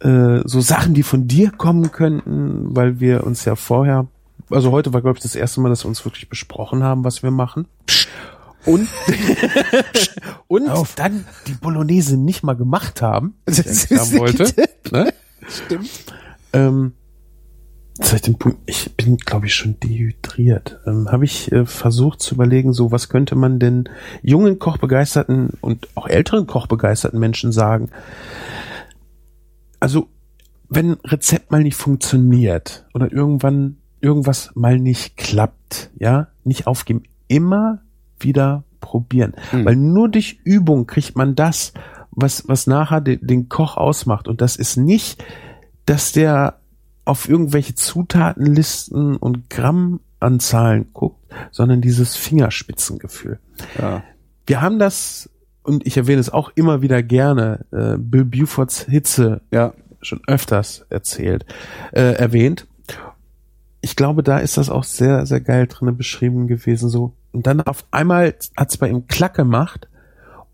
äh, 0.00 0.40
so 0.44 0.60
Sachen, 0.60 0.94
die 0.94 1.02
von 1.02 1.26
dir 1.26 1.50
kommen 1.50 1.90
könnten, 1.92 2.74
weil 2.76 3.00
wir 3.00 3.24
uns 3.24 3.44
ja 3.44 3.56
vorher, 3.56 4.06
also 4.50 4.70
heute 4.70 4.92
war, 4.92 5.00
glaube 5.02 5.16
ich, 5.16 5.22
das 5.22 5.34
erste 5.34 5.60
Mal, 5.60 5.70
dass 5.70 5.84
wir 5.84 5.88
uns 5.88 6.04
wirklich 6.04 6.28
besprochen 6.28 6.82
haben, 6.84 7.02
was 7.04 7.22
wir 7.22 7.30
machen. 7.30 7.66
Und, 8.66 8.88
und 10.46 10.68
dann 10.96 11.24
die 11.46 11.52
Bolognese 11.54 12.16
nicht 12.16 12.42
mal 12.42 12.54
gemacht 12.54 13.02
haben, 13.02 13.34
die 13.48 13.52
ich 13.60 13.98
haben 13.98 14.12
wollte. 14.18 14.44
Ne? 14.90 15.12
Stimmt. 15.48 15.90
Ähm, 16.54 16.92
Seit 18.00 18.26
dem 18.26 18.38
Punkt, 18.38 18.58
ich 18.66 18.96
bin, 18.96 19.18
glaube 19.18 19.46
ich, 19.46 19.54
schon 19.54 19.78
dehydriert. 19.78 20.80
Ähm, 20.84 21.08
Habe 21.12 21.24
ich 21.24 21.52
äh, 21.52 21.64
versucht 21.64 22.20
zu 22.20 22.34
überlegen, 22.34 22.72
so 22.72 22.90
was 22.90 23.08
könnte 23.08 23.36
man 23.36 23.60
denn 23.60 23.88
jungen 24.20 24.58
Kochbegeisterten 24.58 25.50
und 25.60 25.86
auch 25.94 26.08
älteren 26.08 26.48
Kochbegeisterten 26.48 27.20
Menschen 27.20 27.52
sagen? 27.52 27.90
Also, 29.78 30.08
wenn 30.68 30.92
ein 30.92 31.00
Rezept 31.04 31.52
mal 31.52 31.62
nicht 31.62 31.76
funktioniert 31.76 32.84
oder 32.94 33.12
irgendwann 33.12 33.76
irgendwas 34.00 34.50
mal 34.54 34.80
nicht 34.80 35.16
klappt, 35.16 35.90
ja, 35.96 36.28
nicht 36.42 36.66
aufgeben, 36.66 37.04
immer 37.28 37.80
wieder 38.18 38.64
probieren. 38.80 39.34
Mhm. 39.52 39.64
Weil 39.66 39.76
nur 39.76 40.08
durch 40.08 40.40
Übung 40.42 40.88
kriegt 40.88 41.14
man 41.16 41.36
das, 41.36 41.74
was, 42.10 42.48
was 42.48 42.66
nachher 42.66 43.00
den, 43.00 43.24
den 43.24 43.48
Koch 43.48 43.76
ausmacht. 43.76 44.26
Und 44.26 44.40
das 44.40 44.56
ist 44.56 44.76
nicht, 44.76 45.22
dass 45.86 46.12
der 46.12 46.60
auf 47.04 47.28
irgendwelche 47.28 47.74
Zutatenlisten 47.74 49.16
und 49.16 49.50
Grammanzahlen 49.50 50.92
guckt, 50.92 51.20
sondern 51.50 51.80
dieses 51.80 52.16
Fingerspitzengefühl. 52.16 53.38
Ja. 53.78 54.02
Wir 54.46 54.62
haben 54.62 54.78
das, 54.78 55.28
und 55.62 55.86
ich 55.86 55.96
erwähne 55.96 56.20
es 56.20 56.30
auch 56.30 56.50
immer 56.54 56.82
wieder 56.82 57.02
gerne, 57.02 57.66
äh, 57.72 57.96
Bill 57.98 58.24
Bufords 58.24 58.82
Hitze 58.82 59.42
Ja. 59.50 59.74
schon 60.00 60.20
öfters 60.26 60.86
erzählt, 60.90 61.44
äh, 61.92 62.14
erwähnt. 62.14 62.66
Ich 63.80 63.96
glaube, 63.96 64.22
da 64.22 64.38
ist 64.38 64.56
das 64.56 64.70
auch 64.70 64.84
sehr, 64.84 65.26
sehr 65.26 65.40
geil 65.40 65.66
drinne 65.66 65.92
beschrieben 65.92 66.46
gewesen, 66.46 66.88
so. 66.88 67.12
Und 67.32 67.46
dann 67.46 67.60
auf 67.60 67.84
einmal 67.90 68.34
hat's 68.56 68.78
bei 68.78 68.88
ihm 68.88 69.06
Klack 69.08 69.34
gemacht 69.34 69.88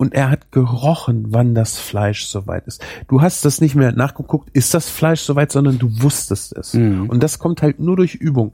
und 0.01 0.15
er 0.15 0.31
hat 0.31 0.51
gerochen, 0.51 1.27
wann 1.29 1.55
das 1.55 1.79
Fleisch 1.79 2.25
soweit 2.25 2.67
ist. 2.67 2.83
Du 3.07 3.21
hast 3.21 3.45
das 3.45 3.61
nicht 3.61 3.75
mehr 3.75 3.93
nachgeguckt, 3.93 4.49
ist 4.55 4.73
das 4.73 4.89
Fleisch 4.89 5.21
soweit, 5.21 5.53
sondern 5.53 5.79
du 5.79 5.91
wusstest 6.01 6.57
es. 6.57 6.73
Mhm. 6.73 7.11
Und 7.11 7.23
das 7.23 7.39
kommt 7.39 7.61
halt 7.61 7.81
nur 7.81 7.97
durch 7.97 8.15
Übung. 8.15 8.53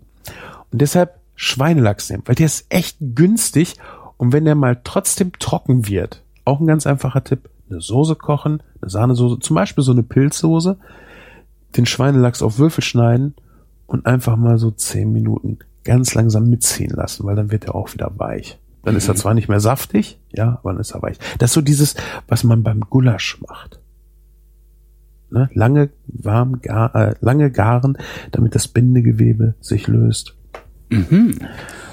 Und 0.73 0.83
deshalb 0.83 1.21
Schweinelachs 1.37 2.11
nehmen, 2.11 2.25
weil 2.27 2.35
der 2.35 2.47
ist 2.47 2.67
echt 2.69 2.97
günstig 3.01 3.77
und 4.17 4.33
wenn 4.33 4.45
der 4.45 4.57
mal 4.57 4.81
trotzdem 4.83 5.31
trocken 5.39 5.87
wird, 5.87 6.25
auch 6.45 6.59
ein 6.59 6.67
ganz 6.67 6.85
einfacher 6.85 7.23
Tipp, 7.23 7.49
eine 7.71 7.81
Soße 7.81 8.17
kochen, 8.17 8.61
eine 8.83 8.91
Sahnesoße, 8.91 9.39
zum 9.39 9.55
Beispiel 9.55 9.85
so 9.85 9.93
eine 9.93 10.03
Pilzsoße, 10.03 10.77
den 11.77 11.87
Schweinelachs 11.87 12.43
auf 12.43 12.59
Würfel 12.59 12.83
schneiden 12.83 13.37
und 13.87 14.07
einfach 14.07 14.35
mal 14.35 14.59
so 14.59 14.73
zehn 14.73 15.13
Minuten 15.13 15.61
ganz 15.85 16.13
langsam 16.15 16.51
mitziehen 16.51 16.91
lassen, 16.91 17.25
weil 17.25 17.37
dann 17.37 17.53
wird 17.53 17.67
er 17.67 17.77
auch 17.77 17.95
wieder 17.95 18.11
weich. 18.17 18.59
Dann 18.87 18.97
ist 18.97 19.09
er 19.09 19.17
zwar 19.17 19.35
nicht 19.35 19.49
mehr 19.49 19.61
saftig, 19.61 20.19
ja, 20.33 20.59
aber 20.63 20.73
dann 20.73 20.81
ist 20.81 20.93
er 20.93 21.03
weich. 21.03 21.19
Das 21.39 21.51
ist 21.51 21.55
so 21.55 21.61
dieses, 21.61 21.97
was 22.29 22.45
man 22.45 22.63
beim 22.63 22.81
Gulasch 22.81 23.39
macht. 23.47 23.81
Ne? 25.31 25.51
Lange 25.55 25.91
warm, 26.07 26.61
gar, 26.63 26.95
äh, 26.95 27.15
lange 27.21 27.51
garen, 27.51 27.99
damit 28.31 28.55
das 28.55 28.69
Bindegewebe 28.69 29.55
sich 29.61 29.89
löst. 29.89 30.37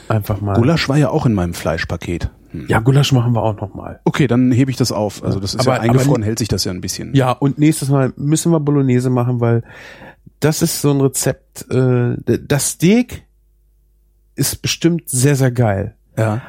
Einfach 0.07 0.39
mal. 0.39 0.53
Gulasch 0.53 0.87
war 0.87 0.97
ja 0.97 1.09
auch 1.09 1.25
in 1.25 1.33
meinem 1.33 1.55
Fleischpaket. 1.55 2.29
Hm. 2.51 2.67
Ja, 2.67 2.79
Gulasch 2.79 3.11
machen 3.11 3.33
wir 3.33 3.41
auch 3.41 3.59
noch 3.59 3.73
mal. 3.73 3.99
Okay, 4.05 4.27
dann 4.27 4.51
hebe 4.51 4.69
ich 4.69 4.77
das 4.77 4.91
auf. 4.91 5.23
Also 5.23 5.39
das 5.39 5.55
ist 5.55 5.61
Aber- 5.61 5.77
ja 5.77 5.81
eingefroren, 5.81 6.21
aber- 6.21 6.25
hält 6.27 6.37
sich 6.39 6.47
das 6.47 6.63
ja 6.63 6.71
ein 6.71 6.81
bisschen. 6.81 7.15
Ja, 7.15 7.31
und 7.31 7.57
nächstes 7.57 7.89
Mal 7.89 8.13
müssen 8.17 8.51
wir 8.51 8.59
Bolognese 8.59 9.09
machen, 9.09 9.39
weil 9.39 9.63
das 10.39 10.61
ist 10.61 10.79
so 10.81 10.91
ein 10.91 11.01
Rezept. 11.01 11.65
Äh, 11.71 12.17
das 12.47 12.69
Steak 12.69 13.25
ist 14.35 14.61
bestimmt 14.61 15.09
sehr, 15.09 15.35
sehr 15.35 15.51
geil. 15.51 15.95
Ja. 16.17 16.41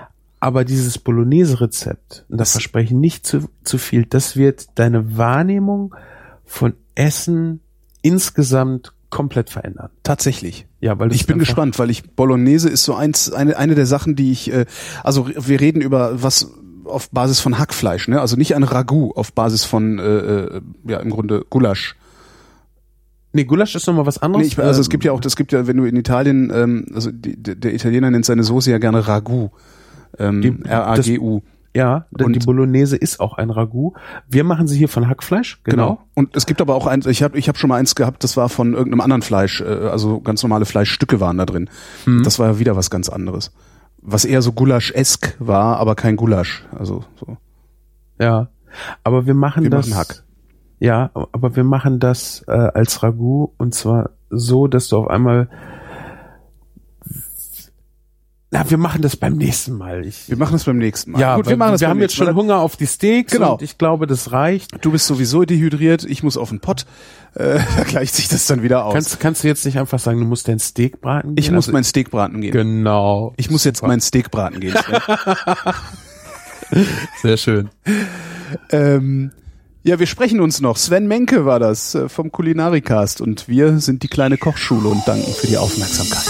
Aber 0.44 0.66
dieses 0.66 0.98
Bolognese-Rezept, 0.98 2.26
das 2.28 2.52
verspreche 2.52 2.88
ich 2.88 3.00
nicht 3.00 3.26
zu, 3.26 3.48
zu 3.62 3.78
viel, 3.78 4.04
das 4.04 4.36
wird 4.36 4.66
deine 4.74 5.16
Wahrnehmung 5.16 5.94
von 6.44 6.74
Essen 6.94 7.60
insgesamt 8.02 8.92
komplett 9.08 9.48
verändern. 9.48 9.88
Tatsächlich. 10.02 10.66
Ja, 10.82 10.98
weil 10.98 11.10
Ich 11.14 11.26
bin 11.26 11.38
gespannt, 11.38 11.78
weil 11.78 11.88
ich 11.88 12.14
Bolognese 12.14 12.68
ist 12.68 12.84
so 12.84 12.94
eins, 12.94 13.32
eine, 13.32 13.56
eine 13.56 13.74
der 13.74 13.86
Sachen, 13.86 14.16
die 14.16 14.32
ich, 14.32 14.52
äh, 14.52 14.66
also 15.02 15.30
wir 15.34 15.60
reden 15.62 15.80
über 15.80 16.22
was 16.22 16.50
auf 16.84 17.08
Basis 17.08 17.40
von 17.40 17.58
Hackfleisch, 17.58 18.08
ne? 18.08 18.20
Also 18.20 18.36
nicht 18.36 18.54
ein 18.54 18.64
Ragout 18.64 19.12
auf 19.16 19.32
Basis 19.32 19.64
von, 19.64 19.98
äh, 19.98 20.02
äh, 20.02 20.60
ja 20.86 20.98
im 20.98 21.08
Grunde 21.08 21.46
Gulasch. 21.48 21.96
Nee, 23.32 23.44
Gulasch 23.44 23.74
ist 23.76 23.86
nochmal 23.86 24.04
was 24.04 24.18
anderes. 24.18 24.44
Nee, 24.44 24.52
ich, 24.52 24.58
also 24.58 24.82
es 24.82 24.88
Ähm, 24.88 24.90
gibt 24.90 25.04
ja 25.04 25.12
auch, 25.12 25.20
das 25.20 25.36
gibt 25.36 25.52
ja, 25.52 25.66
wenn 25.66 25.78
du 25.78 25.86
in 25.86 25.96
Italien, 25.96 26.52
ähm, 26.54 26.84
also 26.94 27.10
die, 27.10 27.42
der 27.42 27.54
der 27.54 27.72
Italiener 27.72 28.10
nennt 28.10 28.26
seine 28.26 28.44
Soße 28.44 28.70
ja 28.70 28.76
gerne 28.76 29.08
Ragout. 29.08 29.50
Ähm, 30.18 30.40
Die- 30.42 30.62
R-A-G-U. 30.64 31.42
Ja, 31.76 32.06
denn 32.12 32.26
Und- 32.26 32.32
die 32.34 32.46
Bolognese 32.46 32.96
ist 32.96 33.18
auch 33.18 33.36
ein 33.36 33.50
Ragout. 33.50 33.94
Wir 34.28 34.44
machen 34.44 34.68
sie 34.68 34.78
hier 34.78 34.88
von 34.88 35.08
Hackfleisch. 35.08 35.60
Genau. 35.64 35.98
Und 36.14 36.36
es 36.36 36.46
gibt 36.46 36.60
aber 36.60 36.76
auch 36.76 36.86
eins, 36.86 37.04
ich 37.06 37.24
habe 37.24 37.36
ich 37.36 37.48
hab 37.48 37.58
schon 37.58 37.66
mal 37.68 37.78
eins 37.78 37.96
gehabt, 37.96 38.22
das 38.22 38.36
war 38.36 38.48
von 38.48 38.74
irgendeinem 38.74 39.00
anderen 39.00 39.22
Fleisch, 39.22 39.60
äh, 39.60 39.64
also 39.64 40.20
ganz 40.20 40.40
normale 40.44 40.66
Fleischstücke 40.66 41.18
waren 41.18 41.36
da 41.38 41.46
drin. 41.46 41.68
Mhm. 42.06 42.22
Das 42.22 42.38
war 42.38 42.46
ja 42.46 42.58
wieder 42.60 42.76
was 42.76 42.90
ganz 42.90 43.08
anderes. 43.08 43.52
Was 44.00 44.24
eher 44.24 44.40
so 44.40 44.52
Gulasch-esk 44.52 45.34
war, 45.40 45.78
aber 45.78 45.96
kein 45.96 46.14
Gulasch. 46.14 46.64
Also 46.78 47.02
so. 47.18 47.38
Ja. 48.20 48.48
Aber 49.02 49.26
wir 49.26 49.34
machen 49.34 49.64
Wir 49.64 49.70
das. 49.70 49.88
machen 49.88 49.98
Hack. 49.98 50.22
Ja, 50.78 51.10
aber 51.32 51.56
wir 51.56 51.64
machen 51.64 51.98
das 51.98 52.44
äh, 52.46 52.52
als 52.52 53.02
Ragout 53.02 53.52
und 53.56 53.74
zwar 53.74 54.10
so, 54.30 54.68
dass 54.68 54.86
du 54.88 54.98
auf 54.98 55.08
einmal. 55.08 55.48
Na, 58.54 58.70
wir 58.70 58.78
machen 58.78 59.02
das 59.02 59.16
beim 59.16 59.36
nächsten 59.36 59.76
Mal. 59.76 60.06
Ich, 60.06 60.28
Wir 60.28 60.36
machen 60.36 60.52
das 60.52 60.62
beim 60.62 60.78
nächsten 60.78 61.10
Mal. 61.10 61.20
ja, 61.20 61.34
Gut, 61.34 61.48
wir 61.48 61.56
machen 61.56 61.72
das 61.72 61.80
wir 61.80 61.88
haben 61.88 61.98
jetzt 62.00 62.12
nächsten 62.12 62.22
Mal. 62.24 62.30
schon 62.30 62.36
Hunger 62.36 62.60
auf 62.60 62.76
die 62.76 62.86
Steaks 62.86 63.32
Genau. 63.32 63.54
und 63.54 63.62
ich 63.62 63.78
glaube, 63.78 64.06
das 64.06 64.30
reicht. 64.30 64.70
Du 64.80 64.92
bist 64.92 65.06
sowieso 65.06 65.44
dehydriert, 65.44 66.04
ich 66.04 66.22
muss 66.22 66.36
auf 66.36 66.50
den 66.50 66.60
Pott. 66.60 66.86
Äh, 67.34 67.58
da 67.76 67.82
gleicht 67.82 68.14
sich 68.14 68.28
das 68.28 68.46
dann 68.46 68.62
wieder 68.62 68.84
aus. 68.84 68.94
Kannst, 68.94 69.18
kannst 69.18 69.42
du 69.42 69.48
jetzt 69.48 69.64
nicht 69.64 69.76
einfach 69.76 69.98
sagen, 69.98 70.20
du 70.20 70.24
musst 70.26 70.46
dein 70.46 70.60
Steak 70.60 71.00
braten? 71.00 71.32
ich 71.36 71.46
gehen? 71.46 71.54
muss 71.56 71.64
Also- 71.66 71.72
mein 71.72 71.82
Steak 71.82 72.12
braten 72.12 72.40
gehen. 72.40 72.52
Genau. 72.52 73.34
Ich 73.36 73.50
muss 73.50 73.64
jetzt 73.64 73.82
mein 73.82 74.00
Steak 74.00 74.30
braten 74.30 74.60
gehen. 74.60 74.74
Sehr 77.22 77.36
schön. 77.36 77.70
ähm, 78.70 79.32
ja, 79.82 79.98
wir 79.98 80.06
sprechen 80.06 80.40
uns 80.40 80.60
noch. 80.60 80.76
Sven 80.76 81.08
Menke 81.08 81.44
war 81.44 81.58
das 81.58 81.96
äh, 81.96 82.08
vom 82.08 82.30
Kulinarikast 82.30 83.20
und 83.20 83.48
wir 83.48 83.80
sind 83.80 84.04
die 84.04 84.08
kleine 84.08 84.38
Kochschule 84.38 84.88
und 84.88 85.06
danken 85.08 85.32
für 85.32 85.48
die 85.48 85.58
Aufmerksamkeit. 85.58 86.24